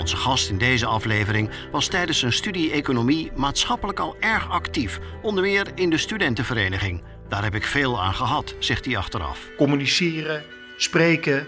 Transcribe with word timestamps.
Onze 0.00 0.16
gast 0.16 0.48
in 0.48 0.58
deze 0.58 0.86
aflevering 0.86 1.50
was 1.70 1.86
tijdens 1.86 2.18
zijn 2.18 2.32
studie 2.32 2.70
economie 2.70 3.30
maatschappelijk 3.34 3.98
al 3.98 4.16
erg 4.20 4.50
actief, 4.50 4.98
onder 5.22 5.42
meer 5.42 5.66
in 5.74 5.90
de 5.90 5.98
studentenvereniging. 5.98 7.02
Daar 7.28 7.42
heb 7.42 7.54
ik 7.54 7.64
veel 7.64 8.02
aan 8.02 8.14
gehad, 8.14 8.54
zegt 8.58 8.84
hij 8.84 8.96
achteraf. 8.96 9.48
Communiceren, 9.56 10.44
spreken, 10.76 11.46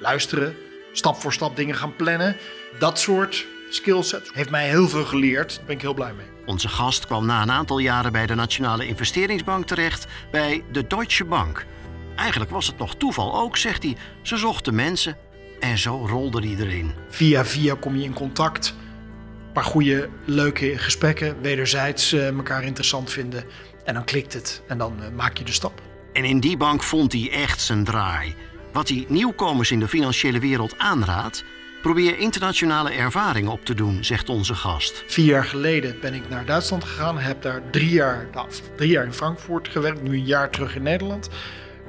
luisteren, 0.00 0.56
stap 0.92 1.16
voor 1.16 1.32
stap 1.32 1.56
dingen 1.56 1.74
gaan 1.74 1.96
plannen. 1.96 2.36
Dat 2.78 2.98
soort 2.98 3.46
skillsets 3.70 4.30
heeft 4.32 4.50
mij 4.50 4.68
heel 4.68 4.88
veel 4.88 5.04
geleerd. 5.04 5.56
Daar 5.56 5.64
ben 5.64 5.74
ik 5.74 5.82
heel 5.82 5.94
blij 5.94 6.12
mee. 6.12 6.26
Onze 6.46 6.68
gast 6.68 7.06
kwam 7.06 7.26
na 7.26 7.42
een 7.42 7.50
aantal 7.50 7.78
jaren 7.78 8.12
bij 8.12 8.26
de 8.26 8.34
Nationale 8.34 8.86
Investeringsbank 8.86 9.66
terecht 9.66 10.06
bij 10.30 10.64
de 10.72 10.86
Deutsche 10.86 11.24
Bank. 11.24 11.66
Eigenlijk 12.16 12.50
was 12.50 12.66
het 12.66 12.78
nog 12.78 12.94
toeval 12.94 13.40
ook, 13.40 13.56
zegt 13.56 13.82
hij. 13.82 13.96
Ze 14.22 14.36
zochten 14.36 14.74
mensen 14.74 15.16
en 15.60 15.78
zo 15.78 16.06
rolde 16.06 16.40
hij 16.40 16.56
erin. 16.64 16.92
Via 17.08 17.44
via 17.44 17.74
kom 17.74 17.96
je 17.96 18.04
in 18.04 18.12
contact. 18.12 18.74
Een 19.46 19.52
paar 19.52 19.64
goede, 19.64 20.08
leuke 20.24 20.78
gesprekken. 20.78 21.36
Wederzijds 21.42 22.12
eh, 22.12 22.28
elkaar 22.28 22.64
interessant 22.64 23.10
vinden. 23.10 23.44
En 23.84 23.94
dan 23.94 24.04
klikt 24.04 24.32
het. 24.32 24.62
En 24.68 24.78
dan 24.78 25.02
eh, 25.02 25.08
maak 25.16 25.38
je 25.38 25.44
de 25.44 25.52
stap. 25.52 25.82
En 26.12 26.24
in 26.24 26.40
die 26.40 26.56
bank 26.56 26.82
vond 26.82 27.12
hij 27.12 27.30
echt 27.32 27.60
zijn 27.60 27.84
draai. 27.84 28.34
Wat 28.72 28.88
hij 28.88 29.04
nieuwkomers 29.08 29.70
in 29.70 29.80
de 29.80 29.88
financiële 29.88 30.38
wereld 30.38 30.78
aanraadt, 30.78 31.44
probeer 31.82 32.18
internationale 32.18 32.90
ervaring 32.90 33.48
op 33.48 33.64
te 33.64 33.74
doen, 33.74 34.04
zegt 34.04 34.28
onze 34.28 34.54
gast. 34.54 35.04
Vier 35.06 35.24
jaar 35.24 35.44
geleden 35.44 36.00
ben 36.00 36.14
ik 36.14 36.28
naar 36.28 36.44
Duitsland 36.44 36.84
gegaan. 36.84 37.18
Heb 37.18 37.42
daar 37.42 37.62
drie 37.70 37.90
jaar, 37.90 38.28
nou, 38.32 38.48
drie 38.76 38.90
jaar 38.90 39.04
in 39.04 39.12
Frankfurt 39.12 39.68
gewerkt. 39.68 40.02
Nu 40.02 40.12
een 40.12 40.24
jaar 40.24 40.50
terug 40.50 40.76
in 40.76 40.82
Nederland. 40.82 41.28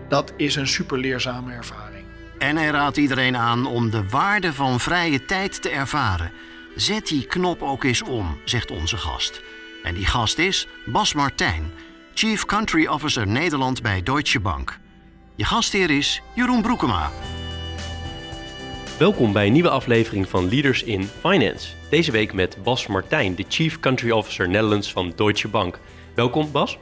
Dat 0.08 0.34
is 0.38 0.56
een 0.56 0.68
super 0.68 0.98
leerzame 0.98 1.54
ervaring. 1.54 1.95
En 2.38 2.58
hij 2.58 2.70
raadt 2.70 2.98
iedereen 2.98 3.38
aan 3.38 3.66
om 3.66 3.90
de 3.90 4.10
waarde 4.10 4.54
van 4.54 4.80
vrije 4.80 5.26
tijd 5.26 5.62
te 5.62 5.70
ervaren. 5.70 6.32
Zet 6.76 7.08
die 7.08 7.26
knop 7.26 7.62
ook 7.62 7.84
eens 7.84 8.02
om, 8.02 8.38
zegt 8.46 8.72
onze 8.72 8.98
gast. 8.98 9.42
En 9.84 9.94
die 9.94 10.06
gast 10.06 10.38
is 10.38 10.68
Bas 10.86 11.14
Martijn, 11.14 11.72
Chief 12.14 12.46
Country 12.46 12.88
Officer 12.88 13.28
Nederland 13.28 13.82
bij 13.82 14.04
Deutsche 14.04 14.40
Bank. 14.40 14.80
Je 15.36 15.46
gastheer 15.46 15.90
is 15.90 16.22
Jeroen 16.34 16.62
Broekema. 16.62 17.12
Welkom 18.98 19.34
bij 19.34 19.46
een 19.46 19.54
nieuwe 19.54 19.70
aflevering 19.70 20.30
van 20.30 20.50
Leaders 20.50 20.84
in 20.84 21.10
Finance. 21.20 21.68
Deze 21.90 22.12
week 22.12 22.34
met 22.34 22.58
Bas 22.64 22.88
Martijn, 22.88 23.36
de 23.36 23.46
Chief 23.48 23.80
Country 23.80 24.12
Officer 24.12 24.50
Netherlands 24.50 24.92
van 24.92 25.14
Deutsche 25.16 25.48
Bank. 25.48 25.80
Welkom 26.14 26.52
Bas. 26.52 26.78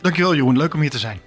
Dankjewel 0.00 0.34
Jeroen, 0.34 0.56
leuk 0.56 0.74
om 0.74 0.80
hier 0.80 0.90
te 0.90 0.98
zijn. 0.98 1.20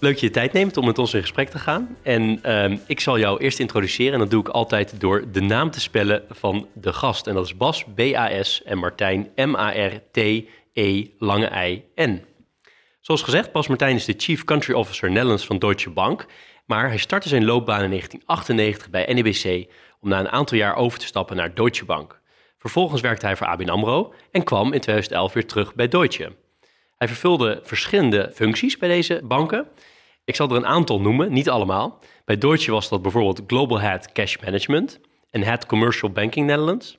Leuk 0.00 0.12
dat 0.12 0.20
je 0.20 0.30
tijd 0.30 0.52
neemt 0.52 0.76
om 0.76 0.84
met 0.84 0.98
ons 0.98 1.14
in 1.14 1.20
gesprek 1.20 1.48
te 1.48 1.58
gaan. 1.58 1.96
En 2.02 2.40
uh, 2.46 2.78
ik 2.86 3.00
zal 3.00 3.18
jou 3.18 3.38
eerst 3.40 3.58
introduceren 3.58 4.12
en 4.12 4.18
dat 4.18 4.30
doe 4.30 4.40
ik 4.40 4.48
altijd 4.48 5.00
door 5.00 5.24
de 5.32 5.40
naam 5.40 5.70
te 5.70 5.80
spellen 5.80 6.22
van 6.30 6.68
de 6.72 6.92
gast. 6.92 7.26
En 7.26 7.34
dat 7.34 7.44
is 7.44 7.56
Bas, 7.56 7.84
B-A-S 7.94 8.62
en 8.62 8.78
Martijn, 8.78 9.30
M-A-R-T-E, 9.34 11.06
lange 11.18 11.68
I-N. 11.68 12.24
Zoals 13.00 13.22
gezegd, 13.22 13.52
Bas 13.52 13.68
Martijn 13.68 13.94
is 13.94 14.04
de 14.04 14.14
Chief 14.16 14.44
Country 14.44 14.74
Officer 14.74 15.10
Netherlands 15.10 15.46
van 15.46 15.58
Deutsche 15.58 15.90
Bank. 15.90 16.26
Maar 16.66 16.88
hij 16.88 16.98
startte 16.98 17.28
zijn 17.28 17.44
loopbaan 17.44 17.82
in 17.82 17.90
1998 17.90 18.90
bij 18.90 19.14
NEBC 19.14 19.72
om 20.00 20.08
na 20.08 20.18
een 20.18 20.28
aantal 20.28 20.58
jaar 20.58 20.76
over 20.76 20.98
te 20.98 21.06
stappen 21.06 21.36
naar 21.36 21.54
Deutsche 21.54 21.84
Bank. 21.84 22.20
Vervolgens 22.58 23.00
werkte 23.00 23.26
hij 23.26 23.36
voor 23.36 23.46
ABN 23.46 23.68
AMRO 23.68 24.14
en 24.30 24.44
kwam 24.44 24.72
in 24.72 24.80
2011 24.80 25.32
weer 25.32 25.46
terug 25.46 25.74
bij 25.74 25.88
Deutsche. 25.88 26.32
Hij 26.98 27.08
vervulde 27.08 27.60
verschillende 27.62 28.30
functies 28.34 28.78
bij 28.78 28.88
deze 28.88 29.20
banken. 29.24 29.68
Ik 30.24 30.36
zal 30.36 30.50
er 30.50 30.56
een 30.56 30.66
aantal 30.66 31.00
noemen, 31.00 31.32
niet 31.32 31.48
allemaal. 31.48 31.98
Bij 32.24 32.38
Deutsche 32.38 32.70
was 32.70 32.88
dat 32.88 33.02
bijvoorbeeld 33.02 33.42
Global 33.46 33.80
Head 33.80 34.12
Cash 34.12 34.36
Management 34.36 35.00
en 35.30 35.42
Head 35.42 35.66
Commercial 35.66 36.10
Banking 36.10 36.46
Netherlands. 36.46 36.98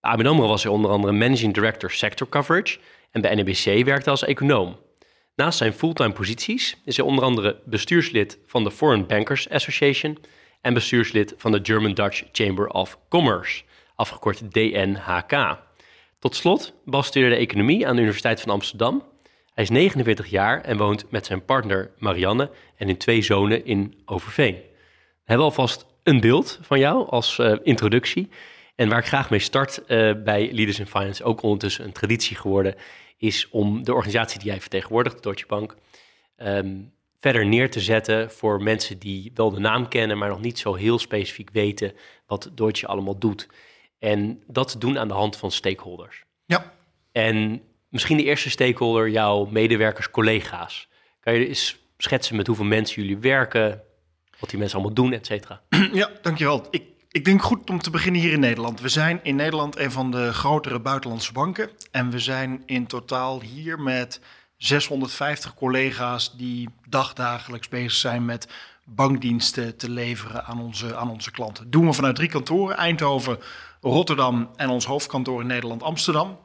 Bij 0.00 0.10
ABN 0.10 0.26
AMRO 0.26 0.48
was 0.48 0.62
hij 0.62 0.72
onder 0.72 0.90
andere 0.90 1.12
Managing 1.12 1.54
Director 1.54 1.90
Sector 1.90 2.28
Coverage 2.28 2.78
en 3.10 3.20
bij 3.20 3.34
NEBC 3.34 3.84
werkte 3.84 4.10
als 4.10 4.24
econoom. 4.24 4.76
Naast 5.34 5.58
zijn 5.58 5.72
fulltime 5.72 6.12
posities 6.12 6.76
is 6.84 6.96
hij 6.96 7.06
onder 7.06 7.24
andere 7.24 7.60
bestuurslid 7.64 8.38
van 8.46 8.64
de 8.64 8.70
Foreign 8.70 9.06
Bankers 9.06 9.48
Association 9.48 10.18
en 10.60 10.74
bestuurslid 10.74 11.34
van 11.36 11.52
de 11.52 11.60
German 11.62 11.94
Dutch 11.94 12.22
Chamber 12.32 12.68
of 12.68 12.98
Commerce, 13.08 13.62
afgekort 13.94 14.52
DNHK. 14.52 15.58
Tot 16.20 16.36
slot, 16.36 16.72
Bas 16.84 17.06
studeerde 17.06 17.36
economie 17.36 17.86
aan 17.86 17.94
de 17.94 18.00
Universiteit 18.00 18.40
van 18.40 18.50
Amsterdam. 18.50 19.02
Hij 19.54 19.64
is 19.64 19.70
49 19.70 20.26
jaar 20.26 20.60
en 20.60 20.76
woont 20.76 21.10
met 21.10 21.26
zijn 21.26 21.44
partner 21.44 21.90
Marianne 21.98 22.50
en 22.76 22.88
in 22.88 22.96
twee 22.96 23.22
zonen 23.22 23.64
in 23.64 24.02
Overveen. 24.04 24.54
We 24.54 25.24
hebben 25.24 25.46
alvast 25.46 25.86
een 26.02 26.20
beeld 26.20 26.58
van 26.62 26.78
jou 26.78 27.08
als 27.08 27.38
uh, 27.38 27.56
introductie. 27.62 28.28
En 28.76 28.88
waar 28.88 28.98
ik 28.98 29.06
graag 29.06 29.30
mee 29.30 29.38
start 29.38 29.78
uh, 29.78 30.12
bij 30.24 30.52
Leaders 30.52 30.78
in 30.78 30.86
Finance, 30.86 31.24
ook 31.24 31.42
ondertussen 31.42 31.84
een 31.84 31.92
traditie 31.92 32.36
geworden, 32.36 32.74
is 33.16 33.48
om 33.50 33.84
de 33.84 33.94
organisatie 33.94 34.38
die 34.38 34.48
jij 34.48 34.60
vertegenwoordigt, 34.60 35.16
de 35.16 35.22
Deutsche 35.22 35.46
Bank, 35.46 35.76
um, 36.36 36.92
verder 37.20 37.46
neer 37.46 37.70
te 37.70 37.80
zetten 37.80 38.30
voor 38.30 38.62
mensen 38.62 38.98
die 38.98 39.30
wel 39.34 39.50
de 39.50 39.60
naam 39.60 39.88
kennen, 39.88 40.18
maar 40.18 40.28
nog 40.28 40.40
niet 40.40 40.58
zo 40.58 40.74
heel 40.74 40.98
specifiek 40.98 41.50
weten 41.52 41.92
wat 42.26 42.50
Deutsche 42.54 42.86
allemaal 42.86 43.18
doet. 43.18 43.48
En 44.00 44.42
dat 44.46 44.76
doen 44.78 44.98
aan 44.98 45.08
de 45.08 45.14
hand 45.14 45.36
van 45.36 45.50
stakeholders. 45.50 46.24
Ja. 46.44 46.72
En 47.12 47.62
misschien 47.88 48.16
de 48.16 48.24
eerste 48.24 48.50
stakeholder, 48.50 49.08
jouw 49.08 49.44
medewerkers, 49.44 50.10
collega's. 50.10 50.88
Kan 51.20 51.34
je 51.34 51.48
eens 51.48 51.76
schetsen 51.98 52.36
met 52.36 52.46
hoeveel 52.46 52.64
mensen 52.64 53.02
jullie 53.02 53.18
werken, 53.18 53.82
wat 54.38 54.50
die 54.50 54.58
mensen 54.58 54.78
allemaal 54.78 54.94
doen, 54.94 55.12
et 55.12 55.26
cetera? 55.26 55.60
Ja, 55.92 56.10
dankjewel. 56.22 56.66
Ik, 56.70 56.82
ik 57.10 57.24
denk 57.24 57.42
goed 57.42 57.70
om 57.70 57.78
te 57.78 57.90
beginnen 57.90 58.20
hier 58.20 58.32
in 58.32 58.40
Nederland. 58.40 58.80
We 58.80 58.88
zijn 58.88 59.20
in 59.22 59.36
Nederland 59.36 59.78
een 59.78 59.90
van 59.90 60.10
de 60.10 60.32
grotere 60.32 60.80
buitenlandse 60.80 61.32
banken. 61.32 61.70
En 61.90 62.10
we 62.10 62.18
zijn 62.18 62.62
in 62.66 62.86
totaal 62.86 63.40
hier 63.40 63.80
met 63.80 64.20
650 64.56 65.54
collega's 65.54 66.36
die 66.36 66.68
dagdagelijks 66.88 67.68
bezig 67.68 67.92
zijn 67.92 68.24
met 68.24 68.48
bankdiensten 68.84 69.76
te 69.76 69.90
leveren 69.90 70.44
aan 70.44 70.60
onze, 70.60 70.96
aan 70.96 71.10
onze 71.10 71.30
klanten. 71.30 71.62
Dat 71.62 71.72
doen 71.72 71.86
we 71.86 71.92
vanuit 71.92 72.16
drie 72.16 72.28
kantoren: 72.28 72.76
Eindhoven, 72.76 73.38
Rotterdam 73.80 74.50
en 74.56 74.68
ons 74.68 74.84
hoofdkantoor 74.84 75.40
in 75.40 75.46
Nederland, 75.46 75.82
Amsterdam. 75.82 76.38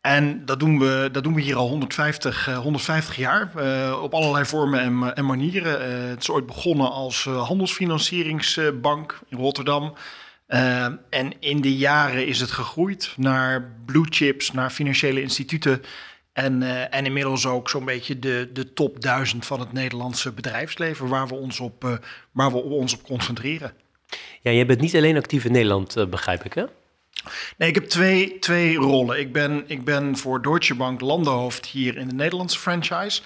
En 0.00 0.44
dat 0.44 0.60
doen 0.60 0.78
we, 0.78 1.08
dat 1.12 1.22
doen 1.22 1.34
we 1.34 1.40
hier 1.40 1.56
al 1.56 1.68
150, 1.68 2.54
150 2.54 3.16
jaar 3.16 3.52
uh, 3.56 4.02
op 4.02 4.14
allerlei 4.14 4.44
vormen 4.44 4.80
en, 4.80 5.14
en 5.14 5.26
manieren. 5.26 6.08
Het 6.08 6.20
is 6.20 6.30
ooit 6.30 6.46
begonnen 6.46 6.90
als 6.90 7.24
handelsfinancieringsbank 7.24 9.20
in 9.28 9.38
Rotterdam. 9.38 9.94
en 11.10 11.32
in 11.40 11.60
de 11.60 11.76
jaren 11.76 12.26
is 12.26 12.40
het 12.40 12.50
gegroeid 12.50 13.14
naar 13.16 13.76
blue 13.86 14.06
chips, 14.08 14.52
naar 14.52 14.70
financiële 14.70 15.22
instituten. 15.22 15.82
En, 16.32 16.62
en 16.90 17.06
inmiddels 17.06 17.46
ook 17.46 17.70
zo'n 17.70 17.84
beetje 17.84 18.18
de, 18.18 18.50
de 18.52 18.72
top 18.72 19.00
1000 19.00 19.46
van 19.46 19.60
het 19.60 19.72
Nederlandse 19.72 20.32
bedrijfsleven, 20.32 21.08
waar 21.08 21.26
we 21.26 21.34
ons 21.34 21.60
op, 21.60 22.00
waar 22.32 22.52
we 22.52 22.62
ons 22.62 22.94
op 22.94 23.02
concentreren. 23.02 23.83
Ja, 24.40 24.50
jij 24.50 24.66
bent 24.66 24.80
niet 24.80 24.96
alleen 24.96 25.16
actief 25.16 25.44
in 25.44 25.52
Nederland, 25.52 26.10
begrijp 26.10 26.44
ik 26.44 26.52
hè? 26.52 26.64
Nee, 27.56 27.68
ik 27.68 27.74
heb 27.74 27.84
twee, 27.84 28.38
twee 28.38 28.76
rollen. 28.76 29.18
Ik 29.18 29.32
ben, 29.32 29.64
ik 29.66 29.84
ben 29.84 30.16
voor 30.16 30.42
Deutsche 30.42 30.74
Bank 30.74 31.00
landenhoofd 31.00 31.66
hier 31.66 31.96
in 31.96 32.08
de 32.08 32.14
Nederlandse 32.14 32.58
franchise. 32.58 33.22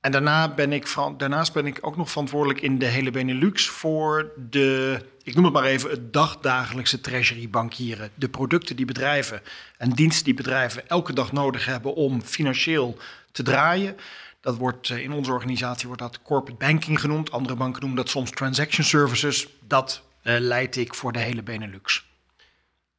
En 0.00 0.12
daarna 0.12 0.54
ben 0.54 0.72
ik 0.72 0.94
daarnaast 1.16 1.52
ben 1.52 1.66
ik 1.66 1.78
ook 1.80 1.96
nog 1.96 2.10
verantwoordelijk 2.10 2.60
in 2.60 2.78
de 2.78 2.86
hele 2.86 3.10
Benelux 3.10 3.68
voor 3.68 4.32
de, 4.50 5.00
ik 5.22 5.34
noem 5.34 5.44
het 5.44 5.52
maar 5.52 5.64
even, 5.64 5.90
het 5.90 6.12
dagdagelijkse 6.12 7.00
treasury 7.00 7.50
bankieren. 7.50 8.10
De 8.14 8.28
producten 8.28 8.76
die 8.76 8.86
bedrijven 8.86 9.42
en 9.76 9.90
diensten 9.90 10.24
die 10.24 10.34
bedrijven 10.34 10.88
elke 10.88 11.12
dag 11.12 11.32
nodig 11.32 11.64
hebben 11.64 11.94
om 11.94 12.22
financieel 12.22 12.96
te 13.32 13.42
draaien. 13.42 13.96
Dat 14.40 14.56
wordt 14.56 14.90
in 14.90 15.12
onze 15.12 15.32
organisatie 15.32 15.86
wordt 15.86 16.02
dat 16.02 16.22
corporate 16.22 16.64
banking 16.64 17.00
genoemd. 17.00 17.30
Andere 17.30 17.56
banken 17.56 17.80
noemen 17.80 17.98
dat 17.98 18.08
soms 18.08 18.30
transaction 18.30 18.84
services. 18.84 19.48
Dat 19.66 20.02
leid 20.22 20.76
ik 20.76 20.94
voor 20.94 21.12
de 21.12 21.18
hele 21.18 21.42
Benelux 21.42 22.08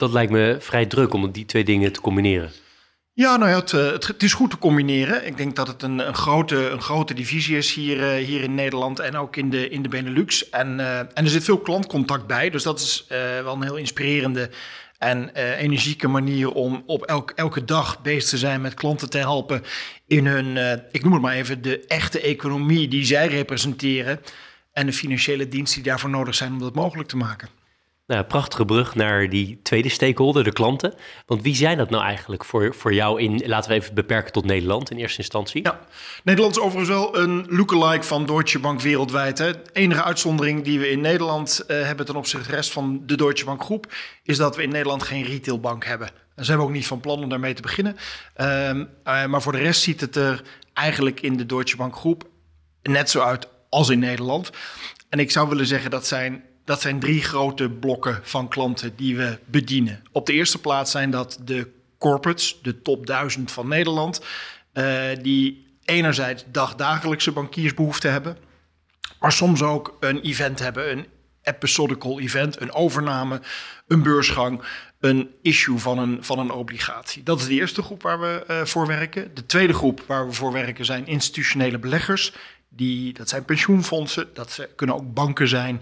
dat 0.02 0.12
lijkt 0.12 0.32
me 0.32 0.58
vrij 0.60 0.86
druk 0.86 1.14
om 1.14 1.32
die 1.32 1.46
twee 1.46 1.64
dingen 1.64 1.92
te 1.92 2.02
combineren. 2.02 2.52
Ja, 3.14 3.38
nou 3.38 3.50
ja, 3.50 3.60
het, 3.60 3.74
eh, 3.74 3.92
het, 3.92 4.08
het, 4.08 4.24
is 4.24 4.34
goed 4.34 4.50
te 4.50 4.58
combineren. 4.58 5.26
Ik 5.26 5.38
denk 5.38 5.56
dat 5.56 5.68
het 5.68 5.84
een, 5.84 6.08
een, 6.08 6.16
grote, 6.16 6.70
een 6.70 6.82
grote 6.82 7.14
divisie 7.14 7.58
is 7.58 7.74
hier, 7.74 7.98
uh, 7.98 8.26
hier 8.26 8.42
in 8.42 8.56
Nederland 8.56 9.00
en 9.00 9.18
ook 9.18 9.36
in 9.36 9.50
de, 9.50 9.70
in 9.70 9.82
de 9.82 9.90
Benelux. 9.90 10.50
En, 10.50 10.80
uh, 10.80 11.00
en 11.00 11.10
er 11.14 11.28
zit 11.28 11.44
veel 11.44 11.58
klantcontact 11.58 12.28
bij, 12.28 12.50
dus 12.50 12.64
dat 12.64 12.80
is 12.80 13.06
wel 13.44 13.54
een 13.54 13.64
heel 13.64 13.76
inspirerende 13.76 14.50
en 14.98 15.30
energieke 15.58 16.08
manier 16.08 16.52
om 16.52 16.84
op 16.86 17.04
elk, 17.04 17.32
elke 17.36 17.66
dag 17.66 18.02
bezig 18.02 18.30
te 18.30 18.38
zijn 18.38 18.62
met 18.62 18.74
klanten 18.74 19.10
te 19.10 19.18
helpen 19.18 19.64
in 20.08 20.26
hun, 20.26 20.82
ik 20.92 21.04
noem 21.04 21.14
het 21.14 21.22
maar 21.22 21.34
even, 21.34 21.62
de 21.62 21.86
echte 21.88 22.22
economie 22.22 22.88
die 22.88 23.06
zij 23.06 23.28
representeren 23.28 24.20
en 24.72 24.86
de 24.86 24.94
financiële 24.94 25.48
diensten 25.48 25.82
die 25.82 25.92
daarvoor 25.92 26.10
nodig 26.10 26.36
zijn 26.36 26.52
om 26.52 26.60
dat 26.60 26.76
mogelijk 26.76 27.10
te 27.10 27.18
maken. 27.18 27.50
Nou, 28.12 28.24
prachtige 28.24 28.66
brug 28.66 28.96
naar 28.96 29.30
die 29.30 29.60
tweede 29.64 29.90
stakeholder, 29.90 30.44
de 30.44 30.52
klanten. 30.52 30.94
Want 31.26 31.42
wie 31.42 31.56
zijn 31.56 31.78
dat 31.78 31.90
nou 31.90 32.04
eigenlijk 32.04 32.46
voor, 32.46 32.76
voor 32.76 32.94
jou 32.94 33.22
in, 33.22 33.44
laten 33.46 33.70
we 33.70 33.76
even 33.76 33.94
beperken 33.94 34.32
tot 34.32 34.46
Nederland 34.46 34.92
in 34.92 34.98
eerste 34.98 35.18
instantie? 35.18 35.64
Ja, 35.64 35.80
Nederland 36.24 36.56
is 36.56 36.62
overigens 36.62 36.90
wel 36.90 37.18
een 37.18 37.46
lookalike 37.50 38.04
van 38.04 38.26
Deutsche 38.26 38.60
Bank 38.60 38.82
wereldwijd. 38.82 39.38
Hè. 39.38 39.52
De 39.52 39.70
enige 39.74 40.04
uitzondering 40.04 40.64
die 40.64 40.80
we 40.80 40.90
in 40.90 41.02
Nederland 41.02 41.64
uh, 41.68 41.82
hebben 41.82 42.06
ten 42.06 42.16
opzichte 42.16 42.44
van 42.44 42.52
de 42.52 42.58
rest 42.58 42.72
van 42.72 43.04
de 43.06 43.16
Deutsche 43.16 43.46
Bank 43.46 43.64
groep, 43.64 43.94
is 44.24 44.38
dat 44.38 44.56
we 44.56 44.64
in 44.64 44.70
Nederland 44.70 45.04
geen 45.04 45.24
retailbank 45.24 45.86
hebben. 45.86 46.08
En 46.36 46.44
ze 46.44 46.50
hebben 46.50 46.68
ook 46.68 46.74
niet 46.74 46.88
van 46.88 47.00
plan 47.00 47.24
om 47.24 47.30
daarmee 47.30 47.54
te 47.54 47.62
beginnen. 47.62 47.98
Uh, 48.38 48.70
uh, 48.70 48.86
maar 49.26 49.42
voor 49.42 49.52
de 49.52 49.58
rest 49.58 49.82
ziet 49.82 50.02
het 50.02 50.16
er 50.16 50.44
eigenlijk 50.74 51.22
in 51.22 51.38
de 51.38 51.46
Deutsche 51.46 51.78
Bank 51.78 51.96
groep 51.96 52.30
net 52.82 53.10
zo 53.10 53.20
uit 53.20 53.48
als 53.72 53.90
in 53.90 54.00
Nederland. 54.00 54.50
En 55.10 55.20
ik 55.20 55.32
zou 55.32 55.50
willen 55.50 55.66
zeggen 55.66 55.92
dat 55.92 56.08
zijn 56.08 56.44
dat 56.66 56.82
zijn 56.82 57.00
drie 57.00 57.22
grote 57.22 57.70
blokken 57.70 58.20
van 58.24 58.48
klanten 58.48 58.96
die 58.96 59.18
we 59.18 59.40
bedienen. 59.46 60.04
Op 60.12 60.26
de 60.26 60.34
eerste 60.34 60.58
plaats 60.58 60.92
zijn 60.92 61.12
dat 61.12 61.40
de 61.44 61.72
corporates, 61.98 62.60
de 62.62 62.82
top 62.82 63.06
1000 63.06 63.52
van 63.52 63.68
Nederland, 63.68 64.22
uh, 64.74 65.02
die 65.22 65.66
enerzijds 65.86 66.44
dagdagelijkse 66.52 67.32
bankiersbehoeften 67.32 68.12
hebben, 68.12 68.38
maar 69.20 69.32
soms 69.32 69.62
ook 69.62 69.98
een 70.00 70.22
event 70.22 70.60
hebben, 70.60 70.92
een 70.92 71.06
episodical 71.44 72.20
event, 72.20 72.62
een 72.62 72.74
overname, 72.74 73.42
een 73.88 74.04
beursgang, 74.04 74.62
een 75.00 75.30
issue 75.42 75.78
van 75.78 75.98
een, 75.98 76.24
van 76.24 76.40
een 76.40 76.52
obligatie. 76.52 77.24
Dat 77.24 77.40
is 77.40 77.46
de 77.46 77.54
eerste 77.54 77.82
groep 77.82 78.02
waar 78.02 78.20
we 78.20 78.44
uh, 78.48 78.66
voor 78.66 78.88
werken. 78.88 79.34
De 79.34 79.46
tweede 79.46 79.74
groep 79.74 80.04
waar 80.08 80.28
we 80.28 80.34
voor 80.34 80.52
werken 80.52 80.86
zijn 80.86 81.08
institutionele 81.08 81.80
beleggers. 81.80 82.34
Die, 82.74 83.14
dat 83.14 83.30
zijn 83.30 83.46
pensioenfondsen, 83.46 84.28
dat 84.34 84.68
kunnen 84.76 84.96
ook 84.96 85.14
banken 85.14 85.48
zijn, 85.48 85.82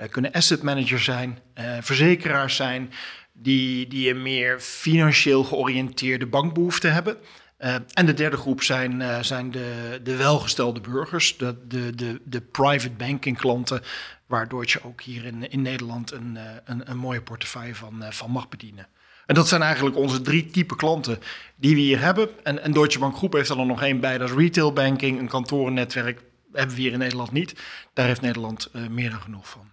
uh, 0.00 0.08
kunnen 0.08 0.32
asset 0.32 0.62
managers 0.62 1.04
zijn, 1.04 1.38
uh, 1.58 1.76
verzekeraars 1.80 2.56
zijn, 2.56 2.92
die, 3.32 3.88
die 3.88 4.10
een 4.10 4.22
meer 4.22 4.60
financieel 4.60 5.44
georiënteerde 5.44 6.26
bankbehoefte 6.26 6.88
hebben. 6.88 7.16
Uh, 7.58 7.74
en 7.92 8.06
de 8.06 8.14
derde 8.14 8.36
groep 8.36 8.62
zijn, 8.62 9.24
zijn 9.24 9.50
de, 9.50 10.00
de 10.02 10.16
welgestelde 10.16 10.80
burgers, 10.80 11.36
de, 11.36 11.56
de, 11.68 11.94
de, 11.94 12.20
de 12.24 12.40
private 12.40 12.90
banking 12.90 13.38
klanten, 13.38 13.82
waardoor 14.26 14.64
je 14.66 14.84
ook 14.84 15.00
hier 15.02 15.24
in, 15.24 15.50
in 15.50 15.62
Nederland 15.62 16.12
een, 16.12 16.38
een, 16.64 16.90
een 16.90 16.98
mooie 16.98 17.22
portefeuille 17.22 17.74
van, 17.74 18.04
van 18.10 18.30
mag 18.30 18.48
bedienen. 18.48 18.86
En 19.26 19.34
dat 19.34 19.48
zijn 19.48 19.62
eigenlijk 19.62 19.96
onze 19.96 20.20
drie 20.20 20.46
type 20.46 20.76
klanten 20.76 21.18
die 21.56 21.74
we 21.74 21.80
hier 21.80 22.00
hebben. 22.00 22.28
En, 22.42 22.62
en 22.62 22.72
Deutsche 22.72 22.98
Bank 22.98 23.16
Groep 23.16 23.32
heeft 23.32 23.48
er 23.48 23.56
dan 23.56 23.66
nog 23.66 23.82
één 23.82 24.00
bij, 24.00 24.18
dat 24.18 24.28
is 24.28 24.36
retail 24.36 24.72
banking, 24.72 25.18
een 25.18 25.28
kantorennetwerk. 25.28 26.20
Hebben 26.52 26.76
we 26.76 26.82
hier 26.82 26.92
in 26.92 26.98
Nederland 26.98 27.32
niet. 27.32 27.54
Daar 27.92 28.06
heeft 28.06 28.20
Nederland 28.20 28.70
uh, 28.72 28.88
meer 28.88 29.10
dan 29.10 29.20
genoeg 29.20 29.48
van. 29.48 29.70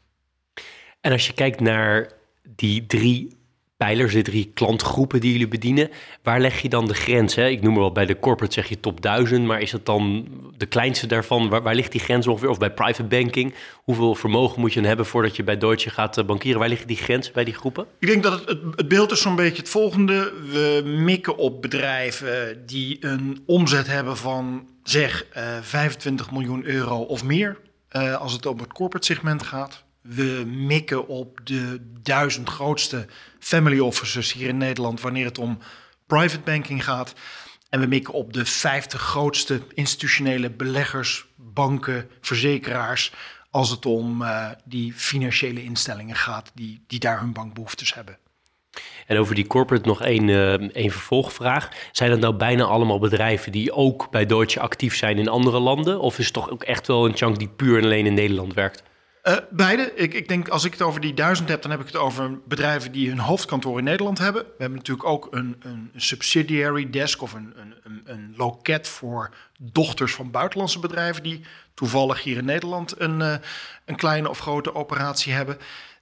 En 1.02 1.12
als 1.12 1.28
je 1.28 1.34
kijkt 1.34 1.60
naar 1.60 2.12
die 2.56 2.86
drie 2.86 3.37
pijlers, 3.78 4.14
de 4.14 4.22
drie 4.22 4.52
klantgroepen 4.54 5.20
die 5.20 5.32
jullie 5.32 5.48
bedienen, 5.48 5.90
waar 6.24 6.40
leg 6.40 6.62
je 6.62 6.70
dan 6.70 6.88
de 6.88 6.94
grens? 6.94 7.36
Hè? 7.36 7.48
Ik 7.48 7.62
noem 7.62 7.72
maar 7.74 7.82
wel 7.82 7.92
bij 7.92 8.06
de 8.06 8.20
corporate 8.20 8.54
zeg 8.54 8.70
je 8.70 8.80
top 8.80 9.02
1000, 9.02 9.46
maar 9.46 9.62
is 9.62 9.72
het 9.72 9.86
dan 9.86 10.28
de 10.58 10.66
kleinste 10.66 11.08
daarvan? 11.08 11.50
Waar, 11.50 11.76
ligt 11.76 11.92
die 11.92 12.02
grens 12.02 12.28
ongeveer? 12.28 12.50
Of 12.50 12.58
bij 12.58 12.74
private 12.74 13.04
banking, 13.04 13.54
hoeveel 13.76 14.16
vermogen 14.16 14.60
moet 14.60 14.74
je 14.74 14.80
dan 14.80 14.88
hebben 14.88 15.06
voordat 15.06 15.36
je 15.36 15.44
bij 15.44 15.58
Deutsche 15.58 15.90
gaat 15.90 16.18
uh, 16.18 16.26
bankieren? 16.26 16.60
Waar 16.60 16.70
liggen 16.70 16.88
die 16.88 16.98
grenzen 16.98 17.34
bij 17.34 17.44
die 17.44 17.54
groepen? 17.54 17.86
Ik 18.00 18.08
denk 18.08 18.24
dat 18.24 18.46
het, 18.46 18.60
het, 18.76 18.88
beeld 18.88 19.12
is 19.12 19.22
zo'n 19.22 19.36
beetje 19.36 19.62
het 19.62 19.70
volgende. 19.70 20.34
We 20.52 20.82
mikken 20.86 21.38
op 21.38 21.62
bedrijven 21.62 22.66
die 22.66 22.98
een 23.00 23.44
omzet 23.46 23.88
hebben 23.88 24.18
van 24.18 24.68
zeg 24.84 25.26
uh, 25.38 25.44
25 25.62 26.32
miljoen 26.32 26.66
euro 26.66 26.98
of 26.98 27.24
meer. 27.24 27.58
Uh, 27.92 28.16
als 28.16 28.34
het 28.34 28.46
om 28.46 28.60
het 28.60 28.74
corporate 28.74 29.06
segment 29.06 29.44
gaat. 29.44 29.86
We 30.02 30.44
mikken 30.48 31.08
op 31.08 31.40
de 31.44 31.82
duizend 32.02 32.50
grootste 32.50 33.06
family 33.40 33.80
officers 33.80 34.34
hier 34.34 34.48
in 34.48 34.58
Nederland 34.58 35.02
wanneer 35.02 35.26
het 35.26 35.38
om 35.38 35.58
private 36.08 36.40
banking 36.40 36.84
gaat. 36.84 37.14
En 37.70 37.80
we 37.80 37.86
mikken 37.86 38.14
op 38.14 38.34
de 38.34 38.46
50 38.46 39.02
grootste 39.02 39.62
institutionele 39.74 40.50
beleggers, 40.50 41.26
banken, 41.36 42.10
verzekeraars. 42.22 43.12
Als 43.52 43.70
het 43.70 43.86
om 43.86 44.22
uh, 44.22 44.50
die 44.66 44.94
financiële 44.94 45.64
instellingen 45.64 46.16
gaat 46.16 46.52
die, 46.54 46.84
die 46.88 47.00
daar 47.00 47.20
hun 47.20 47.34
bankbehoeftes 47.34 47.94
hebben. 47.94 48.18
En 49.08 49.18
over 49.18 49.36
die 49.36 49.48
corporate 49.48 49.88
nog 49.88 50.02
één, 50.02 50.28
uh, 50.28 50.54
één 50.54 50.92
vervolgvraag. 50.92 51.70
Zijn 51.92 52.10
dat 52.10 52.20
nou 52.20 52.34
bijna 52.34 52.64
allemaal 52.64 53.00
bedrijven 53.00 53.52
die 53.52 53.72
ook 53.72 54.12
bij 54.12 54.26
Deutsche 54.26 54.60
actief 54.60 54.96
zijn 54.96 55.18
in 55.18 55.28
andere 55.28 55.60
landen? 55.60 56.00
Of 56.00 56.20
is 56.20 56.26
het 56.26 56.34
toch 56.34 56.50
ook 56.50 56.64
echt 56.64 56.88
wel 56.88 57.06
een 57.06 57.16
chunk 57.16 57.40
die 57.40 57.48
puur 57.48 57.78
en 57.78 57.84
alleen 57.84 58.06
in 58.06 58.14
Nederland 58.14 58.54
werkt? 58.54 58.84
Uh, 59.28 59.36
beide. 59.50 59.94
Ik, 59.96 60.14
ik, 60.14 60.28
denk 60.28 60.48
als 60.50 60.64
ik 60.64 60.72
het 60.72 60.82
over 60.82 61.02
die 61.02 61.14
duizend 61.14 61.50
heb, 61.50 61.62
dan 61.62 61.72
heb 61.72 61.80
ik 61.80 61.86
het 61.86 61.96
over 61.96 62.40
bedrijven 62.46 62.92
die 62.92 63.10
hun 63.10 63.20
hoofdkantoor 63.20 63.78
in 63.78 63.84
Nederland 63.84 64.18
hebben. 64.18 64.44
We 64.44 64.56
hebben 64.58 64.78
natuurlijk 64.78 65.08
ook 65.08 65.28
een, 65.32 65.56
een 65.60 65.92
subsidiary 65.96 66.90
desk 66.90 67.22
of 67.22 67.34
een, 67.34 67.54
een, 67.84 68.02
een, 68.06 68.34
loket 68.38 68.88
voor 68.88 69.30
dochters 69.58 70.14
van 70.14 70.32
buitenlandse 70.32 70.80
bedrijven 70.80 71.24
die 71.24 71.42
toevallig 71.74 72.24
hier 72.24 72.38
in 72.38 72.46
Nederland 72.46 73.00
een, 73.00 73.20
uh, 73.20 73.36
een 73.86 73.96
kleine 73.96 74.30
of 74.30 74.40
grote 74.40 74.76
operatie 74.76 75.34
hebben. 75.34 75.58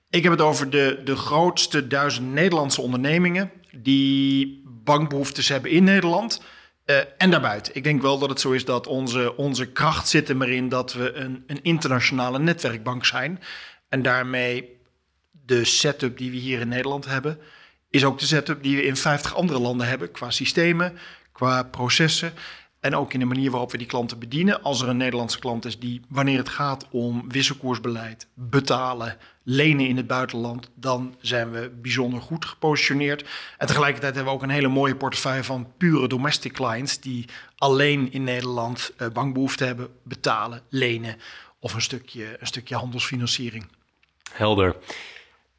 Ik 0.09 0.23
heb 0.23 0.31
het 0.31 0.41
over 0.41 0.69
de, 0.69 1.01
de 1.03 1.15
grootste 1.15 1.87
duizend 1.87 2.33
Nederlandse 2.33 2.81
ondernemingen 2.81 3.51
die 3.71 4.63
bankbehoeftes 4.65 5.49
hebben 5.49 5.71
in 5.71 5.83
Nederland. 5.83 6.41
Uh, 6.85 6.97
en 7.17 7.31
daarbuiten. 7.31 7.75
Ik 7.75 7.83
denk 7.83 8.01
wel 8.01 8.19
dat 8.19 8.29
het 8.29 8.39
zo 8.39 8.51
is 8.51 8.65
dat 8.65 8.87
onze, 8.87 9.37
onze 9.37 9.65
kracht 9.65 10.07
zit 10.07 10.29
er 10.29 10.37
maar 10.37 10.49
in 10.49 10.69
dat 10.69 10.93
we 10.93 11.13
een, 11.13 11.43
een 11.47 11.63
internationale 11.63 12.39
netwerkbank 12.39 13.05
zijn. 13.05 13.41
En 13.89 14.01
daarmee 14.01 14.77
de 15.31 15.65
setup 15.65 16.17
die 16.17 16.31
we 16.31 16.37
hier 16.37 16.59
in 16.59 16.67
Nederland 16.67 17.05
hebben, 17.05 17.39
is 17.89 18.03
ook 18.03 18.19
de 18.19 18.25
setup 18.25 18.63
die 18.63 18.75
we 18.75 18.85
in 18.85 18.95
50 18.95 19.35
andere 19.35 19.59
landen 19.59 19.87
hebben. 19.87 20.11
Qua 20.11 20.31
systemen, 20.31 20.97
qua 21.31 21.63
processen. 21.63 22.33
En 22.85 22.95
ook 22.95 23.13
in 23.13 23.19
de 23.19 23.25
manier 23.25 23.51
waarop 23.51 23.71
we 23.71 23.77
die 23.77 23.87
klanten 23.87 24.19
bedienen. 24.19 24.61
Als 24.63 24.81
er 24.81 24.89
een 24.89 24.97
Nederlandse 24.97 25.39
klant 25.39 25.65
is 25.65 25.79
die, 25.79 26.01
wanneer 26.09 26.37
het 26.37 26.49
gaat 26.49 26.87
om 26.91 27.31
wisselkoersbeleid, 27.31 28.27
betalen, 28.33 29.17
lenen 29.43 29.87
in 29.87 29.97
het 29.97 30.07
buitenland, 30.07 30.69
dan 30.75 31.15
zijn 31.21 31.51
we 31.51 31.71
bijzonder 31.81 32.21
goed 32.21 32.45
gepositioneerd. 32.45 33.25
En 33.57 33.67
tegelijkertijd 33.67 34.15
hebben 34.15 34.33
we 34.33 34.39
ook 34.39 34.43
een 34.43 34.55
hele 34.55 34.67
mooie 34.67 34.95
portefeuille 34.95 35.43
van 35.43 35.71
pure 35.77 36.07
domestic 36.07 36.53
clients 36.53 36.99
die 36.99 37.25
alleen 37.57 38.11
in 38.11 38.23
Nederland 38.23 38.91
uh, 39.01 39.07
bankbehoeften 39.07 39.67
hebben, 39.67 39.87
betalen, 40.03 40.61
lenen 40.69 41.15
of 41.59 41.73
een 41.73 41.81
stukje, 41.81 42.37
een 42.39 42.47
stukje 42.47 42.75
handelsfinanciering. 42.75 43.67
Helder. 44.31 44.75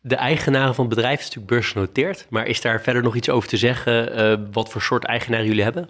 De 0.01 0.17
eigenaren 0.17 0.75
van 0.75 0.85
het 0.87 0.95
bedrijf 0.95 1.19
is 1.19 1.25
natuurlijk 1.25 1.53
beursgenoteerd, 1.53 2.27
maar 2.31 2.47
is 2.47 2.61
daar 2.61 2.83
verder 2.83 3.03
nog 3.03 3.15
iets 3.15 3.29
over 3.29 3.49
te 3.49 3.57
zeggen 3.57 4.19
uh, 4.19 4.47
wat 4.53 4.71
voor 4.71 4.83
soort 4.83 5.05
eigenaren 5.05 5.47
jullie 5.47 5.63
hebben? 5.63 5.89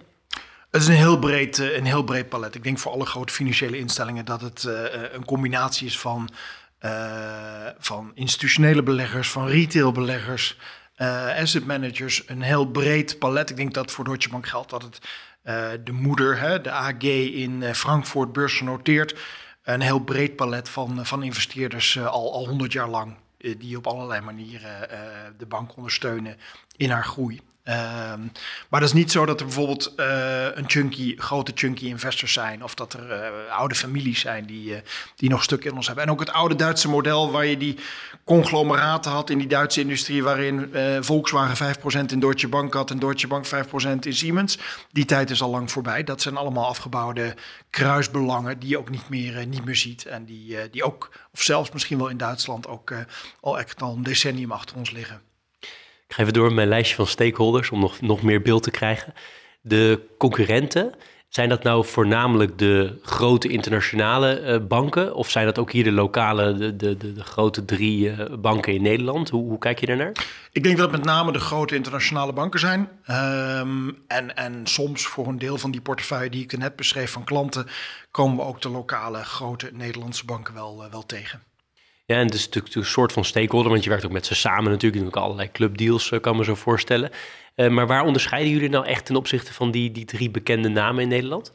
Het 0.71 0.81
is 0.81 0.87
een 0.87 0.93
heel, 0.93 1.19
breed, 1.19 1.57
een 1.57 1.85
heel 1.85 2.03
breed 2.03 2.29
palet. 2.29 2.55
Ik 2.55 2.63
denk 2.63 2.79
voor 2.79 2.91
alle 2.91 3.05
grote 3.05 3.33
financiële 3.33 3.77
instellingen 3.77 4.25
dat 4.25 4.41
het 4.41 4.63
uh, 4.63 4.83
een 5.11 5.25
combinatie 5.25 5.87
is 5.87 5.99
van, 5.99 6.29
van 7.79 8.11
institutionele 8.13 8.83
beleggers, 8.83 9.31
van 9.31 9.47
retailbeleggers, 9.47 10.57
asset 11.39 11.65
managers. 11.65 12.23
Een 12.29 12.41
heel 12.41 12.65
breed 12.65 13.19
palet. 13.19 13.49
Ik 13.49 13.55
denk 13.55 13.73
dat 13.73 13.91
voor 13.91 14.03
Deutsche 14.03 14.29
Bank 14.29 14.47
geldt 14.47 14.69
dat 14.69 14.83
het 14.83 14.99
de 15.85 15.91
moeder, 15.91 16.39
hè, 16.39 16.61
de 16.61 16.71
AG 16.71 17.01
in 17.01 17.75
Frankfurt, 17.75 18.33
beursgenoteerd. 18.33 19.19
Een 19.63 19.81
heel 19.81 19.99
breed 19.99 20.35
palet 20.35 20.69
van, 20.69 21.05
van 21.05 21.23
investeerders 21.23 21.99
al, 21.99 22.33
al 22.33 22.47
100 22.47 22.73
jaar 22.73 22.89
lang. 22.89 23.15
die 23.57 23.77
op 23.77 23.87
allerlei 23.87 24.21
manieren 24.21 24.89
de 25.37 25.45
bank 25.45 25.75
ondersteunen 25.75 26.37
in 26.75 26.89
haar 26.89 27.05
groei. 27.05 27.41
Um, 27.69 28.31
maar 28.69 28.79
dat 28.79 28.89
is 28.89 28.93
niet 28.93 29.11
zo 29.11 29.25
dat 29.25 29.39
er 29.39 29.45
bijvoorbeeld 29.45 29.93
uh, 29.97 30.45
een 30.53 30.63
chunky, 30.67 31.15
grote 31.17 31.51
chunky 31.55 31.85
investors 31.85 32.33
zijn. 32.33 32.63
Of 32.63 32.75
dat 32.75 32.93
er 32.93 33.09
uh, 33.09 33.55
oude 33.57 33.75
families 33.75 34.19
zijn 34.19 34.45
die, 34.45 34.69
uh, 34.69 34.77
die 35.15 35.29
nog 35.29 35.43
stuk 35.43 35.65
in 35.65 35.75
ons 35.75 35.87
hebben. 35.87 36.05
En 36.05 36.11
ook 36.11 36.19
het 36.19 36.31
oude 36.31 36.55
Duitse 36.55 36.89
model 36.89 37.31
waar 37.31 37.45
je 37.45 37.57
die 37.57 37.77
conglomeraten 38.23 39.11
had 39.11 39.29
in 39.29 39.37
die 39.37 39.47
Duitse 39.47 39.79
industrie. 39.79 40.23
Waarin 40.23 40.73
Volkswagen 41.01 41.75
5% 41.75 42.05
in 42.11 42.19
Deutsche 42.19 42.47
Bank 42.47 42.73
had 42.73 42.91
en 42.91 42.99
Deutsche 42.99 43.27
Bank 43.27 43.45
5% 43.45 43.49
in 43.99 44.13
Siemens. 44.13 44.59
Die 44.91 45.05
tijd 45.05 45.29
is 45.29 45.41
al 45.41 45.49
lang 45.49 45.71
voorbij. 45.71 46.03
Dat 46.03 46.21
zijn 46.21 46.37
allemaal 46.37 46.67
afgebouwde 46.67 47.35
kruisbelangen 47.69 48.59
die 48.59 48.69
je 48.69 48.77
ook 48.77 48.89
niet 48.89 49.09
meer, 49.09 49.47
niet 49.47 49.65
meer 49.65 49.75
ziet. 49.75 50.05
En 50.05 50.25
die, 50.25 50.69
die 50.69 50.83
ook, 50.83 51.11
of 51.33 51.41
zelfs 51.41 51.71
misschien 51.71 51.97
wel 51.97 52.09
in 52.09 52.17
Duitsland, 52.17 52.67
ook 52.67 52.93
al 53.41 53.59
echt 53.59 53.81
al 53.81 53.95
een 53.95 54.03
decennium 54.03 54.51
achter 54.51 54.77
ons 54.77 54.91
liggen. 54.91 55.26
Ik 56.07 56.13
ga 56.13 56.21
even 56.21 56.33
door 56.33 56.53
mijn 56.53 56.67
lijstje 56.67 56.95
van 56.95 57.07
stakeholders 57.07 57.69
om 57.69 57.79
nog, 57.79 58.01
nog 58.01 58.21
meer 58.21 58.41
beeld 58.41 58.63
te 58.63 58.71
krijgen. 58.71 59.13
De 59.61 60.07
concurrenten, 60.17 60.93
Zijn 61.29 61.49
dat 61.49 61.63
nou 61.63 61.85
voornamelijk 61.85 62.57
de 62.57 62.99
grote 63.01 63.47
internationale 63.47 64.41
uh, 64.41 64.67
banken? 64.67 65.15
Of 65.15 65.29
zijn 65.29 65.45
dat 65.45 65.57
ook 65.57 65.71
hier 65.71 65.83
de 65.83 65.91
lokale, 65.91 66.55
de, 66.55 66.75
de, 66.75 66.97
de, 66.97 67.23
grote 67.23 67.65
drie 67.65 68.09
uh, 68.09 68.37
banken 68.39 68.73
in 68.73 68.81
Nederland? 68.81 69.29
Hoe, 69.29 69.49
hoe, 69.49 69.57
kijk 69.57 69.79
je 69.79 69.85
daarnaar? 69.85 70.11
Ik 70.51 70.63
denk 70.63 70.77
dat 70.77 70.91
het 70.91 70.97
met 70.97 71.05
name 71.05 71.31
de 71.31 71.39
grote 71.39 71.75
internationale 71.75 72.33
banken 72.33 72.59
zijn. 72.59 72.89
Um, 73.07 74.03
en, 74.07 74.35
en 74.35 74.67
soms 74.67 75.07
voor 75.07 75.27
een 75.27 75.39
deel 75.39 75.57
van 75.57 75.71
die 75.71 75.81
portefeuille 75.81 76.29
die 76.29 76.43
ik 76.43 76.57
net 76.57 76.75
beschreef 76.75 77.11
van 77.11 77.23
klanten... 77.23 77.67
komen 78.11 78.37
we 78.37 78.43
ook 78.43 78.61
de 78.61 78.69
lokale 78.69 79.23
grote 79.23 79.69
Nederlandse 79.73 80.25
banken 80.25 80.53
wel, 80.53 80.83
uh, 80.85 80.91
wel 80.91 81.05
tegen. 81.05 81.41
Ja, 82.07 82.15
en 82.15 82.25
het 82.25 82.33
is 82.33 82.45
natuurlijk 82.45 82.75
een 82.75 82.85
soort 82.85 83.11
van 83.11 83.25
stakeholder, 83.25 83.71
want 83.71 83.83
je 83.83 83.89
werkt 83.89 84.05
ook 84.05 84.11
met 84.11 84.25
ze 84.25 84.35
samen 84.35 84.71
natuurlijk. 84.71 85.05
ook 85.05 85.23
allerlei 85.23 85.51
clubdeals, 85.51 86.11
kan 86.21 86.35
me 86.35 86.43
zo 86.43 86.55
voorstellen. 86.55 87.09
Uh, 87.55 87.69
maar 87.69 87.87
waar 87.87 88.03
onderscheiden 88.03 88.51
jullie 88.51 88.69
nou 88.69 88.85
echt 88.85 89.05
ten 89.05 89.15
opzichte 89.15 89.53
van 89.53 89.71
die, 89.71 89.91
die 89.91 90.05
drie 90.05 90.29
bekende 90.29 90.69
namen 90.69 91.03
in 91.03 91.07
Nederland? 91.07 91.51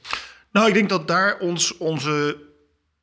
Nou, 0.51 0.69
ik 0.69 0.75
denk 0.75 0.89
dat 0.89 1.09
daar 1.09 1.39
ons, 1.39 1.77
onze 1.77 2.37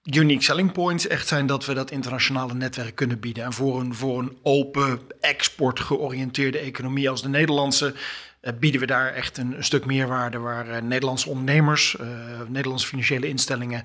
unique 0.03 0.43
selling 0.43 0.71
points 0.71 1.07
echt 1.07 1.27
zijn 1.27 1.45
dat 1.45 1.65
we 1.65 1.73
dat 1.73 1.91
internationale 1.91 2.53
netwerk 2.53 2.95
kunnen 2.95 3.19
bieden. 3.19 3.43
En 3.43 3.53
voor 3.53 3.79
een, 3.79 3.95
voor 3.95 4.19
een 4.19 4.37
open, 4.43 4.99
export 5.21 5.79
georiënteerde 5.79 6.57
economie 6.57 7.09
als 7.09 7.21
de 7.21 7.29
Nederlandse 7.29 7.93
uh, 8.41 8.53
bieden 8.59 8.79
we 8.79 8.87
daar 8.87 9.13
echt 9.13 9.37
een, 9.37 9.55
stuk 9.59 9.85
meerwaarde 9.85 10.37
waar 10.37 10.83
Nederlandse 10.83 11.29
ondernemers, 11.29 11.97
Nederlandse 12.47 12.87
financiële 12.87 13.27
instellingen 13.27 13.83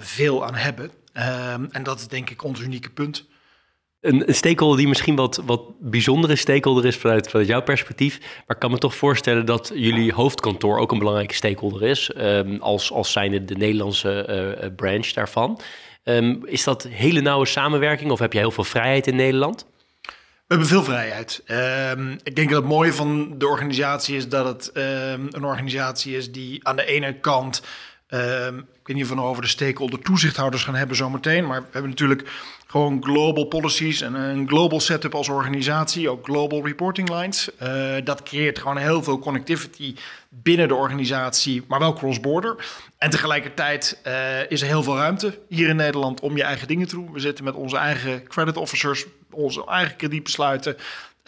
veel 0.00 0.46
aan 0.46 0.54
hebben. 0.54 0.90
Ehm, 1.18 1.64
en 1.70 1.82
dat 1.82 1.98
is 1.98 2.08
denk 2.08 2.30
ik 2.30 2.44
ons 2.44 2.60
unieke 2.60 2.90
punt. 2.90 3.26
Een, 4.00 4.28
een, 4.28 4.34
stakeholder 4.34 4.78
die 4.78 4.88
misschien 4.88 5.16
wat, 5.16 5.42
wat 5.44 5.60
bijzondere 5.80 6.36
stakeholder 6.36 6.84
is 6.86 6.96
vanuit, 6.96 7.30
vanuit 7.30 7.48
jouw 7.48 7.62
perspectief. 7.62 8.18
Maar 8.18 8.56
ik 8.56 8.58
kan 8.58 8.70
me 8.70 8.78
toch 8.78 8.94
voorstellen 8.94 9.46
dat 9.46 9.70
jullie 9.74 10.12
hoofdkantoor 10.12 10.78
ook 10.78 10.92
een 10.92 10.98
belangrijke 10.98 11.34
stakeholder 11.34 11.82
is. 11.82 12.10
Um, 12.16 12.60
als, 12.60 12.92
als 12.92 13.12
zijnde 13.12 13.44
de 13.44 13.54
Nederlandse 13.54 14.56
uh, 14.62 14.68
branch 14.76 15.06
daarvan. 15.06 15.60
Um, 16.04 16.46
is 16.46 16.64
dat 16.64 16.82
hele 16.82 17.20
nauwe 17.20 17.46
samenwerking 17.46 18.10
of 18.10 18.18
heb 18.18 18.32
je 18.32 18.38
heel 18.38 18.50
veel 18.50 18.64
vrijheid 18.64 19.06
in 19.06 19.16
Nederland? 19.16 19.66
We 20.02 20.54
hebben 20.54 20.66
veel 20.66 20.84
vrijheid. 20.84 21.42
Um, 21.96 22.18
ik 22.22 22.36
denk 22.36 22.50
dat 22.50 22.60
het 22.60 22.70
mooie 22.70 22.92
van 22.92 23.38
de 23.38 23.46
organisatie 23.46 24.16
is 24.16 24.28
dat 24.28 24.46
het 24.46 24.70
een 24.74 25.44
organisatie 25.44 26.16
is 26.16 26.32
die 26.32 26.66
aan 26.66 26.76
de 26.76 26.84
ene 26.84 27.20
kant 27.20 27.62
Um, 28.10 28.68
weet 28.88 28.96
niet 28.96 29.10
of 29.10 29.16
we 29.16 29.22
over 29.22 29.42
de 29.42 29.48
stakeholder 29.48 29.98
toezichthouders 29.98 30.64
gaan 30.64 30.74
hebben 30.74 30.96
zometeen. 30.96 31.46
Maar 31.46 31.60
we 31.60 31.68
hebben 31.70 31.90
natuurlijk 31.90 32.30
gewoon 32.66 33.04
global 33.04 33.44
policies 33.44 34.00
en 34.00 34.14
een 34.14 34.48
global 34.48 34.80
setup 34.80 35.14
als 35.14 35.28
organisatie. 35.28 36.10
Ook 36.10 36.24
global 36.24 36.66
reporting 36.66 37.08
lines. 37.08 37.48
Uh, 37.62 37.94
dat 38.04 38.22
creëert 38.22 38.58
gewoon 38.58 38.76
heel 38.76 39.02
veel 39.02 39.18
connectivity 39.18 39.94
binnen 40.28 40.68
de 40.68 40.74
organisatie, 40.74 41.64
maar 41.68 41.78
wel 41.78 41.92
cross-border. 41.92 42.66
En 42.98 43.10
tegelijkertijd 43.10 44.00
uh, 44.06 44.50
is 44.50 44.60
er 44.60 44.66
heel 44.66 44.82
veel 44.82 44.96
ruimte 44.96 45.38
hier 45.48 45.68
in 45.68 45.76
Nederland 45.76 46.20
om 46.20 46.36
je 46.36 46.42
eigen 46.42 46.68
dingen 46.68 46.88
te 46.88 46.94
doen. 46.94 47.12
We 47.12 47.20
zitten 47.20 47.44
met 47.44 47.54
onze 47.54 47.76
eigen 47.76 48.26
credit 48.28 48.56
officers, 48.56 49.06
onze 49.30 49.66
eigen 49.66 49.96
kredietbesluiten. 49.96 50.76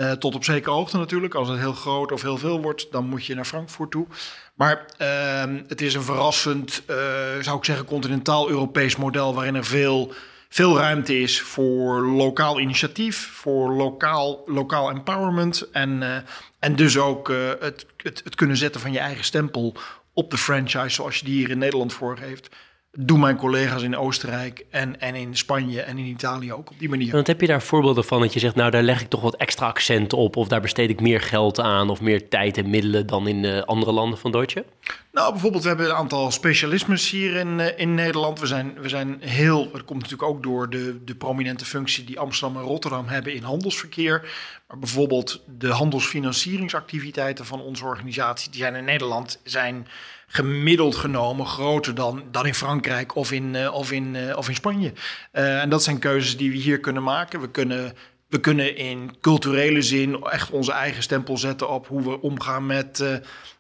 Uh, 0.01 0.13
tot 0.13 0.35
op 0.35 0.45
zekere 0.45 0.75
hoogte 0.75 0.97
natuurlijk. 0.97 1.35
Als 1.35 1.49
het 1.49 1.59
heel 1.59 1.73
groot 1.73 2.13
of 2.13 2.23
heel 2.23 2.39
veel 2.39 2.61
wordt, 2.61 2.93
dan 2.93 3.07
moet 3.07 3.25
je 3.25 3.35
naar 3.35 3.45
Frankfurt 3.45 3.91
toe. 3.91 4.07
Maar 4.55 4.87
uh, 4.99 5.61
het 5.67 5.81
is 5.81 5.95
een 5.95 6.03
verrassend, 6.03 6.83
uh, 6.91 6.97
zou 7.41 7.59
ik 7.59 7.65
zeggen, 7.65 7.85
continentaal-Europees 7.85 8.97
model 8.97 9.35
waarin 9.35 9.55
er 9.55 9.65
veel, 9.65 10.13
veel 10.49 10.79
ruimte 10.79 11.19
is 11.19 11.41
voor 11.41 12.03
lokaal 12.07 12.61
initiatief, 12.61 13.31
voor 13.33 13.73
lokaal, 13.73 14.43
lokaal 14.47 14.91
empowerment 14.91 15.71
en, 15.71 16.03
uh, 16.03 16.17
en 16.59 16.77
dus 16.77 16.99
ook 16.99 17.29
het, 17.61 17.87
het, 17.97 18.21
het 18.25 18.35
kunnen 18.35 18.57
zetten 18.57 18.81
van 18.81 18.93
je 18.93 18.99
eigen 18.99 19.25
stempel 19.25 19.75
op 20.13 20.31
de 20.31 20.39
franchise 20.39 20.89
zoals 20.89 21.17
je 21.17 21.25
die 21.25 21.37
hier 21.37 21.51
in 21.51 21.59
Nederland 21.59 21.93
voorgeeft 21.93 22.49
doen 22.93 23.21
mijn 23.21 23.37
collega's 23.37 23.83
in 23.83 23.97
Oostenrijk 23.97 24.65
en, 24.71 25.01
en 25.01 25.15
in 25.15 25.37
Spanje 25.37 25.83
en 25.83 25.99
in 25.99 26.05
Italië 26.05 26.53
ook 26.53 26.71
op 26.71 26.79
die 26.79 26.89
manier. 26.89 27.13
Want 27.13 27.27
heb 27.27 27.41
je 27.41 27.47
daar 27.47 27.63
voorbeelden 27.63 28.05
van 28.05 28.21
dat 28.21 28.33
je 28.33 28.41
zegt, 28.41 28.55
nou 28.55 28.71
daar 28.71 28.83
leg 28.83 29.01
ik 29.01 29.09
toch 29.09 29.21
wat 29.21 29.37
extra 29.37 29.67
accent 29.67 30.13
op 30.13 30.37
of 30.37 30.49
daar 30.49 30.61
besteed 30.61 30.91
ik 30.91 31.01
meer 31.01 31.21
geld 31.21 31.61
aan 31.61 31.91
of 31.91 32.01
meer 32.01 32.29
tijd 32.29 32.57
en 32.57 32.71
middelen 32.71 33.07
dan 33.07 33.29
in 33.29 33.45
uh, 33.45 33.61
andere 33.63 33.93
landen 33.93 34.19
van 34.19 34.33
Deutsche? 34.33 34.65
Nou, 35.13 35.33
bijvoorbeeld 35.33 35.63
we 35.63 35.69
hebben 35.69 35.87
een 35.87 35.95
aantal 35.95 36.31
specialismes 36.31 37.11
hier 37.11 37.37
in, 37.37 37.59
uh, 37.59 37.79
in 37.79 37.95
Nederland. 37.95 38.41
We 38.41 38.47
zijn, 38.47 38.81
we 38.81 38.89
zijn 38.89 39.17
heel, 39.21 39.71
dat 39.71 39.85
komt 39.85 40.03
natuurlijk 40.03 40.31
ook 40.31 40.43
door 40.43 40.71
de, 40.71 41.05
de 41.05 41.15
prominente 41.15 41.65
functie 41.65 42.05
die 42.05 42.19
Amsterdam 42.19 42.57
en 42.57 42.69
Rotterdam 42.69 43.07
hebben 43.07 43.35
in 43.35 43.43
handelsverkeer. 43.43 44.31
Maar 44.69 44.79
bijvoorbeeld 44.79 45.43
de 45.59 45.69
handelsfinancieringsactiviteiten 45.69 47.47
van 47.47 47.61
onze 47.61 47.85
organisatie, 47.85 48.51
die 48.51 48.61
zijn 48.61 48.75
in 48.75 48.85
Nederland 48.85 49.41
zijn 49.45 49.87
gemiddeld 50.33 50.97
genomen 50.97 51.47
groter 51.47 51.95
dan, 51.95 52.23
dan 52.31 52.47
in 52.47 52.55
Frankrijk 52.55 53.15
of 53.15 53.33
in, 53.33 53.55
uh, 53.55 53.75
of 53.75 53.93
in, 53.93 54.15
uh, 54.15 54.37
of 54.37 54.49
in 54.49 54.55
Spanje. 54.55 54.93
Uh, 55.33 55.61
en 55.61 55.69
dat 55.69 55.83
zijn 55.83 55.99
keuzes 55.99 56.37
die 56.37 56.51
we 56.51 56.57
hier 56.57 56.81
kunnen 56.81 57.03
maken. 57.03 57.41
We 57.41 57.51
kunnen, 57.51 57.93
we 58.29 58.41
kunnen 58.41 58.77
in 58.77 59.21
culturele 59.21 59.83
zin 59.83 60.23
echt 60.23 60.51
onze 60.51 60.73
eigen 60.73 61.03
stempel 61.03 61.39
zetten 61.39 61.69
op 61.69 61.87
hoe 61.87 62.03
we 62.03 62.21
omgaan 62.21 62.67
met, 62.67 63.05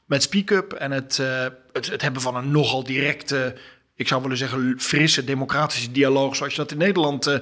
met 0.04 0.22
speak-up 0.22 0.72
en 0.72 0.90
het, 0.90 1.16
het, 1.72 1.90
het, 1.90 2.02
hebben 2.02 2.22
van 2.22 2.36
een 2.36 2.50
nogal 2.50 2.84
directe. 2.84 3.54
Ik 3.96 4.08
zou 4.08 4.22
willen 4.22 4.36
zeggen, 4.36 4.74
frisse 4.78 5.24
democratische 5.24 5.92
dialoog, 5.92 6.36
zoals 6.36 6.52
je 6.52 6.60
dat 6.60 6.70
in 6.70 6.78
Nederland 6.78 7.40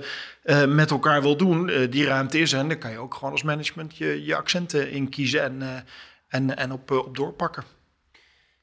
met 0.68 0.90
elkaar 0.90 1.22
wil 1.22 1.36
doen. 1.36 1.70
die 1.90 2.04
ruimte 2.04 2.38
is. 2.38 2.52
En 2.52 2.68
dan 2.68 2.78
kan 2.78 2.90
je 2.90 2.98
ook 2.98 3.14
gewoon 3.14 3.32
als 3.32 3.42
management 3.42 3.96
je, 3.96 4.24
je 4.24 4.36
accenten 4.36 4.90
in 4.90 5.08
kiezen 5.08 5.42
en, 5.42 5.84
en, 6.28 6.56
en 6.56 6.72
op, 6.72 6.90
op 6.90 7.16
doorpakken. 7.16 7.77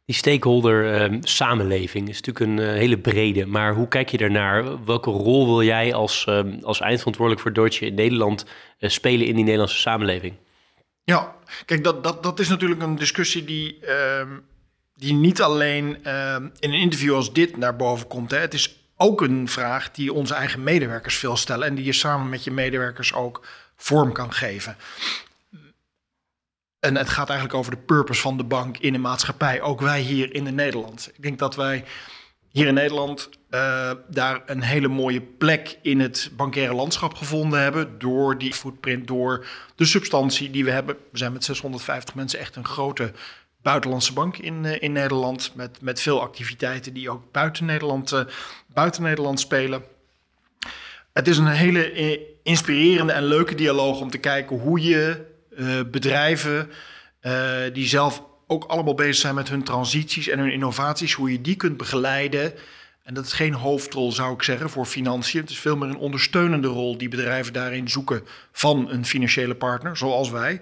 Die 0.05 0.15
stakeholder 0.15 1.11
uh, 1.11 1.17
samenleving 1.21 2.09
is 2.09 2.21
natuurlijk 2.21 2.45
een 2.45 2.67
uh, 2.67 2.73
hele 2.73 2.97
brede. 2.97 3.45
Maar 3.45 3.73
hoe 3.73 3.87
kijk 3.87 4.09
je 4.09 4.17
daarnaar? 4.17 4.85
Welke 4.85 5.09
rol 5.09 5.45
wil 5.45 5.63
jij 5.63 5.93
als, 5.93 6.25
uh, 6.29 6.39
als 6.61 6.79
eindverantwoordelijk 6.79 7.43
voor 7.43 7.53
Deutsche 7.53 7.85
in 7.85 7.93
Nederland 7.93 8.45
eh, 8.79 8.89
spelen 8.89 9.27
in 9.27 9.35
die 9.35 9.43
Nederlandse 9.43 9.79
samenleving? 9.79 10.33
Ja, 11.03 11.35
kijk, 11.65 11.83
dat, 11.83 12.03
dat, 12.03 12.23
dat 12.23 12.39
is 12.39 12.47
natuurlijk 12.47 12.81
een 12.81 12.95
discussie 12.95 13.43
die, 13.43 13.79
ehm, 13.79 14.29
die 14.95 15.13
niet 15.13 15.41
alleen 15.41 16.03
ehm, 16.03 16.43
in 16.59 16.73
een 16.73 16.79
interview 16.79 17.15
als 17.15 17.33
dit 17.33 17.57
naar 17.57 17.75
boven 17.75 18.07
komt. 18.07 18.31
Hè. 18.31 18.37
Het 18.37 18.53
is 18.53 18.75
ook 18.97 19.21
een 19.21 19.47
vraag 19.47 19.91
die 19.91 20.13
onze 20.13 20.33
eigen 20.33 20.63
medewerkers 20.63 21.17
veel 21.17 21.37
stellen 21.37 21.67
en 21.67 21.75
die 21.75 21.85
je 21.85 21.93
samen 21.93 22.29
met 22.29 22.43
je 22.43 22.51
medewerkers 22.51 23.13
ook 23.13 23.45
vorm 23.75 24.11
kan 24.11 24.33
geven. 24.33 24.77
En 26.85 26.95
het 26.95 27.09
gaat 27.09 27.29
eigenlijk 27.29 27.59
over 27.59 27.71
de 27.71 27.77
purpose 27.77 28.21
van 28.21 28.37
de 28.37 28.43
bank 28.43 28.77
in 28.77 28.93
de 28.93 28.99
maatschappij. 28.99 29.61
Ook 29.61 29.81
wij 29.81 30.01
hier 30.01 30.33
in 30.33 30.43
de 30.43 30.51
Nederland. 30.51 31.11
Ik 31.15 31.23
denk 31.23 31.39
dat 31.39 31.55
wij 31.55 31.83
hier 32.49 32.67
in 32.67 32.73
Nederland 32.73 33.29
uh, 33.51 33.91
daar 34.07 34.41
een 34.45 34.61
hele 34.61 34.87
mooie 34.87 35.21
plek 35.21 35.79
in 35.81 35.99
het 35.99 36.31
bankaire 36.35 36.73
landschap 36.73 37.13
gevonden 37.13 37.61
hebben. 37.61 37.99
Door 37.99 38.37
die 38.37 38.53
footprint, 38.53 39.07
door 39.07 39.45
de 39.75 39.85
substantie 39.85 40.51
die 40.51 40.63
we 40.63 40.71
hebben. 40.71 40.95
We 41.11 41.17
zijn 41.17 41.33
met 41.33 41.43
650 41.43 42.15
mensen 42.15 42.39
echt 42.39 42.55
een 42.55 42.65
grote 42.65 43.11
buitenlandse 43.61 44.13
bank 44.13 44.37
in, 44.37 44.63
uh, 44.63 44.81
in 44.81 44.91
Nederland. 44.91 45.51
Met, 45.55 45.81
met 45.81 46.01
veel 46.01 46.21
activiteiten 46.21 46.93
die 46.93 47.09
ook 47.09 47.31
buiten 47.31 47.65
Nederland, 47.65 48.11
uh, 48.11 48.19
buiten 48.73 49.03
Nederland 49.03 49.39
spelen. 49.39 49.83
Het 51.13 51.27
is 51.27 51.37
een 51.37 51.47
hele 51.47 52.21
inspirerende 52.43 53.13
en 53.13 53.23
leuke 53.23 53.55
dialoog 53.55 53.99
om 53.99 54.09
te 54.09 54.17
kijken 54.17 54.59
hoe 54.59 54.81
je 54.81 55.33
uh, 55.57 55.79
bedrijven 55.91 56.69
uh, 57.21 57.57
die 57.73 57.87
zelf 57.87 58.23
ook 58.47 58.63
allemaal 58.63 58.95
bezig 58.95 59.15
zijn 59.15 59.35
met 59.35 59.49
hun 59.49 59.63
transities 59.63 60.27
en 60.27 60.39
hun 60.39 60.51
innovaties, 60.51 61.13
hoe 61.13 61.31
je 61.31 61.41
die 61.41 61.55
kunt 61.55 61.77
begeleiden. 61.77 62.53
En 63.03 63.13
dat 63.13 63.25
is 63.25 63.33
geen 63.33 63.53
hoofdrol, 63.53 64.11
zou 64.11 64.33
ik 64.33 64.43
zeggen, 64.43 64.69
voor 64.69 64.85
financiën. 64.85 65.41
Het 65.41 65.49
is 65.49 65.59
veel 65.59 65.77
meer 65.77 65.89
een 65.89 65.97
ondersteunende 65.97 66.67
rol 66.67 66.97
die 66.97 67.09
bedrijven 67.09 67.53
daarin 67.53 67.89
zoeken 67.89 68.23
van 68.51 68.89
een 68.89 69.05
financiële 69.05 69.55
partner, 69.55 69.97
zoals 69.97 70.29
wij. 70.29 70.61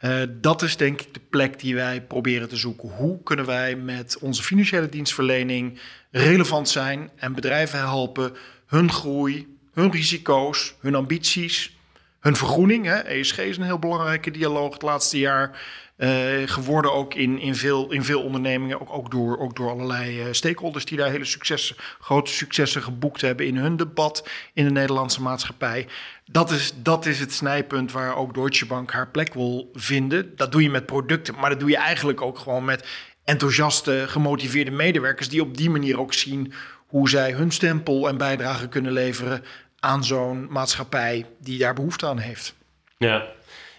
Uh, 0.00 0.22
dat 0.28 0.62
is 0.62 0.76
denk 0.76 1.00
ik 1.00 1.14
de 1.14 1.20
plek 1.30 1.60
die 1.60 1.74
wij 1.74 2.02
proberen 2.02 2.48
te 2.48 2.56
zoeken. 2.56 2.88
Hoe 2.88 3.22
kunnen 3.22 3.46
wij 3.46 3.76
met 3.76 4.18
onze 4.18 4.42
financiële 4.42 4.88
dienstverlening 4.88 5.80
relevant 6.10 6.68
zijn 6.68 7.10
en 7.16 7.34
bedrijven 7.34 7.78
helpen 7.78 8.32
hun 8.66 8.92
groei, 8.92 9.56
hun 9.72 9.90
risico's, 9.90 10.74
hun 10.80 10.94
ambities 10.94 11.76
hun 12.24 12.36
vergroening. 12.36 12.86
Hè. 12.86 12.96
ESG 12.96 13.38
is 13.38 13.56
een 13.56 13.62
heel 13.62 13.78
belangrijke 13.78 14.30
dialoog 14.30 14.72
het 14.72 14.82
laatste 14.82 15.18
jaar 15.18 15.60
uh, 15.96 16.08
geworden. 16.44 16.92
Ook 16.92 17.14
in, 17.14 17.38
in, 17.38 17.54
veel, 17.54 17.92
in 17.92 18.04
veel 18.04 18.22
ondernemingen. 18.22 18.80
Ook, 18.80 18.92
ook, 18.92 19.10
door, 19.10 19.38
ook 19.38 19.56
door 19.56 19.70
allerlei 19.70 20.20
uh, 20.20 20.26
stakeholders 20.30 20.84
die 20.84 20.98
daar 20.98 21.10
hele 21.10 21.24
successen, 21.24 21.76
grote 22.00 22.30
successen 22.30 22.82
geboekt 22.82 23.20
hebben 23.20 23.46
in 23.46 23.56
hun 23.56 23.76
debat 23.76 24.28
in 24.52 24.64
de 24.64 24.70
Nederlandse 24.70 25.22
maatschappij. 25.22 25.86
Dat 26.24 26.50
is, 26.50 26.72
dat 26.76 27.06
is 27.06 27.20
het 27.20 27.32
snijpunt 27.32 27.92
waar 27.92 28.16
ook 28.16 28.34
Deutsche 28.34 28.66
Bank 28.66 28.92
haar 28.92 29.08
plek 29.08 29.34
wil 29.34 29.70
vinden. 29.74 30.36
Dat 30.36 30.52
doe 30.52 30.62
je 30.62 30.70
met 30.70 30.86
producten, 30.86 31.34
maar 31.34 31.50
dat 31.50 31.60
doe 31.60 31.70
je 31.70 31.76
eigenlijk 31.76 32.20
ook 32.20 32.38
gewoon 32.38 32.64
met 32.64 32.86
enthousiaste, 33.24 34.04
gemotiveerde 34.06 34.70
medewerkers 34.70 35.28
die 35.28 35.42
op 35.42 35.56
die 35.56 35.70
manier 35.70 36.00
ook 36.00 36.14
zien 36.14 36.52
hoe 36.86 37.08
zij 37.08 37.32
hun 37.32 37.50
stempel 37.50 38.08
en 38.08 38.16
bijdrage 38.16 38.68
kunnen 38.68 38.92
leveren 38.92 39.44
aan 39.84 40.04
zo'n 40.04 40.46
maatschappij 40.50 41.26
die 41.40 41.58
daar 41.58 41.74
behoefte 41.74 42.06
aan 42.06 42.18
heeft. 42.18 42.54
Ja. 42.98 43.26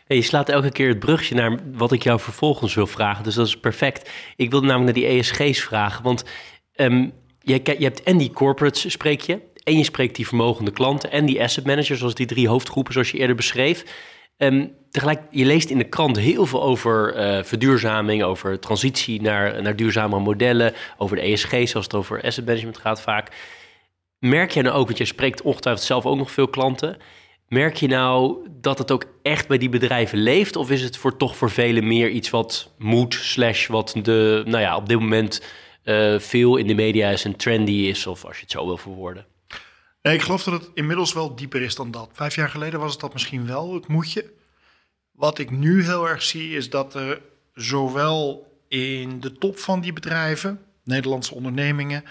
Je 0.07 0.21
slaat 0.21 0.49
elke 0.49 0.71
keer 0.71 0.87
het 0.87 0.99
brugje 0.99 1.35
naar 1.35 1.59
wat 1.73 1.91
ik 1.91 2.03
jou 2.03 2.19
vervolgens 2.19 2.73
wil 2.73 2.87
vragen. 2.87 3.23
Dus 3.23 3.35
dat 3.35 3.47
is 3.47 3.57
perfect. 3.57 4.09
Ik 4.35 4.49
wilde 4.51 4.67
namelijk 4.67 4.97
naar 4.97 5.07
die 5.07 5.17
ESG's 5.17 5.63
vragen. 5.63 6.03
Want 6.03 6.23
um, 6.75 7.13
je, 7.39 7.61
je 7.63 7.83
hebt 7.83 8.03
en 8.03 8.17
die 8.17 8.31
corporates 8.31 8.91
spreek 8.91 9.21
je. 9.21 9.39
En 9.63 9.77
je 9.77 9.83
spreekt 9.83 10.15
die 10.15 10.27
vermogende 10.27 10.71
klanten 10.71 11.11
en 11.11 11.25
die 11.25 11.41
asset 11.41 11.65
managers, 11.65 11.99
zoals 11.99 12.15
die 12.15 12.25
drie 12.25 12.47
hoofdgroepen, 12.47 12.93
zoals 12.93 13.11
je 13.11 13.17
eerder 13.17 13.35
beschreef. 13.35 13.83
Um, 14.37 14.71
tegelijk, 14.91 15.21
je 15.31 15.45
leest 15.45 15.69
in 15.69 15.77
de 15.77 15.83
krant 15.89 16.17
heel 16.17 16.45
veel 16.45 16.63
over 16.63 17.17
uh, 17.17 17.43
verduurzaming, 17.43 18.23
over 18.23 18.59
transitie 18.59 19.21
naar, 19.21 19.61
naar 19.61 19.75
duurzame 19.75 20.19
modellen, 20.19 20.73
over 20.97 21.15
de 21.15 21.21
ESG, 21.21 21.49
zoals 21.49 21.85
het 21.85 21.93
over 21.93 22.23
asset 22.23 22.45
management 22.45 22.77
gaat 22.77 23.01
vaak. 23.01 23.31
Merk 24.25 24.51
je 24.51 24.61
nou 24.61 24.75
ook, 24.75 24.85
want 24.85 24.97
je 24.97 25.05
spreekt 25.05 25.41
ongetwijfeld 25.41 25.85
zelf 25.85 26.05
ook 26.05 26.17
nog 26.17 26.31
veel 26.31 26.47
klanten. 26.47 26.97
Merk 27.47 27.75
je 27.75 27.87
nou 27.87 28.47
dat 28.51 28.77
het 28.77 28.91
ook 28.91 29.05
echt 29.21 29.47
bij 29.47 29.57
die 29.57 29.69
bedrijven 29.69 30.17
leeft? 30.17 30.55
Of 30.55 30.71
is 30.71 30.81
het 30.81 30.97
voor 30.97 31.17
toch 31.17 31.35
voor 31.35 31.51
velen 31.51 31.87
meer 31.87 32.09
iets 32.09 32.29
wat 32.29 32.71
moet, 32.77 33.13
slash 33.13 33.67
wat 33.67 33.95
de, 34.01 34.43
nou 34.45 34.61
ja, 34.61 34.75
op 34.75 34.89
dit 34.89 34.99
moment 34.99 35.43
uh, 35.83 36.19
veel 36.19 36.55
in 36.55 36.67
de 36.67 36.73
media 36.73 37.09
is 37.09 37.25
en 37.25 37.35
trendy 37.35 37.71
is, 37.71 38.07
of 38.07 38.25
als 38.25 38.35
je 38.35 38.41
het 38.41 38.51
zo 38.51 38.65
wil 38.65 38.77
verwoorden? 38.77 39.25
Nee, 40.01 40.13
ik 40.13 40.21
geloof 40.21 40.43
dat 40.43 40.61
het 40.61 40.71
inmiddels 40.73 41.13
wel 41.13 41.35
dieper 41.35 41.61
is 41.61 41.75
dan 41.75 41.91
dat. 41.91 42.09
Vijf 42.13 42.35
jaar 42.35 42.49
geleden 42.49 42.79
was 42.79 42.91
het 42.91 43.01
dat 43.01 43.13
misschien 43.13 43.47
wel, 43.47 43.73
het 43.73 43.87
moetje. 43.87 44.31
Wat 45.11 45.39
ik 45.39 45.51
nu 45.51 45.83
heel 45.83 46.07
erg 46.07 46.23
zie 46.23 46.55
is 46.55 46.69
dat 46.69 46.93
er 46.93 47.21
zowel 47.53 48.47
in 48.67 49.19
de 49.19 49.33
top 49.33 49.57
van 49.57 49.81
die 49.81 49.93
bedrijven, 49.93 50.61
Nederlandse 50.83 51.35
ondernemingen, 51.35 52.03
eh, 52.03 52.09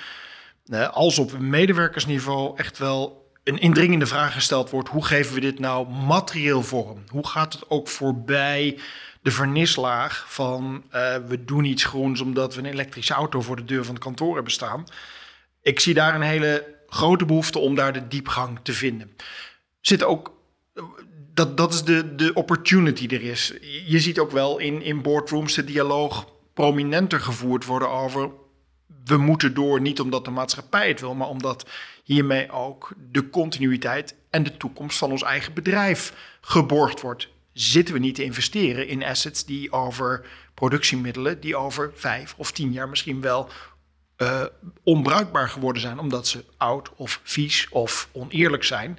als 0.93 1.19
op 1.19 1.39
medewerkersniveau 1.39 2.57
echt 2.57 2.79
wel 2.79 3.31
een 3.45 3.59
indringende 3.59 4.07
vraag 4.07 4.33
gesteld 4.33 4.71
wordt: 4.71 4.89
hoe 4.89 5.05
geven 5.05 5.35
we 5.35 5.41
dit 5.41 5.59
nou 5.59 5.89
materieel 5.89 6.63
vorm? 6.63 7.05
Hoe 7.09 7.27
gaat 7.27 7.53
het 7.53 7.71
ook 7.71 7.89
voorbij 7.89 8.79
de 9.23 9.31
vernislaag 9.31 10.25
van 10.29 10.85
uh, 10.95 11.17
we 11.27 11.45
doen 11.45 11.65
iets 11.65 11.85
groens 11.85 12.21
omdat 12.21 12.55
we 12.55 12.61
een 12.61 12.73
elektrische 12.73 13.15
auto 13.15 13.41
voor 13.41 13.57
de 13.57 13.65
deur 13.65 13.85
van 13.85 13.95
het 13.95 14.05
kantoor 14.05 14.35
hebben 14.35 14.53
staan? 14.53 14.85
Ik 15.63 15.81
zie 15.81 15.95
daar 15.95 16.15
een 16.15 16.23
hele 16.23 16.75
grote 16.87 17.25
behoefte 17.25 17.59
om 17.59 17.75
daar 17.75 17.93
de 17.93 18.09
diepgang 18.09 18.59
te 18.63 18.73
vinden. 18.73 19.17
Zit 19.81 20.05
ook 20.05 20.33
dat, 21.35 21.57
dat 21.57 21.73
is 21.73 21.83
de, 21.83 22.15
de 22.15 22.35
opportunity 22.35 23.07
er 23.15 23.23
is. 23.23 23.53
Je 23.87 24.01
ziet 24.01 24.19
ook 24.19 24.31
wel 24.31 24.59
in, 24.59 24.83
in 24.83 25.03
boardrooms 25.03 25.55
de 25.55 25.65
dialoog 25.65 26.29
prominenter 26.55 27.21
gevoerd 27.21 27.65
worden 27.65 27.91
over 27.91 28.31
we 29.05 29.17
moeten 29.17 29.55
door, 29.55 29.81
niet 29.81 30.01
omdat 30.01 30.25
de 30.25 30.31
maatschappij 30.31 30.89
het 30.89 31.01
wil, 31.01 31.15
maar 31.15 31.29
omdat 31.29 31.67
hiermee 32.05 32.51
ook 32.51 32.93
de 33.11 33.31
continuïteit 33.31 34.15
en 34.31 34.43
de 34.43 34.57
toekomst 34.57 34.99
van 34.99 35.11
ons 35.11 35.23
eigen 35.23 35.53
bedrijf 35.53 36.13
geborgd 36.41 37.01
wordt. 37.01 37.29
Zitten 37.53 37.95
we 37.95 38.01
niet 38.01 38.15
te 38.15 38.25
investeren 38.25 38.89
in 38.89 39.05
assets 39.05 39.45
die 39.45 39.73
over 39.73 40.27
productiemiddelen, 40.55 41.41
die 41.41 41.57
over 41.57 41.93
vijf 41.95 42.35
of 42.37 42.53
tien 42.53 42.73
jaar 42.73 42.89
misschien 42.89 43.21
wel 43.21 43.49
uh, 44.19 44.43
onbruikbaar 44.83 45.49
geworden 45.49 45.83
zijn, 45.83 45.99
omdat 45.99 46.29
ze 46.29 46.45
oud 46.57 46.91
of 46.97 47.21
vies 47.23 47.69
of 47.71 48.09
oneerlijk 48.13 48.65
zijn. 48.65 48.99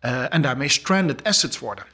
Uh, 0.00 0.34
en 0.34 0.42
daarmee 0.42 0.68
stranded 0.68 1.24
assets 1.24 1.58
worden. 1.58 1.84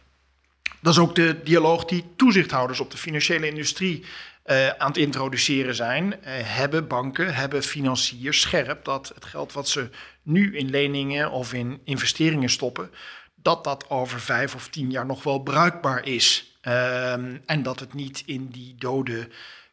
Dat 0.80 0.92
is 0.92 0.98
ook 0.98 1.14
de 1.14 1.40
dialoog 1.44 1.84
die 1.84 2.04
toezichthouders 2.16 2.80
op 2.80 2.90
de 2.90 2.96
financiële 2.96 3.48
industrie 3.48 4.04
uh, 4.50 4.68
aan 4.68 4.88
het 4.88 4.96
introduceren 4.96 5.74
zijn. 5.74 6.06
Uh, 6.06 6.18
hebben 6.26 6.86
banken, 6.86 7.34
hebben 7.34 7.62
financiers 7.62 8.40
scherp 8.40 8.84
dat 8.84 9.12
het 9.14 9.24
geld 9.24 9.52
wat 9.52 9.68
ze 9.68 9.88
nu 10.22 10.56
in 10.56 10.70
leningen 10.70 11.30
of 11.30 11.52
in 11.52 11.80
investeringen 11.84 12.48
stoppen, 12.48 12.90
dat 13.34 13.64
dat 13.64 13.90
over 13.90 14.20
vijf 14.20 14.54
of 14.54 14.68
tien 14.68 14.90
jaar 14.90 15.06
nog 15.06 15.22
wel 15.22 15.38
bruikbaar 15.38 16.06
is. 16.06 16.58
Ehm, 16.60 17.36
en 17.46 17.62
dat 17.62 17.80
het 17.80 17.94
niet 17.94 18.22
in 18.26 18.46
die 18.46 18.74
dode 18.78 19.28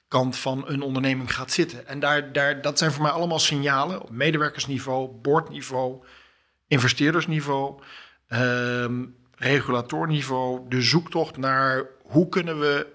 kant 0.07 0.37
van 0.37 0.63
een 0.67 0.81
onderneming 0.81 1.33
gaat 1.33 1.51
zitten. 1.51 1.87
En 1.87 1.99
daar, 1.99 2.31
daar, 2.31 2.61
dat 2.61 2.77
zijn 2.77 2.91
voor 2.91 3.03
mij 3.03 3.11
allemaal 3.11 3.39
signalen 3.39 4.01
op 4.01 4.09
medewerkersniveau, 4.09 5.07
boordniveau, 5.21 6.03
investeerdersniveau, 6.67 7.81
um, 8.29 9.15
regulatorniveau. 9.35 10.69
De 10.69 10.81
zoektocht 10.81 11.37
naar 11.37 11.85
hoe 12.03 12.29
kunnen 12.29 12.59
we, 12.59 12.87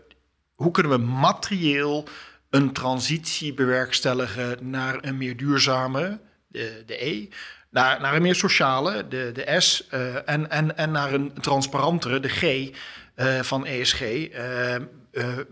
hoe 0.63 0.71
kunnen 0.71 0.93
we 0.93 0.99
materieel 0.99 2.05
een 2.51 2.73
transitie 2.73 3.55
bewerkstelligen 3.55 4.71
naar 4.71 4.99
een 5.01 5.17
meer 5.17 5.37
duurzame, 5.37 6.19
de, 6.49 6.83
de 6.87 7.07
E, 7.07 7.29
naar, 7.71 8.01
naar 8.01 8.15
een 8.15 8.23
meer 8.23 8.35
sociale, 8.35 9.09
de, 9.09 9.31
de 9.35 9.61
S, 9.61 9.89
uh, 9.95 10.29
en, 10.29 10.51
en, 10.51 10.77
en 10.77 10.91
naar 10.91 11.13
een 11.13 11.33
transparantere, 11.41 12.21
de 12.21 12.29
G 12.29 12.43
uh, 12.43 13.41
van 13.41 13.67
ESG. 13.67 14.01
Uh, 14.01 14.77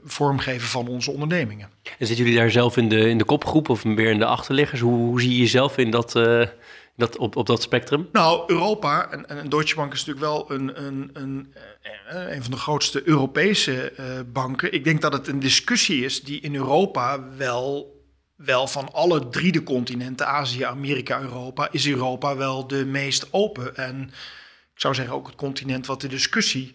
vormgeven 0.05 0.68
van 0.68 0.88
onze 0.88 1.11
ondernemingen. 1.11 1.68
En 1.99 2.07
zitten 2.07 2.25
jullie 2.25 2.40
daar 2.40 2.51
zelf 2.51 2.77
in 2.77 2.88
de, 2.88 3.09
in 3.09 3.18
de 3.18 3.25
kopgroep 3.25 3.68
of 3.68 3.85
meer 3.85 4.11
in 4.11 4.18
de 4.18 4.25
achterliggers? 4.25 4.81
Hoe, 4.81 4.96
hoe 4.96 5.20
zie 5.20 5.31
je 5.31 5.38
jezelf 5.38 5.79
in 5.79 5.90
dat, 5.90 6.12
dat, 7.01 7.17
op, 7.17 7.37
op 7.37 7.47
dat 7.47 7.63
spectrum? 7.63 8.09
Nou, 8.13 8.43
Europa 8.47 9.11
en, 9.11 9.29
en 9.29 9.49
Deutsche 9.49 9.77
Bank 9.77 9.93
is 9.93 10.05
natuurlijk 10.05 10.27
wel 10.27 10.51
een, 10.51 10.85
een, 10.87 11.11
een, 11.13 11.55
eh, 12.09 12.35
een 12.35 12.43
van 12.43 12.51
de 12.51 12.57
grootste 12.57 13.09
Europese 13.09 13.93
uh, 14.01 14.07
banken. 14.33 14.73
Ik 14.73 14.85
denk 14.85 15.01
dat 15.01 15.13
het 15.13 15.29
een 15.29 15.41
discussie 15.41 16.05
is 16.05 16.23
die 16.23 16.41
in 16.41 16.55
Europa 16.55 17.29
wel, 17.37 18.01
wel 18.37 18.67
van 18.67 18.93
alle 18.93 19.29
drie 19.29 19.53
de 19.53 19.63
continenten, 19.63 20.27
Azië, 20.27 20.63
Amerika, 20.63 21.21
Europa, 21.21 21.69
is 21.71 21.89
Europa 21.89 22.37
wel 22.37 22.67
de 22.67 22.85
meest 22.85 23.29
open. 23.31 23.77
En 23.77 24.03
ik 24.75 24.81
zou 24.81 24.95
zeggen 24.95 25.15
ook 25.15 25.27
het 25.27 25.37
continent 25.37 25.87
wat 25.87 26.01
de 26.01 26.09
discussie 26.09 26.73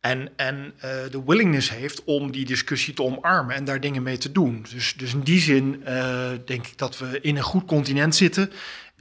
en, 0.00 0.28
en 0.36 0.74
uh, 0.76 0.82
de 1.10 1.22
willingness 1.26 1.70
heeft 1.70 2.04
om 2.04 2.32
die 2.32 2.44
discussie 2.44 2.94
te 2.94 3.02
omarmen 3.02 3.54
en 3.54 3.64
daar 3.64 3.80
dingen 3.80 4.02
mee 4.02 4.18
te 4.18 4.32
doen. 4.32 4.66
Dus, 4.72 4.94
dus 4.96 5.12
in 5.12 5.20
die 5.20 5.40
zin 5.40 5.82
denk 6.44 6.66
ik 6.66 6.78
dat 6.78 6.98
we 6.98 7.20
in 7.20 7.36
een 7.36 7.42
goed 7.42 7.64
continent 7.64 8.14
zitten. 8.14 8.50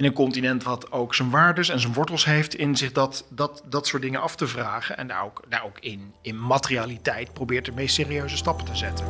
In 0.04 0.10
een 0.10 0.16
continent 0.16 0.64
wat 0.64 0.92
ook 0.92 1.16
zijn 1.16 1.30
waardes 1.30 1.70
en 1.70 1.80
zijn 1.80 1.94
wortels 1.94 2.26
heeft 2.26 2.56
in 2.56 2.76
zich 2.76 2.92
dat, 2.92 3.26
dat, 3.30 3.64
dat 3.70 3.88
soort 3.88 4.02
dingen 4.02 4.22
af 4.22 4.36
te 4.36 4.48
vragen. 4.48 4.98
En 4.98 5.08
daar 5.08 5.24
ook, 5.24 5.44
daar 5.50 5.64
ook 5.66 5.80
in, 5.80 6.14
in 6.22 6.46
materialiteit 6.46 7.34
probeert 7.34 7.66
de 7.66 7.72
meest 7.72 7.96
serieuze 7.96 8.38
stappen 8.38 8.66
te 8.66 8.76
zetten. 8.76 9.06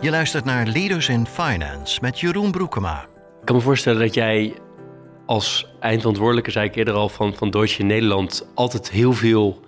Je 0.00 0.10
luistert 0.10 0.44
naar 0.44 0.66
Leaders 0.66 1.08
in 1.08 1.26
Finance 1.26 1.98
met 2.00 2.20
Jeroen 2.20 2.50
Broekema. 2.50 3.02
Ik 3.40 3.44
kan 3.44 3.56
me 3.56 3.62
voorstellen 3.62 4.00
dat 4.00 4.14
jij 4.14 4.54
als 5.26 5.66
eindverantwoordelijke, 5.80 6.50
zei 6.50 6.68
ik 6.68 6.74
eerder 6.74 6.94
al, 6.94 7.08
van, 7.08 7.34
van 7.34 7.50
Deutsche 7.50 7.82
Nederland 7.82 8.48
altijd 8.54 8.90
heel 8.90 9.12
veel 9.12 9.60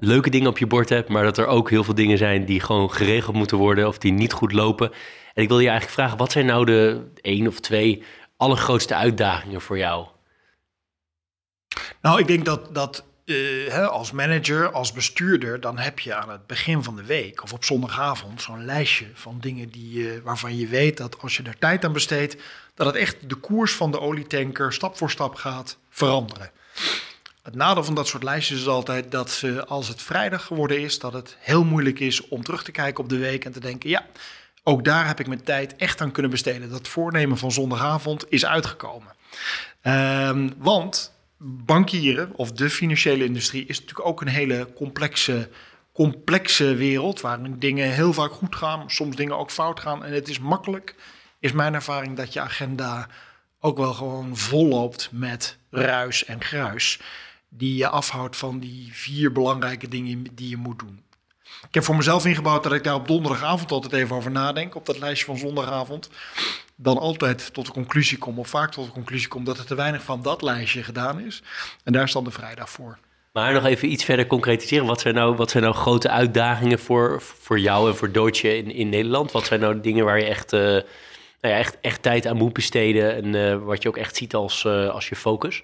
leuke 0.00 0.30
dingen 0.30 0.48
op 0.48 0.58
je 0.58 0.66
bord 0.66 0.88
hebt, 0.88 1.08
maar 1.08 1.24
dat 1.24 1.38
er 1.38 1.46
ook 1.46 1.70
heel 1.70 1.84
veel 1.84 1.94
dingen 1.94 2.18
zijn 2.18 2.44
die 2.44 2.60
gewoon 2.60 2.90
geregeld 2.90 3.36
moeten 3.36 3.56
worden 3.56 3.88
of 3.88 3.98
die 3.98 4.12
niet 4.12 4.32
goed 4.32 4.52
lopen. 4.52 4.90
En 5.34 5.42
ik 5.42 5.48
wil 5.48 5.60
je 5.60 5.68
eigenlijk 5.68 5.98
vragen, 5.98 6.18
wat 6.18 6.32
zijn 6.32 6.46
nou 6.46 6.64
de 6.64 7.06
één 7.20 7.46
of 7.46 7.60
twee 7.60 8.02
allergrootste 8.36 8.94
uitdagingen 8.94 9.60
voor 9.60 9.78
jou? 9.78 10.06
Nou, 12.00 12.20
ik 12.20 12.26
denk 12.26 12.44
dat, 12.44 12.74
dat 12.74 13.04
uh, 13.24 13.88
als 13.88 14.12
manager, 14.12 14.72
als 14.72 14.92
bestuurder, 14.92 15.60
dan 15.60 15.78
heb 15.78 15.98
je 15.98 16.14
aan 16.14 16.30
het 16.30 16.46
begin 16.46 16.82
van 16.82 16.96
de 16.96 17.04
week 17.04 17.42
of 17.42 17.52
op 17.52 17.64
zondagavond 17.64 18.42
zo'n 18.42 18.64
lijstje 18.64 19.06
van 19.14 19.38
dingen 19.40 19.68
die, 19.68 20.20
waarvan 20.22 20.56
je 20.56 20.66
weet 20.66 20.96
dat 20.96 21.20
als 21.20 21.36
je 21.36 21.42
er 21.42 21.58
tijd 21.58 21.84
aan 21.84 21.92
besteedt, 21.92 22.36
dat 22.74 22.86
het 22.86 22.96
echt 22.96 23.28
de 23.28 23.34
koers 23.34 23.72
van 23.72 23.90
de 23.90 24.00
olietanker 24.00 24.72
stap 24.72 24.96
voor 24.96 25.10
stap 25.10 25.34
gaat 25.34 25.78
veranderen. 25.90 26.50
Het 27.42 27.54
nadeel 27.54 27.84
van 27.84 27.94
dat 27.94 28.06
soort 28.06 28.22
lijstjes 28.22 28.58
is 28.58 28.66
altijd 28.66 29.10
dat 29.10 29.30
ze, 29.30 29.66
als 29.66 29.88
het 29.88 30.02
vrijdag 30.02 30.44
geworden 30.44 30.80
is, 30.80 30.98
dat 30.98 31.12
het 31.12 31.36
heel 31.40 31.64
moeilijk 31.64 32.00
is 32.00 32.28
om 32.28 32.42
terug 32.42 32.64
te 32.64 32.72
kijken 32.72 33.04
op 33.04 33.10
de 33.10 33.18
week 33.18 33.44
en 33.44 33.52
te 33.52 33.60
denken: 33.60 33.90
ja, 33.90 34.06
ook 34.68 34.84
daar 34.84 35.06
heb 35.06 35.20
ik 35.20 35.26
mijn 35.26 35.42
tijd 35.42 35.76
echt 35.76 36.00
aan 36.00 36.10
kunnen 36.10 36.30
besteden. 36.30 36.70
Dat 36.70 36.88
voornemen 36.88 37.38
van 37.38 37.52
zondagavond 37.52 38.24
is 38.28 38.46
uitgekomen. 38.46 39.14
Um, 39.82 40.52
want 40.58 41.12
bankieren 41.38 42.32
of 42.36 42.52
de 42.52 42.70
financiële 42.70 43.24
industrie 43.24 43.66
is 43.66 43.80
natuurlijk 43.80 44.08
ook 44.08 44.20
een 44.20 44.28
hele 44.28 44.72
complexe, 44.74 45.48
complexe 45.92 46.74
wereld. 46.74 47.20
Waarin 47.20 47.58
dingen 47.58 47.90
heel 47.90 48.12
vaak 48.12 48.32
goed 48.32 48.56
gaan, 48.56 48.90
soms 48.90 49.16
dingen 49.16 49.38
ook 49.38 49.50
fout 49.50 49.80
gaan. 49.80 50.04
En 50.04 50.12
het 50.12 50.28
is 50.28 50.38
makkelijk, 50.38 50.94
is 51.38 51.52
mijn 51.52 51.74
ervaring, 51.74 52.16
dat 52.16 52.32
je 52.32 52.40
agenda 52.40 53.08
ook 53.60 53.76
wel 53.76 53.94
gewoon 53.94 54.36
volloopt 54.36 55.08
met 55.12 55.58
ruis 55.70 56.24
en 56.24 56.42
gruis 56.42 57.00
die 57.48 57.76
je 57.76 57.88
afhoudt 57.88 58.36
van 58.36 58.58
die 58.58 58.88
vier 58.92 59.32
belangrijke 59.32 59.88
dingen 59.88 60.26
die 60.34 60.48
je 60.48 60.56
moet 60.56 60.78
doen. 60.78 61.04
Ik 61.68 61.74
heb 61.74 61.84
voor 61.84 61.96
mezelf 61.96 62.26
ingebouwd 62.26 62.62
dat 62.62 62.72
ik 62.72 62.84
daar 62.84 62.94
op 62.94 63.08
donderdagavond 63.08 63.70
altijd 63.72 63.92
even 63.92 64.16
over 64.16 64.30
nadenk, 64.30 64.74
op 64.74 64.86
dat 64.86 64.98
lijstje 64.98 65.26
van 65.26 65.38
zondagavond. 65.38 66.10
Dan 66.76 66.98
altijd 66.98 67.54
tot 67.54 67.66
de 67.66 67.72
conclusie 67.72 68.18
kom, 68.18 68.38
of 68.38 68.48
vaak 68.48 68.72
tot 68.72 68.86
de 68.86 68.92
conclusie 68.92 69.28
kom, 69.28 69.44
dat 69.44 69.58
er 69.58 69.66
te 69.66 69.74
weinig 69.74 70.02
van 70.02 70.22
dat 70.22 70.42
lijstje 70.42 70.82
gedaan 70.82 71.20
is. 71.20 71.42
En 71.84 71.92
daar 71.92 72.02
is 72.02 72.12
dan 72.12 72.24
de 72.24 72.30
vrijdag 72.30 72.70
voor. 72.70 72.98
Maar 73.32 73.52
nog 73.52 73.64
even 73.64 73.90
iets 73.90 74.04
verder 74.04 74.26
concretiseren. 74.26 74.86
Wat 74.86 75.00
zijn 75.00 75.14
nou, 75.14 75.36
wat 75.36 75.50
zijn 75.50 75.62
nou 75.62 75.74
grote 75.74 76.08
uitdagingen 76.08 76.78
voor, 76.78 77.22
voor 77.22 77.58
jou 77.58 77.90
en 77.90 77.96
voor 77.96 78.12
Doodje 78.12 78.56
in, 78.56 78.70
in 78.70 78.88
Nederland? 78.88 79.32
Wat 79.32 79.46
zijn 79.46 79.60
nou 79.60 79.74
de 79.74 79.80
dingen 79.80 80.04
waar 80.04 80.18
je 80.18 80.24
echt, 80.24 80.52
uh, 80.52 80.60
nou 80.60 80.84
ja, 81.40 81.50
echt, 81.50 81.76
echt 81.80 82.02
tijd 82.02 82.26
aan 82.26 82.36
moet 82.36 82.52
besteden 82.52 83.14
en 83.14 83.34
uh, 83.34 83.64
wat 83.64 83.82
je 83.82 83.88
ook 83.88 83.96
echt 83.96 84.16
ziet 84.16 84.34
als, 84.34 84.64
uh, 84.64 84.88
als 84.88 85.08
je 85.08 85.16
focus? 85.16 85.62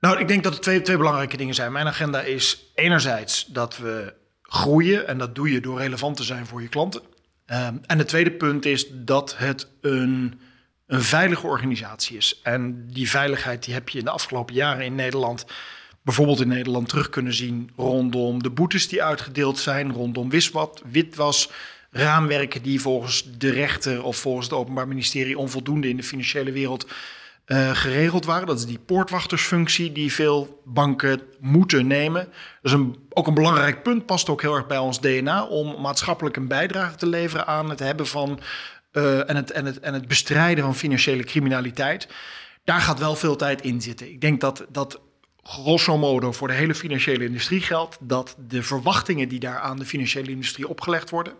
Nou, 0.00 0.18
ik 0.18 0.28
denk 0.28 0.44
dat 0.44 0.54
er 0.54 0.60
twee, 0.60 0.82
twee 0.82 0.96
belangrijke 0.96 1.36
dingen 1.36 1.54
zijn. 1.54 1.72
Mijn 1.72 1.86
agenda 1.86 2.20
is 2.20 2.70
enerzijds 2.74 3.46
dat 3.46 3.78
we 3.78 4.12
groeien. 4.50 5.06
En 5.06 5.18
dat 5.18 5.34
doe 5.34 5.52
je 5.52 5.60
door 5.60 5.78
relevant 5.78 6.16
te 6.16 6.22
zijn 6.22 6.46
voor 6.46 6.62
je 6.62 6.68
klanten. 6.68 7.02
Ehm, 7.46 7.74
en 7.86 7.98
het 7.98 8.08
tweede 8.08 8.30
punt 8.30 8.66
is 8.66 8.86
dat 8.90 9.34
het 9.36 9.68
een, 9.80 10.40
een 10.86 11.02
veilige 11.02 11.46
organisatie 11.46 12.16
is. 12.16 12.40
En 12.42 12.86
die 12.86 13.10
veiligheid 13.10 13.64
die 13.64 13.74
heb 13.74 13.88
je 13.88 13.98
in 13.98 14.04
de 14.04 14.10
afgelopen 14.10 14.54
jaren 14.54 14.84
in 14.84 14.94
Nederland, 14.94 15.44
bijvoorbeeld 16.02 16.40
in 16.40 16.48
Nederland, 16.48 16.88
terug 16.88 17.08
kunnen 17.08 17.34
zien 17.34 17.70
rondom 17.76 18.42
de 18.42 18.50
boetes 18.50 18.88
die 18.88 19.02
uitgedeeld 19.02 19.58
zijn, 19.58 19.92
rondom 19.92 20.30
wiswat, 20.30 20.82
witwas, 20.90 21.50
raamwerken 21.90 22.62
die 22.62 22.80
volgens 22.80 23.38
de 23.38 23.50
rechter 23.50 24.02
of 24.02 24.16
volgens 24.16 24.46
het 24.46 24.54
Openbaar 24.54 24.88
Ministerie 24.88 25.38
onvoldoende 25.38 25.88
in 25.88 25.96
de 25.96 26.02
financiële 26.02 26.52
wereld 26.52 26.86
uh, 27.52 27.70
geregeld 27.74 28.24
waren. 28.24 28.46
Dat 28.46 28.58
is 28.58 28.66
die 28.66 28.78
poortwachtersfunctie 28.78 29.92
die 29.92 30.12
veel 30.12 30.62
banken 30.64 31.20
moeten 31.40 31.86
nemen. 31.86 32.24
Dat 32.24 32.34
is 32.62 32.72
een, 32.72 32.96
ook 33.08 33.26
een 33.26 33.34
belangrijk 33.34 33.82
punt, 33.82 34.06
past 34.06 34.28
ook 34.28 34.40
heel 34.40 34.54
erg 34.54 34.66
bij 34.66 34.78
ons 34.78 35.00
DNA... 35.00 35.44
om 35.44 35.80
maatschappelijk 35.80 36.36
een 36.36 36.48
bijdrage 36.48 36.96
te 36.96 37.06
leveren 37.06 37.46
aan 37.46 37.70
het 37.70 37.78
hebben 37.78 38.06
van... 38.06 38.40
Uh, 38.92 39.30
en, 39.30 39.36
het, 39.36 39.50
en, 39.50 39.66
het, 39.66 39.80
en 39.80 39.94
het 39.94 40.08
bestrijden 40.08 40.64
van 40.64 40.74
financiële 40.74 41.24
criminaliteit. 41.24 42.08
Daar 42.64 42.80
gaat 42.80 42.98
wel 42.98 43.14
veel 43.14 43.36
tijd 43.36 43.62
in 43.62 43.80
zitten. 43.80 44.10
Ik 44.10 44.20
denk 44.20 44.40
dat, 44.40 44.66
dat 44.68 45.00
grosso 45.42 45.98
modo 45.98 46.32
voor 46.32 46.48
de 46.48 46.54
hele 46.54 46.74
financiële 46.74 47.24
industrie 47.24 47.60
geldt... 47.60 47.96
dat 48.00 48.36
de 48.48 48.62
verwachtingen 48.62 49.28
die 49.28 49.40
daar 49.40 49.58
aan 49.58 49.78
de 49.78 49.84
financiële 49.84 50.30
industrie 50.30 50.68
opgelegd 50.68 51.10
worden 51.10 51.32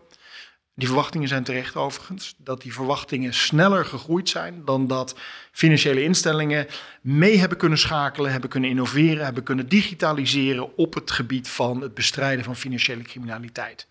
die 0.81 0.89
verwachtingen 0.89 1.29
zijn 1.29 1.45
terecht 1.45 1.77
overigens. 1.77 2.35
Dat 2.37 2.63
die 2.63 2.73
verwachtingen 2.73 3.35
sneller 3.35 3.85
gegroeid 3.85 4.29
zijn 4.29 4.63
dan 4.65 4.87
dat 4.87 5.15
financiële 5.53 6.03
instellingen 6.03 6.67
mee 7.01 7.39
hebben 7.39 7.59
kunnen 7.59 7.79
schakelen, 7.79 8.31
hebben 8.31 8.51
kunnen 8.51 8.71
innoveren, 8.71 9.25
hebben 9.25 9.43
kunnen 9.43 9.69
digitaliseren 9.69 10.77
op 10.77 10.95
het 10.95 11.11
gebied 11.11 11.49
van 11.49 11.81
het 11.81 11.95
bestrijden 11.95 12.45
van 12.45 12.57
financiële 12.57 13.03
criminaliteit. 13.03 13.87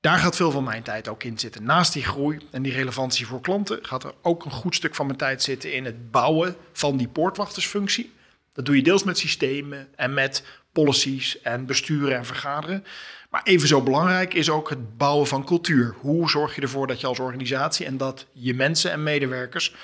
Daar 0.00 0.18
gaat 0.18 0.36
veel 0.36 0.50
van 0.50 0.64
mijn 0.64 0.82
tijd 0.82 1.08
ook 1.08 1.22
in 1.22 1.38
zitten. 1.38 1.64
Naast 1.64 1.92
die 1.92 2.04
groei 2.04 2.38
en 2.50 2.62
die 2.62 2.72
relevantie 2.72 3.26
voor 3.26 3.40
klanten 3.40 3.78
gaat 3.82 4.04
er 4.04 4.14
ook 4.22 4.44
een 4.44 4.50
goed 4.50 4.74
stuk 4.74 4.94
van 4.94 5.06
mijn 5.06 5.18
tijd 5.18 5.42
zitten 5.42 5.74
in 5.74 5.84
het 5.84 6.10
bouwen 6.10 6.56
van 6.72 6.96
die 6.96 7.08
poortwachtersfunctie. 7.08 8.12
Dat 8.52 8.64
doe 8.64 8.76
je 8.76 8.82
deels 8.82 9.04
met 9.04 9.18
systemen 9.18 9.88
en 9.96 10.14
met 10.14 10.44
policies 10.72 11.40
en 11.40 11.66
besturen 11.66 12.16
en 12.16 12.24
vergaderen. 12.24 12.84
Maar 13.30 13.42
even 13.42 13.68
zo 13.68 13.82
belangrijk 13.82 14.34
is 14.34 14.50
ook 14.50 14.70
het 14.70 14.96
bouwen 14.96 15.26
van 15.26 15.44
cultuur. 15.44 15.94
Hoe 15.98 16.30
zorg 16.30 16.54
je 16.54 16.60
ervoor 16.60 16.86
dat 16.86 17.00
je 17.00 17.06
als 17.06 17.18
organisatie 17.18 17.86
en 17.86 17.96
dat 17.96 18.26
je 18.32 18.54
mensen 18.54 18.90
en 18.90 19.02
medewerkers 19.02 19.74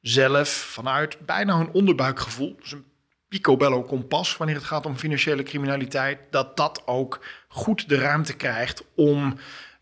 zelf 0.00 0.48
vanuit 0.48 1.26
bijna 1.26 1.56
hun 1.56 1.70
onderbuikgevoel, 1.70 2.56
dus 2.60 2.72
een 2.72 2.84
picobello 3.28 3.82
kompas 3.82 4.36
wanneer 4.36 4.56
het 4.56 4.64
gaat 4.64 4.86
om 4.86 4.96
financiële 4.96 5.42
criminaliteit, 5.42 6.18
dat 6.30 6.56
dat 6.56 6.82
ook 6.86 7.24
goed 7.48 7.88
de 7.88 7.98
ruimte 7.98 8.36
krijgt 8.36 8.84
om, 8.94 9.36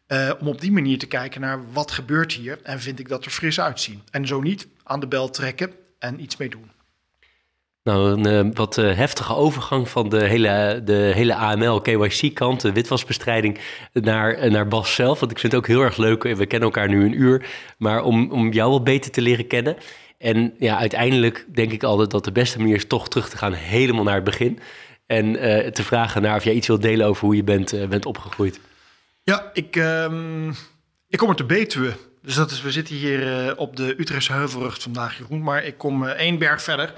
uh, 0.09 0.33
om 0.41 0.49
op 0.49 0.61
die 0.61 0.73
manier 0.73 0.99
te 0.99 1.07
kijken 1.07 1.41
naar 1.41 1.73
wat 1.73 1.91
gebeurt 1.91 2.33
hier 2.33 2.59
en 2.63 2.81
vind 2.81 2.99
ik 2.99 3.09
dat 3.09 3.25
er 3.25 3.31
fris 3.31 3.61
uitzien. 3.61 4.03
En 4.11 4.27
zo 4.27 4.41
niet 4.41 4.69
aan 4.83 5.01
de 5.01 5.07
bel 5.07 5.31
trekken 5.31 5.75
en 5.99 6.23
iets 6.23 6.37
mee 6.37 6.49
doen. 6.49 6.71
Nou, 7.83 8.11
een 8.11 8.47
uh, 8.47 8.55
wat 8.55 8.79
uh, 8.79 8.95
heftige 8.95 9.35
overgang 9.35 9.89
van 9.89 10.09
de 10.09 10.25
hele, 10.25 10.81
de 10.85 11.11
hele 11.15 11.35
AML, 11.35 11.81
KYC-kant, 11.81 12.61
de 12.61 12.73
witwasbestrijding, 12.73 13.59
naar, 13.93 14.51
naar 14.51 14.69
Bas 14.69 14.95
zelf. 14.95 15.21
Want 15.21 15.33
ik 15.33 15.39
vind 15.39 15.53
het 15.53 15.61
ook 15.61 15.69
heel 15.69 15.83
erg 15.83 15.97
leuk, 15.97 16.23
we 16.23 16.47
kennen 16.47 16.69
elkaar 16.69 16.89
nu 16.89 17.05
een 17.05 17.21
uur, 17.21 17.47
maar 17.79 18.03
om, 18.03 18.31
om 18.31 18.53
jou 18.53 18.71
wat 18.71 18.85
beter 18.85 19.11
te 19.11 19.21
leren 19.21 19.47
kennen. 19.47 19.77
En 20.19 20.55
ja, 20.59 20.79
uiteindelijk 20.79 21.47
denk 21.53 21.73
ik 21.73 21.83
altijd 21.83 22.11
dat 22.11 22.25
de 22.25 22.33
beste 22.33 22.59
manier 22.59 22.75
is 22.75 22.87
toch 22.87 23.09
terug 23.09 23.29
te 23.29 23.37
gaan 23.37 23.53
helemaal 23.53 24.05
naar 24.05 24.15
het 24.15 24.25
begin. 24.25 24.59
En 25.07 25.33
te 25.73 25.85
vragen 25.85 26.23
naar 26.23 26.37
of 26.37 26.45
jij 26.45 26.55
iets 26.55 26.67
wilt 26.67 26.83
delen 26.83 27.07
over 27.07 27.25
hoe 27.25 27.37
je 27.37 27.45
bent, 27.45 27.89
bent 27.89 28.07
opgegroeid. 28.07 28.61
Ja, 29.23 29.51
ik, 29.53 29.77
um, 29.77 30.55
ik 31.09 31.19
kom 31.19 31.29
uit 31.29 31.39
de 31.39 31.45
Betuwe. 31.45 31.97
Dus 32.23 32.35
dat 32.35 32.51
is, 32.51 32.63
we 32.63 32.71
zitten 32.71 32.95
hier 32.95 33.57
op 33.57 33.77
de 33.77 33.95
Utrechtse 33.99 34.33
Heuvelrug 34.33 34.83
vandaag, 34.83 35.19
Jeroen. 35.19 35.43
Maar 35.43 35.65
ik 35.65 35.79
kom 35.79 36.07
één 36.07 36.39
berg 36.39 36.63
verder. 36.63 36.95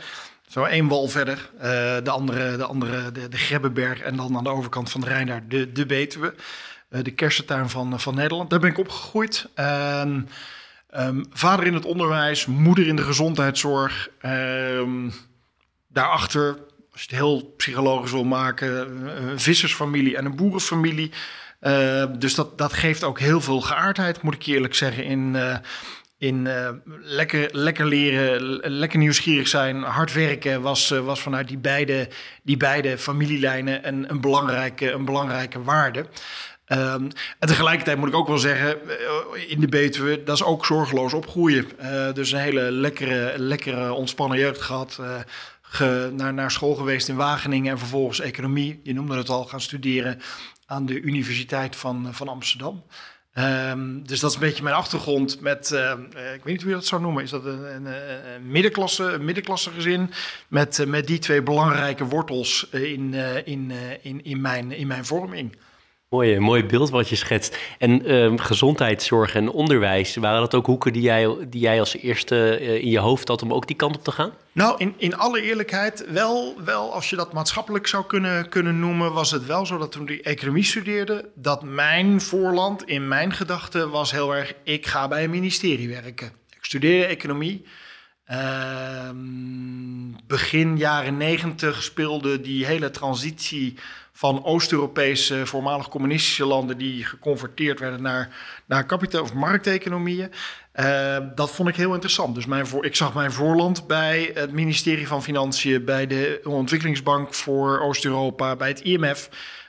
Zo 0.50 0.64
één 0.64 0.88
wal 0.88 1.08
verder, 1.08 1.50
uh, 1.56 1.62
de 2.02 2.10
andere, 2.10 2.56
de, 2.56 2.64
andere 2.64 3.12
de, 3.12 3.28
de 3.28 3.36
Grebbeberg 3.36 4.00
en 4.00 4.16
dan 4.16 4.36
aan 4.36 4.44
de 4.44 4.50
overkant 4.50 4.90
van 4.90 5.00
de 5.00 5.06
Rijn 5.06 5.26
daar 5.26 5.48
de, 5.48 5.72
de 5.72 5.86
Betuwe. 5.86 6.34
Uh, 6.90 7.02
de 7.02 7.10
kersentuin 7.10 7.68
van, 7.68 8.00
van 8.00 8.14
Nederland. 8.14 8.50
Daar 8.50 8.58
ben 8.60 8.70
ik 8.70 8.78
opgegroeid. 8.78 9.48
Um, 9.56 10.26
vader 11.32 11.66
in 11.66 11.74
het 11.74 11.84
onderwijs, 11.84 12.46
moeder 12.46 12.86
in 12.86 12.96
de 12.96 13.02
gezondheidszorg. 13.02 14.08
Um, 14.22 15.12
daarachter, 15.88 16.58
als 16.92 17.02
je 17.02 17.06
het 17.08 17.10
heel 17.10 17.54
psychologisch 17.56 18.10
wil 18.10 18.24
maken, 18.24 19.06
een 19.30 19.40
vissersfamilie 19.40 20.16
en 20.16 20.24
een 20.24 20.36
boerenfamilie. 20.36 21.10
Dus 22.18 22.34
dat, 22.34 22.58
dat 22.58 22.72
geeft 22.72 23.04
ook 23.04 23.18
heel 23.18 23.40
veel 23.40 23.60
geaardheid, 23.60 24.22
moet 24.22 24.34
ik 24.34 24.46
eerlijk 24.46 24.74
zeggen, 24.74 25.04
in 25.04 25.36
in 26.20 26.44
uh, 26.44 26.68
lekker, 27.02 27.48
lekker 27.52 27.86
leren, 27.86 28.40
lekker 28.70 28.98
nieuwsgierig 28.98 29.48
zijn, 29.48 29.82
hard 29.82 30.12
werken 30.12 30.62
was, 30.62 30.90
uh, 30.90 31.00
was 31.00 31.20
vanuit 31.20 31.48
die 31.48 31.58
beide, 31.58 32.08
die 32.42 32.56
beide 32.56 32.98
familielijnen 32.98 33.88
een, 33.88 34.10
een, 34.10 34.20
belangrijke, 34.20 34.90
een 34.90 35.04
belangrijke 35.04 35.62
waarde. 35.62 35.98
Um, 35.98 37.08
en 37.38 37.48
tegelijkertijd 37.48 37.98
moet 37.98 38.08
ik 38.08 38.14
ook 38.14 38.28
wel 38.28 38.38
zeggen, 38.38 38.78
uh, 38.86 39.50
in 39.50 39.60
de 39.60 39.68
Betuwe, 39.68 40.22
dat 40.22 40.36
is 40.36 40.42
ook 40.42 40.66
zorgeloos 40.66 41.12
opgroeien. 41.12 41.66
dus 42.14 42.32
een 42.32 42.38
hele 42.38 42.70
lekkere, 42.70 43.38
lekkere 43.38 43.92
ontspannen 43.92 44.38
jeugd 44.38 44.60
gehad. 44.60 45.00
Ge, 45.62 46.10
naar, 46.16 46.34
naar 46.34 46.50
school 46.50 46.74
geweest 46.74 47.08
in 47.08 47.16
Wageningen 47.16 47.72
en 47.72 47.78
vervolgens 47.78 48.20
economie. 48.20 48.80
Je 48.82 48.94
noemde 48.94 49.16
het 49.16 49.28
al, 49.28 49.44
gaan 49.44 49.60
studeren 49.60 50.20
aan 50.66 50.86
de 50.86 51.00
Universiteit 51.00 51.76
van, 51.76 52.08
van 52.10 52.28
Amsterdam. 52.28 52.84
Um, 53.38 54.06
dus 54.06 54.20
dat 54.20 54.30
is 54.30 54.36
een 54.36 54.42
beetje 54.42 54.62
mijn 54.62 54.74
achtergrond 54.74 55.40
met, 55.40 55.70
uh, 55.70 55.92
ik 56.34 56.44
weet 56.44 56.44
niet 56.44 56.60
hoe 56.60 56.70
je 56.70 56.76
dat 56.76 56.86
zou 56.86 57.02
noemen, 57.02 57.22
is 57.22 57.30
dat 57.30 57.44
een, 57.44 57.86
een, 57.86 58.50
middenklasse, 58.50 59.18
middenklasse 59.20 59.70
gezin 59.70 60.10
met, 60.48 60.78
uh, 60.78 60.86
met 60.86 61.06
die 61.06 61.18
twee 61.18 61.42
belangrijke 61.42 62.04
wortels 62.04 62.68
in, 62.70 63.12
uh, 63.12 63.46
in, 63.46 63.72
in, 64.02 64.24
in, 64.24 64.40
mijn, 64.40 64.72
in 64.72 64.86
mijn 64.86 65.04
vorming. 65.04 65.56
Mooi, 66.10 66.38
mooi 66.38 66.64
beeld 66.64 66.90
wat 66.90 67.08
je 67.08 67.16
schetst. 67.16 67.58
En 67.78 68.06
ehm, 68.06 68.36
gezondheidszorg 68.36 69.34
en 69.34 69.48
onderwijs, 69.48 70.16
waren 70.16 70.40
dat 70.40 70.54
ook 70.54 70.66
hoeken 70.66 70.92
die 70.92 71.02
jij, 71.02 71.36
die 71.48 71.60
jij 71.60 71.80
als 71.80 71.96
eerste 71.96 72.60
in 72.60 72.90
je 72.90 72.98
hoofd 72.98 73.28
had 73.28 73.42
om 73.42 73.52
ook 73.52 73.66
die 73.66 73.76
kant 73.76 73.96
op 73.96 74.04
te 74.04 74.12
gaan? 74.12 74.32
Nou, 74.52 74.74
in, 74.78 74.94
in 74.96 75.16
alle 75.16 75.42
eerlijkheid, 75.42 76.04
wel, 76.08 76.54
wel 76.64 76.92
als 76.92 77.10
je 77.10 77.16
dat 77.16 77.32
maatschappelijk 77.32 77.86
zou 77.86 78.06
kunnen, 78.06 78.48
kunnen 78.48 78.78
noemen, 78.78 79.12
was 79.12 79.30
het 79.30 79.46
wel 79.46 79.66
zo 79.66 79.78
dat 79.78 79.92
toen 79.92 80.08
ik 80.08 80.20
economie 80.20 80.64
studeerde, 80.64 81.28
dat 81.34 81.62
mijn 81.62 82.20
voorland 82.20 82.84
in 82.84 83.08
mijn 83.08 83.32
gedachten 83.32 83.90
was 83.90 84.10
heel 84.10 84.34
erg, 84.34 84.54
ik 84.64 84.86
ga 84.86 85.08
bij 85.08 85.24
een 85.24 85.30
ministerie 85.30 85.88
werken. 85.88 86.32
Ik 86.56 86.64
studeerde 86.64 87.06
economie. 87.06 87.64
Uh, 88.30 89.10
begin 90.26 90.76
jaren 90.76 91.16
negentig 91.16 91.82
speelde 91.82 92.40
die 92.40 92.66
hele 92.66 92.90
transitie 92.90 93.78
van 94.20 94.44
Oost-Europese, 94.44 95.46
voormalig 95.46 95.88
communistische 95.88 96.44
landen 96.44 96.78
die 96.78 97.04
geconverteerd 97.04 97.80
werden 97.80 98.02
naar, 98.02 98.36
naar 98.66 98.86
kapitaal- 98.86 99.22
of 99.22 99.34
markteconomieën. 99.34 100.30
Uh, 100.74 101.16
dat 101.34 101.50
vond 101.50 101.68
ik 101.68 101.76
heel 101.76 101.92
interessant. 101.92 102.34
Dus 102.34 102.46
mijn 102.46 102.66
voor, 102.66 102.84
ik 102.84 102.96
zag 102.96 103.14
mijn 103.14 103.32
voorland 103.32 103.86
bij 103.86 104.30
het 104.34 104.52
ministerie 104.52 105.06
van 105.06 105.22
Financiën, 105.22 105.84
bij 105.84 106.06
de 106.06 106.40
Ontwikkelingsbank 106.44 107.34
voor 107.34 107.80
Oost-Europa, 107.80 108.56
bij 108.56 108.68
het 108.68 108.80
IMF. 108.80 109.28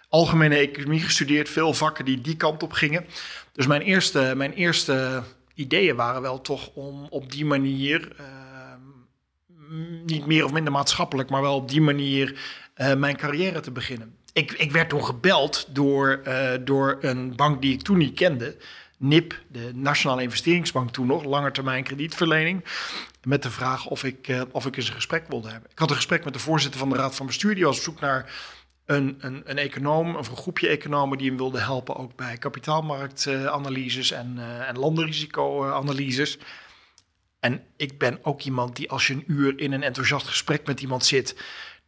Algemene 0.09 0.55
economie 0.55 1.01
gestudeerd, 1.01 1.49
veel 1.49 1.73
vakken 1.73 2.05
die 2.05 2.21
die 2.21 2.35
kant 2.35 2.63
op 2.63 2.71
gingen. 2.71 3.05
Dus 3.53 3.67
mijn 3.67 3.81
eerste, 3.81 4.33
mijn 4.35 4.53
eerste 4.53 5.23
ideeën 5.53 5.95
waren 5.95 6.21
wel 6.21 6.41
toch 6.41 6.69
om 6.73 7.07
op 7.09 7.31
die 7.31 7.45
manier, 7.45 8.15
uh, 8.19 8.25
niet 10.05 10.25
meer 10.25 10.45
of 10.45 10.51
minder 10.51 10.73
maatschappelijk, 10.73 11.29
maar 11.29 11.41
wel 11.41 11.55
op 11.55 11.69
die 11.69 11.81
manier 11.81 12.39
uh, 12.77 12.93
mijn 12.93 13.17
carrière 13.17 13.59
te 13.59 13.71
beginnen. 13.71 14.19
Ik, 14.33 14.51
ik 14.51 14.71
werd 14.71 14.89
toen 14.89 15.05
gebeld 15.05 15.65
door, 15.69 16.21
door 16.63 16.97
een 17.01 17.35
bank 17.35 17.61
die 17.61 17.73
ik 17.73 17.81
toen 17.81 17.97
niet 17.97 18.13
kende. 18.13 18.57
NIP, 19.01 19.41
de 19.47 19.71
Nationale 19.73 20.21
Investeringsbank 20.21 20.91
toen 20.91 21.07
nog, 21.07 21.23
langetermijn 21.23 21.83
kredietverlening. 21.83 22.65
Met 23.23 23.43
de 23.43 23.51
vraag 23.51 23.85
of 23.85 24.03
ik, 24.03 24.27
uh, 24.27 24.41
of 24.51 24.65
ik 24.65 24.77
eens 24.77 24.87
een 24.87 24.93
gesprek 24.93 25.27
wilde 25.27 25.49
hebben. 25.49 25.69
Ik 25.71 25.79
had 25.79 25.89
een 25.89 25.95
gesprek 25.95 26.23
met 26.23 26.33
de 26.33 26.39
voorzitter 26.39 26.79
van 26.79 26.89
de 26.89 26.95
Raad 26.95 27.15
van 27.15 27.25
Bestuur. 27.25 27.55
Die 27.55 27.65
was 27.65 27.77
op 27.77 27.83
zoek 27.83 27.99
naar 27.99 28.33
een, 28.85 29.15
een, 29.19 29.41
een 29.45 29.57
econoom, 29.57 30.15
of 30.15 30.29
een 30.29 30.37
groepje 30.37 30.67
economen 30.67 31.17
die 31.17 31.27
hem 31.27 31.37
wilde 31.37 31.59
helpen. 31.59 31.95
Ook 31.95 32.15
bij 32.15 32.37
kapitaalmarktanalyses 32.37 34.11
en, 34.11 34.35
uh, 34.37 34.69
en 34.69 34.79
landenrisicoanalyses. 34.79 36.37
En 37.39 37.63
ik 37.77 37.97
ben 37.97 38.19
ook 38.21 38.41
iemand 38.41 38.75
die 38.75 38.89
als 38.89 39.07
je 39.07 39.13
een 39.13 39.23
uur 39.27 39.59
in 39.59 39.71
een 39.71 39.83
enthousiast 39.83 40.27
gesprek 40.27 40.65
met 40.65 40.81
iemand 40.81 41.05
zit 41.05 41.35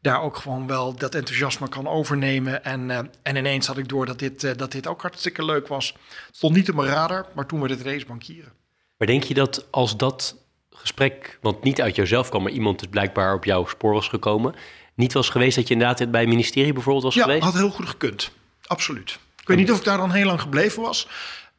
daar 0.03 0.21
ook 0.21 0.37
gewoon 0.37 0.67
wel 0.67 0.95
dat 0.95 1.15
enthousiasme 1.15 1.69
kan 1.69 1.87
overnemen. 1.87 2.63
En, 2.63 2.89
uh, 2.89 2.99
en 3.21 3.35
ineens 3.35 3.67
had 3.67 3.77
ik 3.77 3.87
door 3.87 4.05
dat 4.05 4.19
dit, 4.19 4.43
uh, 4.43 4.51
dat 4.55 4.71
dit 4.71 4.87
ook 4.87 5.01
hartstikke 5.01 5.45
leuk 5.45 5.67
was. 5.67 5.87
Het 6.27 6.35
stond 6.35 6.55
niet 6.55 6.69
op 6.69 6.75
mijn 6.75 6.89
radar, 6.89 7.25
maar 7.35 7.45
toen 7.45 7.59
werd 7.59 7.71
het 7.71 7.81
racebankieren. 7.81 8.51
Maar 8.97 9.07
denk 9.07 9.23
je 9.23 9.33
dat 9.33 9.67
als 9.71 9.97
dat 9.97 10.35
gesprek, 10.69 11.37
want 11.41 11.63
niet 11.63 11.81
uit 11.81 11.95
jouzelf 11.95 12.29
kwam, 12.29 12.43
maar 12.43 12.51
iemand 12.51 12.79
dus 12.79 12.87
blijkbaar 12.87 13.33
op 13.33 13.45
jouw 13.45 13.65
spoor 13.67 13.93
was 13.93 14.07
gekomen, 14.07 14.55
niet 14.93 15.13
was 15.13 15.29
geweest 15.29 15.55
dat 15.55 15.67
je 15.67 15.73
inderdaad 15.73 16.11
bij 16.11 16.21
het 16.21 16.29
ministerie 16.29 16.73
bijvoorbeeld 16.73 17.03
was 17.03 17.15
ja, 17.15 17.21
geweest? 17.21 17.43
Ja, 17.43 17.49
had 17.49 17.59
heel 17.59 17.69
goed 17.69 17.89
gekund. 17.89 18.31
Absoluut. 18.65 19.19
Ik 19.41 19.47
weet 19.47 19.57
niet 19.57 19.71
of 19.71 19.77
ik 19.77 19.83
daar 19.83 19.97
dan 19.97 20.11
heel 20.11 20.25
lang 20.25 20.41
gebleven 20.41 20.81
was. 20.81 21.07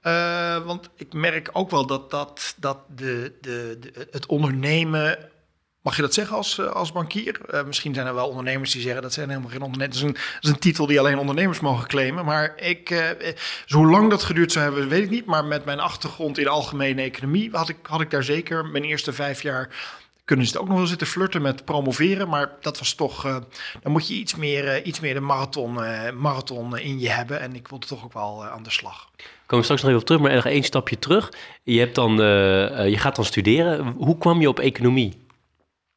Uh, 0.03 0.65
want 0.65 0.91
ik 0.97 1.13
merk 1.13 1.51
ook 1.53 1.71
wel 1.71 1.87
dat, 1.87 2.11
dat, 2.11 2.55
dat 2.57 2.79
de, 2.89 3.33
de, 3.41 3.77
de, 3.81 4.09
het 4.11 4.27
ondernemen 4.27 5.19
Mag 5.85 5.97
je 5.97 6.03
dat 6.03 6.15
zeggen 6.15 6.37
als, 6.37 6.59
eh, 6.59 6.67
als 6.67 6.93
bankier? 6.93 7.41
Uh, 7.55 7.65
misschien 7.65 7.95
zijn 7.95 8.07
er 8.07 8.15
wel 8.15 8.29
ondernemers 8.29 8.73
die 8.73 8.83
zeggen 8.83 9.03
dat 9.03 9.13
zijn 9.13 9.29
helemaal 9.29 9.51
geen 9.51 9.63
ondernemers. 9.63 10.01
Dat 10.01 10.15
dat 10.15 10.23
is 10.41 10.49
een 10.49 10.59
titel 10.59 10.87
die 10.87 10.99
alleen 10.99 11.19
ondernemers 11.19 11.61
mogen 11.61 11.87
claimen. 11.87 12.25
Maar 12.25 12.53
ik, 12.57 12.91
uh, 12.91 13.01
hoe 13.69 13.91
lang 13.91 14.11
dat 14.11 14.23
geduurd 14.23 14.53
zou 14.53 14.65
hebben, 14.65 14.89
weet 14.89 15.03
ik 15.03 15.11
niet. 15.11 15.25
Maar 15.25 15.45
met 15.45 15.65
mijn 15.65 15.81
achtergrond 15.81 16.39
in 16.39 16.49
algemene 16.49 17.03
economie 17.03 17.49
had 17.53 17.69
ik, 17.69 17.77
had 17.83 18.01
ik 18.01 18.11
daar 18.11 18.23
zeker 18.23 18.67
mijn 18.67 18.85
eerste 18.85 19.13
vijf 19.13 19.43
jaar 19.43 19.69
kunnen 20.25 20.47
ze 20.47 20.61
ook 20.61 20.69
nog 20.69 20.77
wel 20.77 20.87
zitten 20.87 21.07
flirten 21.07 21.43
met 21.43 21.65
promoveren. 21.65 22.29
Maar 22.29 22.51
dat 22.61 22.79
was 22.79 22.95
toch, 22.95 23.23
dan 23.83 23.93
moet 23.93 24.09
je 24.09 24.15
iets 24.15 24.35
meer, 24.35 24.83
iets 24.83 25.01
meer 25.01 25.15
de 25.15 25.21
marathon, 25.21 25.75
marathon 26.19 26.79
in 26.79 27.01
je 27.01 27.11
hebben. 27.11 27.41
En 27.41 27.55
ik 27.55 27.69
wilde 27.69 27.87
toch 27.87 28.05
ook 28.05 28.13
wel 28.13 28.45
aan 28.45 28.63
de 28.63 28.71
slag. 28.71 29.09
Komen 29.17 29.59
we 29.59 29.63
straks 29.63 29.81
nog 29.81 29.91
even 29.91 30.01
op 30.01 30.07
terug, 30.07 30.21
maar 30.21 30.35
nog 30.35 30.47
één 30.47 30.63
stapje 30.63 30.99
terug. 30.99 31.33
Je, 31.63 31.79
hebt 31.79 31.95
dan, 31.95 32.17
je 32.91 32.97
gaat 32.99 33.17
dan 33.17 33.25
studeren. 33.25 33.95
Hoe 33.97 34.19
kwam 34.19 34.41
je 34.41 34.49
op 34.49 34.59
economie? 34.59 35.24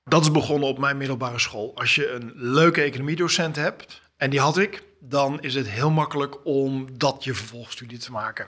Dat 0.10 0.22
is 0.22 0.32
begonnen 0.32 0.70
op 0.70 0.78
mijn 0.78 0.98
middelbare 0.98 1.40
school. 1.40 1.72
Als 1.76 1.96
je 1.96 2.12
een 2.12 2.32
leuke 2.36 2.82
economiedocent 2.82 3.56
hebt, 3.56 4.02
en 4.18 4.30
die 4.30 4.40
had 4.40 4.58
ik, 4.58 4.84
dan 5.00 5.42
is 5.42 5.56
het 5.56 5.70
heel 5.70 5.92
makkelijk 5.92 6.46
om 6.46 6.98
dat 6.98 7.24
je 7.24 7.34
vervolgstudie 7.34 7.98
te 7.98 8.12
maken. 8.12 8.48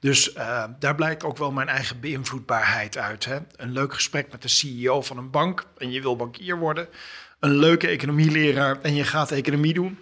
Dus 0.00 0.34
uh, 0.34 0.64
daar 0.78 0.94
blijkt 0.94 1.24
ook 1.24 1.38
wel 1.38 1.52
mijn 1.52 1.68
eigen 1.68 2.00
beïnvloedbaarheid 2.00 2.98
uit. 2.98 3.24
Hè? 3.24 3.38
Een 3.56 3.72
leuk 3.72 3.94
gesprek 3.94 4.32
met 4.32 4.42
de 4.42 4.48
CEO 4.48 5.02
van 5.02 5.18
een 5.18 5.30
bank 5.30 5.66
en 5.78 5.90
je 5.90 6.00
wil 6.00 6.16
bankier 6.16 6.58
worden. 6.58 6.88
Een 7.40 7.56
leuke 7.56 7.88
economieleraar 7.88 8.80
en 8.80 8.94
je 8.94 9.04
gaat 9.04 9.30
economie 9.30 9.74
doen. 9.74 9.98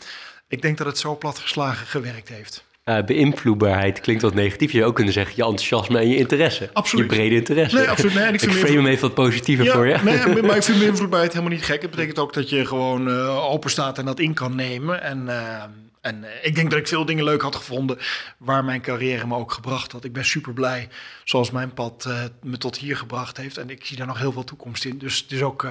Ik 0.48 0.62
denk 0.62 0.78
dat 0.78 0.87
het 0.87 0.98
zo 0.98 1.16
platgeslagen 1.16 1.87
gewerkt 1.87 2.28
heeft. 2.28 2.64
Uh, 2.90 3.05
beïnvloedbaarheid 3.05 4.00
klinkt 4.00 4.22
wat 4.22 4.35
negatief. 4.35 4.70
Je 4.70 4.76
zou 4.76 4.88
ook 4.88 4.94
kunnen 4.94 5.12
zeggen 5.12 5.33
je 5.37 5.42
enthousiasme 5.42 5.98
en 5.98 6.09
je 6.09 6.16
interesse. 6.16 6.70
Absoluut. 6.72 7.11
Je 7.11 7.16
brede 7.16 7.35
interesse. 7.35 7.76
Nee, 7.76 7.88
absoluut. 7.88 8.14
Nee, 8.14 8.33
ik, 8.33 8.42
ik 8.42 8.53
frame 8.53 8.74
hem 8.74 8.87
even 8.87 9.00
wat 9.00 9.14
positiever 9.14 9.66
voor 9.66 9.87
je. 9.87 9.98
Nee, 10.05 10.42
maar 10.42 10.57
ik 10.57 10.62
vind 10.62 10.79
beïnvloedbaarheid 10.85 11.33
helemaal 11.33 11.55
niet 11.55 11.64
gek. 11.64 11.83
Het 11.83 11.90
betekent 11.90 12.18
ook 12.18 12.33
dat 12.33 12.48
je 12.48 12.66
gewoon 12.66 13.09
uh, 13.09 13.50
open 13.50 13.70
staat 13.70 13.98
en 13.98 14.05
dat 14.05 14.20
in 14.20 14.35
kan 14.35 14.55
nemen. 14.55 15.03
En, 15.03 15.24
uh, 15.26 15.62
en 16.00 16.24
ik 16.42 16.55
denk 16.55 16.70
dat 16.70 16.79
ik 16.79 16.88
veel 16.88 17.05
dingen 17.05 17.24
leuk 17.24 17.42
had 17.42 17.57
gevonden 17.57 17.98
waar 18.38 18.64
mijn 18.64 18.81
carrière 18.81 19.26
me 19.26 19.37
ook 19.37 19.53
gebracht 19.53 19.92
had. 19.92 20.05
Ik 20.05 20.12
ben 20.12 20.24
super 20.24 20.53
blij 20.53 20.88
zoals 21.24 21.50
mijn 21.50 21.74
pad 21.74 22.09
me 22.42 22.59
tot 22.59 22.79
hier 22.79 22.96
gebracht 22.96 23.37
heeft. 23.37 23.59
En 23.59 23.70
ik 23.70 23.85
zie 23.85 23.96
daar 23.96 24.07
nog 24.07 24.18
heel 24.18 24.33
veel 24.33 24.44
toekomst 24.44 24.85
in. 24.85 24.98
Dus 24.98 25.18
het 25.18 25.33
is 25.33 25.42
ook, 25.42 25.62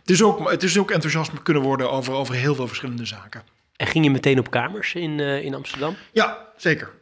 het 0.00 0.10
is 0.10 0.22
ook, 0.22 0.50
het 0.50 0.62
is 0.62 0.78
ook 0.78 0.90
enthousiasme 0.90 1.42
kunnen 1.42 1.62
worden 1.62 1.90
over, 1.90 2.12
over 2.12 2.34
heel 2.34 2.54
veel 2.54 2.66
verschillende 2.66 3.04
zaken. 3.04 3.55
En 3.76 3.86
ging 3.86 4.04
je 4.04 4.10
meteen 4.10 4.38
op 4.38 4.50
kamers 4.50 4.94
in, 4.94 5.18
uh, 5.18 5.44
in 5.44 5.54
Amsterdam? 5.54 5.96
Ja, 6.12 6.46
zeker. 6.56 6.92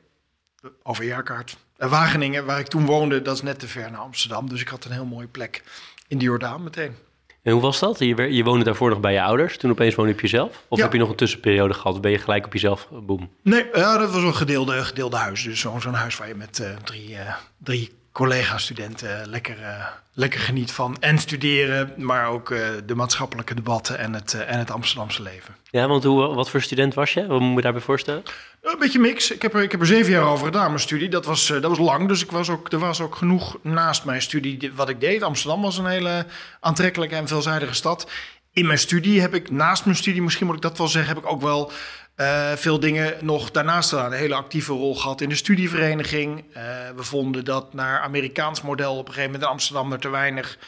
Over 0.83 1.05
jaarkaart. 1.05 1.57
En 1.77 1.89
Wageningen, 1.89 2.45
waar 2.45 2.59
ik 2.59 2.67
toen 2.67 2.87
woonde, 2.87 3.23
dat 3.23 3.35
is 3.35 3.43
net 3.43 3.59
te 3.59 3.69
ver 3.69 3.91
naar 3.91 4.01
Amsterdam. 4.01 4.49
Dus 4.49 4.61
ik 4.61 4.69
had 4.69 4.85
een 4.85 4.93
heel 4.93 5.05
mooie 5.05 5.27
plek 5.27 5.63
in 6.09 6.19
de 6.19 6.25
Jordaan 6.25 6.63
meteen. 6.63 6.97
En 7.43 7.53
hoe 7.53 7.63
was 7.63 7.79
dat? 7.79 7.99
Je, 7.99 8.35
je 8.35 8.45
woonde 8.45 8.65
daarvoor 8.65 8.91
nog 8.91 9.01
bij 9.01 9.13
je 9.13 9.23
ouders. 9.23 9.57
Toen 9.57 9.71
opeens 9.71 9.95
woonde 9.95 10.11
je 10.11 10.17
op 10.17 10.23
jezelf? 10.23 10.65
Of 10.69 10.81
heb 10.81 10.93
je 10.93 10.99
nog 10.99 11.09
een 11.09 11.17
tussenperiode 11.17 11.75
gehad? 11.75 12.01
Ben 12.01 12.11
je 12.11 12.19
gelijk 12.19 12.47
op 12.47 12.53
jezelf, 12.53 12.89
boem? 12.91 13.31
Nee, 13.43 13.67
ja, 13.73 13.99
dat 13.99 14.13
was 14.13 14.23
een 14.23 14.35
gedeelde, 14.35 14.85
gedeelde 14.85 15.17
huis. 15.17 15.43
Dus 15.43 15.61
zo'n 15.61 15.95
huis 15.95 16.17
waar 16.17 16.29
je 16.29 16.35
met 16.35 16.59
uh, 16.59 16.77
drie, 16.77 17.11
uh, 17.11 17.35
drie 17.59 17.93
collega-studenten 18.15 19.29
lekker, 19.29 19.59
uh, 19.61 19.87
lekker 20.13 20.41
geniet 20.41 20.73
van. 20.73 20.97
En 21.01 21.19
studeren, 21.19 21.93
maar 21.97 22.29
ook 22.29 22.51
uh, 22.51 22.59
de 22.87 22.95
maatschappelijke 22.95 23.55
debatten 23.55 23.99
en 23.99 24.15
het, 24.15 24.33
uh, 24.33 24.53
en 24.53 24.59
het 24.59 24.71
Amsterdamse 24.71 25.23
leven. 25.23 25.57
Ja, 25.71 25.89
want 25.89 26.05
hoe, 26.05 26.35
wat 26.35 26.51
voor 26.51 26.63
student 26.63 26.95
was 26.95 27.15
je? 27.15 27.27
Wat 27.27 27.41
moet 27.41 27.57
je 27.57 27.63
daarbij 27.63 27.81
voorstellen? 27.81 28.23
Een 28.63 28.79
beetje 28.79 28.99
mix. 28.99 29.31
Ik 29.31 29.43
heb 29.43 29.55
er, 29.55 29.63
ik 29.63 29.71
heb 29.71 29.81
er 29.81 29.87
zeven 29.87 30.13
jaar 30.13 30.25
over 30.25 30.45
gedaan, 30.47 30.67
mijn 30.67 30.81
studie. 30.81 31.09
Dat 31.09 31.25
was, 31.25 31.47
dat 31.47 31.63
was 31.63 31.79
lang, 31.79 32.09
dus 32.09 32.23
ik 32.23 32.31
was 32.31 32.51
ook, 32.51 32.73
er 32.73 32.79
was 32.79 33.01
ook 33.01 33.15
genoeg 33.17 33.57
naast 33.63 34.05
mijn 34.05 34.23
studie 34.23 34.73
wat 34.75 34.89
ik 34.89 35.01
deed. 35.01 35.23
Amsterdam 35.23 35.63
was 35.63 35.79
een 35.79 35.87
hele 35.87 36.27
aantrekkelijke 36.61 37.15
en 37.15 37.29
veelzijdige 37.29 37.75
stad. 37.75 38.11
In 38.53 38.67
mijn 38.67 38.79
studie 38.79 39.21
heb 39.21 39.35
ik, 39.35 39.51
naast 39.51 39.85
mijn 39.85 39.97
studie, 39.97 40.23
misschien 40.23 40.47
moet 40.47 40.57
ik 40.57 40.63
dat 40.63 40.79
wel 40.79 40.89
zeggen, 40.89 41.15
heb 41.15 41.25
ik 41.25 41.31
ook 41.31 41.43
wel 41.43 41.73
uh, 42.17 42.53
veel 42.53 42.81
dingen 42.81 43.15
nog 43.21 43.51
daarnaast 43.51 43.89
gedaan. 43.89 44.13
Een 44.13 44.19
hele 44.19 44.35
actieve 44.35 44.73
rol 44.73 44.95
gehad 44.95 45.21
in 45.21 45.29
de 45.29 45.35
studievereniging. 45.35 46.39
Uh, 46.39 46.63
we 46.97 47.03
vonden 47.03 47.45
dat 47.45 47.75
naar 47.75 48.01
Amerikaans 48.01 48.63
model 48.63 48.93
op 48.93 48.99
een 48.99 49.15
gegeven 49.15 49.31
moment 49.31 49.43
in 49.43 49.49
Amsterdam 49.49 49.93
er 49.93 49.99
te 49.99 50.09
weinig, 50.09 50.59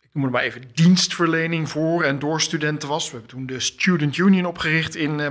ik 0.00 0.08
noem 0.12 0.22
het 0.22 0.32
maar 0.32 0.42
even, 0.42 0.70
dienstverlening 0.74 1.68
voor 1.70 2.02
en 2.02 2.18
door 2.18 2.40
studenten 2.40 2.88
was. 2.88 3.04
We 3.04 3.10
hebben 3.10 3.30
toen 3.30 3.46
de 3.46 3.60
Student 3.60 4.16
Union 4.16 4.46
opgericht 4.46 4.94
in, 4.94 5.18
uh, 5.18 5.30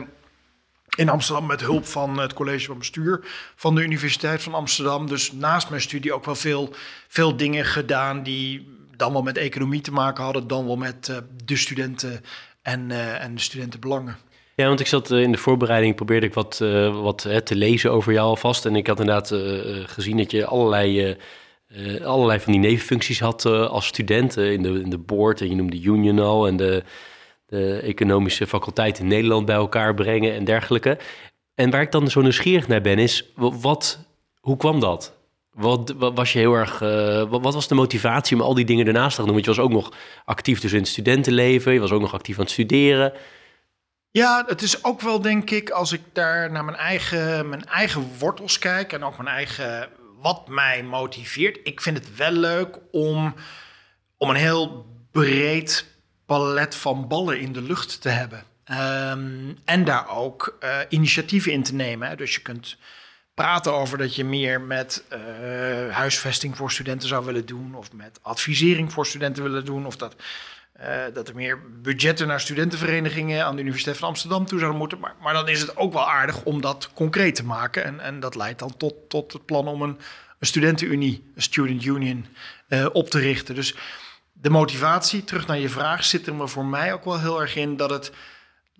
in 0.95 1.09
Amsterdam 1.09 1.45
met 1.45 1.61
hulp 1.61 1.85
van 1.85 2.19
het 2.19 2.33
college 2.33 2.65
van 2.65 2.77
bestuur 2.77 3.19
van 3.55 3.75
de 3.75 3.81
Universiteit 3.81 4.43
van 4.43 4.53
Amsterdam. 4.53 5.07
Dus 5.07 5.31
naast 5.31 5.69
mijn 5.69 5.81
studie 5.81 6.13
ook 6.13 6.25
wel 6.25 6.35
veel, 6.35 6.73
veel 7.07 7.37
dingen 7.37 7.65
gedaan 7.65 8.23
die 8.23 8.79
dan 8.95 9.13
wel 9.13 9.21
met 9.21 9.37
economie 9.37 9.81
te 9.81 9.91
maken 9.91 10.23
hadden, 10.23 10.47
dan 10.47 10.65
wel 10.65 10.77
met 10.77 11.21
de 11.43 11.55
studenten 11.55 12.23
en, 12.61 12.91
en 13.19 13.35
de 13.35 13.41
studentenbelangen. 13.41 14.17
Ja, 14.61 14.67
want 14.67 14.79
ik 14.79 14.87
zat 14.87 15.11
in 15.11 15.31
de 15.31 15.37
voorbereiding, 15.37 15.95
probeerde 15.95 16.25
ik 16.25 16.33
wat, 16.33 16.59
uh, 16.63 17.01
wat 17.01 17.27
te 17.43 17.55
lezen 17.55 17.91
over 17.91 18.13
jou 18.13 18.27
alvast. 18.27 18.65
En 18.65 18.75
ik 18.75 18.87
had 18.87 18.99
inderdaad 18.99 19.31
uh, 19.31 19.39
gezien 19.85 20.17
dat 20.17 20.31
je 20.31 20.45
allerlei, 20.45 21.15
allerlei 22.03 22.39
van 22.39 22.51
die 22.51 22.61
nevenfuncties 22.61 23.19
had 23.19 23.45
als 23.45 23.85
student 23.85 24.37
in, 24.37 24.61
de, 24.61 24.81
in 24.81 24.89
de 24.89 24.97
board. 24.97 25.41
En 25.41 25.49
je 25.49 25.55
noemde 25.55 25.81
Union 25.81 26.19
al 26.19 26.47
en 26.47 26.57
de, 26.57 26.83
de 27.45 27.79
economische 27.79 28.47
faculteit 28.47 28.99
in 28.99 29.07
Nederland 29.07 29.45
bij 29.45 29.55
elkaar 29.55 29.93
brengen 29.93 30.33
en 30.33 30.43
dergelijke. 30.43 30.97
En 31.55 31.69
waar 31.69 31.81
ik 31.81 31.91
dan 31.91 32.07
zo 32.07 32.21
nieuwsgierig 32.21 32.67
naar 32.67 32.81
ben, 32.81 32.99
is 32.99 33.31
wat, 33.35 33.99
hoe 34.39 34.57
kwam 34.57 34.79
dat? 34.79 35.17
Wat, 35.51 35.93
was 35.97 36.33
je 36.33 36.39
heel 36.39 36.53
erg. 36.53 36.79
wat, 37.29 37.41
wat, 37.41 37.53
was 37.53 37.67
de 37.67 37.75
motivatie 37.75 38.35
om 38.37 38.41
al 38.43 38.53
die 38.53 38.65
dingen 38.65 38.87
ernaast 38.87 39.15
te 39.15 39.21
doen? 39.21 39.31
Want 39.31 39.45
je 39.45 39.51
was 39.51 39.59
ook 39.59 39.71
nog 39.71 39.93
actief 40.25 40.59
dus 40.59 40.73
in 40.73 40.79
het 40.79 40.87
studentenleven, 40.87 41.73
je 41.73 41.79
was 41.79 41.91
ook 41.91 42.01
nog 42.01 42.13
actief 42.13 42.35
aan 42.35 42.43
het 42.43 42.53
studeren. 42.53 43.13
Ja, 44.11 44.43
het 44.47 44.61
is 44.61 44.83
ook 44.83 45.01
wel, 45.01 45.21
denk 45.21 45.49
ik, 45.49 45.69
als 45.69 45.91
ik 45.91 46.01
daar 46.13 46.51
naar 46.51 46.65
mijn 46.65 46.77
eigen, 46.77 47.49
mijn 47.49 47.65
eigen 47.65 48.17
wortels 48.19 48.59
kijk 48.59 48.93
en 48.93 49.03
ook 49.03 49.17
mijn 49.17 49.35
eigen, 49.35 49.89
wat 50.21 50.47
mij 50.47 50.83
motiveert. 50.83 51.59
Ik 51.63 51.81
vind 51.81 51.97
het 51.97 52.15
wel 52.15 52.31
leuk 52.31 52.77
om, 52.91 53.35
om 54.17 54.29
een 54.29 54.35
heel 54.35 54.85
breed 55.11 55.85
palet 56.25 56.75
van 56.75 57.07
ballen 57.07 57.39
in 57.39 57.53
de 57.53 57.61
lucht 57.61 58.01
te 58.01 58.09
hebben. 58.09 58.43
Um, 58.71 59.57
en 59.65 59.83
daar 59.83 60.09
ook 60.09 60.57
uh, 60.63 60.77
initiatieven 60.89 61.51
in 61.51 61.63
te 61.63 61.73
nemen. 61.73 62.17
Dus 62.17 62.35
je 62.35 62.41
kunt 62.41 62.77
praten 63.33 63.73
over 63.73 63.97
dat 63.97 64.15
je 64.15 64.23
meer 64.23 64.61
met 64.61 65.03
uh, 65.13 65.19
huisvesting 65.95 66.57
voor 66.57 66.71
studenten 66.71 67.07
zou 67.07 67.25
willen 67.25 67.45
doen, 67.45 67.75
of 67.75 67.93
met 67.93 68.19
advisering 68.21 68.93
voor 68.93 69.05
studenten 69.05 69.43
willen 69.43 69.65
doen, 69.65 69.85
of 69.85 69.95
dat 69.97 70.15
uh, 70.81 70.87
dat 71.13 71.27
er 71.27 71.35
meer 71.35 71.59
budgetten 71.81 72.27
naar 72.27 72.39
studentenverenigingen 72.39 73.45
aan 73.45 73.55
de 73.55 73.61
Universiteit 73.61 73.97
van 73.97 74.07
Amsterdam 74.07 74.45
toe 74.45 74.59
zouden 74.59 74.79
moeten. 74.79 74.99
Maar, 74.99 75.15
maar 75.21 75.33
dan 75.33 75.47
is 75.47 75.61
het 75.61 75.77
ook 75.77 75.93
wel 75.93 76.09
aardig 76.09 76.43
om 76.43 76.61
dat 76.61 76.89
concreet 76.93 77.35
te 77.35 77.45
maken. 77.45 77.83
En, 77.83 77.99
en 77.99 78.19
dat 78.19 78.35
leidt 78.35 78.59
dan 78.59 78.77
tot, 78.77 78.93
tot 79.07 79.33
het 79.33 79.45
plan 79.45 79.67
om 79.67 79.81
een, 79.81 79.97
een 80.39 80.47
studentenunie, 80.47 81.23
een 81.35 81.41
student 81.41 81.85
union, 81.85 82.25
uh, 82.69 82.85
op 82.91 83.09
te 83.09 83.19
richten. 83.19 83.55
Dus 83.55 83.75
de 84.33 84.49
motivatie, 84.49 85.23
terug 85.23 85.47
naar 85.47 85.59
je 85.59 85.69
vraag, 85.69 86.03
zit 86.03 86.27
er 86.27 86.35
me 86.35 86.47
voor 86.47 86.65
mij 86.65 86.93
ook 86.93 87.05
wel 87.05 87.19
heel 87.19 87.41
erg 87.41 87.55
in 87.55 87.77
dat 87.77 87.89
het 87.89 88.11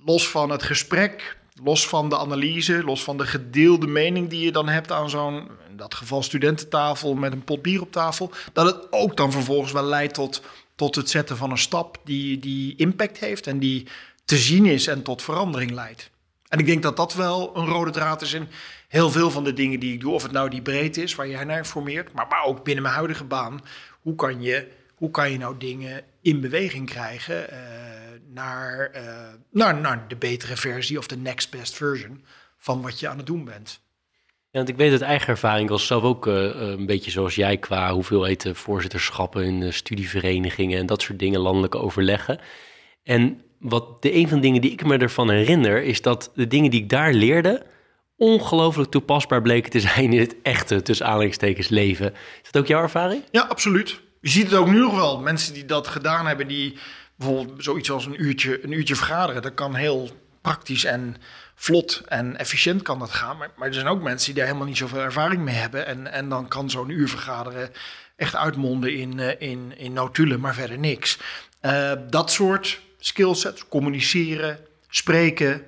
los 0.06 0.28
van 0.28 0.50
het 0.50 0.64
gesprek, 0.64 1.38
los 1.64 1.88
van 1.88 2.10
de 2.10 2.18
analyse, 2.18 2.84
los 2.84 3.04
van 3.04 3.18
de 3.18 3.26
gedeelde 3.26 3.88
mening 3.88 4.30
die 4.30 4.46
je 4.46 4.52
dan 4.52 4.68
hebt 4.68 4.92
aan 4.92 5.10
zo'n, 5.10 5.50
in 5.70 5.78
dat 5.78 5.94
geval 5.94 6.24
studententafel 6.24 7.14
met 7.14 7.32
een 7.32 7.44
pot 7.44 7.62
bier 7.62 7.82
op 7.82 7.92
tafel, 7.92 8.32
dat 8.54 8.66
het 8.66 8.92
ook 8.92 9.18
dan 9.18 9.32
vervolgens 9.32 9.72
wel 9.72 9.84
leidt 9.84 10.14
tot 10.14 10.42
tot 10.82 10.96
het 10.96 11.10
zetten 11.10 11.38
van 11.38 11.52
een 11.52 11.58
stap 11.58 11.98
die, 12.04 12.39
die 12.39 12.76
impact 12.76 13.17
heeft 13.17 13.48
en 13.48 13.60
die 13.60 13.88
te 14.26 14.38
zien 14.38 14.65
is 14.65 14.88
en 14.88 15.04
tot 15.04 15.22
verandering 15.22 15.72
leidt. 15.72 16.10
En 16.48 16.60
ik 16.60 16.65
denk 16.65 16.84
dat 16.84 16.98
dat 16.98 17.13
wel 17.13 17.58
een 17.58 17.65
rode 17.65 17.91
draad 17.91 18.22
is 18.22 18.34
in 18.34 18.48
heel 18.88 19.12
veel 19.12 19.32
van 19.32 19.44
de 19.44 19.54
dingen 19.54 19.80
die 19.80 19.94
ik 19.94 20.00
doe. 20.00 20.13
Of 20.13 20.24
het 20.24 20.32
nou 20.32 20.50
die 20.50 20.62
breedte 20.62 21.02
is 21.02 21.15
waar 21.15 21.28
jij 21.28 21.44
naar 21.44 21.58
informeert, 21.58 22.13
maar, 22.13 22.28
maar 22.30 22.44
ook 22.44 22.63
binnen 22.63 22.84
mijn 22.84 22.96
huidige 22.96 23.24
baan. 23.24 23.62
Hoe 24.02 24.15
kan 24.15 24.41
je, 24.41 24.72
hoe 24.96 25.12
kan 25.12 25.32
je 25.32 25.38
nou 25.38 25.58
dingen 25.58 26.04
in 26.22 26.41
beweging 26.41 26.89
krijgen 26.89 27.48
uh, 27.52 27.58
naar, 28.28 28.91
uh, 28.96 29.28
naar, 29.52 29.76
naar 29.76 30.08
de 30.08 30.15
betere 30.15 30.58
versie 30.58 30.98
of 30.98 31.08
de 31.08 31.17
next 31.17 31.52
best 31.52 31.74
version 31.74 32.26
van 32.58 32.82
wat 32.82 33.00
je 33.00 33.08
aan 33.08 33.17
het 33.17 33.26
doen 33.26 33.46
bent? 33.46 33.80
Want 34.52 34.70
ik 34.70 34.76
weet 34.76 34.92
uit 34.92 35.02
eigen 35.02 35.28
ervaring, 35.28 35.70
was 35.70 35.88
zelf 35.88 36.04
ook 36.04 36.28
uh, 36.28 36.34
een 36.56 36.86
beetje 36.86 37.12
zoals 37.12 37.36
jij 37.36 37.58
qua 37.58 37.94
hoeveelheid 37.94 38.50
voorzitterschappen 38.54 39.44
in 39.44 39.62
uh, 39.62 39.72
studieverenigingen 39.72 40.80
en 40.80 40.86
dat 40.86 41.02
soort 41.02 41.20
dingen, 41.20 41.40
landelijke 41.40 41.78
overleggen. 41.78 42.40
En 43.04 43.42
wat 43.60 44.02
de 44.02 44.16
een 44.16 44.28
van 44.28 44.38
de 44.38 44.44
dingen 44.44 44.62
die 44.62 44.72
ik 44.72 44.86
me 44.86 44.98
ervan 44.98 45.30
herinner, 45.30 45.84
is 45.84 46.02
dat 46.02 46.32
de 46.36 46.48
dingen 46.48 46.72
die 46.72 46.82
ik 46.82 46.90
daar 46.90 47.14
leerde, 47.14 47.66
ongelooflijk 48.18 48.92
toepasbaar 48.92 49.42
bleken 49.42 49.72
te 49.72 49.80
zijn 49.80 50.14
in 50.14 50.20
het 50.20 50.36
echte, 50.44 50.82
tussen 50.82 51.06
aanhalingstekens, 51.06 51.68
leven. 51.68 52.14
Is 52.44 52.52
dat 52.52 52.62
ook 52.62 52.68
jouw 52.68 52.82
ervaring? 52.82 53.24
Ja, 53.32 53.42
absoluut. 53.42 54.00
Je 54.22 54.30
ziet 54.30 54.46
het 54.46 54.54
ook 54.54 54.68
nu 54.68 54.80
nog 54.80 54.96
wel. 54.96 55.20
Mensen 55.20 55.54
die 55.54 55.66
dat 55.66 55.88
gedaan 55.88 56.28
hebben, 56.28 56.48
die 56.48 56.78
bijvoorbeeld 57.16 57.64
zoiets 57.64 57.92
als 57.92 58.06
een 58.06 58.24
uurtje, 58.24 58.64
een 58.64 58.72
uurtje 58.72 58.96
vergaderen, 58.96 59.42
dat 59.42 59.54
kan 59.54 59.76
heel 59.76 60.10
praktisch 60.42 60.84
en 60.84 61.16
vlot 61.62 62.02
en 62.08 62.38
efficiënt 62.38 62.82
kan 62.82 63.00
dat 63.00 63.12
gaan. 63.12 63.38
Maar, 63.38 63.50
maar 63.56 63.67
er 63.67 63.74
zijn 63.74 63.88
ook 63.88 64.02
mensen 64.02 64.26
die 64.26 64.36
daar 64.36 64.45
helemaal 64.45 64.67
niet 64.67 64.78
zoveel 64.78 65.00
ervaring 65.00 65.41
mee 65.41 65.56
hebben. 65.56 65.86
En, 65.86 66.12
en 66.12 66.30
dan 66.30 66.47
kan 66.47 66.69
zo'n 66.69 66.89
uur 66.89 67.10
vergaderen 67.10 67.69
echt 68.15 68.36
uitmonden 68.36 68.97
in, 68.97 69.17
uh, 69.17 69.30
in, 69.38 69.74
in 69.78 69.93
notulen, 69.93 70.39
maar 70.39 70.54
verder 70.54 70.78
niks. 70.78 71.17
Uh, 71.62 71.91
dat 72.10 72.32
soort 72.32 72.82
skillsets, 73.00 73.67
communiceren, 73.67 74.60
spreken, 74.89 75.65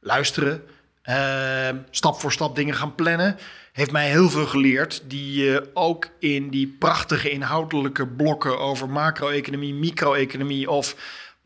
luisteren, 0.00 0.64
uh, 1.04 1.68
stap 1.90 2.20
voor 2.20 2.32
stap 2.32 2.56
dingen 2.56 2.74
gaan 2.74 2.94
plannen, 2.94 3.38
heeft 3.72 3.92
mij 3.92 4.08
heel 4.08 4.30
veel 4.30 4.46
geleerd. 4.46 5.02
Die 5.06 5.44
je 5.44 5.70
ook 5.74 6.08
in 6.18 6.50
die 6.50 6.76
prachtige 6.78 7.30
inhoudelijke 7.30 8.06
blokken 8.06 8.58
over 8.58 8.88
macro-economie, 8.88 9.74
micro-economie 9.74 10.70
of 10.70 10.96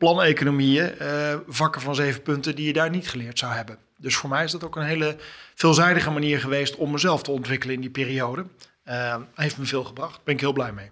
planeconomieën, 0.00 0.92
uh, 1.00 1.34
vakken 1.48 1.80
van 1.80 1.94
zeven 1.94 2.22
punten, 2.22 2.54
die 2.54 2.66
je 2.66 2.72
daar 2.72 2.90
niet 2.90 3.08
geleerd 3.08 3.38
zou 3.38 3.52
hebben. 3.52 3.78
Dus 3.96 4.16
voor 4.16 4.28
mij 4.28 4.44
is 4.44 4.52
dat 4.52 4.64
ook 4.64 4.76
een 4.76 4.82
hele 4.82 5.16
veelzijdige 5.54 6.10
manier 6.10 6.40
geweest 6.40 6.76
om 6.76 6.90
mezelf 6.90 7.22
te 7.22 7.30
ontwikkelen 7.30 7.74
in 7.74 7.80
die 7.80 7.90
periode. 7.90 8.44
Uh, 8.88 9.16
heeft 9.34 9.58
me 9.58 9.64
veel 9.64 9.84
gebracht. 9.84 10.12
Daar 10.12 10.20
ben 10.24 10.34
ik 10.34 10.40
heel 10.40 10.52
blij 10.52 10.72
mee. 10.72 10.90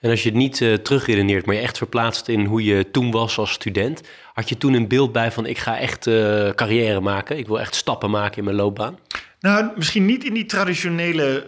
En 0.00 0.10
als 0.10 0.22
je 0.22 0.28
het 0.28 0.38
niet 0.38 0.60
uh, 0.60 0.74
terugredeneert, 0.74 1.46
maar 1.46 1.54
je 1.54 1.60
echt 1.60 1.78
verplaatst 1.78 2.28
in 2.28 2.44
hoe 2.44 2.64
je 2.64 2.90
toen 2.90 3.10
was 3.10 3.38
als 3.38 3.52
student, 3.52 4.02
had 4.32 4.48
je 4.48 4.58
toen 4.58 4.72
een 4.72 4.88
beeld 4.88 5.12
bij 5.12 5.32
van 5.32 5.46
ik 5.46 5.58
ga 5.58 5.78
echt 5.78 6.06
uh, 6.06 6.50
carrière 6.50 7.00
maken, 7.00 7.38
ik 7.38 7.46
wil 7.46 7.60
echt 7.60 7.74
stappen 7.74 8.10
maken 8.10 8.38
in 8.38 8.44
mijn 8.44 8.56
loopbaan? 8.56 8.98
Nou, 9.40 9.70
misschien 9.76 10.06
niet 10.06 10.24
in 10.24 10.34
die 10.34 10.46
traditionele 10.46 11.44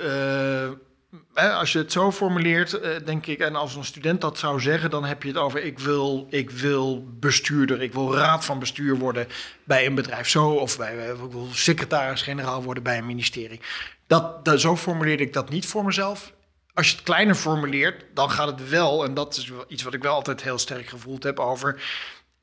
als 1.34 1.72
je 1.72 1.78
het 1.78 1.92
zo 1.92 2.12
formuleert, 2.12 2.80
eh, 2.80 2.90
denk 3.04 3.26
ik, 3.26 3.38
en 3.38 3.56
als 3.56 3.74
een 3.74 3.84
student 3.84 4.20
dat 4.20 4.38
zou 4.38 4.60
zeggen, 4.60 4.90
dan 4.90 5.04
heb 5.04 5.22
je 5.22 5.28
het 5.28 5.38
over: 5.38 5.62
ik 5.62 5.78
wil, 5.78 6.26
ik 6.30 6.50
wil 6.50 7.04
bestuurder, 7.20 7.82
ik 7.82 7.92
wil 7.92 8.14
raad 8.14 8.44
van 8.44 8.58
bestuur 8.58 8.96
worden 8.96 9.26
bij 9.64 9.86
een 9.86 9.94
bedrijf 9.94 10.28
zo, 10.28 10.50
of 10.50 10.76
bij, 10.76 10.98
eh, 10.98 11.08
ik 11.08 11.30
wil 11.30 11.48
secretaris-generaal 11.52 12.62
worden 12.62 12.82
bij 12.82 12.98
een 12.98 13.06
ministerie. 13.06 13.60
Dat, 14.06 14.44
dat, 14.44 14.60
zo 14.60 14.76
formuleerde 14.76 15.22
ik 15.22 15.32
dat 15.32 15.48
niet 15.48 15.66
voor 15.66 15.84
mezelf. 15.84 16.32
Als 16.74 16.88
je 16.88 16.94
het 16.94 17.04
kleiner 17.04 17.34
formuleert, 17.34 18.04
dan 18.14 18.30
gaat 18.30 18.46
het 18.46 18.68
wel, 18.68 19.04
en 19.04 19.14
dat 19.14 19.36
is 19.36 19.52
iets 19.68 19.82
wat 19.82 19.94
ik 19.94 20.02
wel 20.02 20.14
altijd 20.14 20.42
heel 20.42 20.58
sterk 20.58 20.86
gevoeld 20.86 21.22
heb 21.22 21.38
over. 21.38 21.82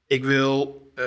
Ik 0.07 0.23
wil 0.23 0.83
uh, 0.95 1.05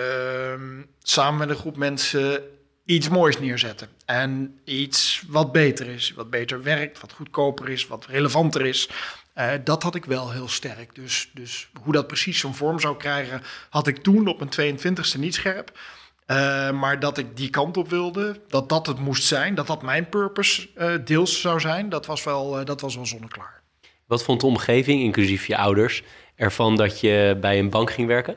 samen 0.99 1.38
met 1.38 1.49
een 1.49 1.57
groep 1.57 1.77
mensen 1.77 2.42
iets 2.88 3.09
moois 3.09 3.38
neerzetten. 3.38 3.88
En 4.05 4.59
iets 4.64 5.22
wat 5.27 5.53
beter 5.53 5.87
is, 5.87 6.12
wat 6.16 6.31
beter 6.31 6.62
werkt, 6.62 7.01
wat 7.01 7.12
goedkoper 7.12 7.68
is, 7.68 7.87
wat 7.87 8.07
relevanter 8.07 8.66
is. 8.66 8.88
Uh, 9.35 9.51
dat 9.64 9.83
had 9.83 9.94
ik 9.94 10.05
wel 10.05 10.33
heel 10.33 10.48
sterk. 10.48 10.94
Dus, 10.94 11.31
dus 11.35 11.68
hoe 11.83 11.92
dat 11.92 12.07
precies 12.07 12.38
zo'n 12.38 12.55
vorm 12.55 12.81
zou 12.81 12.96
krijgen, 12.96 13.42
had 13.70 13.87
ik 13.87 13.98
toen 13.98 14.27
op 14.27 14.38
mijn 14.38 14.79
22e 14.79 15.18
niet 15.18 15.35
scherp. 15.35 15.79
Uh, 16.27 16.70
maar 16.70 17.01
dat 17.01 17.18
ik 17.18 17.37
die 17.37 17.51
kant 17.51 17.77
op 17.77 17.90
wilde, 17.90 18.40
dat 18.48 18.68
dat 18.68 18.87
het 18.87 18.98
moest 18.98 19.24
zijn, 19.24 19.55
dat 19.55 19.66
dat 19.66 19.83
mijn 19.83 20.09
purpose 20.09 20.68
uh, 20.79 20.94
deels 21.05 21.40
zou 21.40 21.61
zijn, 21.61 21.88
dat 21.88 22.07
was 22.07 22.24
wel, 22.24 22.64
dat 22.64 22.81
was 22.81 22.94
wel 22.94 23.07
zonneklaar. 23.07 23.62
Wat 24.07 24.22
vond 24.22 24.40
de 24.40 24.46
omgeving, 24.46 25.03
inclusief 25.03 25.46
je 25.46 25.57
ouders, 25.57 26.03
ervan 26.35 26.77
dat 26.77 27.01
je 27.01 27.37
bij 27.40 27.59
een 27.59 27.70
bank 27.70 27.90
ging 27.90 28.07
werken? 28.07 28.37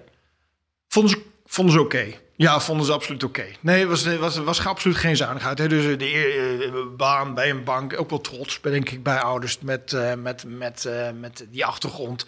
Vonden 0.88 1.12
ze, 1.12 1.31
vonden 1.52 1.74
ze 1.74 1.82
oké. 1.82 1.98
Okay. 1.98 2.20
Ja, 2.36 2.60
vonden 2.60 2.86
ze 2.86 2.92
absoluut 2.92 3.24
oké. 3.24 3.40
Okay. 3.40 3.56
Nee, 3.60 3.80
het 3.80 3.90
was, 3.90 4.18
was, 4.18 4.38
was 4.38 4.66
absoluut 4.66 4.98
geen 4.98 5.16
zuinigheid. 5.16 5.58
Hè. 5.58 5.68
Dus 5.68 5.98
de 5.98 6.72
uh, 6.74 6.98
baan 6.98 7.34
bij 7.34 7.50
een 7.50 7.64
bank, 7.64 8.00
ook 8.00 8.10
wel 8.10 8.22
trots, 8.22 8.62
denk 8.62 8.90
ik, 8.90 9.04
bij 9.04 9.20
ouders 9.20 9.60
met, 9.60 9.92
uh, 9.92 10.14
met, 10.14 10.44
met, 10.48 10.86
uh, 10.88 11.10
met 11.20 11.46
die 11.50 11.66
achtergrond. 11.66 12.26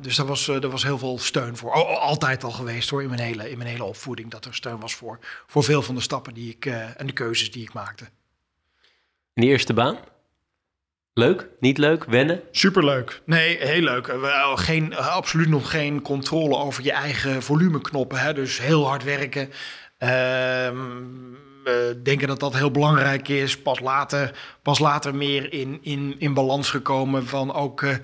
dus 0.00 0.16
daar 0.16 0.26
was, 0.26 0.46
daar 0.46 0.68
was 0.68 0.82
heel 0.82 0.98
veel 0.98 1.18
steun 1.18 1.56
voor. 1.56 1.72
O, 1.72 1.82
altijd 1.82 2.44
al 2.44 2.50
geweest 2.50 2.90
hoor, 2.90 3.02
in 3.02 3.08
mijn, 3.08 3.20
hele, 3.20 3.50
in 3.50 3.58
mijn 3.58 3.70
hele 3.70 3.84
opvoeding, 3.84 4.30
dat 4.30 4.44
er 4.44 4.54
steun 4.54 4.80
was 4.80 4.94
voor, 4.94 5.18
voor 5.46 5.64
veel 5.64 5.82
van 5.82 5.94
de 5.94 6.00
stappen 6.00 6.34
die 6.34 6.50
ik 6.50 6.66
en 6.96 7.06
de 7.06 7.12
keuzes 7.12 7.50
die 7.50 7.62
ik 7.62 7.72
maakte. 7.72 8.04
In 9.34 9.42
de 9.42 9.46
eerste 9.46 9.74
baan? 9.74 9.98
Leuk? 11.18 11.48
Niet 11.60 11.78
leuk? 11.78 12.04
Wennen? 12.04 12.40
Superleuk. 12.50 13.20
Nee, 13.24 13.56
heel 13.60 13.82
leuk. 13.82 14.14
Geen, 14.54 14.96
absoluut 14.96 15.48
nog 15.48 15.70
geen 15.70 16.02
controle 16.02 16.56
over 16.56 16.84
je 16.84 16.92
eigen 16.92 17.42
volumeknoppen. 17.42 18.18
Hè? 18.18 18.32
Dus 18.32 18.60
heel 18.60 18.86
hard 18.86 19.04
werken. 19.04 19.50
Uh, 19.98 20.70
denken 22.02 22.28
dat 22.28 22.40
dat 22.40 22.54
heel 22.54 22.70
belangrijk 22.70 23.28
is. 23.28 23.58
Pas 23.58 23.80
later, 23.80 24.30
pas 24.62 24.78
later 24.78 25.14
meer 25.14 25.52
in, 25.52 25.78
in, 25.82 26.14
in 26.18 26.34
balans 26.34 26.70
gekomen 26.70 27.26
van 27.26 27.54
ook... 27.54 27.82
Uh, 27.82 27.94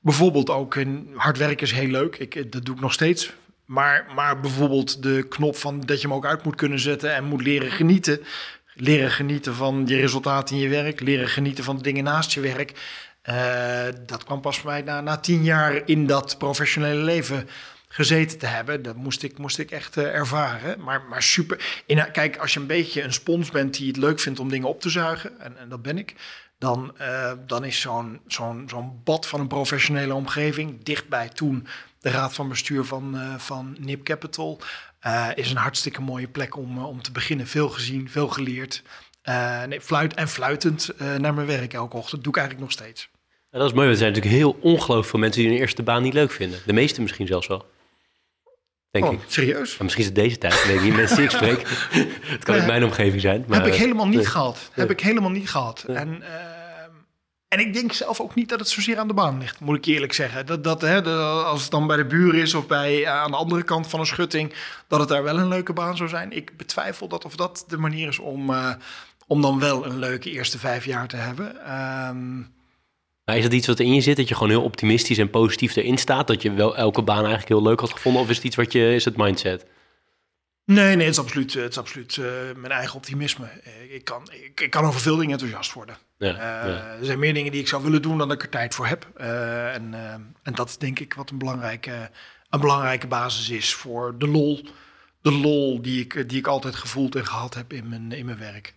bijvoorbeeld 0.00 0.50
ook 0.50 0.76
hard 1.14 1.38
werken 1.38 1.66
is 1.66 1.72
heel 1.72 1.90
leuk. 1.90 2.16
Ik, 2.16 2.52
dat 2.52 2.64
doe 2.64 2.74
ik 2.74 2.80
nog 2.80 2.92
steeds. 2.92 3.32
Maar, 3.64 4.06
maar 4.14 4.40
bijvoorbeeld 4.40 5.02
de 5.02 5.26
knop 5.28 5.56
van 5.56 5.80
dat 5.80 6.00
je 6.00 6.06
hem 6.06 6.16
ook 6.16 6.26
uit 6.26 6.44
moet 6.44 6.54
kunnen 6.54 6.80
zetten 6.80 7.14
en 7.14 7.24
moet 7.24 7.42
leren 7.42 7.70
genieten 7.70 8.20
leren 8.80 9.10
genieten 9.10 9.54
van 9.54 9.82
je 9.86 9.96
resultaten 9.96 10.56
in 10.56 10.62
je 10.62 10.68
werk, 10.68 11.00
leren 11.00 11.28
genieten 11.28 11.64
van 11.64 11.76
de 11.76 11.82
dingen 11.82 12.04
naast 12.04 12.32
je 12.32 12.40
werk. 12.40 12.72
Uh, 13.28 13.84
dat 14.06 14.24
kwam 14.24 14.40
pas 14.40 14.62
bij 14.62 14.72
mij 14.72 14.82
na, 14.82 15.00
na 15.00 15.16
tien 15.16 15.44
jaar 15.44 15.82
in 15.84 16.06
dat 16.06 16.38
professionele 16.38 17.02
leven 17.02 17.48
gezeten 17.88 18.38
te 18.38 18.46
hebben. 18.46 18.82
Dat 18.82 18.96
moest 18.96 19.22
ik, 19.22 19.38
moest 19.38 19.58
ik 19.58 19.70
echt 19.70 19.96
uh, 19.96 20.04
ervaren. 20.04 20.80
Maar, 20.80 21.02
maar 21.02 21.22
super. 21.22 21.82
In, 21.86 22.10
kijk, 22.12 22.36
als 22.36 22.54
je 22.54 22.60
een 22.60 22.66
beetje 22.66 23.02
een 23.02 23.12
spons 23.12 23.50
bent 23.50 23.76
die 23.76 23.86
het 23.86 23.96
leuk 23.96 24.20
vindt 24.20 24.40
om 24.40 24.48
dingen 24.48 24.68
op 24.68 24.80
te 24.80 24.90
zuigen, 24.90 25.40
en, 25.40 25.58
en 25.58 25.68
dat 25.68 25.82
ben 25.82 25.98
ik, 25.98 26.14
dan, 26.58 26.94
uh, 27.00 27.32
dan 27.46 27.64
is 27.64 27.80
zo'n 27.80 28.20
zo'n 28.26 28.64
zo'n 28.68 29.00
bad 29.04 29.26
van 29.26 29.40
een 29.40 29.48
professionele 29.48 30.14
omgeving 30.14 30.84
dichtbij 30.84 31.28
toen 31.28 31.66
de 32.00 32.10
raad 32.10 32.34
van 32.34 32.48
bestuur 32.48 32.84
van, 32.84 33.16
van 33.38 33.76
NIP 33.78 34.04
Capital. 34.04 34.60
Uh, 35.06 35.28
is 35.34 35.50
een 35.50 35.56
hartstikke 35.56 36.00
mooie 36.00 36.28
plek 36.28 36.56
om, 36.56 36.78
uh, 36.78 36.86
om 36.86 37.02
te 37.02 37.12
beginnen. 37.12 37.46
Veel 37.46 37.68
gezien, 37.68 38.10
veel 38.10 38.28
geleerd. 38.28 38.82
Uh, 39.28 39.64
nee, 39.64 39.80
fluit 39.80 40.14
en 40.14 40.28
fluitend 40.28 40.90
naar 41.18 41.34
mijn 41.34 41.46
werk 41.46 41.72
elke 41.72 41.96
ochtend. 41.96 42.12
Dat 42.12 42.22
doe 42.22 42.32
ik 42.32 42.38
eigenlijk 42.38 42.68
nog 42.68 42.78
steeds. 42.78 43.08
Dat 43.50 43.66
is 43.66 43.72
mooi, 43.72 43.86
want 43.86 43.90
er 43.90 43.96
zijn 43.96 44.12
natuurlijk 44.12 44.42
heel 44.42 44.58
ongelooflijk 44.60 45.08
veel 45.08 45.18
mensen 45.18 45.40
die 45.40 45.50
hun 45.50 45.60
eerste 45.60 45.82
baan 45.82 46.02
niet 46.02 46.12
leuk 46.12 46.30
vinden. 46.30 46.58
De 46.66 46.72
meeste 46.72 47.00
misschien 47.00 47.26
zelfs 47.26 47.46
wel. 47.46 47.66
Denk 48.90 49.04
oh, 49.04 49.12
ik. 49.12 49.20
serieus? 49.26 49.70
Maar 49.70 49.82
misschien 49.82 50.04
is 50.04 50.10
het 50.10 50.14
deze 50.14 50.38
tijd. 50.38 50.66
Weet 50.66 50.76
ik 50.76 50.82
niet, 50.82 50.94
mensen 50.94 51.16
die 51.16 51.24
ik 51.24 51.30
spreek. 51.30 51.62
het 52.34 52.44
kan 52.44 52.60
ook 52.60 52.66
mijn 52.66 52.84
omgeving 52.84 53.20
zijn. 53.20 53.44
Maar, 53.46 53.62
heb 53.62 53.72
ik 53.72 53.78
helemaal 53.78 54.08
niet 54.08 54.28
gehad. 54.28 54.70
Heb 54.72 54.90
ik 54.90 55.00
helemaal 55.00 55.30
niet 55.30 55.50
gehad. 55.50 55.84
En 55.88 56.22
en 57.50 57.58
ik 57.58 57.72
denk 57.74 57.92
zelf 57.92 58.20
ook 58.20 58.34
niet 58.34 58.48
dat 58.48 58.58
het 58.58 58.68
zozeer 58.68 58.98
aan 58.98 59.08
de 59.08 59.14
baan 59.14 59.38
ligt, 59.38 59.60
moet 59.60 59.76
ik 59.76 59.84
eerlijk 59.84 60.12
zeggen. 60.12 60.46
Dat, 60.46 60.64
dat, 60.64 60.80
hè, 60.80 61.02
als 61.44 61.62
het 61.62 61.70
dan 61.70 61.86
bij 61.86 61.96
de 61.96 62.04
buren 62.04 62.40
is 62.40 62.54
of 62.54 62.66
bij, 62.66 63.00
uh, 63.00 63.08
aan 63.08 63.30
de 63.30 63.36
andere 63.36 63.62
kant 63.62 63.86
van 63.86 64.00
een 64.00 64.06
schutting, 64.06 64.52
dat 64.88 65.00
het 65.00 65.08
daar 65.08 65.22
wel 65.22 65.38
een 65.38 65.48
leuke 65.48 65.72
baan 65.72 65.96
zou 65.96 66.08
zijn. 66.08 66.32
Ik 66.32 66.56
betwijfel 66.56 67.08
dat 67.08 67.24
of 67.24 67.36
dat 67.36 67.64
de 67.68 67.78
manier 67.78 68.08
is 68.08 68.18
om, 68.18 68.50
uh, 68.50 68.72
om 69.26 69.42
dan 69.42 69.58
wel 69.58 69.86
een 69.86 69.98
leuke 69.98 70.30
eerste 70.30 70.58
vijf 70.58 70.84
jaar 70.84 71.08
te 71.08 71.16
hebben. 71.16 71.46
Um, 72.08 72.52
maar 73.24 73.36
is 73.36 73.42
dat 73.42 73.52
iets 73.52 73.66
wat 73.66 73.80
in 73.80 73.94
je 73.94 74.00
zit, 74.00 74.16
dat 74.16 74.28
je 74.28 74.34
gewoon 74.34 74.50
heel 74.50 74.62
optimistisch 74.62 75.18
en 75.18 75.30
positief 75.30 75.76
erin 75.76 75.98
staat? 75.98 76.26
Dat 76.26 76.42
je 76.42 76.52
wel 76.52 76.76
elke 76.76 77.02
baan 77.02 77.24
eigenlijk 77.24 77.48
heel 77.48 77.62
leuk 77.62 77.80
had 77.80 77.92
gevonden? 77.92 78.22
Of 78.22 78.28
is 78.28 78.36
het 78.36 78.44
iets 78.44 78.56
wat 78.56 78.72
je, 78.72 78.94
is 78.94 79.04
het 79.04 79.16
mindset? 79.16 79.66
Nee, 80.70 80.96
nee, 80.96 81.06
het 81.06 81.14
is 81.14 81.18
absoluut, 81.18 81.54
het 81.54 81.70
is 81.70 81.78
absoluut 81.78 82.16
uh, 82.16 82.26
mijn 82.56 82.72
eigen 82.72 82.96
optimisme. 82.96 83.46
Ik 83.88 84.04
kan, 84.04 84.28
ik, 84.32 84.60
ik, 84.60 84.70
kan 84.70 84.84
over 84.84 85.00
veel 85.00 85.16
dingen 85.16 85.32
enthousiast 85.32 85.72
worden. 85.72 85.96
Ja, 86.18 86.32
uh, 86.32 86.38
ja. 86.38 86.96
Er 86.98 87.04
zijn 87.04 87.18
meer 87.18 87.34
dingen 87.34 87.52
die 87.52 87.60
ik 87.60 87.68
zou 87.68 87.82
willen 87.82 88.02
doen 88.02 88.18
dan 88.18 88.28
dat 88.28 88.36
ik 88.36 88.42
er 88.42 88.48
tijd 88.48 88.74
voor 88.74 88.86
heb. 88.86 89.08
Uh, 89.20 89.74
en, 89.74 89.94
en 90.42 90.54
dat 90.54 90.68
is 90.68 90.78
denk 90.78 90.98
ik 90.98 91.14
wat 91.14 91.30
een 91.30 91.38
belangrijke, 91.38 92.10
een 92.50 92.60
belangrijke 92.60 93.06
basis 93.06 93.50
is 93.50 93.74
voor 93.74 94.18
de 94.18 94.28
lol. 94.28 94.60
De 95.22 95.32
lol 95.32 95.82
die 95.82 96.00
ik, 96.00 96.28
die 96.28 96.38
ik 96.38 96.46
altijd 96.46 96.74
gevoeld 96.74 97.14
en 97.14 97.26
gehad 97.26 97.54
heb 97.54 97.72
in 97.72 97.88
mijn, 97.88 98.12
in 98.12 98.24
mijn 98.24 98.38
werk. 98.38 98.74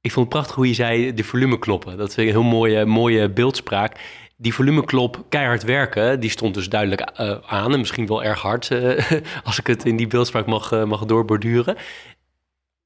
Ik 0.00 0.12
vond 0.12 0.26
het 0.26 0.34
prachtig 0.34 0.54
hoe 0.54 0.68
je 0.68 0.74
zei 0.74 1.14
de 1.14 1.24
volumeknoppen. 1.24 1.96
Dat 1.96 2.14
vind 2.14 2.28
ik 2.28 2.34
een 2.34 2.40
heel 2.40 2.50
mooie, 2.50 2.84
mooie 2.84 3.30
beeldspraak 3.30 4.00
die 4.42 4.54
volumeklop 4.54 5.24
keihard 5.28 5.62
werken, 5.62 6.20
die 6.20 6.30
stond 6.30 6.54
dus 6.54 6.68
duidelijk 6.68 7.20
uh, 7.20 7.38
aan. 7.46 7.72
En 7.72 7.78
misschien 7.78 8.06
wel 8.06 8.24
erg 8.24 8.40
hard, 8.40 8.70
uh, 8.70 9.10
als 9.44 9.58
ik 9.58 9.66
het 9.66 9.84
in 9.84 9.96
die 9.96 10.06
beeldspraak 10.06 10.46
mag, 10.46 10.72
uh, 10.72 10.84
mag 10.84 11.04
doorborduren. 11.04 11.76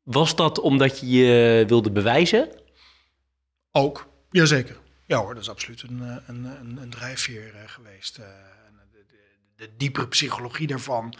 Was 0.02 0.36
dat 0.36 0.60
omdat 0.60 1.00
je 1.00 1.06
je 1.06 1.64
wilde 1.66 1.90
bewijzen? 1.90 2.48
Ook, 3.72 4.06
jazeker. 4.30 4.76
Ja 5.06 5.18
hoor, 5.18 5.34
dat 5.34 5.42
is 5.42 5.50
absoluut 5.50 5.82
een, 5.82 6.00
een, 6.26 6.44
een, 6.44 6.78
een 6.80 6.90
drijfveer 6.90 7.52
geweest. 7.66 8.16
De, 8.16 8.22
de, 8.92 9.04
de, 9.56 9.70
diepere 9.76 10.08
psychologie 10.08 10.66
daarvan... 10.66 11.14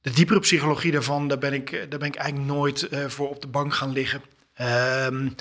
De 0.00 0.10
diepere 0.10 0.40
psychologie 0.40 0.92
daarvan, 0.92 1.28
daar 1.28 1.38
ben 1.38 1.52
ik, 1.52 1.70
daar 1.70 1.98
ben 1.98 2.08
ik 2.08 2.16
eigenlijk 2.16 2.50
nooit 2.50 2.88
voor 3.06 3.28
op 3.28 3.40
de 3.40 3.46
bank 3.48 3.74
gaan 3.74 3.92
liggen. 3.92 4.22
Um, 4.60 5.34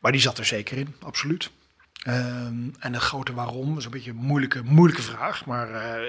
maar 0.00 0.12
die 0.12 0.20
zat 0.20 0.38
er 0.38 0.44
zeker 0.44 0.76
in, 0.76 0.94
absoluut. 1.00 1.50
Um, 2.08 2.72
en 2.78 2.92
het 2.92 3.02
grote 3.02 3.34
waarom 3.34 3.78
is 3.78 3.84
een 3.84 3.90
beetje 3.90 4.10
een 4.10 4.16
moeilijke, 4.16 4.62
moeilijke 4.62 5.02
vraag. 5.02 5.46
Maar 5.46 5.70
uh, 5.70 6.08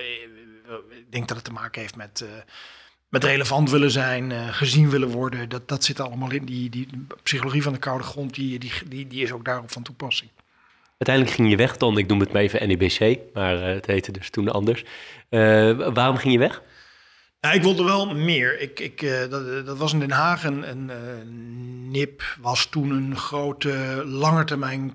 ik 0.89 1.11
denk 1.11 1.27
dat 1.27 1.37
het 1.37 1.45
te 1.45 1.51
maken 1.51 1.81
heeft 1.81 1.95
met, 1.95 2.21
uh, 2.23 2.29
met 3.09 3.23
relevant 3.23 3.69
willen 3.69 3.91
zijn, 3.91 4.29
uh, 4.29 4.53
gezien 4.53 4.89
willen 4.89 5.07
worden. 5.07 5.49
Dat, 5.49 5.67
dat 5.67 5.83
zit 5.83 5.99
allemaal 5.99 6.31
in. 6.31 6.45
Die, 6.45 6.69
die 6.69 6.87
psychologie 7.23 7.63
van 7.63 7.73
de 7.73 7.79
koude 7.79 8.03
grond, 8.03 8.33
die, 8.33 8.59
die, 8.59 8.71
die, 8.87 9.07
die 9.07 9.23
is 9.23 9.31
ook 9.31 9.45
daarop 9.45 9.71
van 9.71 9.83
toepassing. 9.83 10.29
Uiteindelijk 10.97 11.35
ging 11.35 11.49
je 11.49 11.57
weg 11.57 11.77
dan, 11.77 11.97
ik 11.97 12.07
noem 12.07 12.19
het 12.19 12.33
maar 12.33 12.41
even 12.41 12.67
NEBC, 12.67 13.17
maar 13.33 13.61
het 13.61 13.85
heette 13.85 14.11
dus 14.11 14.29
toen 14.29 14.49
anders. 14.49 14.83
waarom 15.93 16.17
ging 16.17 16.33
je 16.33 16.39
weg? 16.39 16.61
Ja, 17.39 17.51
ik 17.51 17.61
wilde 17.61 17.83
wel 17.83 18.15
meer. 18.15 18.59
Ik, 18.59 18.79
ik, 18.79 19.01
uh, 19.01 19.19
dat, 19.29 19.65
dat, 19.65 19.77
was 19.77 19.93
in 19.93 19.99
Den 19.99 20.11
Haag. 20.11 20.43
Een, 20.43 20.69
een 20.69 20.89
uh, 20.89 20.95
NIP 21.91 22.23
was 22.41 22.65
toen 22.65 22.89
een 22.89 23.17
grote 23.17 24.03
langetermijn 24.05 24.93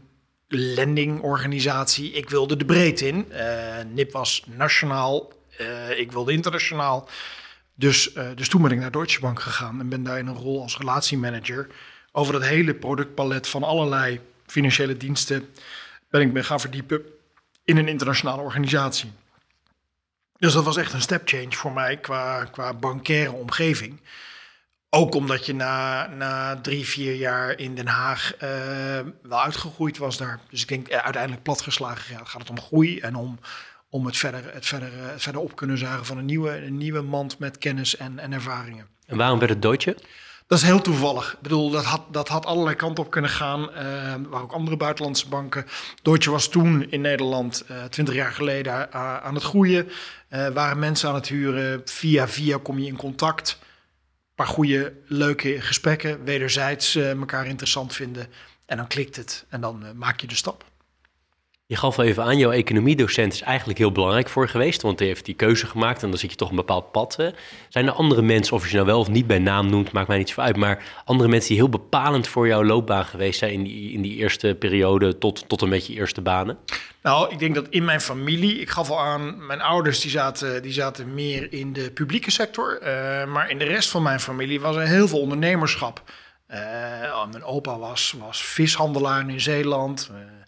lendingorganisatie. 0.52 2.12
Ik 2.12 2.30
wilde 2.30 2.56
de 2.56 2.64
breedte 2.64 3.06
in. 3.06 3.26
Uh, 3.30 3.76
NIP 3.92 4.12
was 4.12 4.42
nationaal. 4.46 5.32
ik 5.96 6.12
wilde 6.12 6.32
internationaal. 6.32 7.08
Dus, 7.74 8.12
dus 8.34 8.48
toen 8.48 8.62
ben 8.62 8.70
ik 8.70 8.78
naar 8.78 8.90
Deutsche 8.90 9.20
Bank 9.20 9.40
gegaan 9.40 9.80
en 9.80 9.88
ben 9.88 10.02
daar 10.02 10.18
in 10.18 10.26
een 10.26 10.36
rol 10.36 10.62
als 10.62 10.78
relatiemanager 10.78 11.66
over 12.12 12.32
dat 12.32 12.42
hele 12.42 12.74
productpalet 12.74 13.48
van 13.48 13.62
allerlei 13.62 14.20
financiële 14.46 14.96
diensten 14.96 15.48
ben 16.10 16.20
ik 16.20 16.32
me 16.32 16.42
gaan 16.42 16.60
verdiepen 16.60 17.02
in 17.64 17.76
een 17.76 17.88
internationale 17.88 18.42
organisatie. 18.42 19.12
Dus 20.38 20.52
dat 20.52 20.64
was 20.64 20.76
echt 20.76 20.92
een 20.92 21.00
step 21.00 21.28
change 21.28 21.52
voor 21.52 21.72
mij 21.72 21.96
qua, 21.96 22.44
qua 22.44 22.74
bankaire 22.74 23.32
omgeving. 23.32 24.00
Ook 24.92 25.14
omdat 25.14 25.46
je 25.46 25.54
na, 25.54 26.06
na 26.06 26.60
drie, 26.60 26.86
vier 26.86 27.14
jaar 27.14 27.58
in 27.58 27.74
Den 27.74 27.86
Haag 27.86 28.34
uh, 28.34 28.50
wel 29.22 29.42
uitgegroeid 29.42 29.98
was 29.98 30.16
daar. 30.16 30.40
Dus 30.48 30.62
ik 30.62 30.68
denk 30.68 30.88
uh, 30.88 30.96
uiteindelijk 30.96 31.42
platgeslagen 31.42 32.14
ja, 32.14 32.24
gaat 32.24 32.40
het 32.40 32.50
om 32.50 32.60
groei 32.60 33.00
en 33.00 33.14
om, 33.14 33.38
om 33.90 34.06
het, 34.06 34.16
verder, 34.16 34.54
het, 34.54 34.66
verder, 34.66 34.88
uh, 34.88 35.10
het 35.10 35.22
verder 35.22 35.40
op 35.40 35.56
kunnen 35.56 35.78
zagen 35.78 36.06
van 36.06 36.18
een 36.18 36.24
nieuwe, 36.24 36.64
een 36.64 36.76
nieuwe 36.76 37.00
mand 37.00 37.38
met 37.38 37.58
kennis 37.58 37.96
en, 37.96 38.18
en 38.18 38.32
ervaringen. 38.32 38.86
En 39.06 39.16
waarom 39.16 39.38
werd 39.38 39.50
het 39.50 39.62
Deutsche? 39.62 39.96
Dat 40.46 40.58
is 40.58 40.64
heel 40.64 40.80
toevallig. 40.80 41.32
Ik 41.32 41.40
bedoel, 41.40 41.70
dat 41.70 41.84
had, 41.84 42.02
dat 42.10 42.28
had 42.28 42.46
allerlei 42.46 42.76
kanten 42.76 43.04
op 43.04 43.10
kunnen 43.10 43.30
gaan. 43.30 43.60
Uh, 43.60 44.14
waar 44.28 44.42
ook 44.42 44.52
andere 44.52 44.76
buitenlandse 44.76 45.28
banken. 45.28 45.66
Deutsche 46.02 46.30
was 46.30 46.48
toen 46.48 46.90
in 46.90 47.00
Nederland, 47.00 47.64
uh, 47.70 47.84
twintig 47.84 48.14
jaar 48.14 48.32
geleden, 48.32 48.72
uh, 48.72 49.16
aan 49.16 49.34
het 49.34 49.42
groeien. 49.42 49.88
waren 50.52 50.78
mensen 50.78 51.08
aan 51.08 51.14
het 51.14 51.28
huren. 51.28 51.82
Via 51.84 52.28
via 52.28 52.58
kom 52.62 52.78
je 52.78 52.86
in 52.86 52.96
contact. 52.96 53.58
Paar 54.40 54.48
goede, 54.48 54.92
leuke 55.06 55.60
gesprekken. 55.60 56.24
Wederzijds 56.24 56.96
elkaar 56.96 57.46
interessant 57.46 57.94
vinden. 57.94 58.26
En 58.66 58.76
dan 58.76 58.86
klikt 58.86 59.16
het. 59.16 59.46
En 59.48 59.60
dan 59.60 59.96
maak 59.96 60.20
je 60.20 60.26
de 60.26 60.34
stap. 60.34 60.69
Je 61.70 61.76
gaf 61.76 61.98
al 61.98 62.04
even 62.04 62.22
aan, 62.22 62.38
jouw 62.38 62.50
economiedocent 62.50 63.32
is 63.32 63.40
eigenlijk 63.40 63.78
heel 63.78 63.92
belangrijk 63.92 64.28
voor 64.28 64.48
geweest, 64.48 64.82
want 64.82 64.98
hij 64.98 65.08
heeft 65.08 65.24
die 65.24 65.34
keuze 65.34 65.66
gemaakt 65.66 66.02
en 66.02 66.08
dan 66.08 66.18
zit 66.18 66.30
je 66.30 66.36
toch 66.36 66.50
een 66.50 66.56
bepaald 66.56 66.92
pad. 66.92 67.32
Zijn 67.68 67.86
er 67.86 67.92
andere 67.92 68.22
mensen, 68.22 68.56
of 68.56 68.68
je 68.68 68.74
nou 68.74 68.86
wel 68.86 68.98
of 68.98 69.08
niet 69.08 69.26
bij 69.26 69.38
naam 69.38 69.70
noemt, 69.70 69.92
maakt 69.92 70.08
mij 70.08 70.18
niet 70.18 70.28
zo 70.28 70.40
uit, 70.40 70.56
maar 70.56 71.02
andere 71.04 71.28
mensen 71.28 71.48
die 71.48 71.58
heel 71.58 71.68
bepalend 71.68 72.28
voor 72.28 72.46
jouw 72.46 72.64
loopbaan 72.64 73.04
geweest 73.04 73.38
zijn 73.38 73.52
in 73.52 73.62
die, 73.62 73.92
in 73.92 74.02
die 74.02 74.16
eerste 74.16 74.56
periode 74.58 75.18
tot, 75.18 75.48
tot 75.48 75.62
en 75.62 75.68
met 75.68 75.86
je 75.86 75.92
eerste 75.92 76.20
banen? 76.20 76.58
Nou, 77.02 77.32
ik 77.32 77.38
denk 77.38 77.54
dat 77.54 77.66
in 77.68 77.84
mijn 77.84 78.00
familie, 78.00 78.60
ik 78.60 78.70
gaf 78.70 78.90
al 78.90 79.00
aan, 79.00 79.46
mijn 79.46 79.60
ouders 79.60 80.00
die 80.00 80.10
zaten, 80.10 80.62
die 80.62 80.72
zaten 80.72 81.14
meer 81.14 81.52
in 81.52 81.72
de 81.72 81.90
publieke 81.90 82.30
sector, 82.30 82.78
uh, 82.82 82.86
maar 83.32 83.50
in 83.50 83.58
de 83.58 83.64
rest 83.64 83.90
van 83.90 84.02
mijn 84.02 84.20
familie 84.20 84.60
was 84.60 84.76
er 84.76 84.86
heel 84.86 85.08
veel 85.08 85.20
ondernemerschap. 85.20 86.02
Uh, 86.50 86.56
mijn 87.30 87.44
opa 87.44 87.78
was, 87.78 88.14
was 88.18 88.42
vishandelaar 88.42 89.28
in 89.28 89.40
Zeeland. 89.40 90.10
Uh, 90.12 90.39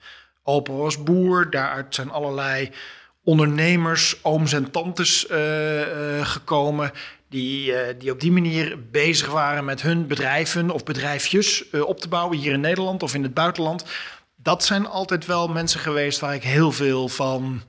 Opa 0.45 0.73
was 0.73 1.03
boer, 1.03 1.51
daaruit 1.51 1.95
zijn 1.95 2.11
allerlei 2.11 2.71
ondernemers, 3.25 4.25
ooms 4.25 4.53
en 4.53 4.71
tantes 4.71 5.31
uh, 5.31 5.81
uh, 5.81 6.27
gekomen. 6.27 6.91
Die, 7.29 7.71
uh, 7.71 7.79
die 7.99 8.11
op 8.11 8.21
die 8.21 8.33
manier 8.33 8.79
bezig 8.91 9.31
waren 9.31 9.65
met 9.65 9.83
hun 9.83 10.07
bedrijven 10.07 10.71
of 10.71 10.85
bedrijfjes 10.85 11.71
op 11.71 12.01
te 12.01 12.09
bouwen 12.09 12.39
hier 12.39 12.53
in 12.53 12.61
Nederland 12.61 13.03
of 13.03 13.15
in 13.15 13.23
het 13.23 13.35
buitenland. 13.35 13.85
Dat 14.37 14.65
zijn 14.65 14.87
altijd 14.87 15.27
wel 15.27 15.49
mensen 15.49 15.81
geweest 15.81 16.21
waar 16.21 16.35
ik 16.35 16.43
heel 16.43 16.73
veel 16.73 17.09
van. 17.09 17.63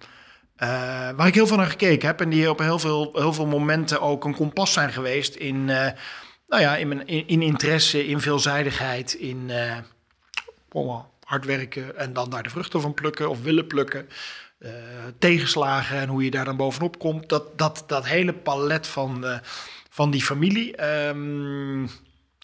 waar 1.15 1.27
ik 1.27 1.33
heel 1.33 1.47
veel 1.47 1.57
naar 1.57 1.65
gekeken 1.65 2.07
heb. 2.07 2.21
En 2.21 2.29
die 2.29 2.49
op 2.49 2.59
heel 2.59 2.79
veel, 2.79 3.09
heel 3.13 3.33
veel 3.33 3.45
momenten 3.45 4.01
ook 4.01 4.25
een 4.25 4.35
kompas 4.35 4.73
zijn 4.73 4.91
geweest 4.91 5.35
in, 5.35 5.65
nou 5.65 5.95
ja, 6.47 6.75
in, 6.75 6.87
mijn, 6.87 7.07
in, 7.07 7.27
in 7.27 7.41
interesse, 7.41 8.07
in 8.07 8.19
veelzijdigheid, 8.19 9.13
in. 9.13 9.51
Oh, 10.71 11.12
hard 11.33 11.45
werken 11.45 11.97
en 11.97 12.13
dan 12.13 12.29
daar 12.29 12.43
de 12.43 12.49
vruchten 12.49 12.81
van 12.81 12.93
plukken 12.93 13.29
of 13.29 13.41
willen 13.41 13.67
plukken. 13.67 14.09
Uh, 14.59 14.71
tegenslagen 15.19 15.99
en 15.99 16.07
hoe 16.07 16.23
je 16.23 16.31
daar 16.31 16.45
dan 16.45 16.57
bovenop 16.57 16.99
komt. 16.99 17.29
Dat, 17.29 17.57
dat, 17.57 17.83
dat 17.87 18.05
hele 18.05 18.33
palet 18.33 18.87
van, 18.87 19.25
uh, 19.25 19.37
van 19.89 20.11
die 20.11 20.23
familie. 20.23 20.83
Um, 21.07 21.89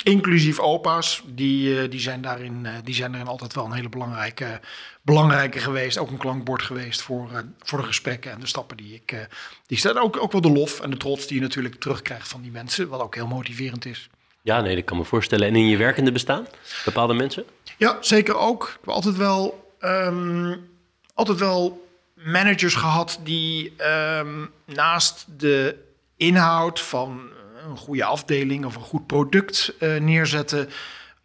inclusief 0.03 0.59
opa's, 0.59 1.23
die, 1.25 1.83
uh, 1.83 1.89
die, 1.89 1.99
zijn 1.99 2.21
daarin, 2.21 2.67
die 2.83 2.95
zijn 2.95 3.11
daarin 3.11 3.29
altijd 3.29 3.53
wel 3.53 3.65
een 3.65 3.71
hele 3.71 3.89
belangrijke, 3.89 4.59
belangrijke 5.01 5.59
geweest. 5.59 5.97
Ook 5.97 6.11
een 6.11 6.17
klankbord 6.17 6.61
geweest 6.61 7.01
voor, 7.01 7.43
voor 7.59 7.79
de 7.79 7.85
gesprekken 7.85 8.31
en 8.31 8.39
de 8.39 8.47
stappen 8.47 8.77
die 8.77 8.93
ik. 8.93 9.27
die 9.65 9.77
staan 9.77 9.97
ook, 9.97 10.21
ook 10.21 10.31
wel 10.31 10.41
de 10.41 10.51
lof 10.51 10.79
en 10.79 10.89
de 10.89 10.97
trots 10.97 11.27
die 11.27 11.35
je 11.35 11.41
natuurlijk 11.41 11.75
terugkrijgt 11.75 12.27
van 12.27 12.41
die 12.41 12.51
mensen. 12.51 12.87
Wat 12.87 13.01
ook 13.01 13.15
heel 13.15 13.27
motiverend 13.27 13.85
is. 13.85 14.09
Ja, 14.41 14.61
nee, 14.61 14.75
dat 14.75 14.85
kan 14.85 14.97
me 14.97 15.05
voorstellen. 15.05 15.47
En 15.47 15.55
in 15.55 15.67
je 15.67 15.77
werkende 15.77 16.11
bestaan? 16.11 16.47
Bepaalde 16.85 17.13
mensen? 17.13 17.43
Ja, 17.79 17.97
zeker 18.01 18.37
ook. 18.37 18.63
Ik 18.63 18.77
heb 18.79 18.89
altijd 18.89 19.17
wel, 19.17 19.73
um, 19.81 20.69
altijd 21.13 21.39
wel 21.39 21.87
managers 22.13 22.75
gehad 22.75 23.19
die 23.23 23.73
um, 24.17 24.51
naast 24.65 25.25
de 25.37 25.75
inhoud 26.17 26.79
van 26.79 27.29
een 27.69 27.77
goede 27.77 28.03
afdeling 28.03 28.65
of 28.65 28.75
een 28.75 28.81
goed 28.81 29.07
product 29.07 29.73
uh, 29.79 29.99
neerzetten, 29.99 30.69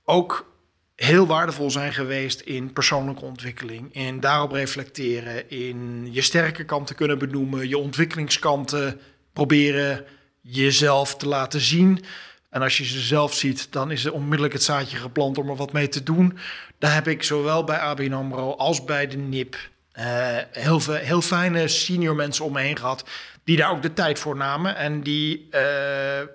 ook 0.04 0.52
heel 0.96 1.26
waardevol 1.26 1.70
zijn 1.70 1.92
geweest 1.92 2.40
in 2.40 2.72
persoonlijke 2.72 3.24
ontwikkeling. 3.24 3.94
In 3.94 4.20
daarop 4.20 4.52
reflecteren, 4.52 5.50
in 5.50 6.08
je 6.12 6.22
sterke 6.22 6.64
kanten 6.64 6.96
kunnen 6.96 7.18
benoemen, 7.18 7.68
je 7.68 7.78
ontwikkelingskanten 7.78 9.00
proberen 9.32 10.04
jezelf 10.40 11.16
te 11.16 11.28
laten 11.28 11.60
zien. 11.60 12.04
En 12.54 12.62
als 12.62 12.76
je 12.76 12.84
ze 12.84 13.00
zelf 13.00 13.34
ziet, 13.34 13.72
dan 13.72 13.90
is 13.90 14.04
er 14.04 14.12
onmiddellijk 14.12 14.52
het 14.52 14.62
zaadje 14.62 14.96
geplant 14.96 15.38
om 15.38 15.48
er 15.48 15.56
wat 15.56 15.72
mee 15.72 15.88
te 15.88 16.02
doen. 16.02 16.38
Daar 16.78 16.94
heb 16.94 17.08
ik 17.08 17.22
zowel 17.22 17.64
bij 17.64 17.78
ABN 17.78 18.12
AMRO 18.12 18.54
als 18.56 18.84
bij 18.84 19.06
de 19.06 19.16
NIP 19.16 19.56
uh, 19.98 20.04
heel, 20.52 20.80
heel 20.92 21.20
fijne 21.20 21.68
senior 21.68 22.14
mensen 22.14 22.44
om 22.44 22.52
me 22.52 22.60
heen 22.60 22.76
gehad. 22.76 23.04
Die 23.44 23.56
daar 23.56 23.70
ook 23.70 23.82
de 23.82 23.92
tijd 23.92 24.18
voor 24.18 24.36
namen. 24.36 24.76
En 24.76 25.00
die, 25.00 25.48
uh, 25.50 25.60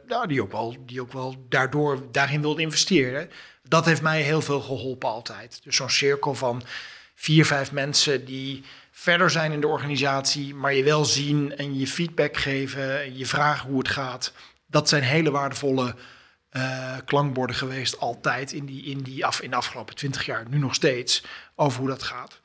nou, 0.07 0.27
die, 0.27 0.41
ook, 0.41 0.51
wel, 0.51 0.75
die 0.85 1.01
ook 1.01 1.13
wel 1.13 1.45
daardoor 1.49 2.03
daarin 2.11 2.41
wilden 2.41 2.63
investeren. 2.63 3.29
Dat 3.67 3.85
heeft 3.85 4.01
mij 4.01 4.21
heel 4.21 4.41
veel 4.41 4.61
geholpen 4.61 5.09
altijd. 5.09 5.59
Dus 5.63 5.75
zo'n 5.75 5.89
cirkel 5.89 6.35
van 6.35 6.63
vier, 7.15 7.45
vijf 7.45 7.71
mensen 7.71 8.25
die 8.25 8.63
verder 8.91 9.29
zijn 9.29 9.51
in 9.51 9.61
de 9.61 9.67
organisatie, 9.67 10.55
maar 10.55 10.73
je 10.73 10.83
wel 10.83 11.05
zien 11.05 11.55
en 11.55 11.79
je 11.79 11.87
feedback 11.87 12.37
geven, 12.37 13.17
je 13.17 13.25
vragen 13.25 13.69
hoe 13.69 13.77
het 13.79 13.87
gaat 13.87 14.33
dat 14.69 14.89
zijn 14.89 15.03
hele 15.03 15.31
waardevolle 15.31 15.95
uh, 16.51 16.95
klankborden 17.05 17.55
geweest, 17.55 17.99
altijd 17.99 18.51
in, 18.51 18.65
die, 18.65 18.83
in, 18.83 19.01
die 19.01 19.25
af, 19.25 19.41
in 19.41 19.49
de 19.49 19.55
afgelopen 19.55 19.95
twintig 19.95 20.25
jaar, 20.25 20.45
nu 20.49 20.57
nog 20.57 20.75
steeds, 20.75 21.23
over 21.55 21.79
hoe 21.79 21.89
dat 21.89 22.03
gaat. 22.03 22.39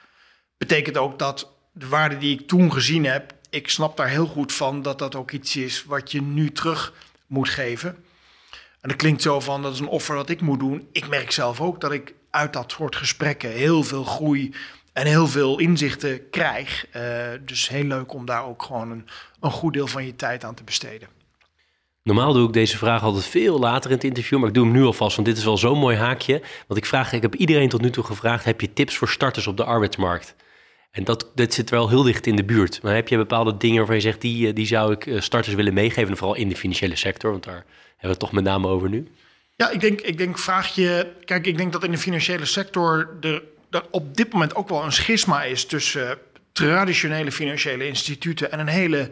Betekent 0.57 0.97
ook 0.97 1.18
dat 1.18 1.53
de 1.72 1.89
waarde 1.89 2.18
die 2.18 2.39
ik 2.41 2.49
toen 2.49 2.72
gezien 2.72 3.05
heb, 3.05 3.35
ik 3.51 3.68
snap 3.68 3.97
daar 3.97 4.09
heel 4.09 4.27
goed 4.27 4.53
van 4.53 4.83
dat 4.83 4.99
dat 4.99 5.14
ook 5.14 5.31
iets 5.31 5.57
is 5.57 5.85
wat 5.85 6.12
je 6.12 6.22
nu 6.22 6.53
terug 6.53 6.93
moet 7.27 7.49
geven. 7.49 8.05
En 8.81 8.89
dat 8.89 8.97
klinkt 8.97 9.22
zo 9.22 9.41
van, 9.41 9.62
dat 9.62 9.72
is 9.72 9.81
een 9.81 9.87
offer 9.87 10.14
dat 10.14 10.29
ik 10.29 10.41
moet 10.41 10.59
doen. 10.59 10.89
Ik 10.93 11.09
merk 11.09 11.31
zelf 11.31 11.61
ook 11.61 11.81
dat 11.81 11.93
ik 11.93 12.14
uit 12.31 12.53
dat 12.53 12.72
soort 12.72 12.97
gesprekken 12.97 13.51
heel 13.51 13.83
veel 13.83 14.05
groei 14.05 14.55
en 14.93 15.07
heel 15.07 15.29
veel 15.29 15.59
inzichten 15.59 16.31
krijg. 16.31 16.87
Uh, 16.97 17.03
dus 17.41 17.68
heel 17.68 17.85
leuk 17.85 18.12
om 18.12 18.27
daar 18.27 18.45
ook 18.45 18.62
gewoon 18.62 18.91
een, 18.91 19.09
een 19.41 19.51
goed 19.51 19.72
deel 19.72 19.87
van 19.87 20.07
je 20.07 20.16
tijd 20.16 20.45
aan 20.45 20.55
te 20.55 20.64
besteden. 20.64 21.09
Normaal 22.05 22.32
doe 22.32 22.46
ik 22.46 22.52
deze 22.52 22.78
vraag 22.78 23.02
altijd 23.02 23.24
veel 23.24 23.59
later 23.59 23.90
in 23.90 23.96
het 23.96 24.05
interview, 24.05 24.38
maar 24.38 24.48
ik 24.48 24.55
doe 24.55 24.64
hem 24.64 24.72
nu 24.72 24.82
alvast, 24.82 25.16
want 25.16 25.28
dit 25.28 25.36
is 25.36 25.44
wel 25.44 25.57
zo'n 25.59 25.78
mooi 25.78 25.96
haakje. 25.96 26.42
Want 26.66 26.80
ik 26.80 26.86
vraag, 26.86 27.12
ik 27.12 27.22
heb 27.22 27.34
iedereen 27.34 27.68
tot 27.68 27.80
nu 27.80 27.90
toe 27.90 28.05
gevraagd, 28.05 28.44
heb 28.44 28.61
je 28.61 28.72
tips 28.72 28.96
voor 28.96 29.09
starters 29.09 29.46
op 29.46 29.57
de 29.57 29.64
arbeidsmarkt? 29.64 30.34
En 30.90 31.05
dat, 31.05 31.30
dat 31.34 31.55
zit 31.55 31.70
wel 31.70 31.88
heel 31.88 32.02
dicht 32.02 32.26
in 32.26 32.36
de 32.36 32.44
buurt. 32.44 32.82
Maar 32.82 32.94
heb 32.94 33.09
je 33.09 33.16
bepaalde 33.16 33.57
dingen 33.57 33.76
waarvan 33.76 33.94
je 33.94 34.00
zegt, 34.00 34.20
die, 34.20 34.48
eh, 34.48 34.55
die 34.55 34.66
zou 34.66 34.92
ik 34.92 35.07
eh, 35.07 35.20
starters 35.20 35.55
willen 35.55 35.74
meegeven, 35.74 36.16
vooral 36.16 36.36
in 36.36 36.48
de 36.48 36.57
financiële 36.57 36.96
sector, 36.96 37.30
want 37.30 37.44
daar 37.44 37.55
hebben 37.55 38.00
we 38.00 38.09
het 38.09 38.18
toch 38.18 38.32
met 38.32 38.44
name 38.44 38.68
over 38.68 38.88
nu? 38.88 39.09
Ja, 39.57 39.70
ik 39.70 39.80
denk, 39.80 40.00
ik 40.00 40.18
denk 40.18 40.38
vraag 40.38 40.74
je, 40.74 41.07
kijk, 41.24 41.46
ik 41.46 41.57
denk 41.57 41.72
dat 41.72 41.84
in 41.84 41.90
de 41.90 41.98
financiële 41.98 42.44
sector 42.44 43.16
er, 43.20 43.42
er 43.70 43.82
op 43.90 44.16
dit 44.16 44.32
moment 44.32 44.55
ook 44.55 44.68
wel 44.68 44.84
een 44.84 44.92
schisma 44.92 45.42
is 45.42 45.66
tussen 45.66 46.18
traditionele 46.52 47.32
financiële 47.32 47.86
instituten 47.86 48.52
en 48.52 48.59
een 48.59 48.68
hele 48.68 49.11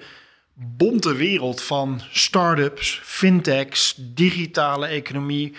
bonte 0.65 1.15
wereld 1.15 1.63
van 1.63 2.01
start-ups, 2.11 3.01
fintechs, 3.05 3.95
digitale 3.99 4.87
economie, 4.87 5.57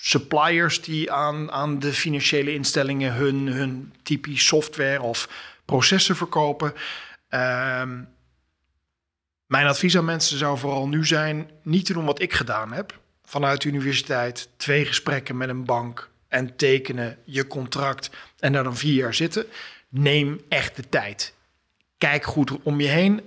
suppliers 0.00 0.82
die 0.82 1.12
aan, 1.12 1.50
aan 1.50 1.78
de 1.78 1.92
financiële 1.92 2.52
instellingen 2.52 3.14
hun, 3.14 3.46
hun 3.46 3.94
typisch 4.02 4.46
software 4.46 5.02
of 5.02 5.28
processen 5.64 6.16
verkopen. 6.16 6.72
Um, 7.30 8.08
mijn 9.46 9.66
advies 9.66 9.96
aan 9.96 10.04
mensen 10.04 10.38
zou 10.38 10.58
vooral 10.58 10.88
nu 10.88 11.06
zijn 11.06 11.50
niet 11.62 11.86
te 11.86 11.92
doen 11.92 12.04
wat 12.04 12.20
ik 12.20 12.32
gedaan 12.32 12.72
heb. 12.72 13.00
Vanuit 13.24 13.62
de 13.62 13.68
universiteit 13.68 14.48
twee 14.56 14.84
gesprekken 14.84 15.36
met 15.36 15.48
een 15.48 15.64
bank 15.64 16.10
en 16.28 16.56
tekenen 16.56 17.18
je 17.24 17.46
contract 17.46 18.10
en 18.38 18.52
daar 18.52 18.64
dan 18.64 18.76
vier 18.76 18.94
jaar 18.94 19.14
zitten. 19.14 19.46
Neem 19.88 20.40
echt 20.48 20.76
de 20.76 20.88
tijd 20.88 21.34
kijk 22.08 22.24
goed 22.24 22.50
om 22.62 22.80
je 22.80 22.88
heen. 22.88 23.20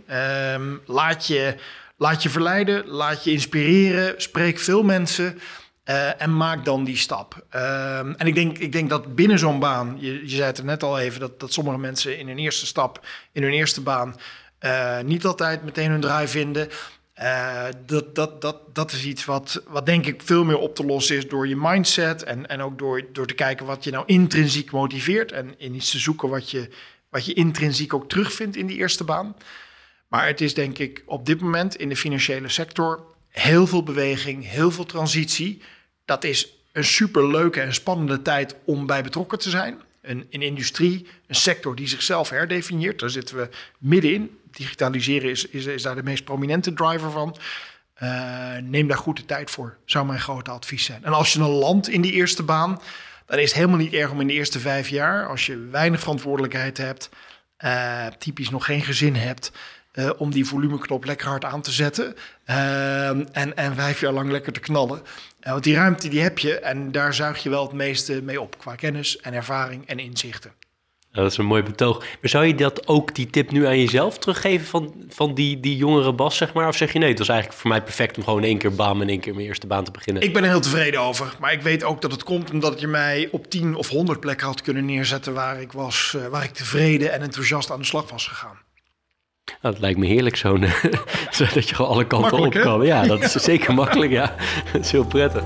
Um, 0.54 0.82
laat, 0.86 1.28
je, 1.28 1.56
laat 1.98 2.24
je 2.24 2.30
verleiden, 2.30 2.88
laat 2.88 3.24
je 3.24 3.32
inspireren, 3.32 4.22
spreek 4.22 4.60
veel 4.60 4.84
mensen 4.84 5.40
uh, 5.86 6.22
en 6.22 6.38
maak 6.38 6.66
dan 6.66 6.84
die 6.84 6.98
stap. 6.98 7.46
Uh, 7.56 7.98
en 7.98 8.28
ik 8.28 8.36
denk, 8.36 8.58
ik 8.58 8.72
denk 8.72 8.90
dat 8.90 9.16
binnen 9.16 9.40
zo'n 9.40 9.60
baan, 9.60 9.98
je, 10.00 10.22
je 10.22 10.36
zei 10.36 10.44
het 10.44 10.58
er 10.58 10.66
net 10.66 10.84
al 10.84 11.00
even, 11.00 11.20
dat, 11.20 11.40
dat 11.40 11.54
sommige 11.54 11.78
mensen 11.78 12.18
in 12.18 12.28
hun 12.28 12.38
eerste 12.38 12.66
stap, 12.66 13.06
in 13.32 13.44
hun 13.44 13.52
eerste 13.52 13.82
baan, 13.82 14.16
uh, 14.62 15.00
niet 15.00 15.26
altijd 15.26 15.64
meteen 15.64 15.92
hun 15.92 16.02
draai 16.02 16.28
vinden. 16.28 16.70
Uh, 17.22 17.64
dat, 17.86 18.16
dat, 18.16 18.42
dat, 18.42 18.76
dat 18.76 18.92
is 18.92 19.06
iets 19.06 19.26
wat, 19.26 19.64
wat 19.68 19.86
denk 19.86 20.06
ik 20.06 20.22
veel 20.26 20.44
meer 20.44 20.58
op 20.58 20.76
te 20.76 20.86
lossen 20.86 21.16
is 21.16 21.28
door 21.28 21.48
je 21.48 21.56
mindset 21.58 22.24
en, 22.24 22.48
en 22.48 22.62
ook 22.62 22.78
door, 22.78 23.06
door 23.12 23.28
te 23.28 23.34
kijken 23.34 23.66
wat 23.66 23.84
je 23.84 23.92
nou 23.92 24.04
intrinsiek 24.06 24.72
motiveert 24.72 25.32
en 25.32 25.56
in 25.58 25.76
iets 25.76 25.92
te 25.92 26.00
zoeken 26.00 26.30
wat 26.30 26.52
je, 26.52 26.70
wat 27.16 27.26
je 27.26 27.34
intrinsiek 27.34 27.94
ook 27.94 28.10
terugvindt 28.10 28.56
in 28.56 28.68
die 28.68 28.78
eerste 28.78 29.04
baan. 29.04 29.36
Maar 30.08 30.28
het 30.28 30.42
is 30.42 30.54
denk 30.54 30.78
ik 30.78 31.04
op 31.06 31.26
dit 31.26 31.42
moment 31.42 31.76
in 31.76 31.90
de 31.90 31.96
financiële 31.96 32.50
sector 32.50 33.04
heel 33.30 33.68
veel 33.68 33.84
beweging, 33.84 34.50
heel 34.50 34.72
veel 34.72 34.86
transitie. 34.86 35.62
Dat 36.06 36.24
is 36.24 36.54
een 36.72 36.84
super 36.84 37.28
leuke 37.28 37.62
en 37.62 37.74
spannende 37.74 38.22
tijd 38.22 38.56
om 38.66 38.86
bij 38.86 39.04
betrokken 39.04 39.40
te 39.40 39.50
zijn. 39.50 39.82
Een, 40.02 40.28
een 40.30 40.42
industrie, 40.42 41.08
een 41.28 41.36
sector 41.36 41.76
die 41.76 41.88
zichzelf 41.88 42.30
herdefinieert. 42.30 43.00
Daar 43.00 43.10
zitten 43.10 43.36
we 43.36 43.50
middenin. 43.78 44.40
Digitaliseren 44.52 45.30
is, 45.30 45.46
is, 45.46 45.66
is 45.66 45.82
daar 45.82 45.96
de 45.96 46.04
meest 46.04 46.24
prominente 46.24 46.74
driver 46.74 47.12
van. 47.12 47.38
Uh, 48.04 48.58
neem 48.62 48.88
daar 48.88 48.98
goed 48.98 49.18
de 49.18 49.26
tijd 49.26 49.52
voor, 49.52 49.78
zou 49.86 50.06
mijn 50.06 50.20
grote 50.20 50.52
advies 50.52 50.86
zijn. 50.86 51.04
En 51.04 51.14
als 51.14 51.34
je 51.34 51.40
een 51.40 51.50
land 51.50 51.90
in 51.90 52.02
die 52.02 52.12
eerste 52.12 52.44
baan, 52.44 52.82
dan 53.26 53.40
is 53.40 53.52
helemaal 53.52 53.78
niet 53.78 53.94
erg 53.94 54.12
om 54.12 54.22
in 54.22 54.28
de 54.28 54.34
eerste 54.34 54.60
vijf 54.60 54.90
jaar, 54.90 55.28
als 55.28 55.46
je 55.46 55.58
weinig 55.58 56.00
verantwoordelijkheid 56.00 56.78
hebt, 56.78 57.10
uh, 57.60 58.08
typisch 58.08 58.50
nog 58.50 58.66
geen 58.66 58.82
gezin 58.82 59.16
hebt, 59.16 59.52
uh, 59.94 60.10
om 60.18 60.32
die 60.32 60.46
volumeknop 60.46 61.06
lekker 61.06 61.28
hard 61.28 61.46
aan 61.46 61.62
te 61.62 61.72
zetten. 61.72 62.16
Uh, 62.50 63.08
en, 63.08 63.56
en 63.56 63.76
vijf 63.76 64.00
jaar 64.00 64.14
lang 64.14 64.32
lekker 64.32 64.54
te 64.54 64.60
knallen. 64.60 65.02
Want 65.40 65.64
die 65.64 65.76
ruimte 65.76 66.08
die 66.08 66.22
heb 66.22 66.40
je 66.40 66.60
en 66.60 66.92
daar 66.92 67.14
zuig 67.14 67.44
je 67.44 67.50
wel 67.50 67.64
het 67.64 67.74
meeste 67.74 68.22
mee 68.22 68.42
op. 68.42 68.58
Qua 68.58 68.76
kennis 68.76 69.18
en 69.18 69.34
ervaring 69.34 69.88
en 69.88 70.00
inzichten. 70.00 70.52
Dat 71.22 71.32
is 71.32 71.38
een 71.38 71.46
mooi 71.46 71.64
betoog. 71.64 72.00
Maar 72.00 72.30
zou 72.30 72.46
je 72.46 72.56
dat 72.56 72.88
ook, 72.88 73.16
die 73.16 73.30
tip 73.30 73.52
nu 73.52 73.66
aan 73.66 73.80
jezelf 73.80 74.18
teruggeven 74.18 74.68
van, 74.68 74.94
van 75.10 75.34
die, 75.34 75.60
die 75.60 75.78
jongere 75.78 76.14
Bas, 76.14 76.38
zeg 76.38 76.54
maar? 76.54 76.68
Of 76.68 76.76
zeg 76.76 76.94
je 76.94 77.00
nee, 77.00 77.10
het 77.10 77.20
was 77.20 77.30
eigenlijk 77.30 77.60
voor 77.60 77.70
mij 77.70 77.82
perfect 77.82 78.18
om 78.18 78.24
gewoon 78.24 78.44
één 78.44 78.58
keer 78.58 78.76
baan 78.76 79.02
en 79.02 79.10
één 79.10 79.20
keer 79.20 79.34
mijn 79.34 79.48
eerste 79.48 79.68
baan 79.68 79.84
te 79.84 79.92
beginnen? 79.92 80.24
Ik 80.24 80.34
ben 80.34 80.44
er 80.44 80.50
heel 80.50 80.60
tevreden 80.60 81.02
over. 81.02 81.36
Maar 81.40 81.54
ik 81.54 81.62
weet 81.62 81.84
ook 81.84 82.02
dat 82.02 82.12
het 82.12 82.24
komt 82.24 82.52
omdat 82.52 82.80
je 82.80 82.88
mij 82.88 83.28
op 83.32 83.50
tien 83.50 83.76
of 83.76 83.90
honderd 83.90 84.20
plekken 84.20 84.48
had 84.48 84.62
kunnen 84.62 84.86
neerzetten 84.86 85.34
waar 85.34 85.62
ik, 85.62 85.72
was, 85.72 86.16
waar 86.30 86.44
ik 86.44 86.54
tevreden 86.54 87.12
en 87.12 87.22
enthousiast 87.22 87.72
aan 87.72 87.80
de 87.80 87.86
slag 87.86 88.10
was 88.10 88.28
gegaan. 88.28 88.64
Nou, 89.46 89.74
dat 89.74 89.80
lijkt 89.80 90.00
me 90.00 90.06
heerlijk 90.06 90.36
zo'n, 90.36 90.66
zodat 91.32 91.70
je 91.70 91.76
gewoon 91.76 91.92
alle 91.92 92.08
kanten 92.08 92.40
op 92.40 92.54
kan. 92.54 92.86
Ja, 92.86 93.04
dat 93.04 93.24
is 93.24 93.32
zeker 93.52 93.74
makkelijk, 93.74 94.12
ja. 94.12 94.36
Dat 94.74 94.82
is 94.82 94.92
heel 94.92 95.06
prettig. 95.06 95.44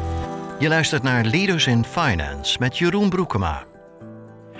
Je 0.59 0.67
luistert 0.67 1.03
naar 1.03 1.25
Leaders 1.25 1.67
in 1.67 1.85
Finance 1.85 2.57
met 2.59 2.77
Jeroen 2.77 3.09
Broekema. 3.09 3.63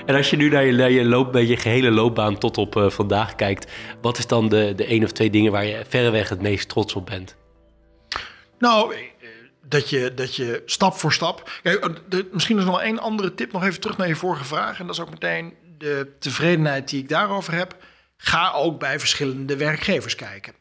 En 0.10 0.16
als 0.16 0.30
je 0.30 0.38
nu 0.38 0.50
naar 0.50 0.66
je, 0.66 0.74
naar 0.74 0.92
loop, 0.92 1.36
je 1.36 1.58
gehele 1.58 1.92
loopbaan 1.92 2.38
tot 2.38 2.58
op 2.58 2.76
uh, 2.76 2.90
vandaag 2.90 3.36
kijkt, 3.36 3.72
wat 4.02 4.18
is 4.18 4.28
dan 4.28 4.50
de, 4.50 4.74
de 4.76 4.86
één 4.86 5.04
of 5.04 5.12
twee 5.12 5.30
dingen 5.30 5.52
waar 5.52 5.66
je 5.66 5.84
verreweg 5.88 6.30
het 6.30 6.42
meest 6.42 6.70
trots 6.70 6.94
op 6.94 7.06
bent? 7.06 7.36
Nou, 8.60 8.96
dat 9.62 9.90
je, 9.90 10.14
dat 10.14 10.36
je 10.36 10.62
stap 10.66 10.94
voor 10.94 11.14
stap. 11.14 11.52
Kijk, 11.64 12.00
de, 12.10 12.30
misschien 12.32 12.58
is 12.58 12.64
er 12.64 12.70
nog 12.70 12.82
één 12.82 13.00
andere 13.00 13.34
tip, 13.34 13.52
nog 13.52 13.64
even 13.64 13.80
terug 13.80 13.98
naar 13.98 14.08
je 14.08 14.16
vorige 14.16 14.46
vraag. 14.46 14.80
En 14.80 14.86
dat 14.86 14.96
is 14.96 15.02
ook 15.02 15.10
meteen 15.10 15.54
de 15.78 16.12
tevredenheid 16.20 16.90
die 16.90 17.02
ik 17.02 17.10
daarover 17.10 17.54
heb 17.54 17.76
ga 18.18 18.52
ook 18.52 18.80
bij 18.80 19.00
verschillende 19.00 19.58
werkgevers 19.58 20.16
kijken. 20.16 20.54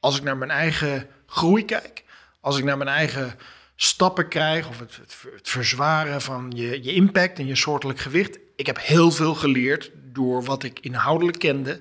Als 0.00 0.16
ik 0.16 0.22
naar 0.22 0.36
mijn 0.36 0.50
eigen 0.50 1.06
groei 1.26 1.64
kijk, 1.64 2.04
als 2.40 2.58
ik 2.58 2.64
naar 2.64 2.78
mijn 2.78 2.90
eigen 2.90 3.38
stappen 3.76 4.28
krijg 4.28 4.68
of 4.68 4.78
het, 4.78 4.96
het, 4.96 5.16
het 5.34 5.48
verzwaren 5.48 6.20
van 6.20 6.52
je, 6.56 6.82
je 6.82 6.92
impact 6.92 7.38
en 7.38 7.46
je 7.46 7.56
soortelijk 7.56 7.98
gewicht. 7.98 8.38
Ik 8.56 8.66
heb 8.66 8.78
heel 8.80 9.10
veel 9.10 9.34
geleerd 9.34 9.90
door 9.94 10.44
wat 10.44 10.62
ik 10.62 10.80
inhoudelijk 10.80 11.38
kende, 11.38 11.80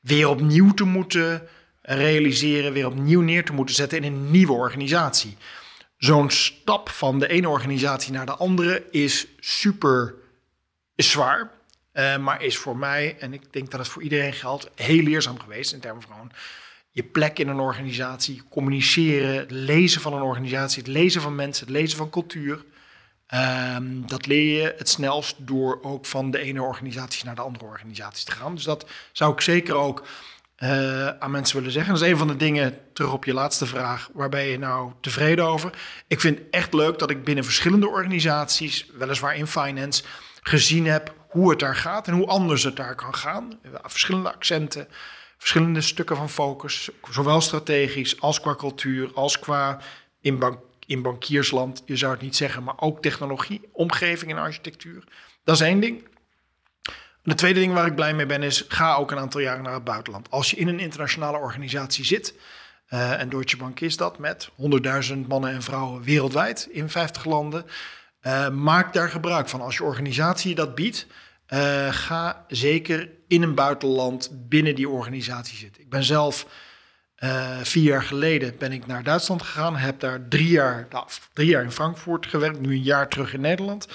weer 0.00 0.28
opnieuw 0.28 0.74
te 0.74 0.84
moeten 0.84 1.48
realiseren, 1.82 2.72
weer 2.72 2.86
opnieuw 2.86 3.20
neer 3.20 3.44
te 3.44 3.52
moeten 3.52 3.74
zetten 3.74 3.98
in 3.98 4.12
een 4.12 4.30
nieuwe 4.30 4.52
organisatie. 4.52 5.36
Zo'n 5.96 6.30
stap 6.30 6.88
van 6.88 7.18
de 7.18 7.28
ene 7.28 7.48
organisatie 7.48 8.12
naar 8.12 8.26
de 8.26 8.36
andere 8.36 8.84
is 8.90 9.26
super 9.38 10.14
zwaar. 10.96 11.50
Uh, 11.94 12.16
maar 12.16 12.42
is 12.42 12.56
voor 12.56 12.76
mij, 12.76 13.16
en 13.18 13.32
ik 13.32 13.52
denk 13.52 13.70
dat 13.70 13.80
het 13.80 13.88
voor 13.88 14.02
iedereen 14.02 14.32
geldt, 14.32 14.70
heel 14.74 15.02
leerzaam 15.02 15.38
geweest 15.40 15.72
in 15.72 15.80
termen 15.80 16.02
van 16.02 16.32
je 16.90 17.02
plek 17.02 17.38
in 17.38 17.48
een 17.48 17.58
organisatie, 17.58 18.42
communiceren, 18.48 19.46
lezen 19.48 20.00
van 20.00 20.12
een 20.12 20.22
organisatie, 20.22 20.82
het 20.82 20.92
lezen 20.92 21.20
van 21.20 21.34
mensen, 21.34 21.66
het 21.66 21.74
lezen 21.74 21.98
van 21.98 22.10
cultuur. 22.10 22.64
Um, 23.34 24.06
dat 24.06 24.26
leer 24.26 24.62
je 24.62 24.74
het 24.78 24.88
snelst 24.88 25.36
door 25.38 25.78
ook 25.82 26.06
van 26.06 26.30
de 26.30 26.38
ene 26.38 26.62
organisatie 26.62 27.24
naar 27.24 27.34
de 27.34 27.40
andere 27.40 27.64
organisatie 27.64 28.26
te 28.26 28.32
gaan. 28.32 28.54
Dus 28.54 28.64
dat 28.64 28.86
zou 29.12 29.32
ik 29.32 29.40
zeker 29.40 29.74
ook 29.74 30.06
uh, 30.58 31.08
aan 31.08 31.30
mensen 31.30 31.56
willen 31.56 31.72
zeggen. 31.72 31.92
Dat 31.92 32.02
is 32.02 32.08
een 32.08 32.16
van 32.16 32.28
de 32.28 32.36
dingen, 32.36 32.78
terug 32.92 33.12
op 33.12 33.24
je 33.24 33.32
laatste 33.32 33.66
vraag, 33.66 34.08
waar 34.12 34.28
ben 34.28 34.44
je 34.44 34.58
nou 34.58 34.92
tevreden 35.00 35.44
over? 35.44 35.72
Ik 36.06 36.20
vind 36.20 36.40
echt 36.50 36.74
leuk 36.74 36.98
dat 36.98 37.10
ik 37.10 37.24
binnen 37.24 37.44
verschillende 37.44 37.88
organisaties, 37.88 38.86
weliswaar 38.98 39.36
in 39.36 39.46
finance, 39.46 40.02
gezien 40.42 40.86
heb 40.86 41.14
hoe 41.28 41.50
het 41.50 41.58
daar 41.58 41.76
gaat 41.76 42.08
en 42.08 42.14
hoe 42.14 42.26
anders 42.26 42.62
het 42.62 42.76
daar 42.76 42.94
kan 42.94 43.14
gaan. 43.14 43.58
Verschillende 43.82 44.32
accenten, 44.32 44.88
verschillende 45.38 45.80
stukken 45.80 46.16
van 46.16 46.30
focus, 46.30 46.90
zowel 47.10 47.40
strategisch 47.40 48.20
als 48.20 48.40
qua 48.40 48.54
cultuur, 48.54 49.10
als 49.14 49.38
qua 49.38 49.78
in, 50.20 50.38
bank, 50.38 50.58
in 50.86 51.02
bankiersland, 51.02 51.82
je 51.86 51.96
zou 51.96 52.12
het 52.12 52.22
niet 52.22 52.36
zeggen, 52.36 52.62
maar 52.62 52.80
ook 52.80 53.02
technologie, 53.02 53.68
omgeving 53.72 54.30
en 54.30 54.38
architectuur. 54.38 55.04
Dat 55.44 55.54
is 55.54 55.60
één 55.60 55.80
ding. 55.80 56.08
De 57.22 57.34
tweede 57.34 57.60
ding 57.60 57.72
waar 57.72 57.86
ik 57.86 57.94
blij 57.94 58.14
mee 58.14 58.26
ben 58.26 58.42
is, 58.42 58.64
ga 58.68 58.94
ook 58.94 59.10
een 59.10 59.18
aantal 59.18 59.40
jaren 59.40 59.62
naar 59.62 59.74
het 59.74 59.84
buitenland. 59.84 60.30
Als 60.30 60.50
je 60.50 60.56
in 60.56 60.68
een 60.68 60.80
internationale 60.80 61.38
organisatie 61.38 62.04
zit, 62.04 62.34
uh, 62.92 63.20
en 63.20 63.28
Deutsche 63.28 63.56
Bank 63.56 63.80
is 63.80 63.96
dat 63.96 64.18
met 64.18 64.50
100.000 65.10 65.16
mannen 65.28 65.50
en 65.50 65.62
vrouwen 65.62 66.02
wereldwijd 66.02 66.68
in 66.70 66.90
50 66.90 67.24
landen. 67.24 67.66
Uh, 68.22 68.48
maak 68.48 68.92
daar 68.92 69.08
gebruik 69.08 69.48
van. 69.48 69.60
Als 69.60 69.76
je 69.76 69.84
organisatie 69.84 70.54
dat 70.54 70.74
biedt, 70.74 71.06
uh, 71.48 71.92
ga 71.92 72.44
zeker 72.48 73.10
in 73.28 73.42
een 73.42 73.54
buitenland 73.54 74.30
binnen 74.48 74.74
die 74.74 74.88
organisatie 74.88 75.58
zitten. 75.58 75.82
Ik 75.82 75.88
ben 75.88 76.04
zelf 76.04 76.46
uh, 77.24 77.58
vier 77.62 77.82
jaar 77.82 78.02
geleden 78.02 78.54
ben 78.58 78.72
ik 78.72 78.86
naar 78.86 79.02
Duitsland 79.02 79.42
gegaan. 79.42 79.76
Heb 79.76 80.00
daar 80.00 80.28
drie 80.28 80.48
jaar, 80.48 80.86
nou, 80.90 81.06
drie 81.32 81.48
jaar 81.48 81.62
in 81.62 81.70
Frankfurt 81.70 82.26
gewerkt. 82.26 82.60
Nu 82.60 82.70
een 82.70 82.82
jaar 82.82 83.08
terug 83.08 83.34
in 83.34 83.40
Nederland. 83.40 83.88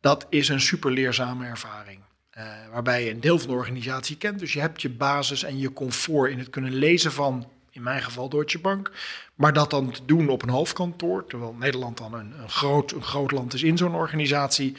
Dat 0.00 0.26
is 0.28 0.48
een 0.48 0.60
super 0.60 0.90
leerzame 0.90 1.46
ervaring. 1.46 2.00
Uh, 2.38 2.44
waarbij 2.72 3.04
je 3.04 3.10
een 3.10 3.20
deel 3.20 3.38
van 3.38 3.48
de 3.48 3.54
organisatie 3.54 4.16
kent. 4.16 4.38
Dus 4.38 4.52
je 4.52 4.60
hebt 4.60 4.82
je 4.82 4.90
basis 4.90 5.42
en 5.42 5.58
je 5.58 5.72
comfort 5.72 6.30
in 6.30 6.38
het 6.38 6.50
kunnen 6.50 6.74
lezen 6.74 7.12
van, 7.12 7.48
in 7.70 7.82
mijn 7.82 8.02
geval 8.02 8.28
Deutsche 8.28 8.58
Bank. 8.58 8.90
Maar 9.34 9.52
dat 9.52 9.70
dan 9.70 9.90
te 9.90 10.04
doen 10.04 10.28
op 10.28 10.42
een 10.42 10.48
hoofdkantoor. 10.48 11.26
Terwijl 11.26 11.52
Nederland 11.58 11.98
dan 11.98 12.14
een, 12.14 12.34
een 12.40 12.50
groot, 12.50 12.92
een 12.92 13.04
groot 13.04 13.30
land 13.30 13.54
is 13.54 13.62
in 13.62 13.76
zo'n 13.76 13.94
organisatie 13.94 14.76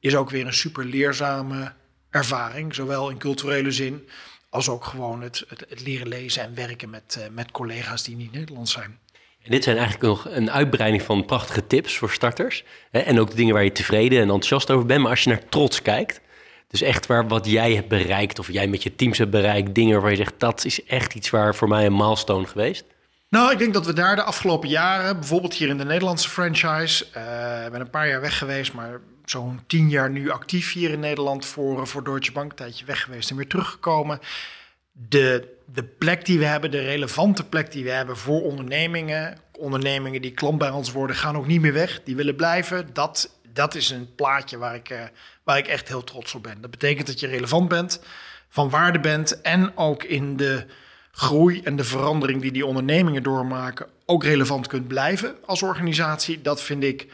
is 0.00 0.16
ook 0.16 0.30
weer 0.30 0.46
een 0.46 0.54
super 0.54 0.84
leerzame 0.84 1.72
ervaring, 2.10 2.74
zowel 2.74 3.10
in 3.10 3.18
culturele 3.18 3.70
zin 3.70 4.08
als 4.54 4.68
ook 4.68 4.84
gewoon 4.84 5.22
het, 5.22 5.44
het, 5.48 5.64
het 5.68 5.82
leren 5.82 6.08
lezen 6.08 6.42
en 6.42 6.54
werken 6.54 6.90
met, 6.90 7.16
uh, 7.18 7.24
met 7.30 7.50
collega's 7.50 8.02
die 8.02 8.16
niet 8.16 8.32
Nederlands 8.32 8.72
zijn. 8.72 8.98
En 9.42 9.50
dit 9.50 9.64
zijn 9.64 9.76
eigenlijk 9.76 10.06
nog 10.06 10.28
een 10.28 10.50
uitbreiding 10.50 11.02
van 11.02 11.24
prachtige 11.24 11.66
tips 11.66 11.98
voor 11.98 12.10
starters. 12.10 12.64
Hè, 12.90 12.98
en 12.98 13.20
ook 13.20 13.30
de 13.30 13.36
dingen 13.36 13.54
waar 13.54 13.64
je 13.64 13.72
tevreden 13.72 14.18
en 14.18 14.24
enthousiast 14.24 14.70
over 14.70 14.86
bent. 14.86 15.00
Maar 15.00 15.10
als 15.10 15.22
je 15.22 15.30
naar 15.30 15.48
trots 15.48 15.82
kijkt, 15.82 16.20
dus 16.68 16.82
echt 16.82 17.06
waar 17.06 17.28
wat 17.28 17.46
jij 17.46 17.74
hebt 17.74 17.88
bereikt 17.88 18.38
of 18.38 18.52
jij 18.52 18.66
met 18.66 18.82
je 18.82 18.94
teams 18.94 19.18
hebt 19.18 19.30
bereikt, 19.30 19.74
dingen 19.74 20.00
waar 20.00 20.10
je 20.10 20.16
zegt 20.16 20.34
dat 20.38 20.64
is 20.64 20.84
echt 20.84 21.14
iets 21.14 21.30
waar 21.30 21.54
voor 21.54 21.68
mij 21.68 21.86
een 21.86 21.96
milestone 21.96 22.46
geweest. 22.46 22.84
Nou, 23.28 23.52
ik 23.52 23.58
denk 23.58 23.74
dat 23.74 23.86
we 23.86 23.92
daar 23.92 24.16
de 24.16 24.22
afgelopen 24.22 24.68
jaren, 24.68 25.18
bijvoorbeeld 25.18 25.54
hier 25.54 25.68
in 25.68 25.78
de 25.78 25.84
Nederlandse 25.84 26.28
franchise, 26.28 27.04
uh, 27.16 27.70
ben 27.70 27.80
een 27.80 27.90
paar 27.90 28.08
jaar 28.08 28.20
weg 28.20 28.38
geweest, 28.38 28.72
maar 28.72 29.00
zo'n 29.24 29.60
tien 29.66 29.88
jaar 29.88 30.10
nu 30.10 30.30
actief 30.30 30.72
hier 30.72 30.90
in 30.90 31.00
Nederland 31.00 31.46
voor, 31.46 31.86
voor 31.86 32.04
Deutsche 32.04 32.32
Bank. 32.32 32.50
Een 32.50 32.56
tijdje 32.56 32.84
weg 32.84 33.02
geweest 33.02 33.30
en 33.30 33.36
weer 33.36 33.46
teruggekomen. 33.46 34.18
De, 34.92 35.56
de 35.64 35.84
plek 35.84 36.24
die 36.24 36.38
we 36.38 36.44
hebben, 36.44 36.70
de 36.70 36.80
relevante 36.80 37.44
plek 37.44 37.72
die 37.72 37.84
we 37.84 37.90
hebben 37.90 38.16
voor 38.16 38.42
ondernemingen. 38.42 39.38
Ondernemingen 39.58 40.22
die 40.22 40.30
klant 40.30 40.58
bij 40.58 40.70
ons 40.70 40.92
worden, 40.92 41.16
gaan 41.16 41.36
ook 41.36 41.46
niet 41.46 41.60
meer 41.60 41.72
weg. 41.72 42.00
Die 42.04 42.16
willen 42.16 42.36
blijven. 42.36 42.88
Dat, 42.92 43.38
dat 43.52 43.74
is 43.74 43.90
een 43.90 44.14
plaatje 44.14 44.58
waar 44.58 44.74
ik, 44.74 44.90
uh, 44.90 45.02
waar 45.42 45.58
ik 45.58 45.66
echt 45.66 45.88
heel 45.88 46.04
trots 46.04 46.34
op 46.34 46.42
ben. 46.42 46.60
Dat 46.60 46.70
betekent 46.70 47.06
dat 47.06 47.20
je 47.20 47.26
relevant 47.26 47.68
bent, 47.68 48.00
van 48.48 48.70
waarde 48.70 49.00
bent 49.00 49.40
en 49.40 49.76
ook 49.76 50.02
in 50.02 50.36
de 50.36 50.66
groei 51.12 51.60
en 51.62 51.76
de 51.76 51.84
verandering 51.84 52.42
die 52.42 52.52
die 52.52 52.66
ondernemingen 52.66 53.22
doormaken 53.22 53.86
ook 54.06 54.24
relevant 54.24 54.66
kunt 54.66 54.88
blijven 54.88 55.36
als 55.44 55.62
organisatie. 55.62 56.42
Dat 56.42 56.62
vind 56.62 56.82
ik, 56.82 57.06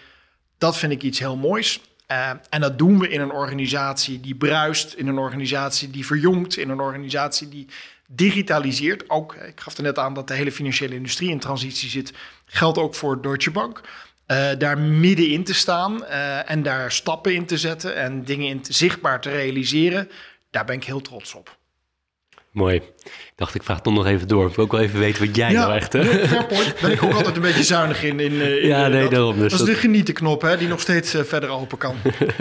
dat 0.59 0.77
vind 0.77 0.93
ik 0.93 1.03
iets 1.03 1.19
heel 1.19 1.37
moois. 1.37 1.81
Uh, 2.11 2.31
en 2.49 2.61
dat 2.61 2.79
doen 2.79 2.99
we 2.99 3.09
in 3.09 3.21
een 3.21 3.33
organisatie 3.33 4.21
die 4.21 4.35
bruist, 4.35 4.93
in 4.93 5.07
een 5.07 5.19
organisatie 5.19 5.91
die 5.91 6.07
verjongt, 6.07 6.57
in 6.57 6.69
een 6.69 6.81
organisatie 6.81 7.49
die 7.49 7.67
digitaliseert. 8.07 9.11
Ook, 9.11 9.35
ik 9.35 9.61
gaf 9.61 9.77
er 9.77 9.83
net 9.83 9.99
aan 9.99 10.15
dat 10.15 10.29
de 10.29 10.35
hele 10.35 10.53
financiële 10.53 10.95
industrie 10.95 11.31
in 11.31 11.39
transitie 11.39 11.89
zit. 11.89 12.13
Geldt 12.45 12.79
ook 12.79 12.95
voor 12.95 13.23
Deutsche 13.23 13.51
Bank. 13.51 13.81
Uh, 14.27 14.51
daar 14.59 14.79
middenin 14.79 15.45
te 15.45 15.55
staan 15.55 16.05
en 16.05 16.63
daar 16.63 16.93
stappen 16.93 17.35
in 17.35 17.47
te 17.47 17.59
zetten 17.59 17.97
en 17.97 18.25
dingen 18.25 18.49
in 18.49 18.61
zichtbaar 18.69 19.21
te 19.21 19.31
realiseren, 19.31 20.11
daar 20.51 20.65
ben 20.65 20.77
ik 20.77 20.85
heel 20.85 21.01
trots 21.01 21.35
op. 21.35 21.59
Mooi. 22.51 22.83
Dacht, 23.41 23.55
ik 23.55 23.63
vraag 23.63 23.81
toch 23.81 23.95
nog 23.95 24.07
even 24.07 24.29
door. 24.29 24.49
Ik 24.49 24.55
wil 24.55 24.65
ook 24.65 24.73
wel 24.73 24.81
even 24.81 24.99
weten 24.99 25.27
wat 25.27 25.37
jij 25.37 25.53
nou 25.53 25.75
echt... 25.75 25.93
Hè? 25.93 26.05
Fair. 26.05 26.75
Ben 26.81 26.93
ik 26.93 27.03
ook 27.03 27.13
altijd 27.13 27.37
een 27.37 27.43
beetje 27.43 27.63
zuinig 27.63 28.03
in. 28.03 28.21
in, 28.21 28.33
in 28.33 28.67
ja, 28.67 28.89
nee, 28.89 29.03
dat, 29.03 29.11
daarom. 29.11 29.39
Dus 29.39 29.53
dat 29.53 29.61
is 29.61 29.67
de 29.67 29.81
genietenknop, 29.81 30.43
hè, 30.43 30.57
die 30.57 30.69
nog 30.69 30.81
steeds 30.81 31.15
uh, 31.15 31.23
verder 31.23 31.49
open 31.49 31.79
kan. 31.79 31.95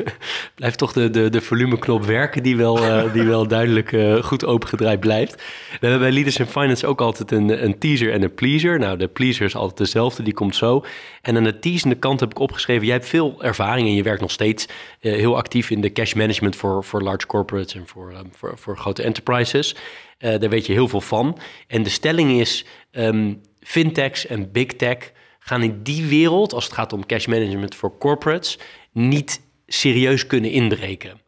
blijft 0.55 0.77
toch 0.77 0.93
de, 0.93 1.09
de, 1.09 1.29
de 1.29 1.41
volumeknop 1.41 2.05
werken, 2.05 2.43
die 2.43 2.57
wel, 2.57 2.83
uh, 2.83 3.13
die 3.13 3.23
wel 3.23 3.47
duidelijk 3.47 3.91
uh, 3.91 4.23
goed 4.23 4.45
opengedraaid 4.45 4.99
blijft. 4.99 5.35
We 5.35 5.87
hebben 5.87 5.99
bij 5.99 6.11
Leaders 6.11 6.37
in 6.37 6.45
Finance 6.45 6.87
ook 6.87 7.01
altijd 7.01 7.31
een, 7.31 7.63
een 7.63 7.77
teaser 7.77 8.11
en 8.11 8.23
een 8.23 8.33
pleaser. 8.33 8.79
Nou, 8.79 8.97
de 8.97 9.07
pleaser 9.07 9.45
is 9.45 9.55
altijd 9.55 9.77
dezelfde, 9.77 10.23
die 10.23 10.33
komt 10.33 10.55
zo. 10.55 10.85
En 11.21 11.37
aan 11.37 11.43
de 11.43 11.59
teasende 11.59 11.95
kant 11.95 12.19
heb 12.19 12.31
ik 12.31 12.39
opgeschreven... 12.39 12.85
jij 12.85 12.95
hebt 12.95 13.07
veel 13.07 13.43
ervaring 13.43 13.87
en 13.87 13.95
je 13.95 14.03
werkt 14.03 14.21
nog 14.21 14.31
steeds 14.31 14.67
heel 14.99 15.37
actief... 15.37 15.69
in 15.69 15.81
de 15.81 15.91
cash 15.91 16.13
management 16.13 16.55
voor, 16.55 16.83
voor 16.83 17.01
large 17.01 17.27
corporates 17.27 17.75
en 17.75 17.87
voor, 17.87 18.13
voor, 18.31 18.53
voor 18.57 18.77
grote 18.77 19.03
enterprises... 19.03 19.75
Uh, 20.19 20.39
daar 20.39 20.49
weet 20.49 20.65
je 20.65 20.73
heel 20.73 20.87
veel 20.87 21.01
van. 21.01 21.39
En 21.67 21.83
de 21.83 21.89
stelling 21.89 22.39
is: 22.39 22.65
um, 22.91 23.41
fintechs 23.59 24.25
en 24.25 24.51
big 24.51 24.65
tech 24.65 25.11
gaan 25.39 25.63
in 25.63 25.83
die 25.83 26.05
wereld, 26.05 26.53
als 26.53 26.63
het 26.63 26.73
gaat 26.73 26.93
om 26.93 27.05
cash 27.05 27.25
management 27.25 27.75
voor 27.75 27.97
corporates, 27.97 28.59
niet 28.91 29.41
serieus 29.67 30.27
kunnen 30.27 30.51
inbreken. 30.51 31.21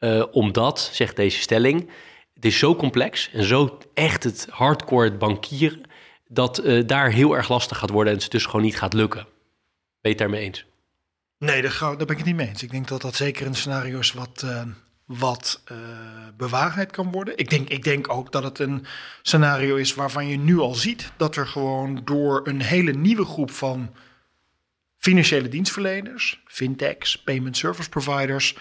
Uh, 0.00 0.24
omdat, 0.30 0.90
zegt 0.92 1.16
deze 1.16 1.40
stelling, 1.40 1.90
het 2.34 2.44
is 2.44 2.58
zo 2.58 2.76
complex 2.76 3.30
en 3.32 3.44
zo 3.44 3.78
echt 3.94 4.24
het 4.24 4.46
hardcore 4.50 5.04
het 5.04 5.18
bankieren, 5.18 5.80
dat 6.28 6.64
uh, 6.64 6.86
daar 6.86 7.10
heel 7.10 7.36
erg 7.36 7.48
lastig 7.48 7.78
gaat 7.78 7.90
worden 7.90 8.12
en 8.12 8.18
het 8.18 8.30
dus 8.30 8.46
gewoon 8.46 8.62
niet 8.62 8.78
gaat 8.78 8.92
lukken. 8.92 9.22
Ben 9.22 9.32
je 10.00 10.08
het 10.08 10.18
daarmee 10.18 10.42
eens? 10.42 10.64
Nee, 11.38 11.62
daar 11.62 11.96
ben 11.96 12.08
ik 12.08 12.16
het 12.16 12.24
niet 12.24 12.34
mee 12.36 12.48
eens. 12.48 12.62
Ik 12.62 12.70
denk 12.70 12.88
dat 12.88 13.00
dat 13.00 13.14
zeker 13.14 13.46
een 13.46 13.54
scenario 13.54 13.98
is 13.98 14.12
wat 14.12 14.44
wat 15.18 15.62
uh, 15.72 15.78
bewaarheid 16.36 16.90
kan 16.90 17.10
worden. 17.10 17.36
Ik 17.36 17.50
denk, 17.50 17.68
ik 17.68 17.84
denk 17.84 18.12
ook 18.12 18.32
dat 18.32 18.42
het 18.42 18.58
een 18.58 18.86
scenario 19.22 19.76
is 19.76 19.94
waarvan 19.94 20.28
je 20.28 20.36
nu 20.36 20.58
al 20.58 20.74
ziet 20.74 21.12
dat 21.16 21.36
er 21.36 21.46
gewoon 21.46 22.00
door 22.04 22.40
een 22.44 22.62
hele 22.62 22.92
nieuwe 22.92 23.24
groep 23.24 23.50
van 23.50 23.94
financiële 24.98 25.48
dienstverleners, 25.48 26.42
fintechs, 26.46 27.22
payment 27.22 27.56
service 27.56 27.88
providers, 27.88 28.56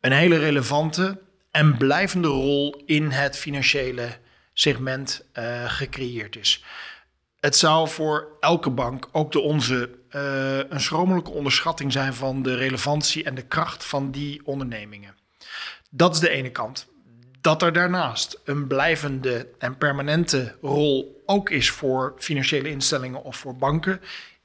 een 0.00 0.12
hele 0.12 0.38
relevante 0.38 1.20
en 1.50 1.76
blijvende 1.76 2.28
rol 2.28 2.82
in 2.86 3.10
het 3.10 3.36
financiële 3.36 4.08
segment 4.52 5.24
uh, 5.38 5.70
gecreëerd 5.70 6.36
is. 6.36 6.64
Het 7.40 7.56
zou 7.56 7.88
voor 7.88 8.36
elke 8.40 8.70
bank, 8.70 9.08
ook 9.12 9.32
de 9.32 9.40
onze, 9.40 9.90
uh, 10.10 10.58
een 10.68 10.80
schromelijke 10.80 11.30
onderschatting 11.30 11.92
zijn 11.92 12.14
van 12.14 12.42
de 12.42 12.54
relevantie 12.54 13.24
en 13.24 13.34
de 13.34 13.46
kracht 13.46 13.84
van 13.84 14.10
die 14.10 14.40
ondernemingen. 14.44 15.14
Dat 15.94 16.14
is 16.14 16.20
de 16.20 16.28
ene 16.28 16.50
kant. 16.50 16.86
Dat 17.40 17.62
er 17.62 17.72
daarnaast 17.72 18.40
een 18.44 18.66
blijvende 18.66 19.48
en 19.58 19.76
permanente 19.76 20.54
rol 20.60 21.22
ook 21.26 21.50
is 21.50 21.70
voor 21.70 22.14
financiële 22.18 22.70
instellingen 22.70 23.22
of 23.24 23.36
voor 23.36 23.56
banken 23.56 24.00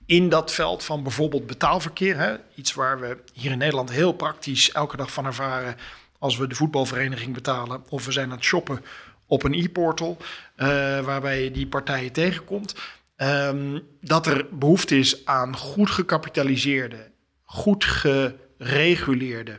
in 0.06 0.30
dat 0.30 0.54
veld 0.54 0.84
van 0.84 1.04
bijvoorbeeld 1.04 1.48
betaalverkeer. 1.48 2.18
Hè? 2.18 2.36
Iets 2.56 2.74
waar 2.74 3.00
we 3.00 3.18
hier 3.34 3.52
in 3.52 3.58
Nederland 3.58 3.92
heel 3.92 4.14
praktisch 4.14 4.72
elke 4.72 4.98
dag 4.98 5.12
van 5.12 5.26
ervaren 5.26 5.76
als 6.20 6.38
we 6.38 6.48
de 6.48 6.56
voetbalvereniging 6.56 7.34
betalen 7.34 7.84
of 7.90 8.06
we 8.06 8.12
zijn 8.12 8.30
aan 8.30 8.36
het 8.36 8.46
shoppen 8.46 8.84
op 9.26 9.44
een 9.44 9.54
e-portal 9.54 10.18
uh, 10.20 10.68
waarbij 11.00 11.44
je 11.44 11.52
die 11.52 11.68
partijen 11.68 12.12
tegenkomt. 12.12 12.76
Um, 13.18 13.82
dat 14.02 14.26
er 14.26 14.48
behoefte 14.52 14.98
is 14.98 15.26
aan 15.26 15.58
goed 15.58 15.90
gecapitaliseerde, 15.90 17.12
goed 17.44 17.86
gereguleerde 17.86 19.58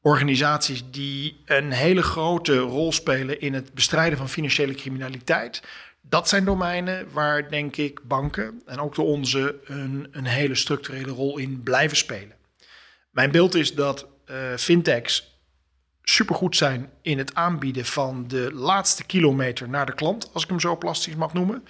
organisaties 0.00 0.82
die 0.90 1.40
een 1.44 1.72
hele 1.72 2.02
grote 2.02 2.58
rol 2.58 2.92
spelen 2.92 3.40
in 3.40 3.54
het 3.54 3.74
bestrijden 3.74 4.18
van 4.18 4.28
financiële 4.28 4.74
criminaliteit. 4.74 5.62
Dat 6.00 6.28
zijn 6.28 6.44
domeinen 6.44 7.12
waar, 7.12 7.50
denk 7.50 7.76
ik, 7.76 8.00
banken 8.02 8.62
en 8.66 8.78
ook 8.78 8.94
de 8.94 9.02
onze 9.02 9.60
een, 9.64 10.08
een 10.10 10.26
hele 10.26 10.54
structurele 10.54 11.12
rol 11.12 11.38
in 11.38 11.62
blijven 11.62 11.96
spelen. 11.96 12.36
Mijn 13.10 13.30
beeld 13.30 13.54
is 13.54 13.74
dat 13.74 14.06
uh, 14.30 14.36
fintechs 14.56 15.36
supergoed 16.02 16.56
zijn 16.56 16.90
in 17.02 17.18
het 17.18 17.34
aanbieden 17.34 17.84
van 17.84 18.28
de 18.28 18.50
laatste 18.52 19.04
kilometer 19.04 19.68
naar 19.68 19.86
de 19.86 19.94
klant, 19.94 20.30
als 20.32 20.42
ik 20.42 20.48
hem 20.48 20.60
zo 20.60 20.76
plastisch 20.76 21.14
mag 21.14 21.32
noemen. 21.32 21.64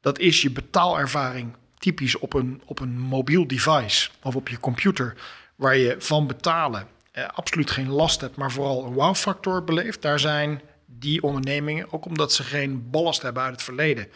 Dat 0.00 0.18
is 0.18 0.42
je 0.42 0.50
betaalervaring 0.50 1.56
typisch 1.78 2.18
op 2.18 2.34
een, 2.34 2.62
op 2.64 2.80
een 2.80 2.98
mobiel 2.98 3.46
device 3.46 4.10
of 4.22 4.36
op 4.36 4.48
je 4.48 4.60
computer, 4.60 5.14
waar 5.56 5.76
je 5.76 5.96
van 5.98 6.26
betalen 6.26 6.88
uh, 7.18 7.28
absoluut 7.34 7.70
geen 7.70 7.88
last 7.88 8.20
hebt, 8.20 8.36
maar 8.36 8.50
vooral 8.50 8.84
een 8.84 8.92
wow-factor 8.92 9.64
beleeft. 9.64 10.02
Daar 10.02 10.20
zijn 10.20 10.60
die 10.86 11.22
ondernemingen, 11.22 11.92
ook 11.92 12.04
omdat 12.04 12.32
ze 12.32 12.42
geen 12.42 12.90
ballast 12.90 13.22
hebben 13.22 13.42
uit 13.42 13.52
het 13.52 13.62
verleden, 13.62 14.08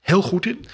heel 0.00 0.22
goed 0.22 0.46
in. 0.46 0.66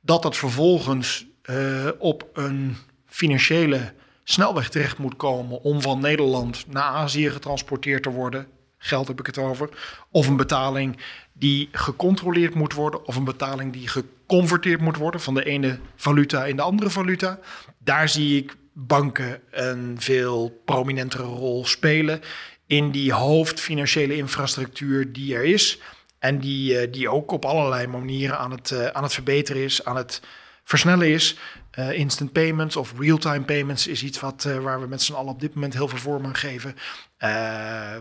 Dat 0.00 0.22
dat 0.22 0.36
vervolgens 0.36 1.26
uh, 1.50 1.88
op 1.98 2.28
een 2.32 2.76
financiële 3.06 3.92
snelweg 4.24 4.68
terecht 4.68 4.98
moet 4.98 5.16
komen 5.16 5.62
om 5.62 5.80
van 5.80 6.00
Nederland 6.00 6.64
naar 6.68 6.82
Azië 6.82 7.30
getransporteerd 7.30 8.02
te 8.02 8.10
worden. 8.10 8.46
Geld 8.78 9.08
heb 9.08 9.18
ik 9.18 9.26
het 9.26 9.38
over. 9.38 9.68
Of 10.10 10.26
een 10.26 10.36
betaling 10.36 10.98
die 11.32 11.68
gecontroleerd 11.72 12.54
moet 12.54 12.72
worden. 12.72 13.06
Of 13.06 13.16
een 13.16 13.24
betaling 13.24 13.72
die 13.72 13.88
geconverteerd 13.88 14.80
moet 14.80 14.96
worden 14.96 15.20
van 15.20 15.34
de 15.34 15.44
ene 15.44 15.78
valuta 15.96 16.44
in 16.44 16.56
de 16.56 16.62
andere 16.62 16.90
valuta. 16.90 17.38
Daar 17.78 18.08
zie 18.08 18.42
ik 18.42 18.56
banken 18.86 19.40
een 19.50 19.96
veel 19.98 20.60
prominentere 20.64 21.22
rol 21.22 21.64
spelen 21.64 22.20
in 22.66 22.90
die 22.90 23.12
hoofdfinanciële 23.12 24.16
infrastructuur 24.16 25.12
die 25.12 25.34
er 25.34 25.44
is. 25.44 25.80
En 26.18 26.38
die, 26.38 26.86
uh, 26.86 26.92
die 26.92 27.08
ook 27.08 27.30
op 27.30 27.44
allerlei 27.44 27.86
manieren 27.86 28.38
aan 28.38 28.50
het, 28.50 28.70
uh, 28.70 28.86
aan 28.86 29.02
het 29.02 29.14
verbeteren 29.14 29.62
is, 29.62 29.84
aan 29.84 29.96
het 29.96 30.22
versnellen 30.64 31.08
is. 31.08 31.36
Uh, 31.78 31.92
instant 31.92 32.32
payments 32.32 32.76
of 32.76 32.98
real-time 32.98 33.44
payments 33.44 33.86
is 33.86 34.02
iets 34.02 34.20
wat, 34.20 34.42
waar 34.60 34.80
we 34.80 34.86
met 34.86 35.02
z'n 35.02 35.12
allen 35.12 35.32
op 35.32 35.40
dit 35.40 35.54
moment 35.54 35.74
heel 35.74 35.88
veel 35.88 35.98
vorm 35.98 36.24
aan 36.24 36.36
geven. 36.36 36.74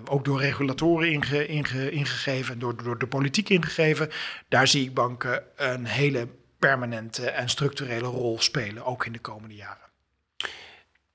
ook 0.05 0.25
door 0.25 0.39
regulatoren 0.39 1.11
inge, 1.11 1.47
inge, 1.47 1.91
ingegeven, 1.91 2.59
door, 2.59 2.83
door 2.83 2.97
de 2.97 3.07
politiek 3.07 3.49
ingegeven. 3.49 4.09
Daar 4.47 4.67
zie 4.67 4.83
ik 4.83 4.93
banken 4.93 5.43
een 5.55 5.85
hele 5.85 6.27
permanente 6.59 7.29
en 7.29 7.49
structurele 7.49 8.07
rol 8.07 8.41
spelen, 8.41 8.85
ook 8.85 9.05
in 9.05 9.11
de 9.11 9.19
komende 9.19 9.55
jaren. 9.55 9.86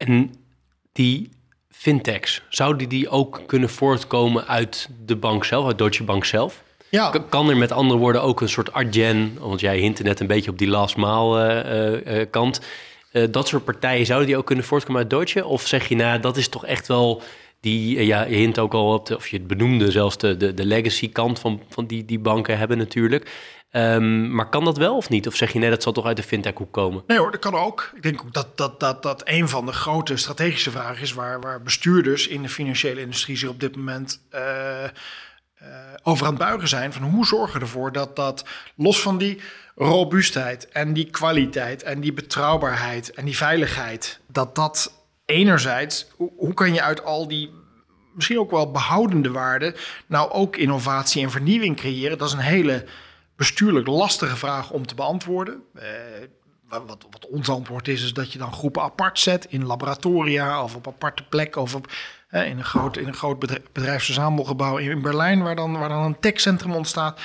En 0.07 0.35
die 0.93 1.31
fintechs, 1.71 2.43
zouden 2.49 2.89
die 2.89 3.09
ook 3.09 3.43
kunnen 3.47 3.69
voortkomen 3.69 4.47
uit 4.47 4.89
de 5.05 5.17
bank 5.17 5.45
zelf, 5.45 5.67
uit 5.67 5.79
Deutsche 5.79 6.05
Bank 6.05 6.25
zelf? 6.25 6.63
Ja. 6.89 7.11
Kan 7.29 7.49
er 7.49 7.57
met 7.57 7.73
andere 7.73 8.01
woorden 8.01 8.23
ook 8.23 8.41
een 8.41 8.49
soort 8.49 8.73
Argen, 8.73 9.37
want 9.41 9.61
jij 9.61 9.79
hintte 9.79 10.03
net 10.03 10.21
een 10.21 10.27
beetje 10.27 10.51
op 10.51 10.59
die 10.59 10.69
last 10.69 10.97
mile 10.97 11.65
uh, 12.07 12.19
uh, 12.19 12.27
kant. 12.31 12.61
Uh, 13.13 13.27
dat 13.31 13.49
soort 13.49 13.65
partijen, 13.65 14.07
zouden 14.07 14.29
die 14.29 14.37
ook 14.37 14.47
kunnen 14.47 14.65
voortkomen 14.65 15.01
uit 15.01 15.11
Deutsche? 15.11 15.45
Of 15.47 15.67
zeg 15.67 15.89
je, 15.89 15.97
nou, 15.97 16.21
dat 16.21 16.37
is 16.37 16.49
toch 16.49 16.67
echt 16.67 16.87
wel 16.87 17.23
die, 17.63 18.07
ja, 18.07 18.23
je 18.25 18.37
hint 18.37 18.59
ook 18.59 18.73
al 18.73 18.93
op, 18.93 19.07
de, 19.07 19.17
of 19.17 19.29
je 19.29 19.37
het 19.37 19.47
benoemde 19.47 19.91
zelfs 19.91 20.19
de, 20.19 20.37
de, 20.37 20.55
de 20.55 20.65
legacy 20.65 21.13
kant 21.13 21.39
van, 21.39 21.63
van 21.69 21.87
die, 21.87 22.05
die 22.05 22.19
banken 22.19 22.59
hebben 22.59 22.79
natuurlijk. 22.79 23.31
Um, 23.73 24.35
maar 24.35 24.49
kan 24.49 24.65
dat 24.65 24.77
wel 24.77 24.97
of 24.97 25.09
niet? 25.09 25.27
Of 25.27 25.35
zeg 25.35 25.53
je 25.53 25.59
nee, 25.59 25.71
dat 25.71 25.83
zal 25.83 25.93
toch 25.93 26.07
uit 26.07 26.17
de 26.17 26.23
fintech-hoek 26.23 26.73
komen? 26.73 27.03
Nee 27.07 27.19
hoor, 27.19 27.31
dat 27.31 27.41
kan 27.41 27.55
ook. 27.55 27.93
Ik 27.95 28.03
denk 28.03 28.21
ook 28.21 28.33
dat 28.33 28.57
dat, 28.57 28.81
dat, 28.81 29.03
dat 29.03 29.23
een 29.25 29.49
van 29.49 29.67
de 29.67 29.73
grote 29.73 30.17
strategische 30.17 30.71
vragen 30.71 31.03
is... 31.03 31.13
waar, 31.13 31.41
waar 31.41 31.63
bestuurders 31.63 32.29
in 32.29 32.43
de 32.43 32.49
financiële 32.49 33.01
industrie 33.01 33.37
zich 33.37 33.49
op 33.49 33.61
dit 33.61 33.77
moment... 33.77 34.21
Uh, 34.35 34.41
uh, 35.63 35.69
over 36.03 36.27
aan 36.27 36.33
het 36.33 36.43
buigen 36.43 36.69
zijn 36.69 36.93
van 36.93 37.03
hoe 37.03 37.27
zorgen 37.27 37.55
we 37.55 37.65
ervoor 37.65 37.93
dat 37.93 38.17
dat 38.17 38.45
los 38.75 39.01
van 39.01 39.19
die 39.19 39.41
robuustheid 39.75 40.69
en 40.69 40.93
die 40.93 41.11
kwaliteit 41.11 41.83
en 41.83 42.01
die 42.01 42.13
betrouwbaarheid 42.13 43.13
en 43.13 43.25
die 43.25 43.37
veiligheid, 43.37 44.21
dat 44.27 44.55
dat 44.55 45.02
enerzijds, 45.33 46.07
hoe, 46.37 46.55
kan 46.55 46.75
je 46.75 46.83
uit 46.83 47.05
al 47.05 47.29
die 47.29 47.51
misschien 48.15 48.39
ook 48.39 48.51
wel 48.51 48.71
behoudende 48.71 49.31
waarden 49.31 49.75
nou 50.07 50.31
ook 50.31 50.57
innovatie 50.57 51.23
en 51.23 51.31
vernieuwing 51.31 51.77
creëren? 51.77 52.19
Dat 52.19 52.29
is 52.29 52.35
een 52.35 52.41
hele 52.41 52.85
bestuurlijk 53.37 53.87
lastige 53.87 54.37
vraag 54.37 54.71
om 54.71 54.87
te 54.87 54.95
beantwoorden. 54.95 55.63
Uh, 55.77 55.83
wat, 56.69 57.07
wat, 57.11 57.29
ons 57.29 57.49
antwoord 57.49 57.89
is, 57.89 58.03
is 58.03 58.13
dat 58.13 58.33
je 58.33 58.39
dan 58.39 58.53
groepen 58.53 58.83
apart 58.83 59.19
zet 59.19 59.47
in 59.49 59.67
laboratoria 59.67 60.63
of 60.63 60.77
op 60.77 60.87
aparte 60.87 61.23
plekken 61.23 61.63
of 61.63 61.75
op, 61.75 61.93
in, 62.31 62.59
een 62.59 62.65
groot, 62.65 62.97
in 62.97 63.07
een 63.07 63.15
groot 63.15 63.39
bedrijfsverzamelgebouw 63.73 64.77
in 64.77 65.03
Berlijn, 65.03 65.43
waar 65.43 65.57
dan, 65.57 65.79
waar 65.79 65.89
dan 65.89 66.05
een 66.05 66.21
techcentrum 66.21 66.73
ontstaat. 66.73 67.21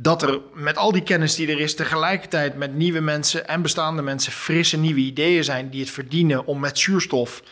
Dat 0.00 0.22
er 0.22 0.40
met 0.54 0.76
al 0.76 0.92
die 0.92 1.02
kennis 1.02 1.34
die 1.34 1.50
er 1.50 1.60
is, 1.60 1.74
tegelijkertijd 1.74 2.56
met 2.56 2.74
nieuwe 2.74 3.00
mensen 3.00 3.48
en 3.48 3.62
bestaande 3.62 4.02
mensen 4.02 4.32
frisse 4.32 4.78
nieuwe 4.78 5.00
ideeën 5.00 5.44
zijn 5.44 5.70
die 5.70 5.80
het 5.80 5.90
verdienen 5.90 6.46
om 6.46 6.60
met 6.60 6.78
zuurstof 6.78 7.42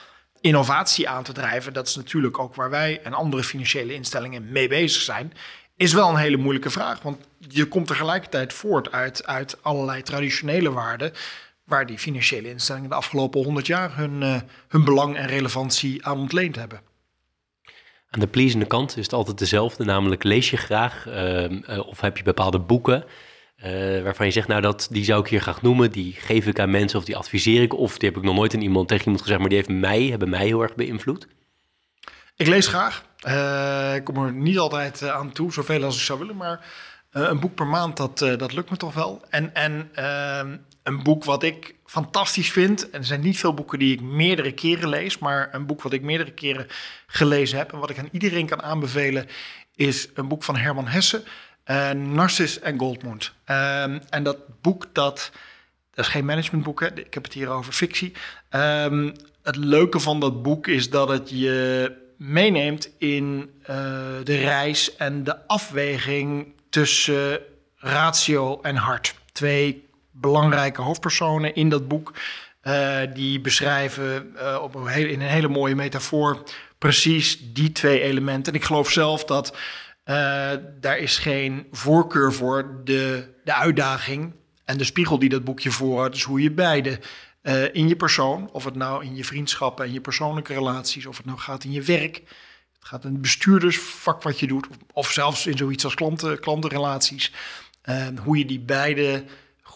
innovatie 0.40 1.08
aan 1.08 1.22
te 1.22 1.32
drijven. 1.32 1.72
Dat 1.72 1.86
is 1.86 1.96
natuurlijk 1.96 2.38
ook 2.38 2.54
waar 2.54 2.70
wij 2.70 3.00
en 3.02 3.12
andere 3.12 3.44
financiële 3.44 3.94
instellingen 3.94 4.52
mee 4.52 4.68
bezig 4.68 5.02
zijn 5.02 5.32
is 5.76 5.92
wel 5.92 6.08
een 6.08 6.16
hele 6.16 6.36
moeilijke 6.36 6.70
vraag. 6.70 7.02
Want 7.02 7.26
je 7.38 7.66
komt 7.66 7.86
tegelijkertijd 7.86 8.52
voort 8.52 8.92
uit, 8.92 9.26
uit 9.26 9.62
allerlei 9.62 10.02
traditionele 10.02 10.72
waarden. 10.72 11.12
waar 11.64 11.86
die 11.86 11.98
financiële 11.98 12.48
instellingen 12.48 12.88
de 12.88 12.94
afgelopen 12.94 13.44
100 13.44 13.66
jaar 13.66 13.96
hun, 13.96 14.22
uh, 14.22 14.36
hun 14.68 14.84
belang 14.84 15.16
en 15.16 15.26
relevantie 15.26 16.06
aan 16.06 16.18
ontleend 16.18 16.56
hebben. 16.56 16.80
Aan 18.10 18.20
de 18.20 18.26
pleasende 18.26 18.66
kant 18.66 18.96
is 18.96 19.04
het 19.04 19.12
altijd 19.12 19.38
dezelfde, 19.38 19.84
namelijk 19.84 20.22
lees 20.22 20.50
je 20.50 20.56
graag 20.56 21.06
uh, 21.08 21.86
of 21.86 22.00
heb 22.00 22.16
je 22.16 22.22
bepaalde 22.22 22.58
boeken 22.58 23.04
uh, 23.64 24.02
waarvan 24.02 24.26
je 24.26 24.32
zegt, 24.32 24.48
nou 24.48 24.60
dat, 24.60 24.88
die 24.90 25.04
zou 25.04 25.20
ik 25.20 25.26
hier 25.26 25.40
graag 25.40 25.62
noemen, 25.62 25.92
die 25.92 26.12
geef 26.12 26.46
ik 26.46 26.58
aan 26.58 26.70
mensen 26.70 26.98
of 26.98 27.04
die 27.04 27.16
adviseer 27.16 27.62
ik 27.62 27.74
of 27.74 27.98
die 27.98 28.08
heb 28.08 28.18
ik 28.18 28.24
nog 28.24 28.34
nooit 28.34 28.54
aan 28.54 28.60
iemand 28.60 28.88
tegen 28.88 29.04
iemand 29.04 29.22
gezegd, 29.22 29.40
maar 29.40 29.48
die 29.48 29.58
heeft 29.58 29.80
mij, 29.80 30.02
hebben 30.02 30.28
mij 30.28 30.44
heel 30.46 30.62
erg 30.62 30.74
beïnvloed? 30.74 31.28
Ik 32.36 32.46
lees 32.46 32.66
graag. 32.66 33.04
Uh, 33.26 33.94
ik 33.94 34.04
kom 34.04 34.24
er 34.24 34.32
niet 34.32 34.58
altijd 34.58 35.08
aan 35.08 35.32
toe, 35.32 35.52
zoveel 35.52 35.84
als 35.84 35.96
ik 35.96 36.02
zou 36.02 36.18
willen, 36.18 36.36
maar 36.36 36.66
een 37.10 37.40
boek 37.40 37.54
per 37.54 37.66
maand, 37.66 37.96
dat, 37.96 38.18
dat 38.18 38.52
lukt 38.52 38.70
me 38.70 38.76
toch 38.76 38.94
wel. 38.94 39.22
En, 39.30 39.54
en 39.54 39.90
ehm, 39.94 40.56
een 40.82 41.02
boek 41.02 41.24
wat 41.24 41.42
ik 41.42 41.75
fantastisch 42.02 42.52
vind, 42.52 42.90
en 42.90 42.98
er 42.98 43.06
zijn 43.06 43.20
niet 43.20 43.38
veel 43.38 43.54
boeken 43.54 43.78
die 43.78 43.94
ik 43.94 44.00
meerdere 44.00 44.52
keren 44.52 44.88
lees, 44.88 45.18
maar 45.18 45.48
een 45.52 45.66
boek 45.66 45.82
wat 45.82 45.92
ik 45.92 46.02
meerdere 46.02 46.30
keren 46.30 46.66
gelezen 47.06 47.58
heb 47.58 47.72
en 47.72 47.78
wat 47.78 47.90
ik 47.90 47.98
aan 47.98 48.08
iedereen 48.12 48.46
kan 48.46 48.62
aanbevelen, 48.62 49.28
is 49.74 50.08
een 50.14 50.28
boek 50.28 50.42
van 50.42 50.56
Herman 50.56 50.86
Hesse, 50.86 51.22
uh, 51.66 51.90
Narcis 51.90 52.58
en 52.58 52.78
Goldmund. 52.78 53.32
Um, 53.46 54.00
en 54.10 54.22
dat 54.22 54.36
boek, 54.60 54.86
dat, 54.92 55.30
dat 55.94 56.04
is 56.04 56.10
geen 56.10 56.24
managementboek, 56.24 56.80
hè? 56.80 56.86
ik 56.98 57.14
heb 57.14 57.24
het 57.24 57.32
hier 57.32 57.48
over 57.48 57.72
fictie. 57.72 58.12
Um, 58.50 59.12
het 59.42 59.56
leuke 59.56 60.00
van 60.00 60.20
dat 60.20 60.42
boek 60.42 60.66
is 60.66 60.90
dat 60.90 61.08
het 61.08 61.30
je 61.30 61.92
meeneemt 62.16 62.90
in 62.98 63.50
uh, 63.60 63.66
de 64.24 64.36
reis 64.36 64.96
en 64.96 65.24
de 65.24 65.46
afweging 65.46 66.52
tussen 66.70 67.40
ratio 67.76 68.60
en 68.60 68.76
hart. 68.76 69.14
Twee 69.32 69.85
belangrijke 70.20 70.82
hoofdpersonen 70.82 71.54
in 71.54 71.68
dat 71.68 71.88
boek. 71.88 72.14
Uh, 72.62 72.98
die 73.14 73.40
beschrijven 73.40 74.32
uh, 74.36 74.58
op 74.62 74.74
een 74.74 74.86
hele, 74.86 75.10
in 75.10 75.20
een 75.20 75.26
hele 75.26 75.48
mooie 75.48 75.74
metafoor 75.74 76.42
precies 76.78 77.52
die 77.52 77.72
twee 77.72 78.00
elementen. 78.00 78.52
En 78.52 78.58
ik 78.58 78.64
geloof 78.64 78.90
zelf 78.90 79.24
dat 79.24 79.48
uh, 79.48 79.56
daar 80.80 80.98
is 80.98 81.18
geen 81.18 81.66
voorkeur 81.72 82.32
voor. 82.32 82.80
De, 82.84 83.34
de 83.44 83.54
uitdaging 83.54 84.34
en 84.64 84.78
de 84.78 84.84
spiegel 84.84 85.18
die 85.18 85.28
dat 85.28 85.44
boekje 85.44 85.70
voorhoudt, 85.70 86.12
dus 86.12 86.22
hoe 86.22 86.42
je 86.42 86.50
beide 86.50 87.00
in 87.72 87.88
je 87.88 87.96
persoon, 87.96 88.50
of 88.52 88.64
het 88.64 88.74
nou 88.74 89.04
in 89.04 89.16
je 89.16 89.24
vriendschappen 89.24 89.84
en 89.84 89.92
je 89.92 90.00
persoonlijke 90.00 90.54
relaties, 90.54 91.06
of 91.06 91.16
het 91.16 91.26
nou 91.26 91.38
gaat 91.38 91.64
in 91.64 91.72
je 91.72 91.82
werk, 91.82 92.14
het 92.78 92.88
gaat 92.88 93.04
in 93.04 93.12
het 93.12 93.20
bestuurdersvak 93.20 94.22
wat 94.22 94.40
je 94.40 94.46
doet, 94.46 94.66
of 94.92 95.10
zelfs 95.10 95.46
in 95.46 95.56
zoiets 95.56 95.84
als 95.84 95.94
klanten, 95.94 96.40
klantenrelaties, 96.40 97.32
hoe 98.24 98.38
je 98.38 98.44
die 98.44 98.60
beide 98.60 99.24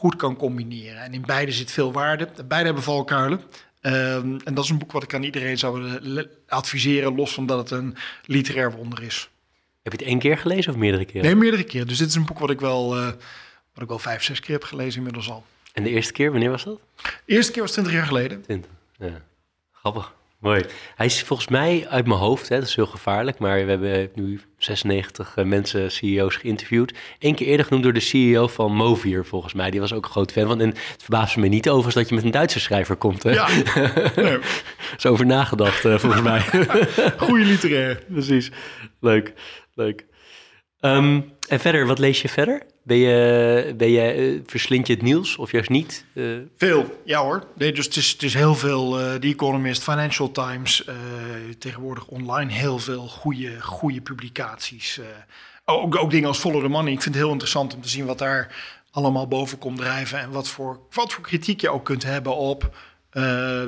goed 0.00 0.16
kan 0.16 0.36
combineren. 0.36 1.02
En 1.02 1.14
in 1.14 1.22
beide 1.26 1.52
zit 1.52 1.72
veel 1.72 1.92
waarde. 1.92 2.28
Beide 2.48 2.64
hebben 2.66 2.82
valkuilen. 2.82 3.40
Uh, 3.82 4.14
en 4.14 4.54
dat 4.54 4.64
is 4.64 4.70
een 4.70 4.78
boek 4.78 4.92
wat 4.92 5.02
ik 5.02 5.14
aan 5.14 5.22
iedereen 5.22 5.58
zou 5.58 5.82
willen 5.82 6.30
adviseren, 6.48 7.14
los 7.14 7.34
van 7.34 7.46
dat 7.46 7.58
het 7.58 7.70
een 7.70 7.96
literair 8.24 8.72
wonder 8.72 9.02
is. 9.02 9.30
Heb 9.82 9.92
je 9.92 9.98
het 9.98 10.08
één 10.08 10.18
keer 10.18 10.38
gelezen 10.38 10.72
of 10.72 10.78
meerdere 10.78 11.04
keren? 11.04 11.22
Nee, 11.22 11.34
meerdere 11.34 11.64
keer. 11.64 11.86
Dus 11.86 11.98
dit 11.98 12.08
is 12.08 12.14
een 12.14 12.24
boek 12.24 12.38
wat 12.38 12.50
ik 12.50 12.60
wel, 12.60 12.96
uh, 12.96 13.06
wat 13.72 13.82
ik 13.82 13.88
wel 13.88 13.98
vijf, 13.98 14.22
zes 14.22 14.40
keer 14.40 14.54
heb 14.54 14.64
gelezen 14.64 14.96
inmiddels 14.96 15.30
al. 15.30 15.44
En 15.72 15.82
de 15.82 15.90
eerste 15.90 16.12
keer, 16.12 16.30
wanneer 16.30 16.50
was 16.50 16.64
dat? 16.64 16.80
De 17.02 17.10
eerste 17.24 17.52
keer 17.52 17.62
was 17.62 17.72
20 17.72 17.92
jaar 17.92 18.06
geleden. 18.06 18.42
20, 18.42 18.70
ja. 18.98 19.22
Grappig. 19.72 20.14
Mooi. 20.40 20.64
Hij 20.94 21.06
is 21.06 21.22
volgens 21.22 21.48
mij 21.48 21.86
uit 21.88 22.06
mijn 22.06 22.18
hoofd, 22.18 22.48
hè, 22.48 22.58
dat 22.58 22.68
is 22.68 22.74
heel 22.74 22.86
gevaarlijk, 22.86 23.38
maar 23.38 23.64
we 23.64 23.70
hebben 23.70 24.10
nu 24.14 24.40
96 24.58 25.36
uh, 25.36 25.44
mensen, 25.44 25.90
CEO's 25.90 26.36
geïnterviewd. 26.36 26.94
Eén 27.18 27.34
keer 27.34 27.46
eerder 27.46 27.66
genoemd 27.66 27.84
door 27.84 27.92
de 27.92 28.00
CEO 28.00 28.46
van 28.48 28.74
Movier, 28.74 29.24
volgens 29.24 29.52
mij. 29.52 29.70
Die 29.70 29.80
was 29.80 29.92
ook 29.92 30.04
een 30.04 30.10
groot 30.10 30.32
fan 30.32 30.46
van. 30.46 30.60
En 30.60 30.68
het 30.68 31.02
verbaasde 31.02 31.40
me 31.40 31.48
niet 31.48 31.68
over 31.68 31.92
dat 31.92 32.08
je 32.08 32.14
met 32.14 32.24
een 32.24 32.30
Duitse 32.30 32.60
schrijver 32.60 32.96
komt. 32.96 33.22
Hè? 33.22 33.30
Ja. 33.30 33.48
Nee. 34.16 34.38
Zo 34.96 35.08
over 35.08 35.26
nagedacht, 35.26 35.84
uh, 35.84 35.98
volgens 35.98 36.22
mij. 36.22 36.40
Goeie 37.26 37.44
literair. 37.44 38.02
Precies. 38.08 38.50
Leuk, 39.00 39.32
leuk. 39.74 40.06
Um, 40.80 41.32
en 41.48 41.60
verder, 41.60 41.86
wat 41.86 41.98
lees 41.98 42.22
je 42.22 42.28
verder? 42.28 42.62
Ben 42.82 42.96
je, 42.96 43.74
ben 43.76 43.90
je, 43.90 44.16
uh, 44.16 44.40
verslind 44.46 44.86
je 44.86 44.92
het 44.92 45.02
nieuws 45.02 45.36
of 45.36 45.52
juist 45.52 45.70
niet? 45.70 46.04
Uh... 46.14 46.38
Veel, 46.56 47.00
ja 47.04 47.22
hoor. 47.22 47.44
Nee, 47.54 47.72
dus 47.72 47.84
het 47.84 47.96
is, 47.96 48.10
het 48.10 48.22
is 48.22 48.34
heel 48.34 48.54
veel. 48.54 49.00
Uh, 49.00 49.14
The 49.14 49.26
Economist, 49.26 49.82
Financial 49.82 50.30
Times, 50.30 50.84
tegenwoordig 51.58 52.06
online 52.06 52.52
heel 52.52 52.78
veel 52.78 53.08
goede, 53.08 53.60
goede 53.60 54.00
publicaties. 54.00 55.00
ook, 55.64 55.96
ook 55.96 56.10
dingen 56.10 56.28
als 56.28 56.38
Follow 56.38 56.62
the 56.62 56.68
Money. 56.68 56.92
Ik 56.92 57.02
vind 57.02 57.14
het 57.14 57.24
heel 57.24 57.32
interessant 57.32 57.74
om 57.74 57.80
te 57.80 57.88
zien 57.88 58.06
wat 58.06 58.18
daar 58.18 58.56
allemaal 58.90 59.28
boven 59.28 59.58
komt 59.58 59.78
drijven. 59.78 60.18
En 60.18 60.30
wat 60.30 60.48
voor, 60.48 60.80
wat 60.90 61.12
voor 61.12 61.22
kritiek 61.22 61.60
je 61.60 61.70
ook 61.70 61.84
kunt 61.84 62.02
hebben 62.02 62.36
op 62.36 62.76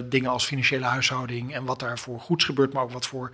dingen 0.05 0.31
als 0.31 0.45
financiële 0.45 0.85
huishouding. 0.85 1.55
En 1.55 1.65
wat 1.65 1.81
daarvoor 1.81 2.21
goeds 2.21 2.45
gebeurt, 2.45 2.73
maar 2.73 2.83
ook 2.83 2.93
wat 2.93 3.07
voor 3.07 3.31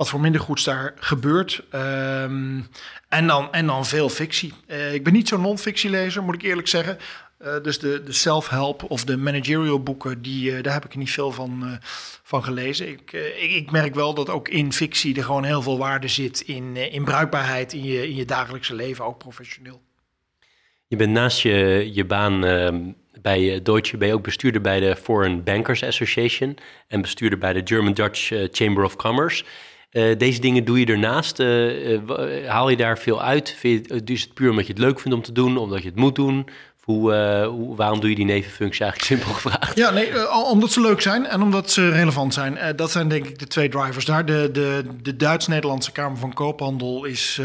wat 0.00 0.08
voor 0.08 0.20
minder 0.20 0.40
goeds 0.40 0.64
daar 0.64 0.94
gebeurt. 0.96 1.62
Um, 1.74 2.68
en, 3.08 3.26
dan, 3.26 3.52
en 3.52 3.66
dan 3.66 3.86
veel 3.86 4.08
fictie. 4.08 4.52
Uh, 4.66 4.94
ik 4.94 5.04
ben 5.04 5.12
niet 5.12 5.28
zo'n 5.28 5.40
non-fictielezer, 5.40 6.22
moet 6.22 6.34
ik 6.34 6.42
eerlijk 6.42 6.68
zeggen. 6.68 6.98
Uh, 7.42 7.62
dus 7.62 7.78
de, 7.78 8.02
de 8.04 8.12
self-help 8.12 8.82
of 8.90 9.04
de 9.04 9.16
managerial 9.16 9.82
boeken, 9.82 10.22
die, 10.22 10.50
uh, 10.50 10.62
daar 10.62 10.72
heb 10.72 10.84
ik 10.84 10.96
niet 10.96 11.10
veel 11.10 11.32
van, 11.32 11.78
van 12.22 12.44
gelezen. 12.44 12.88
Ik, 12.88 13.12
ik, 13.12 13.50
ik, 13.50 13.70
merk 13.70 13.94
wel 13.94 14.14
dat 14.14 14.30
ook 14.30 14.48
in 14.48 14.72
fictie 14.72 15.16
er 15.16 15.24
gewoon 15.24 15.44
heel 15.44 15.62
veel 15.62 15.78
waarde 15.78 16.08
zit 16.08 16.40
in, 16.40 16.76
in 16.76 17.04
bruikbaarheid 17.04 17.72
in 17.72 17.84
je, 17.84 18.08
in 18.08 18.14
je 18.14 18.24
dagelijkse 18.24 18.74
leven, 18.74 19.04
ook 19.04 19.18
professioneel. 19.18 19.80
Je 20.86 20.96
bent 20.96 21.12
naast 21.12 21.40
je, 21.40 21.90
je 21.92 22.04
baan 22.04 22.44
ehm, 22.44 22.80
bij 23.22 23.62
Deutsche 23.62 23.96
ben 23.96 24.08
je 24.08 24.14
ook 24.14 24.24
bestuurder 24.24 24.60
bij 24.60 24.80
de 24.80 24.96
Foreign 24.96 25.42
Bankers 25.42 25.82
Association 25.82 26.56
en 26.88 27.00
bestuurder 27.00 27.38
bij 27.38 27.52
de 27.52 27.60
German 27.64 27.92
Dutch 27.92 28.32
Chamber 28.50 28.84
of 28.84 28.96
Commerce. 28.96 29.44
Uh, 29.92 30.18
deze 30.18 30.40
dingen 30.40 30.64
doe 30.64 30.80
je 30.80 30.86
ernaast. 30.86 31.40
Uh, 31.40 31.92
uh, 31.92 32.48
haal 32.48 32.68
je 32.70 32.76
daar 32.76 32.98
veel 32.98 33.22
uit? 33.22 33.54
Vind 33.58 34.10
is 34.10 34.22
het 34.22 34.34
puur 34.34 34.50
omdat 34.50 34.66
je 34.66 34.72
het 34.72 34.82
leuk 34.82 35.00
vindt 35.00 35.16
om 35.16 35.22
te 35.22 35.32
doen, 35.32 35.56
omdat 35.56 35.82
je 35.82 35.88
het 35.88 35.96
moet 35.96 36.14
doen? 36.14 36.46
Waarom 37.76 38.00
doe 38.00 38.10
je 38.10 38.16
die 38.16 38.24
nevenfunctie 38.24 38.84
eigenlijk 38.84 39.10
simpel 39.12 39.32
gevraagd? 39.32 39.76
Ja, 39.76 39.90
nee, 39.90 40.32
omdat 40.32 40.70
ze 40.70 40.80
leuk 40.80 41.00
zijn 41.00 41.26
en 41.26 41.42
omdat 41.42 41.70
ze 41.70 41.90
relevant 41.90 42.34
zijn. 42.34 42.76
dat 42.76 42.90
zijn 42.90 43.08
denk 43.08 43.26
ik 43.26 43.38
de 43.38 43.46
twee 43.46 43.68
drivers 43.68 44.04
daar. 44.04 44.26
De, 44.26 44.48
de, 44.52 44.84
de 45.02 45.16
Duits-Nederlandse 45.16 45.92
Kamer 45.92 46.18
van 46.18 46.32
Koophandel 46.32 47.04
is 47.04 47.40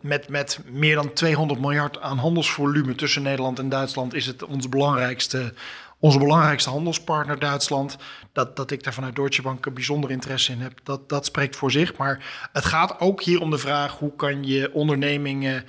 met, 0.00 0.28
met 0.28 0.60
meer 0.70 0.94
dan 0.94 1.12
200 1.12 1.60
miljard 1.60 2.00
aan 2.00 2.18
handelsvolume 2.18 2.94
tussen 2.94 3.22
Nederland 3.22 3.58
en 3.58 3.68
Duitsland... 3.68 4.14
is 4.14 4.26
het 4.26 4.44
ons 4.44 4.68
belangrijkste 4.68 5.52
onze 6.00 6.18
belangrijkste 6.18 6.70
handelspartner 6.70 7.38
Duitsland, 7.38 7.96
dat, 8.32 8.56
dat 8.56 8.70
ik 8.70 8.82
daar 8.82 8.92
vanuit 8.92 9.16
Deutsche 9.16 9.42
Bank 9.42 9.66
een 9.66 9.74
bijzonder 9.74 10.10
interesse 10.10 10.52
in 10.52 10.60
heb, 10.60 10.80
dat, 10.82 11.08
dat 11.08 11.26
spreekt 11.26 11.56
voor 11.56 11.70
zich. 11.70 11.96
Maar 11.96 12.48
het 12.52 12.64
gaat 12.64 13.00
ook 13.00 13.22
hier 13.22 13.40
om 13.40 13.50
de 13.50 13.58
vraag 13.58 13.98
hoe 13.98 14.16
kan 14.16 14.44
je 14.44 14.70
ondernemingen 14.72 15.64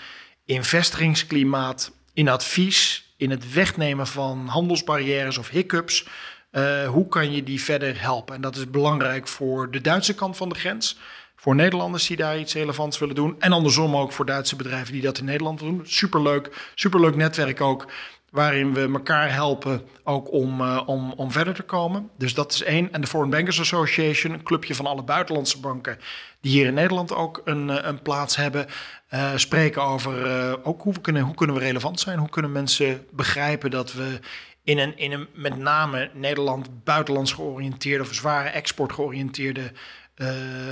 in 0.46 0.64
vestigingsklimaat, 0.64 1.92
in 2.14 2.30
advies, 2.30 3.14
in 3.18 3.30
het 3.30 3.54
wegnemen 3.54 4.08
van 4.08 4.48
handelsbarrières 4.48 5.38
of 5.38 5.50
hiccups, 5.50 6.08
uh, 6.52 6.88
hoe 6.88 7.08
kan 7.08 7.32
je 7.32 7.44
die 7.44 7.62
verder 7.62 8.02
helpen? 8.02 8.36
En 8.36 8.42
dat 8.42 8.56
is 8.56 8.70
belangrijk 8.70 9.28
voor 9.28 9.72
de 9.72 9.82
Duitse 9.82 10.16
kant 10.16 10.38
van 10.38 10.50
de 10.50 10.56
grens. 10.56 10.98
Voor 11.36 11.56
Nederlanders 11.56 12.08
die 12.08 12.18
daar 12.18 12.40
iets 12.40 12.54
relevants 12.54 13.00
willen 13.00 13.16
doen. 13.16 13.36
En 13.40 13.52
andersom 13.52 13.96
ook 13.96 14.12
voor 14.12 14.26
Duitse 14.26 14.56
bedrijven 14.56 14.94
die 14.94 15.02
dat 15.02 15.18
in 15.18 15.26
Nederland 15.26 15.60
doen. 15.60 15.82
Superleuk, 15.84 16.72
superleuk 16.76 17.16
netwerk 17.16 17.62
ook 17.62 17.88
waarin 18.32 18.74
we 18.74 18.90
elkaar 18.94 19.34
helpen 19.34 19.82
ook 20.04 20.32
om, 20.32 20.62
uh, 20.62 20.82
om, 20.86 21.12
om 21.12 21.32
verder 21.32 21.54
te 21.54 21.64
komen. 21.64 22.10
Dus 22.18 22.34
dat 22.34 22.52
is 22.54 22.64
één. 22.64 22.94
En 22.94 23.02
de 23.02 23.08
Foreign 23.08 23.36
Bankers 23.36 23.60
Association, 23.60 24.34
een 24.34 24.44
clubje 24.44 24.76
van 24.76 24.86
alle 24.86 25.04
buitenlandse 25.04 25.60
banken 25.60 25.98
die 26.42 26.52
hier 26.52 26.66
in 26.66 26.74
Nederland 26.74 27.14
ook 27.14 27.42
een, 27.46 27.68
uh, 27.68 27.78
een 27.82 28.02
plaats 28.02 28.36
hebben, 28.36 28.68
uh, 29.14 29.32
spreken 29.36 29.84
over 29.84 30.64
ook 30.64 30.82
hoe, 30.82 30.94
we 30.94 31.02
kunnen, 31.02 31.22
hoe 31.22 31.36
kunnen 31.36 31.56
we 31.56 31.62
relevant 31.62 32.00
zijn, 32.00 32.20
hoe 32.20 32.30
kunnen 32.30 32.52
mensen 32.52 33.06
begrijpen 33.12 33.72
dat 33.72 33.94
we 33.94 34.20
in 34.64 34.80
een, 34.80 34.98
in 34.98 35.12
een 35.12 35.28
met 35.34 35.58
name 35.58 36.10
Nederland 36.14 36.84
buitenlands 36.84 37.34
georiënteerde 37.34 38.04
of 38.04 38.14
zware 38.14 38.50
export 38.50 38.94
georiënteerde 38.94 39.72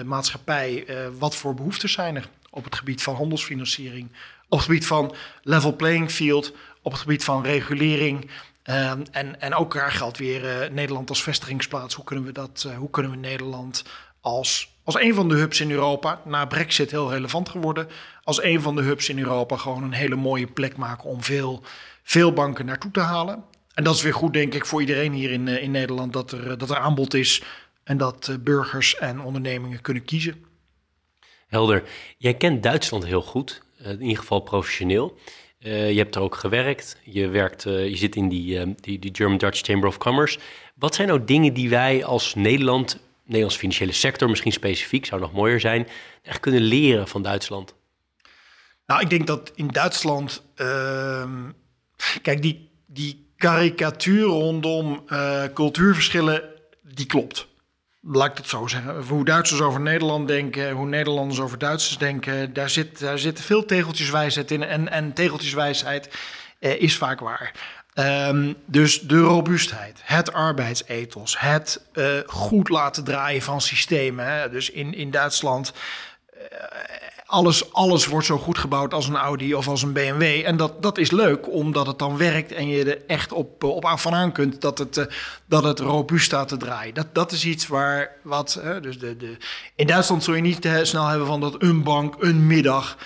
maatschappij, 0.05 0.85
wat 1.17 1.35
voor 1.35 1.53
behoeftes 1.53 1.91
zijn 1.91 2.15
er 2.15 2.29
op 2.49 2.63
het 2.63 2.75
gebied 2.75 3.03
van 3.03 3.15
handelsfinanciering, 3.15 4.11
op 4.49 4.57
het 4.57 4.67
gebied 4.67 4.85
van 4.85 5.15
level 5.43 5.75
playing 5.75 6.11
field, 6.11 6.53
op 6.81 6.91
het 6.91 7.01
gebied 7.01 7.23
van 7.23 7.43
regulering. 7.43 8.29
Uh, 8.65 8.91
en, 9.11 9.41
en 9.41 9.53
ook 9.53 9.73
daar 9.73 9.91
geldt 9.91 10.17
weer 10.17 10.43
uh, 10.43 10.69
Nederland 10.69 11.09
als 11.09 11.23
vestigingsplaats. 11.23 11.95
Hoe 11.95 12.05
kunnen 12.05 12.25
we, 12.25 12.31
dat, 12.31 12.63
uh, 12.67 12.77
hoe 12.77 12.89
kunnen 12.89 13.11
we 13.11 13.17
Nederland 13.17 13.83
als, 14.21 14.75
als 14.83 14.95
een 14.99 15.13
van 15.13 15.29
de 15.29 15.35
hubs 15.35 15.59
in 15.59 15.71
Europa, 15.71 16.21
na 16.25 16.45
Brexit 16.45 16.91
heel 16.91 17.11
relevant 17.11 17.49
geworden, 17.49 17.87
als 18.23 18.43
een 18.43 18.61
van 18.61 18.75
de 18.75 18.81
hubs 18.81 19.09
in 19.09 19.19
Europa 19.19 19.57
gewoon 19.57 19.83
een 19.83 19.91
hele 19.91 20.15
mooie 20.15 20.47
plek 20.47 20.77
maken 20.77 21.09
om 21.09 21.23
veel, 21.23 21.63
veel 22.03 22.33
banken 22.33 22.65
naartoe 22.65 22.91
te 22.91 22.99
halen. 22.99 23.43
En 23.73 23.83
dat 23.83 23.95
is 23.95 24.01
weer 24.01 24.13
goed, 24.13 24.33
denk 24.33 24.53
ik, 24.53 24.65
voor 24.65 24.81
iedereen 24.81 25.13
hier 25.13 25.31
in, 25.31 25.47
in 25.47 25.71
Nederland, 25.71 26.13
dat 26.13 26.31
er, 26.31 26.57
dat 26.57 26.69
er 26.69 26.77
aanbod 26.77 27.13
is 27.13 27.43
en 27.83 27.97
dat 27.97 28.37
burgers 28.39 28.95
en 28.95 29.21
ondernemingen 29.21 29.81
kunnen 29.81 30.05
kiezen. 30.05 30.45
Helder. 31.49 31.83
Jij 32.17 32.33
kent 32.33 32.63
Duitsland 32.63 33.05
heel 33.05 33.21
goed, 33.21 33.61
eh, 33.77 33.91
in 33.91 34.01
ieder 34.01 34.17
geval 34.17 34.39
professioneel. 34.39 35.17
Uh, 35.59 35.91
je 35.91 35.97
hebt 35.97 36.15
er 36.15 36.21
ook 36.21 36.35
gewerkt. 36.35 36.97
Je, 37.03 37.27
werkt, 37.27 37.65
uh, 37.65 37.87
je 37.87 37.95
zit 37.95 38.15
in 38.15 38.29
die, 38.29 38.75
die, 38.75 38.99
die 38.99 39.15
German 39.15 39.37
Dutch 39.37 39.61
Chamber 39.61 39.89
of 39.89 39.97
Commerce. 39.97 40.39
Wat 40.75 40.95
zijn 40.95 41.07
nou 41.07 41.23
dingen 41.23 41.53
die 41.53 41.69
wij 41.69 42.03
als 42.03 42.35
Nederland, 42.35 42.99
Nederlands 43.23 43.57
financiële 43.57 43.91
sector 43.91 44.29
misschien 44.29 44.51
specifiek, 44.51 45.05
zou 45.05 45.21
nog 45.21 45.31
mooier 45.31 45.59
zijn, 45.59 45.87
echt 46.23 46.39
kunnen 46.39 46.61
leren 46.61 47.07
van 47.07 47.21
Duitsland? 47.21 47.75
Nou, 48.85 49.01
ik 49.01 49.09
denk 49.09 49.27
dat 49.27 49.51
in 49.55 49.67
Duitsland, 49.67 50.43
uh, 50.55 51.23
kijk, 52.21 52.41
die, 52.41 52.69
die 52.85 53.33
karikatuur 53.37 54.23
rondom 54.23 55.05
cultuurverschillen, 55.53 56.43
die 56.83 57.05
klopt. 57.05 57.47
Laat 58.01 58.31
ik 58.31 58.37
het 58.37 58.47
zo 58.47 58.67
zeggen. 58.67 59.03
Hoe 59.03 59.25
Duitsers 59.25 59.61
over 59.61 59.79
Nederland 59.79 60.27
denken, 60.27 60.71
hoe 60.71 60.87
Nederlanders 60.87 61.39
over 61.39 61.57
Duitsers 61.57 61.97
denken, 61.97 62.53
daar, 62.53 62.69
zit, 62.69 62.99
daar 62.99 63.19
zitten 63.19 63.43
veel 63.43 63.65
tegeltjeswijsheid 63.65 64.51
in. 64.51 64.63
En, 64.63 64.89
en 64.89 65.13
tegeltjeswijsheid 65.13 66.09
uh, 66.59 66.81
is 66.81 66.97
vaak 66.97 67.19
waar. 67.19 67.51
Um, 67.95 68.55
dus 68.65 68.99
de 68.99 69.19
robuustheid, 69.19 69.99
het 70.03 70.33
arbeidsethos, 70.33 71.39
het 71.39 71.81
uh, 71.93 72.19
goed 72.25 72.69
laten 72.69 73.03
draaien 73.03 73.41
van 73.41 73.61
systemen. 73.61 74.25
Hè. 74.25 74.49
Dus 74.49 74.69
in, 74.69 74.93
in 74.93 75.11
Duitsland 75.11 75.73
alles, 77.29 77.73
alles 77.73 78.05
wordt 78.05 78.25
zo 78.25 78.37
goed 78.37 78.57
gebouwd 78.57 78.93
als 78.93 79.07
een 79.07 79.15
Audi 79.15 79.53
of 79.53 79.67
als 79.67 79.81
een 79.81 79.93
BMW. 79.93 80.21
En 80.45 80.57
dat, 80.57 80.81
dat 80.81 80.97
is 80.97 81.11
leuk, 81.11 81.49
omdat 81.51 81.87
het 81.87 81.99
dan 81.99 82.17
werkt 82.17 82.51
en 82.51 82.67
je 82.67 82.95
er 82.95 83.01
echt 83.07 83.31
op, 83.31 83.63
op 83.63 83.85
aan 83.85 83.99
van 83.99 84.13
aan 84.13 84.31
kunt 84.31 84.61
dat 84.61 84.77
het, 84.77 84.97
uh, 84.97 85.05
dat 85.45 85.63
het 85.63 85.79
robuust 85.79 86.25
staat 86.25 86.47
te 86.47 86.57
draaien. 86.57 86.93
Dat, 86.93 87.15
dat 87.15 87.31
is 87.31 87.45
iets 87.45 87.67
waar 87.67 88.11
wat. 88.23 88.61
Uh, 88.63 88.81
dus 88.81 88.99
de, 88.99 89.17
de, 89.17 89.37
in 89.75 89.87
Duitsland 89.87 90.23
zul 90.23 90.33
je 90.33 90.41
niet 90.41 90.65
uh, 90.65 90.79
snel 90.81 91.07
hebben 91.07 91.27
van 91.27 91.41
dat 91.41 91.55
een 91.63 91.83
bank 91.83 92.15
een 92.19 92.47
middag. 92.47 92.97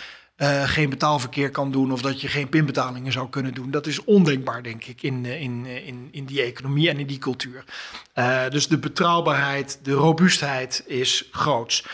geen 0.66 0.90
betaalverkeer 0.90 1.50
kan 1.50 1.72
doen 1.72 1.92
of 1.92 2.02
dat 2.02 2.22
je 2.22 2.28
geen 2.28 2.50
pinbetalingen 2.50 3.12
zou 3.12 3.30
kunnen 3.30 3.54
doen. 3.54 3.72
Dat 3.72 3.88
is 3.88 4.04
ondenkbaar, 4.04 4.64
denk 4.64 4.86
ik, 4.86 5.04
in, 5.04 5.26
in, 5.26 5.66
in, 5.66 6.08
in 6.12 6.26
die 6.26 6.42
economie 6.42 6.90
en 6.90 7.00
in 7.00 7.08
die 7.08 7.18
cultuur. 7.18 7.64
dus 8.50 8.68
de 8.68 8.78
betrouwbaarheid, 8.78 9.80
de 9.84 9.94
robuustheid 9.94 10.84
is 10.88 11.28
groots 11.32 11.86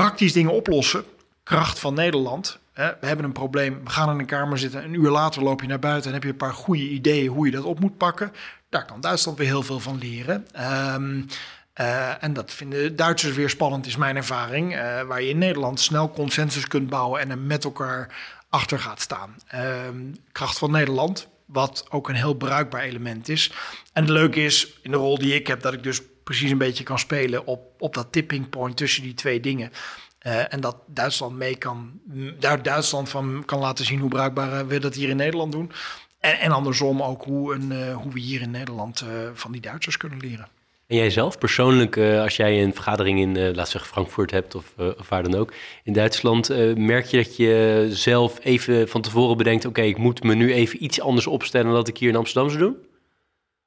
praktisch 0.00 0.32
dingen 0.32 0.52
oplossen. 0.52 1.04
Kracht 1.42 1.78
van 1.78 1.94
Nederland. 1.94 2.58
Hè, 2.72 2.90
we 3.00 3.06
hebben 3.06 3.24
een 3.24 3.32
probleem, 3.32 3.80
we 3.84 3.90
gaan 3.90 4.10
in 4.10 4.18
een 4.18 4.26
kamer 4.26 4.58
zitten. 4.58 4.84
Een 4.84 4.94
uur 4.94 5.10
later 5.10 5.42
loop 5.42 5.60
je 5.60 5.66
naar 5.66 5.78
buiten 5.78 6.08
en 6.08 6.14
heb 6.14 6.22
je 6.22 6.28
een 6.28 6.36
paar 6.36 6.52
goede 6.52 6.88
ideeën 6.88 7.28
hoe 7.30 7.46
je 7.46 7.52
dat 7.52 7.64
op 7.64 7.80
moet 7.80 7.96
pakken. 7.96 8.32
Daar 8.68 8.84
kan 8.84 9.00
Duitsland 9.00 9.38
weer 9.38 9.46
heel 9.46 9.62
veel 9.62 9.80
van 9.80 9.98
leren. 9.98 10.46
Um, 10.94 11.26
uh, 11.80 12.22
en 12.22 12.32
dat 12.32 12.52
vinden 12.52 12.96
Duitsers 12.96 13.36
weer 13.36 13.50
spannend, 13.50 13.86
is 13.86 13.96
mijn 13.96 14.16
ervaring. 14.16 14.74
Uh, 14.74 15.02
waar 15.02 15.22
je 15.22 15.28
in 15.28 15.38
Nederland 15.38 15.80
snel 15.80 16.10
consensus 16.10 16.66
kunt 16.66 16.90
bouwen 16.90 17.20
en 17.20 17.30
er 17.30 17.38
met 17.38 17.64
elkaar 17.64 18.14
achter 18.48 18.78
gaat 18.78 19.00
staan. 19.00 19.36
Um, 19.86 20.16
kracht 20.32 20.58
van 20.58 20.70
Nederland, 20.70 21.28
wat 21.46 21.86
ook 21.90 22.08
een 22.08 22.14
heel 22.14 22.34
bruikbaar 22.34 22.82
element 22.82 23.28
is. 23.28 23.52
En 23.92 24.02
het 24.02 24.12
leuke 24.12 24.44
is, 24.44 24.78
in 24.82 24.90
de 24.90 24.96
rol 24.96 25.18
die 25.18 25.34
ik 25.34 25.46
heb, 25.46 25.62
dat 25.62 25.72
ik 25.72 25.82
dus 25.82 26.00
precies 26.24 26.50
een 26.50 26.58
beetje 26.58 26.84
kan 26.84 26.98
spelen 26.98 27.46
op, 27.46 27.60
op 27.78 27.94
dat 27.94 28.12
tipping 28.12 28.48
point 28.48 28.76
tussen 28.76 29.02
die 29.02 29.14
twee 29.14 29.40
dingen. 29.40 29.70
Uh, 30.26 30.52
en 30.52 30.60
dat 30.60 30.76
Duitsland 30.86 31.36
mee 31.36 31.56
kan, 31.56 32.00
daar 32.38 32.62
Duitsland 32.62 33.08
van 33.08 33.42
kan 33.46 33.58
laten 33.58 33.84
zien 33.84 34.00
hoe 34.00 34.08
bruikbaar 34.08 34.66
we 34.66 34.78
dat 34.78 34.94
hier 34.94 35.08
in 35.08 35.16
Nederland 35.16 35.52
doen. 35.52 35.72
En, 36.20 36.38
en 36.38 36.50
andersom 36.50 37.02
ook 37.02 37.24
hoe, 37.24 37.54
een, 37.54 37.72
uh, 37.72 37.96
hoe 37.96 38.12
we 38.12 38.20
hier 38.20 38.40
in 38.40 38.50
Nederland 38.50 39.04
van 39.34 39.52
die 39.52 39.60
Duitsers 39.60 39.96
kunnen 39.96 40.18
leren. 40.18 40.48
En 40.86 40.96
jij 40.96 41.10
zelf 41.10 41.38
persoonlijk, 41.38 41.98
als 41.98 42.36
jij 42.36 42.62
een 42.62 42.74
vergadering 42.74 43.20
in, 43.20 43.54
laat 43.54 43.68
zeggen, 43.68 43.90
Frankfurt 43.90 44.30
hebt 44.30 44.54
of, 44.54 44.72
of 44.76 45.08
waar 45.08 45.22
dan 45.22 45.34
ook, 45.34 45.52
in 45.82 45.92
Duitsland, 45.92 46.48
merk 46.76 47.06
je 47.06 47.16
dat 47.16 47.36
je 47.36 47.86
zelf 47.90 48.38
even 48.42 48.88
van 48.88 49.00
tevoren 49.00 49.36
bedenkt: 49.36 49.64
oké, 49.64 49.82
ik 49.82 49.98
moet 49.98 50.22
me 50.22 50.34
nu 50.34 50.52
even 50.52 50.84
iets 50.84 51.00
anders 51.00 51.26
opstellen 51.26 51.66
dan 51.66 51.74
dat 51.74 51.88
ik 51.88 51.98
hier 51.98 52.08
in 52.08 52.16
Amsterdam 52.16 52.50
zou 52.50 52.62
doen? 52.62 52.76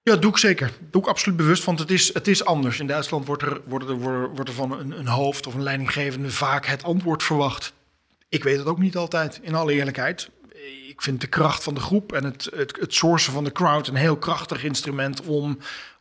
Ja, 0.07 0.15
doe 0.15 0.31
ik 0.31 0.37
zeker. 0.37 0.71
Doe 0.91 1.01
ik 1.01 1.07
absoluut 1.07 1.37
bewust, 1.37 1.63
want 1.63 1.79
het 1.79 1.91
is, 1.91 2.13
het 2.13 2.27
is 2.27 2.45
anders. 2.45 2.79
In 2.79 2.87
Duitsland 2.87 3.25
wordt 3.25 3.41
er, 3.41 3.61
wordt 3.65 3.89
er, 3.89 3.97
wordt 4.33 4.49
er 4.49 4.55
van 4.55 4.71
een, 4.71 4.99
een 4.99 5.07
hoofd 5.07 5.47
of 5.47 5.53
een 5.53 5.63
leidinggevende 5.63 6.31
vaak 6.31 6.65
het 6.65 6.83
antwoord 6.83 7.23
verwacht. 7.23 7.73
Ik 8.29 8.43
weet 8.43 8.57
het 8.57 8.67
ook 8.67 8.79
niet 8.79 8.97
altijd, 8.97 9.39
in 9.41 9.55
alle 9.55 9.73
eerlijkheid. 9.73 10.29
Ik 10.87 11.01
vind 11.01 11.21
de 11.21 11.27
kracht 11.27 11.63
van 11.63 11.73
de 11.73 11.79
groep 11.79 12.13
en 12.13 12.23
het, 12.23 12.49
het, 12.55 12.77
het 12.79 12.93
sourcen 12.93 13.33
van 13.33 13.43
de 13.43 13.51
crowd 13.51 13.87
een 13.87 13.95
heel 13.95 14.17
krachtig 14.17 14.63
instrument 14.63 15.21
om, 15.21 15.57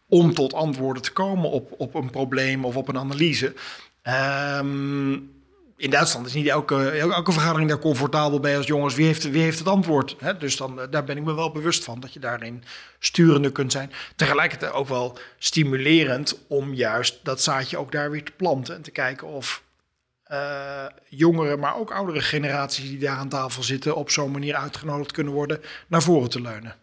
om 0.08 0.34
tot 0.34 0.54
antwoorden 0.54 1.02
te 1.02 1.12
komen 1.12 1.50
op, 1.50 1.74
op 1.78 1.94
een 1.94 2.10
probleem 2.10 2.64
of 2.64 2.76
op 2.76 2.88
een 2.88 2.98
analyse. 2.98 3.54
Um, 4.58 5.35
in 5.76 5.90
Duitsland 5.90 6.26
is 6.26 6.34
niet 6.34 6.46
elke, 6.46 6.90
elke 6.90 7.32
vergadering 7.32 7.68
daar 7.68 7.78
comfortabel 7.78 8.40
bij 8.40 8.56
als 8.56 8.66
jongens. 8.66 8.94
Wie 8.94 9.06
heeft, 9.06 9.30
wie 9.30 9.42
heeft 9.42 9.58
het 9.58 9.68
antwoord? 9.68 10.16
Dus 10.38 10.56
dan, 10.56 10.80
eh, 10.80 10.86
daar 10.90 11.04
ben 11.04 11.16
ik 11.16 11.24
me 11.24 11.34
wel 11.34 11.52
bewust 11.52 11.84
van 11.84 12.00
dat 12.00 12.12
je 12.12 12.20
daarin 12.20 12.64
sturende 12.98 13.52
kunt 13.52 13.72
zijn. 13.72 13.92
Tegelijkertijd 14.16 14.72
ook 14.72 14.88
wel 14.88 15.18
stimulerend 15.38 16.38
om 16.46 16.74
juist 16.74 17.18
dat 17.22 17.42
zaadje 17.42 17.78
ook 17.78 17.92
daar 17.92 18.10
weer 18.10 18.24
te 18.24 18.32
planten. 18.36 18.74
En 18.74 18.82
te 18.82 18.90
kijken 18.90 19.26
of 19.26 19.64
uh, 20.30 20.86
jongere, 21.08 21.56
maar 21.56 21.76
ook 21.76 21.90
oudere 21.90 22.20
generaties 22.20 22.88
die 22.88 22.98
daar 22.98 23.16
aan 23.16 23.28
tafel 23.28 23.62
zitten... 23.62 23.96
op 23.96 24.10
zo'n 24.10 24.30
manier 24.30 24.54
uitgenodigd 24.54 25.12
kunnen 25.12 25.32
worden 25.32 25.60
naar 25.86 26.02
voren 26.02 26.30
te 26.30 26.40
leunen. 26.40 26.74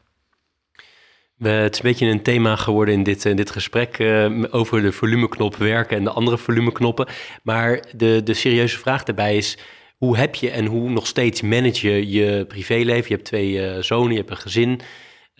Het 1.38 1.74
is 1.74 1.78
een 1.78 1.90
beetje 1.90 2.08
een 2.08 2.24
thema 2.24 2.56
geworden 2.56 2.94
in 2.94 3.04
dit, 3.04 3.26
in 3.26 3.36
dit 3.36 3.52
gesprek 3.52 4.00
uh, 4.00 4.44
over 4.50 4.82
de 4.82 4.92
volumeknop 4.92 5.56
werken 5.56 5.98
en 5.98 6.04
de 6.04 6.10
andere 6.10 6.38
volumeknoppen. 6.38 7.08
Maar 7.44 7.84
de, 7.96 8.22
de 8.24 8.34
serieuze 8.34 8.78
vraag 8.78 9.04
daarbij 9.04 9.38
is, 9.38 9.58
hoe 9.98 10.18
heb 10.18 10.36
je 10.36 10.50
en 10.50 10.66
hoe 10.66 10.90
nog 10.90 11.08
steeds 11.08 11.42
manage 11.42 11.88
je 11.88 12.10
je 12.10 12.46
privéleven? 12.46 13.08
Je 13.08 13.16
hebt 13.16 13.26
twee 13.26 13.52
uh, 13.52 13.82
zonen, 13.82 14.12
je 14.12 14.18
hebt 14.18 14.30
een 14.30 14.38
gezin 14.38 14.82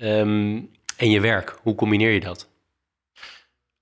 um, 0.02 0.70
en 0.98 1.10
je 1.10 1.20
werk. 1.20 1.58
Hoe 1.62 1.76
combineer 1.76 2.12
je 2.12 2.20
dat? 2.20 2.50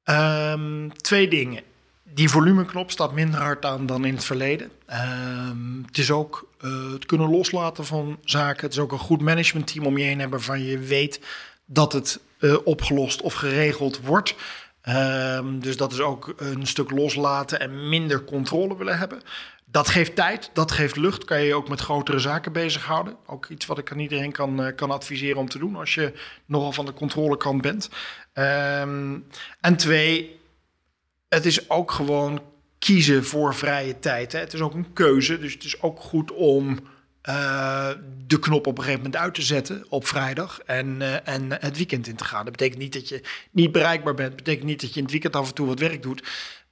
Um, 0.03 0.93
twee 0.93 1.27
dingen. 1.27 1.63
Die 2.03 2.29
volumeknop 2.29 2.91
staat 2.91 3.13
minder 3.13 3.39
hard 3.39 3.65
aan 3.65 3.85
dan 3.85 4.05
in 4.05 4.13
het 4.13 4.23
verleden. 4.23 4.71
Um, 5.49 5.83
het 5.87 5.97
is 5.97 6.11
ook 6.11 6.49
het 6.93 7.05
kunnen 7.05 7.29
loslaten 7.29 7.85
van 7.85 8.19
zaken. 8.23 8.63
Het 8.63 8.73
is 8.73 8.79
ook 8.79 8.91
een 8.91 8.97
goed 8.97 9.21
managementteam 9.21 9.85
om 9.85 9.97
je 9.97 10.03
heen 10.03 10.19
hebben 10.19 10.37
waarvan 10.37 10.63
je 10.63 10.77
weet 10.77 11.19
dat 11.73 11.93
het 11.93 12.19
uh, 12.39 12.57
opgelost 12.63 13.21
of 13.21 13.33
geregeld 13.33 14.01
wordt. 14.01 14.35
Um, 14.89 15.59
dus 15.59 15.77
dat 15.77 15.91
is 15.91 15.99
ook 15.99 16.33
een 16.37 16.67
stuk 16.67 16.91
loslaten 16.91 17.59
en 17.59 17.89
minder 17.89 18.23
controle 18.23 18.77
willen 18.77 18.97
hebben. 18.97 19.21
Dat 19.65 19.87
geeft 19.87 20.15
tijd, 20.15 20.49
dat 20.53 20.71
geeft 20.71 20.95
lucht. 20.95 21.25
Kan 21.25 21.39
je 21.39 21.45
je 21.45 21.55
ook 21.55 21.69
met 21.69 21.79
grotere 21.79 22.19
zaken 22.19 22.51
bezighouden. 22.51 23.15
Ook 23.25 23.45
iets 23.49 23.65
wat 23.65 23.77
ik 23.77 23.91
aan 23.91 23.99
iedereen 23.99 24.31
kan, 24.31 24.61
uh, 24.61 24.75
kan 24.75 24.91
adviseren 24.91 25.37
om 25.37 25.49
te 25.49 25.59
doen 25.59 25.75
als 25.75 25.93
je 25.93 26.13
nogal 26.45 26.71
van 26.71 26.85
de 26.85 26.93
controlekant 26.93 27.61
bent. 27.61 27.89
Um, 28.33 29.27
en 29.61 29.75
twee, 29.75 30.39
het 31.29 31.45
is 31.45 31.69
ook 31.69 31.91
gewoon 31.91 32.41
kiezen 32.79 33.25
voor 33.25 33.55
vrije 33.55 33.99
tijd. 33.99 34.31
Hè. 34.31 34.39
Het 34.39 34.53
is 34.53 34.61
ook 34.61 34.73
een 34.73 34.93
keuze, 34.93 35.39
dus 35.39 35.53
het 35.53 35.63
is 35.63 35.81
ook 35.81 35.99
goed 35.99 36.31
om 36.31 36.79
uh, 37.29 37.89
de 38.27 38.39
knop 38.39 38.67
op 38.67 38.77
een 38.77 38.83
gegeven 38.83 39.03
moment 39.03 39.21
uit 39.21 39.33
te 39.33 39.41
zetten 39.41 39.85
op 39.89 40.07
vrijdag 40.07 40.59
en, 40.59 41.01
uh, 41.01 41.27
en 41.27 41.51
het 41.51 41.77
weekend 41.77 42.07
in 42.07 42.15
te 42.15 42.23
gaan. 42.23 42.43
Dat 42.43 42.51
betekent 42.51 42.79
niet 42.79 42.93
dat 42.93 43.09
je 43.09 43.21
niet 43.51 43.71
bereikbaar 43.71 44.13
bent. 44.13 44.35
Betekent 44.35 44.65
niet 44.65 44.81
dat 44.81 44.89
je 44.89 44.95
in 44.95 45.03
het 45.03 45.11
weekend 45.11 45.35
af 45.35 45.47
en 45.47 45.53
toe 45.53 45.67
wat 45.67 45.79
werk 45.79 46.01
doet. 46.01 46.21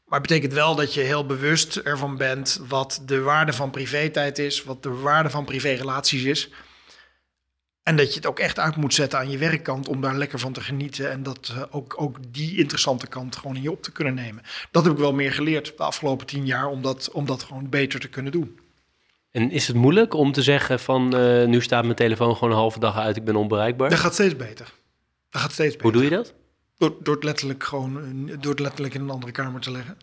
Maar 0.06 0.20
het 0.20 0.28
betekent 0.28 0.54
wel 0.54 0.76
dat 0.76 0.94
je 0.94 1.02
heel 1.02 1.26
bewust 1.26 1.76
ervan 1.76 2.18
bent 2.18 2.62
wat 2.68 3.02
de 3.06 3.22
waarde 3.22 3.54
van 3.54 3.70
privé-tijd 3.70 4.38
is, 4.38 4.64
wat 4.64 4.84
de 4.84 4.90
waarde 4.90 5.30
van 5.30 5.46
privérelaties 5.46 6.24
is. 6.24 6.50
En 7.84 7.96
dat 7.96 8.10
je 8.10 8.16
het 8.16 8.26
ook 8.26 8.40
echt 8.40 8.60
uit 8.60 8.76
moet 8.76 8.94
zetten 8.94 9.20
aan 9.20 9.30
je 9.30 9.38
werkkant 9.38 9.88
om 9.88 10.02
daar 10.02 10.16
lekker 10.16 10.40
van 10.40 10.54
te 10.54 10.62
genieten. 10.62 11.12
En 11.12 11.24
dat 11.24 11.54
uh, 11.56 11.64
ook, 11.70 12.02
ook 12.02 12.18
die 12.28 12.58
interessante 12.58 13.08
kant 13.08 13.36
gewoon 13.36 13.56
in 13.56 13.62
je 13.62 13.72
op 13.72 13.84
te 13.84 13.92
kunnen 13.92 14.14
nemen. 14.14 14.44
Dat 14.72 14.84
heb 14.84 14.94
ik 14.94 15.00
wel 15.00 15.14
meer 15.14 15.34
geleerd 15.34 15.78
de 15.78 15.84
afgelopen 15.84 16.26
tien 16.26 16.46
jaar 16.46 16.68
om 16.68 16.82
dat, 16.82 17.12
om 17.12 17.26
dat 17.26 17.44
gewoon 17.44 17.70
beter 17.70 18.00
te 18.00 18.10
kunnen 18.10 18.32
doen. 18.32 18.60
En 19.32 19.52
is 19.52 19.68
het 19.68 19.76
moeilijk 19.76 20.14
om 20.14 20.32
te 20.32 20.42
zeggen 20.42 20.80
van 20.80 21.16
uh, 21.16 21.46
nu 21.46 21.62
staat 21.62 21.84
mijn 21.84 21.96
telefoon 21.96 22.34
gewoon 22.34 22.50
een 22.50 22.60
halve 22.60 22.80
dag 22.80 22.98
uit, 22.98 23.18
ik 23.18 23.24
ben 23.24 23.36
onbereikbaar? 23.36 23.90
Dat 23.90 24.00
gaat 24.00 24.14
steeds 24.14 24.36
beter. 24.36 24.72
Dat 25.30 25.42
gaat 25.42 25.52
steeds 25.52 25.76
beter. 25.76 25.92
Hoe 25.92 25.92
doe 25.92 26.04
je 26.04 26.10
dat? 26.10 26.34
Door, 26.78 26.96
door 27.00 27.16
het 27.16 27.24
letterlijk 27.24 27.64
gewoon 27.64 28.26
door 28.40 28.52
het 28.52 28.60
letterlijk 28.60 28.94
in 28.94 29.02
een 29.02 29.10
andere 29.10 29.32
kamer 29.32 29.62
te 29.62 29.72
leggen. 29.72 29.98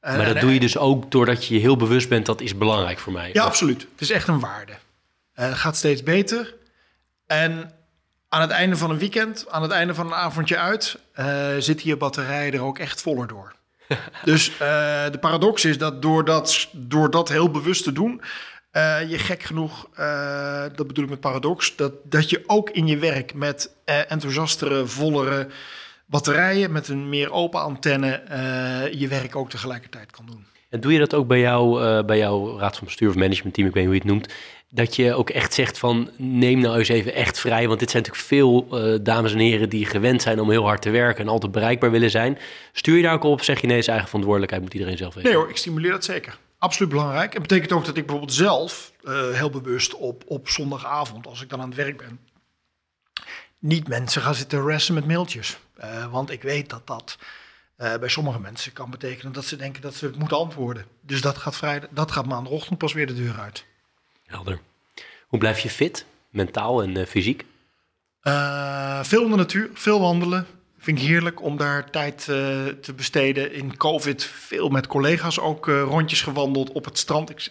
En, 0.00 0.16
maar 0.16 0.26
dat 0.26 0.34
en, 0.34 0.40
doe 0.40 0.52
je 0.52 0.60
dus 0.60 0.78
ook 0.78 1.10
doordat 1.10 1.46
je 1.46 1.54
je 1.54 1.60
heel 1.60 1.76
bewust 1.76 2.08
bent 2.08 2.26
dat 2.26 2.40
is 2.40 2.56
belangrijk 2.56 2.98
voor 2.98 3.12
mij. 3.12 3.30
Ja, 3.32 3.42
of? 3.42 3.48
absoluut. 3.48 3.80
Het 3.80 4.00
is 4.00 4.10
echt 4.10 4.28
een 4.28 4.40
waarde. 4.40 4.72
Het 5.32 5.54
gaat 5.54 5.76
steeds 5.76 6.02
beter. 6.02 6.54
En 7.26 7.72
aan 8.28 8.40
het 8.40 8.50
einde 8.50 8.76
van 8.76 8.90
een 8.90 8.98
weekend, 8.98 9.46
aan 9.48 9.62
het 9.62 9.70
einde 9.70 9.94
van 9.94 10.06
een 10.06 10.14
avondje 10.14 10.56
uit, 10.56 10.98
uh, 11.16 11.48
zit 11.58 11.82
je 11.82 11.96
batterij 11.96 12.52
er 12.52 12.60
ook 12.60 12.78
echt 12.78 13.02
voller 13.02 13.26
door. 13.26 13.54
dus 14.24 14.56
de 15.10 15.18
paradox 15.20 15.64
is 15.64 15.78
dat 15.78 16.02
door, 16.02 16.24
dat 16.24 16.68
door 16.72 17.10
dat 17.10 17.28
heel 17.28 17.50
bewust 17.50 17.84
te 17.84 17.92
doen, 17.92 18.20
uh, 18.72 19.10
je 19.10 19.18
gek 19.18 19.42
genoeg, 19.42 19.88
uh, 19.98 20.62
dat 20.74 20.86
bedoel 20.86 21.04
ik 21.04 21.10
met 21.10 21.20
paradox, 21.20 21.76
dat, 21.76 21.92
dat 22.04 22.30
je 22.30 22.42
ook 22.46 22.70
in 22.70 22.86
je 22.86 22.98
werk 22.98 23.34
met 23.34 23.74
uh, 23.86 24.10
enthousiastere, 24.10 24.86
vollere 24.86 25.46
batterijen, 26.06 26.72
met 26.72 26.88
een 26.88 27.08
meer 27.08 27.32
open 27.32 27.60
antenne, 27.60 28.22
je 28.92 29.08
werk 29.08 29.36
ook 29.36 29.50
tegelijkertijd 29.50 30.10
kan 30.10 30.26
doen. 30.26 30.46
En 30.68 30.80
doe 30.80 30.92
je 30.92 30.98
dat 30.98 31.14
ook 31.14 31.26
bij, 31.26 31.40
jou, 31.40 32.02
bij 32.04 32.18
jouw 32.18 32.58
raad 32.58 32.76
van 32.76 32.86
bestuur 32.86 33.08
of 33.08 33.14
managementteam, 33.14 33.66
ik 33.66 33.74
weet 33.74 33.86
niet 33.86 33.92
hoe 33.92 34.02
je 34.02 34.10
het 34.10 34.18
noemt, 34.18 34.34
dat 34.70 34.96
je 34.96 35.14
ook 35.14 35.30
echt 35.30 35.54
zegt 35.54 35.78
van 35.78 36.10
neem 36.16 36.60
nou 36.60 36.78
eens 36.78 36.88
even 36.88 37.14
echt 37.14 37.40
vrij, 37.40 37.68
want 37.68 37.80
dit 37.80 37.90
zijn 37.90 38.02
natuurlijk 38.02 38.28
veel 38.28 38.68
dames 39.02 39.32
en 39.32 39.38
heren 39.38 39.68
die 39.68 39.86
gewend 39.86 40.22
zijn 40.22 40.40
om 40.40 40.50
heel 40.50 40.64
hard 40.64 40.82
te 40.82 40.90
werken 40.90 41.24
en 41.24 41.30
altijd 41.30 41.52
bereikbaar 41.52 41.90
willen 41.90 42.10
zijn. 42.10 42.38
Stuur 42.72 42.96
je 42.96 43.02
daar 43.02 43.14
ook 43.14 43.24
op, 43.24 43.42
zeg 43.42 43.60
je 43.60 43.66
nee, 43.66 43.78
is 43.78 43.88
eigen 43.88 44.06
verantwoordelijkheid, 44.06 44.62
moet 44.62 44.74
iedereen 44.74 44.96
zelf 44.96 45.14
weten? 45.14 45.30
Nee 45.30 45.38
hoor, 45.38 45.50
ik 45.50 45.56
stimuleer 45.56 45.90
dat 45.90 46.04
zeker. 46.04 46.38
Absoluut 46.58 46.92
belangrijk. 46.92 47.32
Het 47.32 47.42
betekent 47.42 47.72
ook 47.72 47.84
dat 47.84 47.96
ik 47.96 48.06
bijvoorbeeld 48.06 48.36
zelf 48.36 48.92
uh, 49.02 49.30
heel 49.30 49.50
bewust 49.50 49.94
op, 49.94 50.24
op 50.26 50.48
zondagavond, 50.48 51.26
als 51.26 51.42
ik 51.42 51.48
dan 51.48 51.60
aan 51.60 51.68
het 51.68 51.76
werk 51.76 51.96
ben, 51.96 52.20
niet 53.58 53.88
mensen 53.88 54.22
ga 54.22 54.32
zitten 54.32 54.58
harassen 54.58 54.94
met 54.94 55.06
mailtjes. 55.06 55.58
Uh, 55.80 56.12
want 56.12 56.30
ik 56.30 56.42
weet 56.42 56.70
dat 56.70 56.86
dat 56.86 57.18
uh, 57.78 57.96
bij 57.96 58.08
sommige 58.08 58.40
mensen 58.40 58.72
kan 58.72 58.90
betekenen 58.90 59.32
dat 59.32 59.44
ze 59.44 59.56
denken 59.56 59.82
dat 59.82 59.94
ze 59.94 60.06
het 60.06 60.18
moeten 60.18 60.36
antwoorden. 60.36 60.86
Dus 61.00 61.20
dat 61.20 61.38
gaat, 61.38 61.56
vrij, 61.56 61.82
dat 61.90 62.10
gaat 62.10 62.26
maandagochtend 62.26 62.78
pas 62.78 62.92
weer 62.92 63.06
de 63.06 63.14
deur 63.14 63.38
uit. 63.38 63.64
Helder. 64.26 64.60
Hoe 65.26 65.38
blijf 65.38 65.60
je 65.60 65.70
fit, 65.70 66.06
mentaal 66.30 66.82
en 66.82 67.06
fysiek? 67.06 67.44
veel 69.02 69.24
in 69.24 69.30
de 69.30 69.36
natuur, 69.36 69.70
veel 69.74 70.00
wandelen. 70.00 70.46
Vind 70.88 71.00
ik 71.00 71.06
heerlijk 71.06 71.42
om 71.42 71.56
daar 71.56 71.90
tijd 71.90 72.26
uh, 72.30 72.36
te 72.66 72.92
besteden. 72.96 73.52
In 73.52 73.76
COVID 73.76 74.24
veel 74.24 74.68
met 74.68 74.86
collega's 74.86 75.38
ook 75.38 75.66
uh, 75.66 75.82
rondjes 75.82 76.22
gewandeld 76.22 76.72
op 76.72 76.84
het 76.84 76.98
strand. 76.98 77.30
Ik, 77.30 77.50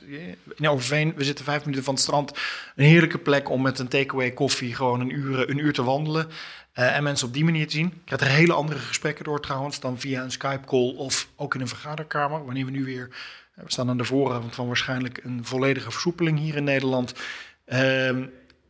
in 0.55 0.67
Overveen, 0.67 1.13
we 1.15 1.23
zitten 1.23 1.45
vijf 1.45 1.63
minuten 1.63 1.83
van 1.83 1.93
het 1.93 2.03
strand. 2.03 2.31
Een 2.75 2.85
heerlijke 2.85 3.17
plek 3.17 3.49
om 3.49 3.61
met 3.61 3.79
een 3.79 3.87
takeaway 3.87 4.31
koffie 4.31 4.75
gewoon 4.75 4.99
een 4.99 5.15
uur, 5.15 5.49
een 5.49 5.57
uur 5.57 5.73
te 5.73 5.83
wandelen. 5.83 6.27
En 6.73 7.03
mensen 7.03 7.27
op 7.27 7.33
die 7.33 7.43
manier 7.43 7.67
te 7.67 7.75
zien. 7.75 7.85
Ik 7.85 8.01
krijg 8.05 8.21
er 8.21 8.27
hele 8.27 8.53
andere 8.53 8.79
gesprekken 8.79 9.25
door 9.25 9.41
trouwens 9.41 9.79
dan 9.79 9.99
via 9.99 10.23
een 10.23 10.31
Skype-call 10.31 10.93
of 10.95 11.27
ook 11.35 11.55
in 11.55 11.61
een 11.61 11.67
vergaderkamer. 11.67 12.45
Wanneer 12.45 12.65
we 12.65 12.71
nu 12.71 12.83
weer, 12.83 13.09
we 13.53 13.63
staan 13.67 13.89
aan 13.89 13.97
de 13.97 14.03
vooravond 14.03 14.55
van 14.55 14.67
waarschijnlijk 14.67 15.19
een 15.23 15.45
volledige 15.45 15.91
versoepeling 15.91 16.39
hier 16.39 16.55
in 16.55 16.63
Nederland. 16.63 17.13
Uh, 17.67 18.09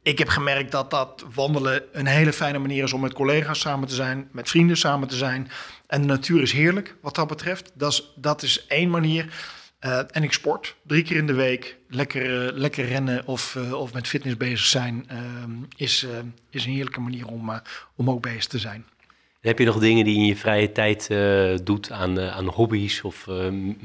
ik 0.07 0.17
heb 0.17 0.27
gemerkt 0.27 0.71
dat 0.71 0.91
dat 0.91 1.25
wandelen 1.33 1.83
een 1.91 2.05
hele 2.05 2.33
fijne 2.33 2.57
manier 2.57 2.83
is 2.83 2.93
om 2.93 3.01
met 3.01 3.13
collega's 3.13 3.59
samen 3.59 3.87
te 3.87 3.95
zijn, 3.95 4.27
met 4.31 4.49
vrienden 4.49 4.77
samen 4.77 5.07
te 5.07 5.15
zijn. 5.15 5.49
En 5.87 6.01
de 6.01 6.07
natuur 6.07 6.41
is 6.41 6.51
heerlijk 6.51 6.95
wat 7.01 7.15
dat 7.15 7.27
betreft. 7.27 7.71
Dat 7.73 7.91
is, 7.91 8.11
dat 8.15 8.41
is 8.41 8.65
één 8.67 8.89
manier. 8.89 9.25
Uh, 9.81 9.99
en 10.11 10.23
ik 10.23 10.33
sport 10.33 10.75
drie 10.81 11.03
keer 11.03 11.17
in 11.17 11.27
de 11.27 11.33
week. 11.33 11.77
Lekker, 11.89 12.45
uh, 12.45 12.57
lekker 12.57 12.85
rennen 12.85 13.27
of, 13.27 13.55
uh, 13.55 13.73
of 13.73 13.93
met 13.93 14.07
fitness 14.07 14.37
bezig 14.37 14.65
zijn 14.65 15.07
is, 15.75 16.05
is 16.49 16.65
een 16.65 16.71
heerlijke 16.71 16.99
manier 16.99 17.27
om, 17.27 17.61
om 17.95 18.09
ook 18.09 18.21
bezig 18.21 18.45
te 18.45 18.59
zijn. 18.59 18.85
Heb 19.41 19.59
je 19.59 19.65
nog 19.65 19.79
dingen 19.79 20.05
die 20.05 20.13
je 20.13 20.19
in 20.19 20.25
je 20.25 20.35
vrije 20.35 20.71
tijd 20.71 21.09
doet 21.65 21.91
aan, 21.91 22.19
aan 22.19 22.47
hobby's 22.47 23.03
of 23.03 23.25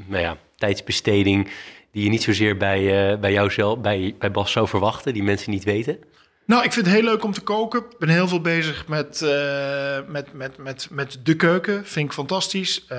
nou 0.07 0.21
ja, 0.21 0.37
tijdsbesteding 0.55 1.49
die 1.91 2.03
je 2.03 2.09
niet 2.09 2.23
zozeer 2.23 2.57
bij, 2.57 3.19
bij 3.19 3.31
jou 3.31 3.51
zelf, 3.51 3.79
bij, 3.79 4.15
bij 4.19 4.31
Bas 4.31 4.51
zou 4.51 4.67
verwachten, 4.67 5.13
die 5.13 5.23
mensen 5.23 5.51
niet 5.51 5.63
weten? 5.63 5.97
Nou, 6.45 6.63
ik 6.63 6.73
vind 6.73 6.85
het 6.85 6.95
heel 6.95 7.03
leuk 7.03 7.23
om 7.23 7.33
te 7.33 7.41
koken. 7.41 7.79
Ik 7.79 7.97
ben 7.97 8.09
heel 8.09 8.27
veel 8.27 8.41
bezig 8.41 8.87
met, 8.87 9.21
uh, 9.23 9.97
met, 10.07 10.33
met, 10.33 10.57
met, 10.57 10.87
met 10.91 11.19
de 11.23 11.35
keuken. 11.35 11.85
Vind 11.85 12.05
ik 12.05 12.13
fantastisch. 12.13 12.85
Uh, 12.91 12.97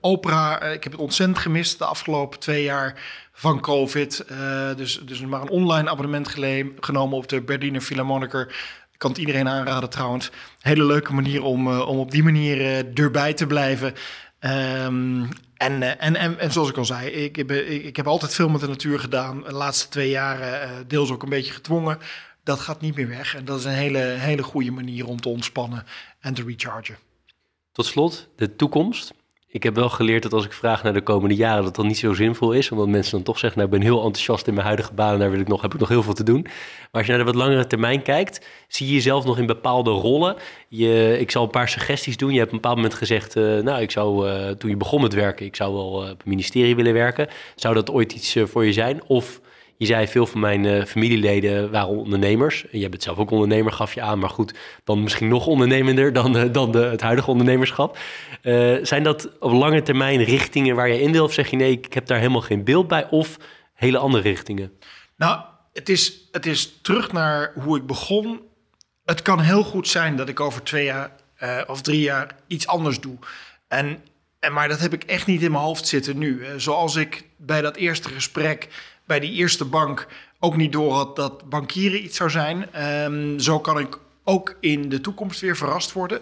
opera, 0.00 0.62
ik 0.62 0.82
heb 0.82 0.92
het 0.92 1.00
ontzettend 1.00 1.38
gemist 1.38 1.78
de 1.78 1.84
afgelopen 1.84 2.38
twee 2.38 2.62
jaar 2.62 3.02
van 3.32 3.60
COVID. 3.60 4.24
Dus, 4.76 5.00
dus 5.04 5.20
maar 5.20 5.40
een 5.40 5.48
online 5.48 5.90
abonnement 5.90 6.28
genomen 6.80 7.16
op 7.16 7.28
de 7.28 7.40
Berliner 7.40 7.80
Philharmoniker. 7.80 8.46
Ik 8.92 8.98
kan 8.98 9.10
het 9.10 9.18
iedereen 9.18 9.48
aanraden 9.48 9.90
trouwens. 9.90 10.30
Hele 10.60 10.84
leuke 10.84 11.12
manier 11.12 11.42
om, 11.42 11.68
om 11.68 11.98
op 11.98 12.10
die 12.10 12.22
manier 12.22 12.86
erbij 12.94 13.32
te 13.34 13.46
blijven. 13.46 13.94
Um, 14.40 15.28
en, 15.56 15.98
en, 15.98 16.16
en, 16.16 16.38
en, 16.38 16.52
zoals 16.52 16.68
ik 16.68 16.76
al 16.76 16.84
zei, 16.84 17.08
ik 17.08 17.36
heb, 17.36 17.50
ik 17.50 17.96
heb 17.96 18.06
altijd 18.06 18.34
veel 18.34 18.48
met 18.48 18.60
de 18.60 18.68
natuur 18.68 19.00
gedaan. 19.00 19.42
De 19.42 19.52
laatste 19.52 19.88
twee 19.88 20.10
jaren 20.10 20.88
deels 20.88 21.10
ook 21.10 21.22
een 21.22 21.28
beetje 21.28 21.52
gedwongen 21.52 21.98
dat 22.48 22.60
gaat 22.60 22.80
niet 22.80 22.96
meer 22.96 23.08
weg. 23.08 23.34
En 23.34 23.44
dat 23.44 23.58
is 23.58 23.64
een 23.64 23.70
hele, 23.70 23.98
hele 23.98 24.42
goede 24.42 24.70
manier 24.70 25.06
om 25.06 25.20
te 25.20 25.28
ontspannen 25.28 25.84
en 26.20 26.34
te 26.34 26.44
rechargen. 26.46 26.96
Tot 27.72 27.86
slot, 27.86 28.28
de 28.36 28.56
toekomst. 28.56 29.12
Ik 29.50 29.62
heb 29.62 29.74
wel 29.74 29.88
geleerd 29.88 30.22
dat 30.22 30.32
als 30.32 30.44
ik 30.44 30.52
vraag 30.52 30.82
naar 30.82 30.92
de 30.92 31.02
komende 31.02 31.34
jaren, 31.34 31.64
dat 31.64 31.76
dat 31.76 31.84
niet 31.84 31.98
zo 31.98 32.12
zinvol 32.14 32.52
is. 32.52 32.70
Omdat 32.70 32.88
mensen 32.88 33.12
dan 33.12 33.22
toch 33.22 33.38
zeggen, 33.38 33.58
nou, 33.60 33.72
ik 33.72 33.78
ben 33.78 33.88
heel 33.88 34.04
enthousiast 34.04 34.46
in 34.46 34.54
mijn 34.54 34.66
huidige 34.66 34.92
baan 34.92 35.18
daar 35.18 35.30
wil 35.30 35.40
ik 35.40 35.48
nog, 35.48 35.62
heb 35.62 35.74
ik 35.74 35.80
nog 35.80 35.88
heel 35.88 36.02
veel 36.02 36.12
te 36.12 36.22
doen. 36.22 36.42
Maar 36.42 36.88
als 36.90 37.06
je 37.06 37.08
naar 37.08 37.20
de 37.20 37.26
wat 37.26 37.34
langere 37.34 37.66
termijn 37.66 38.02
kijkt, 38.02 38.46
zie 38.68 38.86
je 38.86 38.92
jezelf 38.92 39.24
nog 39.24 39.38
in 39.38 39.46
bepaalde 39.46 39.90
rollen. 39.90 40.36
Je, 40.68 41.16
ik 41.20 41.30
zal 41.30 41.42
een 41.42 41.50
paar 41.50 41.68
suggesties 41.68 42.16
doen. 42.16 42.32
Je 42.32 42.38
hebt 42.38 42.48
op 42.48 42.54
een 42.54 42.60
bepaald 42.60 42.76
moment 42.76 42.94
gezegd, 42.94 43.36
uh, 43.36 43.58
nou, 43.58 43.80
ik 43.80 43.90
zou, 43.90 44.28
uh, 44.28 44.50
toen 44.50 44.70
je 44.70 44.76
begon 44.76 45.02
met 45.02 45.14
werken, 45.14 45.46
ik 45.46 45.56
zou 45.56 45.74
wel 45.74 46.02
uh, 46.02 46.08
het 46.08 46.24
ministerie 46.24 46.76
willen 46.76 46.92
werken. 46.92 47.28
Zou 47.54 47.74
dat 47.74 47.90
ooit 47.90 48.12
iets 48.12 48.36
voor 48.44 48.64
je 48.64 48.72
zijn? 48.72 49.02
Of 49.06 49.40
je 49.78 49.86
zei, 49.86 50.08
veel 50.08 50.26
van 50.26 50.40
mijn 50.40 50.64
uh, 50.64 50.84
familieleden 50.84 51.70
waren 51.70 51.88
ondernemers. 51.88 52.64
Je 52.70 52.88
bent 52.88 53.02
zelf 53.02 53.18
ook 53.18 53.30
ondernemer, 53.30 53.72
gaf 53.72 53.94
je 53.94 54.00
aan. 54.00 54.18
Maar 54.18 54.30
goed, 54.30 54.54
dan 54.84 55.02
misschien 55.02 55.28
nog 55.28 55.46
ondernemender 55.46 56.12
dan, 56.12 56.36
uh, 56.36 56.52
dan 56.52 56.72
de, 56.72 56.78
het 56.78 57.00
huidige 57.00 57.30
ondernemerschap. 57.30 57.98
Uh, 58.42 58.76
zijn 58.82 59.02
dat 59.02 59.38
op 59.38 59.52
lange 59.52 59.82
termijn 59.82 60.24
richtingen 60.24 60.76
waar 60.76 60.88
je 60.88 61.00
in 61.00 61.12
wil? 61.12 61.24
Of 61.24 61.32
zeg 61.32 61.50
je, 61.50 61.56
nee, 61.56 61.70
ik 61.70 61.94
heb 61.94 62.06
daar 62.06 62.18
helemaal 62.18 62.40
geen 62.40 62.64
beeld 62.64 62.88
bij? 62.88 63.08
Of 63.10 63.36
hele 63.74 63.98
andere 63.98 64.22
richtingen? 64.22 64.72
Nou, 65.16 65.40
het 65.72 65.88
is, 65.88 66.28
het 66.32 66.46
is 66.46 66.78
terug 66.82 67.12
naar 67.12 67.52
hoe 67.62 67.76
ik 67.76 67.86
begon. 67.86 68.40
Het 69.04 69.22
kan 69.22 69.40
heel 69.40 69.62
goed 69.62 69.88
zijn 69.88 70.16
dat 70.16 70.28
ik 70.28 70.40
over 70.40 70.62
twee 70.62 70.84
jaar 70.84 71.10
of 71.66 71.82
drie 71.82 72.00
jaar 72.00 72.36
iets 72.46 72.66
anders 72.66 73.00
doe. 73.00 73.16
En, 73.68 74.02
en, 74.38 74.52
maar 74.52 74.68
dat 74.68 74.80
heb 74.80 74.92
ik 74.92 75.04
echt 75.04 75.26
niet 75.26 75.42
in 75.42 75.50
mijn 75.50 75.64
hoofd 75.64 75.86
zitten 75.86 76.18
nu. 76.18 76.44
Zoals 76.56 76.96
ik 76.96 77.24
bij 77.36 77.60
dat 77.60 77.76
eerste 77.76 78.08
gesprek 78.08 78.68
bij 79.08 79.20
die 79.20 79.32
eerste 79.32 79.64
bank 79.64 80.06
ook 80.38 80.56
niet 80.56 80.72
door 80.72 80.92
had 80.92 81.16
dat 81.16 81.48
bankieren 81.48 82.04
iets 82.04 82.16
zou 82.16 82.30
zijn. 82.30 82.84
Um, 83.04 83.38
zo 83.40 83.60
kan 83.60 83.78
ik 83.78 83.98
ook 84.24 84.56
in 84.60 84.88
de 84.88 85.00
toekomst 85.00 85.40
weer 85.40 85.56
verrast 85.56 85.92
worden. 85.92 86.20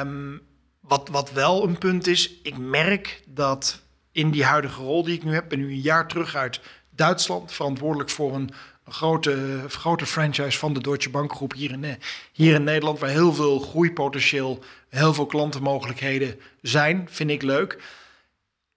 Um, 0.00 0.40
wat, 0.80 1.08
wat 1.08 1.32
wel 1.32 1.64
een 1.64 1.78
punt 1.78 2.06
is, 2.06 2.32
ik 2.42 2.58
merk 2.58 3.22
dat 3.26 3.82
in 4.12 4.30
die 4.30 4.44
huidige 4.44 4.82
rol 4.82 5.04
die 5.04 5.14
ik 5.14 5.24
nu 5.24 5.34
heb, 5.34 5.48
ben 5.48 5.58
nu 5.58 5.66
een 5.66 5.80
jaar 5.80 6.08
terug 6.08 6.34
uit 6.34 6.60
Duitsland, 6.90 7.52
verantwoordelijk 7.52 8.10
voor 8.10 8.34
een, 8.34 8.50
een 8.84 8.92
grote, 8.92 9.64
grote 9.68 10.06
franchise 10.06 10.58
van 10.58 10.72
de 10.72 10.80
Deutsche 10.80 11.10
Bankgroep 11.10 11.52
hier 11.52 11.70
in, 11.70 11.98
hier 12.32 12.54
in 12.54 12.64
Nederland, 12.64 12.98
waar 12.98 13.10
heel 13.10 13.34
veel 13.34 13.58
groeipotentieel, 13.58 14.64
heel 14.88 15.14
veel 15.14 15.26
klantenmogelijkheden 15.26 16.40
zijn, 16.62 17.08
vind 17.10 17.30
ik 17.30 17.42
leuk. 17.42 17.78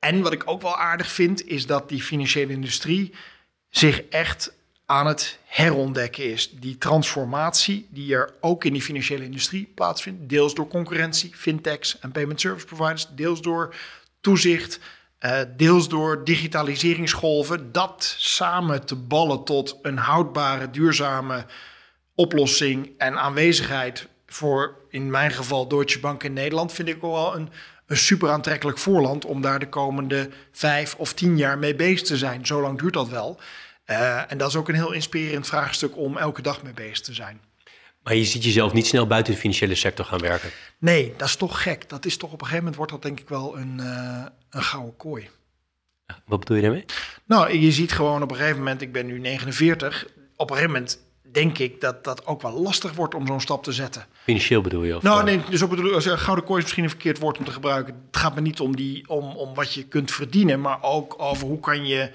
En 0.05 0.21
wat 0.21 0.31
ik 0.31 0.43
ook 0.45 0.61
wel 0.61 0.77
aardig 0.77 1.11
vind, 1.11 1.47
is 1.47 1.65
dat 1.65 1.89
die 1.89 2.01
financiële 2.01 2.53
industrie 2.53 3.13
zich 3.69 4.01
echt 4.01 4.53
aan 4.85 5.07
het 5.07 5.39
herontdekken 5.45 6.31
is. 6.31 6.49
Die 6.51 6.77
transformatie 6.77 7.87
die 7.89 8.15
er 8.15 8.33
ook 8.41 8.63
in 8.63 8.73
die 8.73 8.81
financiële 8.81 9.23
industrie 9.23 9.71
plaatsvindt, 9.75 10.29
deels 10.29 10.53
door 10.53 10.67
concurrentie, 10.67 11.31
fintechs 11.35 11.99
en 11.99 12.11
payment 12.11 12.41
service 12.41 12.65
providers, 12.65 13.07
deels 13.15 13.41
door 13.41 13.75
toezicht, 14.21 14.79
uh, 15.19 15.39
deels 15.57 15.89
door 15.89 16.23
digitaliseringsgolven, 16.23 17.71
dat 17.71 18.15
samen 18.17 18.85
te 18.85 18.95
ballen 18.95 19.43
tot 19.43 19.79
een 19.81 19.97
houdbare, 19.97 20.69
duurzame 20.69 21.45
oplossing 22.15 22.89
en 22.97 23.19
aanwezigheid 23.19 24.07
voor 24.25 24.77
in 24.89 25.09
mijn 25.09 25.31
geval 25.31 25.67
Deutsche 25.67 25.99
Bank 25.99 26.23
in 26.23 26.33
Nederland, 26.33 26.73
vind 26.73 26.87
ik 26.87 27.01
wel 27.01 27.35
een 27.35 27.49
een 27.87 27.97
super 27.97 28.29
aantrekkelijk 28.29 28.77
voorland 28.77 29.25
om 29.25 29.41
daar 29.41 29.59
de 29.59 29.69
komende 29.69 30.29
vijf 30.51 30.95
of 30.95 31.13
tien 31.13 31.37
jaar 31.37 31.57
mee 31.57 31.75
bezig 31.75 32.07
te 32.07 32.17
zijn. 32.17 32.45
Zo 32.45 32.61
lang 32.61 32.79
duurt 32.79 32.93
dat 32.93 33.09
wel. 33.09 33.39
Uh, 33.85 34.31
en 34.31 34.37
dat 34.37 34.49
is 34.49 34.55
ook 34.55 34.69
een 34.69 34.75
heel 34.75 34.91
inspirerend 34.91 35.47
vraagstuk 35.47 35.97
om 35.97 36.17
elke 36.17 36.41
dag 36.41 36.63
mee 36.63 36.73
bezig 36.73 37.01
te 37.01 37.13
zijn. 37.13 37.41
Maar 38.03 38.15
je 38.15 38.25
ziet 38.25 38.43
jezelf 38.43 38.73
niet 38.73 38.87
snel 38.87 39.07
buiten 39.07 39.33
de 39.33 39.39
financiële 39.39 39.75
sector 39.75 40.05
gaan 40.05 40.19
werken? 40.19 40.49
Nee, 40.77 41.13
dat 41.17 41.27
is 41.27 41.35
toch 41.35 41.61
gek. 41.61 41.89
Dat 41.89 42.05
is 42.05 42.17
toch 42.17 42.31
op 42.31 42.41
een 42.41 42.47
gegeven 42.47 42.57
moment 42.57 42.75
wordt 42.75 42.91
dat 42.91 43.01
denk 43.01 43.19
ik 43.19 43.29
wel 43.29 43.57
een, 43.57 43.77
uh, 43.79 44.25
een 44.49 44.63
gouden 44.63 44.97
kooi. 44.97 45.29
Wat 46.25 46.39
bedoel 46.39 46.55
je 46.55 46.61
daarmee? 46.61 46.85
Nou, 47.25 47.57
je 47.57 47.71
ziet 47.71 47.91
gewoon 47.91 48.21
op 48.21 48.31
een 48.31 48.37
gegeven 48.37 48.57
moment, 48.57 48.81
ik 48.81 48.91
ben 48.91 49.05
nu 49.05 49.19
49, 49.19 50.07
op 50.35 50.49
een 50.49 50.55
gegeven 50.55 50.75
moment 50.75 50.99
denk 51.31 51.57
ik 51.57 51.81
dat 51.81 52.03
dat 52.03 52.25
ook 52.25 52.41
wel 52.41 52.61
lastig 52.61 52.93
wordt 52.93 53.15
om 53.15 53.27
zo'n 53.27 53.41
stap 53.41 53.63
te 53.63 53.71
zetten. 53.71 54.05
Financieel 54.25 54.61
bedoel 54.61 54.83
je? 54.83 54.95
Of 54.95 55.03
nou, 55.03 55.23
nee, 55.23 55.41
dus 55.49 55.61
op 55.61 55.69
bedoel, 55.69 55.93
als 55.93 56.05
gouden 56.05 56.45
kooi 56.45 56.57
is 56.57 56.63
misschien 56.63 56.83
een 56.83 56.89
verkeerd 56.89 57.19
woord 57.19 57.37
om 57.37 57.45
te 57.45 57.51
gebruiken. 57.51 58.05
Het 58.07 58.17
gaat 58.17 58.35
me 58.35 58.41
niet 58.41 58.59
om, 58.59 58.75
die, 58.75 59.09
om, 59.09 59.35
om 59.35 59.53
wat 59.53 59.73
je 59.73 59.83
kunt 59.83 60.11
verdienen, 60.11 60.61
maar 60.61 60.77
ook 60.81 61.15
over 61.17 61.47
hoe 61.47 61.59
kan 61.59 61.85
je, 61.85 62.11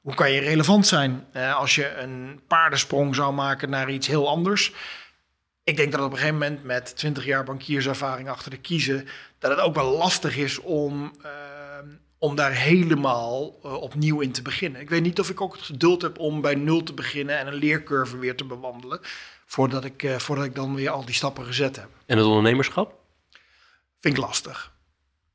hoe 0.00 0.14
kan 0.14 0.30
je 0.30 0.40
relevant 0.40 0.86
zijn. 0.86 1.26
Eh, 1.32 1.56
als 1.56 1.74
je 1.74 1.94
een 1.94 2.40
paardensprong 2.46 3.14
zou 3.14 3.32
maken 3.32 3.70
naar 3.70 3.90
iets 3.90 4.06
heel 4.06 4.28
anders. 4.28 4.72
Ik 5.64 5.76
denk 5.76 5.92
dat 5.92 6.00
op 6.00 6.10
een 6.10 6.16
gegeven 6.16 6.38
moment 6.38 6.64
met 6.64 6.96
20 6.96 7.24
jaar 7.24 7.44
bankierservaring 7.44 8.28
achter 8.28 8.50
de 8.50 8.56
kiezen, 8.56 9.08
dat 9.38 9.50
het 9.50 9.60
ook 9.60 9.74
wel 9.74 9.96
lastig 9.96 10.36
is 10.36 10.58
om. 10.58 11.12
Uh, 11.24 11.30
om 12.22 12.34
daar 12.34 12.52
helemaal 12.52 13.58
uh, 13.64 13.74
opnieuw 13.74 14.20
in 14.20 14.32
te 14.32 14.42
beginnen. 14.42 14.80
Ik 14.80 14.90
weet 14.90 15.02
niet 15.02 15.20
of 15.20 15.30
ik 15.30 15.40
ook 15.40 15.52
het 15.52 15.62
geduld 15.62 16.02
heb 16.02 16.18
om 16.18 16.40
bij 16.40 16.54
nul 16.54 16.82
te 16.82 16.92
beginnen 16.92 17.38
en 17.38 17.46
een 17.46 17.54
leercurve 17.54 18.18
weer 18.18 18.36
te 18.36 18.44
bewandelen, 18.44 19.00
voordat 19.46 19.84
ik, 19.84 20.02
uh, 20.02 20.18
voordat 20.18 20.44
ik 20.44 20.54
dan 20.54 20.74
weer 20.74 20.90
al 20.90 21.04
die 21.04 21.14
stappen 21.14 21.44
gezet 21.44 21.76
heb. 21.76 21.88
En 22.06 22.16
het 22.16 22.26
ondernemerschap? 22.26 22.94
Vind 24.00 24.16
ik 24.16 24.22
lastig. 24.22 24.71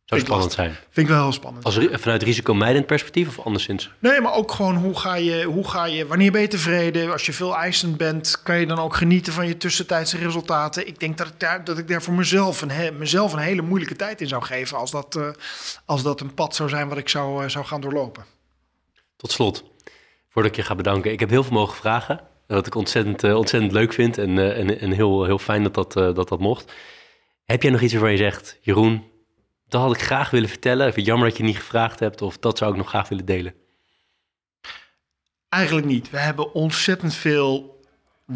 Zou 0.07 0.21
spannend 0.21 0.57
lastig. 0.57 0.65
zijn. 0.65 0.87
Vind 0.89 1.07
ik 1.07 1.13
wel 1.13 1.23
heel 1.23 1.31
spannend. 1.31 1.65
Als, 1.65 1.79
vanuit 1.91 2.23
risicomijdend 2.23 2.85
perspectief 2.85 3.27
of 3.27 3.45
anderszins? 3.45 3.91
Nee, 3.99 4.21
maar 4.21 4.33
ook 4.33 4.51
gewoon 4.51 4.75
hoe 4.75 4.99
ga, 4.99 5.15
je, 5.15 5.43
hoe 5.43 5.69
ga 5.69 5.85
je, 5.85 6.07
wanneer 6.07 6.31
ben 6.31 6.41
je 6.41 6.47
tevreden? 6.47 7.11
Als 7.11 7.25
je 7.25 7.33
veel 7.33 7.55
eisend 7.55 7.97
bent, 7.97 8.41
kan 8.43 8.59
je 8.59 8.65
dan 8.65 8.79
ook 8.79 8.95
genieten 8.95 9.33
van 9.33 9.47
je 9.47 9.57
tussentijdse 9.57 10.17
resultaten? 10.17 10.87
Ik 10.87 10.99
denk 10.99 11.17
dat 11.17 11.27
ik 11.27 11.39
daar, 11.39 11.63
dat 11.63 11.77
ik 11.77 11.87
daar 11.87 12.01
voor 12.01 12.13
mezelf 12.13 12.61
een, 12.61 12.97
mezelf 12.97 13.33
een 13.33 13.39
hele 13.39 13.61
moeilijke 13.61 13.95
tijd 13.95 14.21
in 14.21 14.27
zou 14.27 14.43
geven 14.43 14.77
als 14.77 14.91
dat, 14.91 15.15
eh, 15.15 15.29
als 15.85 16.03
dat 16.03 16.21
een 16.21 16.33
pad 16.33 16.55
zou 16.55 16.69
zijn 16.69 16.89
wat 16.89 16.97
ik 16.97 17.09
zou, 17.09 17.43
eh, 17.43 17.49
zou 17.49 17.65
gaan 17.65 17.81
doorlopen. 17.81 18.25
Tot 19.17 19.31
slot, 19.31 19.63
voordat 20.29 20.51
ik 20.51 20.57
je 20.57 20.63
ga 20.63 20.75
bedanken. 20.75 21.11
Ik 21.11 21.19
heb 21.19 21.29
heel 21.29 21.43
veel 21.43 21.57
mogen 21.57 21.77
vragen. 21.77 22.21
Wat 22.47 22.67
ik 22.67 22.75
ontzettend, 22.75 23.23
eh, 23.23 23.35
ontzettend 23.35 23.71
leuk 23.71 23.93
vind 23.93 24.17
en, 24.17 24.55
en, 24.55 24.79
en 24.79 24.91
heel, 24.91 25.23
heel 25.23 25.39
fijn 25.39 25.63
dat 25.63 25.73
dat, 25.73 25.93
dat 25.93 26.27
dat 26.27 26.39
mocht. 26.39 26.73
Heb 27.45 27.61
jij 27.61 27.71
nog 27.71 27.81
iets 27.81 27.93
waarvan 27.93 28.11
je 28.11 28.17
zegt, 28.17 28.57
Jeroen, 28.61 29.15
dat 29.69 29.81
had 29.81 29.95
ik 29.95 30.01
graag 30.01 30.29
willen 30.29 30.49
vertellen. 30.49 30.87
Ik 30.87 30.93
vind 30.93 30.95
het 30.95 31.05
jammer 31.05 31.29
dat 31.29 31.37
je 31.37 31.43
niet 31.43 31.57
gevraagd 31.57 31.99
hebt 31.99 32.21
of 32.21 32.37
dat 32.37 32.57
zou 32.57 32.71
ik 32.71 32.77
nog 32.77 32.89
graag 32.89 33.09
willen 33.09 33.25
delen. 33.25 33.53
Eigenlijk 35.49 35.87
niet. 35.87 36.09
We 36.09 36.19
hebben 36.19 36.53
ontzettend 36.53 37.13
veel 37.13 37.81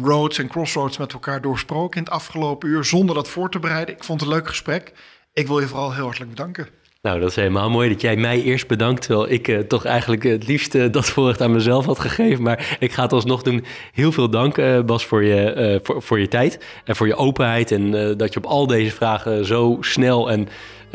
roads 0.00 0.38
en 0.38 0.48
crossroads 0.48 0.98
met 0.98 1.12
elkaar 1.12 1.40
doorsproken 1.40 1.96
in 1.98 2.04
het 2.04 2.12
afgelopen 2.12 2.68
uur 2.68 2.84
zonder 2.84 3.14
dat 3.14 3.28
voor 3.28 3.50
te 3.50 3.58
bereiden. 3.58 3.94
Ik 3.94 4.04
vond 4.04 4.20
het 4.20 4.28
een 4.28 4.34
leuk 4.36 4.48
gesprek. 4.48 4.92
Ik 5.32 5.46
wil 5.46 5.60
je 5.60 5.66
vooral 5.66 5.94
heel 5.94 6.04
hartelijk 6.04 6.30
bedanken. 6.30 6.68
Nou, 7.02 7.20
dat 7.20 7.28
is 7.28 7.36
helemaal 7.36 7.70
mooi 7.70 7.88
dat 7.88 8.00
jij 8.00 8.16
mij 8.16 8.42
eerst 8.42 8.66
bedankt, 8.66 9.02
terwijl 9.02 9.30
ik 9.30 9.48
eh, 9.48 9.58
toch 9.58 9.84
eigenlijk 9.84 10.22
het 10.22 10.46
liefst 10.46 10.74
eh, 10.74 10.92
dat 10.92 11.04
voorrecht 11.04 11.40
aan 11.40 11.52
mezelf 11.52 11.84
had 11.86 11.98
gegeven. 11.98 12.42
Maar 12.42 12.76
ik 12.78 12.92
ga 12.92 13.02
het 13.02 13.12
alsnog 13.12 13.42
doen. 13.42 13.64
Heel 13.92 14.12
veel 14.12 14.30
dank, 14.30 14.58
eh, 14.58 14.80
Bas, 14.80 15.06
voor 15.06 15.24
je, 15.24 15.80
voor, 15.82 16.02
voor 16.02 16.20
je 16.20 16.28
tijd 16.28 16.64
en 16.84 16.96
voor 16.96 17.06
je 17.06 17.16
openheid. 17.16 17.70
En 17.70 18.16
dat 18.16 18.32
je 18.32 18.38
op 18.38 18.46
al 18.46 18.66
deze 18.66 18.94
vragen 18.94 19.44
zo 19.44 19.76
snel 19.80 20.30
en 20.30 20.48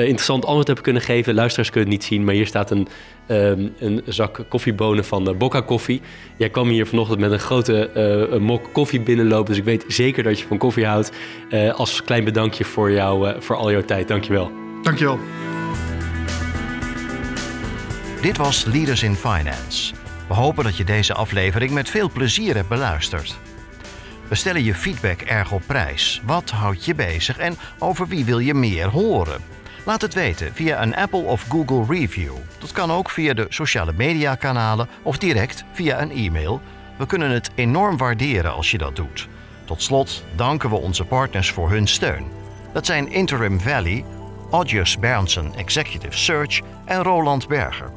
interessant 0.05 0.45
antwoord 0.45 0.67
hebt 0.67 0.81
kunnen 0.81 1.01
geven. 1.01 1.33
Luisteraars 1.33 1.69
kunnen 1.69 1.89
het 1.89 1.99
niet 1.99 2.07
zien, 2.07 2.23
maar 2.23 2.33
hier 2.33 2.47
staat 2.47 2.71
een, 2.71 2.87
ehm, 3.27 3.67
een 3.79 4.01
zak 4.05 4.45
koffiebonen 4.49 5.05
van 5.05 5.29
uh, 5.29 5.35
Bocca 5.35 5.61
Koffie. 5.61 6.01
Jij 6.37 6.49
kwam 6.49 6.69
hier 6.69 6.87
vanochtend 6.87 7.19
met 7.19 7.31
een 7.31 7.39
grote 7.39 7.89
eh, 7.89 8.35
een 8.35 8.43
mok 8.43 8.69
koffie 8.73 9.01
binnenlopen, 9.01 9.47
dus 9.47 9.57
ik 9.57 9.63
weet 9.63 9.85
zeker 9.87 10.23
dat 10.23 10.39
je 10.39 10.47
van 10.47 10.57
koffie 10.57 10.85
houdt. 10.85 11.11
Eh, 11.49 11.73
als 11.73 12.03
klein 12.03 12.23
bedankje 12.23 12.63
voor, 12.65 12.91
jou, 12.91 13.29
eh, 13.29 13.41
voor 13.41 13.55
al 13.55 13.71
jouw 13.71 13.85
tijd. 13.85 14.07
Dankjewel. 14.07 14.51
Dankjewel. 14.83 15.19
Dit 18.21 18.37
was 18.37 18.65
Leaders 18.65 19.03
in 19.03 19.15
Finance. 19.15 19.93
We 20.27 20.33
hopen 20.33 20.63
dat 20.63 20.77
je 20.77 20.83
deze 20.83 21.13
aflevering 21.13 21.71
met 21.71 21.89
veel 21.89 22.11
plezier 22.11 22.55
hebt 22.55 22.69
beluisterd. 22.69 23.37
We 24.27 24.35
stellen 24.35 24.63
je 24.63 24.73
feedback 24.73 25.21
erg 25.21 25.51
op 25.51 25.61
prijs. 25.65 26.21
Wat 26.25 26.49
houdt 26.49 26.85
je 26.85 26.95
bezig 26.95 27.37
en 27.37 27.55
over 27.79 28.07
wie 28.07 28.25
wil 28.25 28.39
je 28.39 28.53
meer 28.53 28.87
horen? 28.87 29.56
Laat 29.87 30.01
het 30.01 30.13
weten 30.13 30.53
via 30.53 30.81
een 30.81 30.95
Apple 30.95 31.19
of 31.19 31.45
Google 31.49 31.95
review. 31.95 32.33
Dat 32.59 32.71
kan 32.71 32.91
ook 32.91 33.09
via 33.09 33.33
de 33.33 33.45
sociale 33.49 33.93
media 33.95 34.35
kanalen 34.35 34.87
of 35.03 35.17
direct 35.17 35.63
via 35.73 36.01
een 36.01 36.11
e-mail. 36.11 36.61
We 36.97 37.05
kunnen 37.05 37.29
het 37.29 37.49
enorm 37.55 37.97
waarderen 37.97 38.53
als 38.53 38.71
je 38.71 38.77
dat 38.77 38.95
doet. 38.95 39.27
Tot 39.65 39.81
slot 39.81 40.23
danken 40.35 40.69
we 40.69 40.75
onze 40.75 41.05
partners 41.05 41.51
voor 41.51 41.69
hun 41.69 41.87
steun. 41.87 42.25
Dat 42.73 42.85
zijn 42.85 43.11
Interim 43.11 43.59
Valley, 43.59 44.05
Audius 44.51 44.99
Berndsen 44.99 45.55
Executive 45.55 46.17
Search 46.17 46.61
en 46.85 47.03
Roland 47.03 47.47
Berger. 47.47 47.91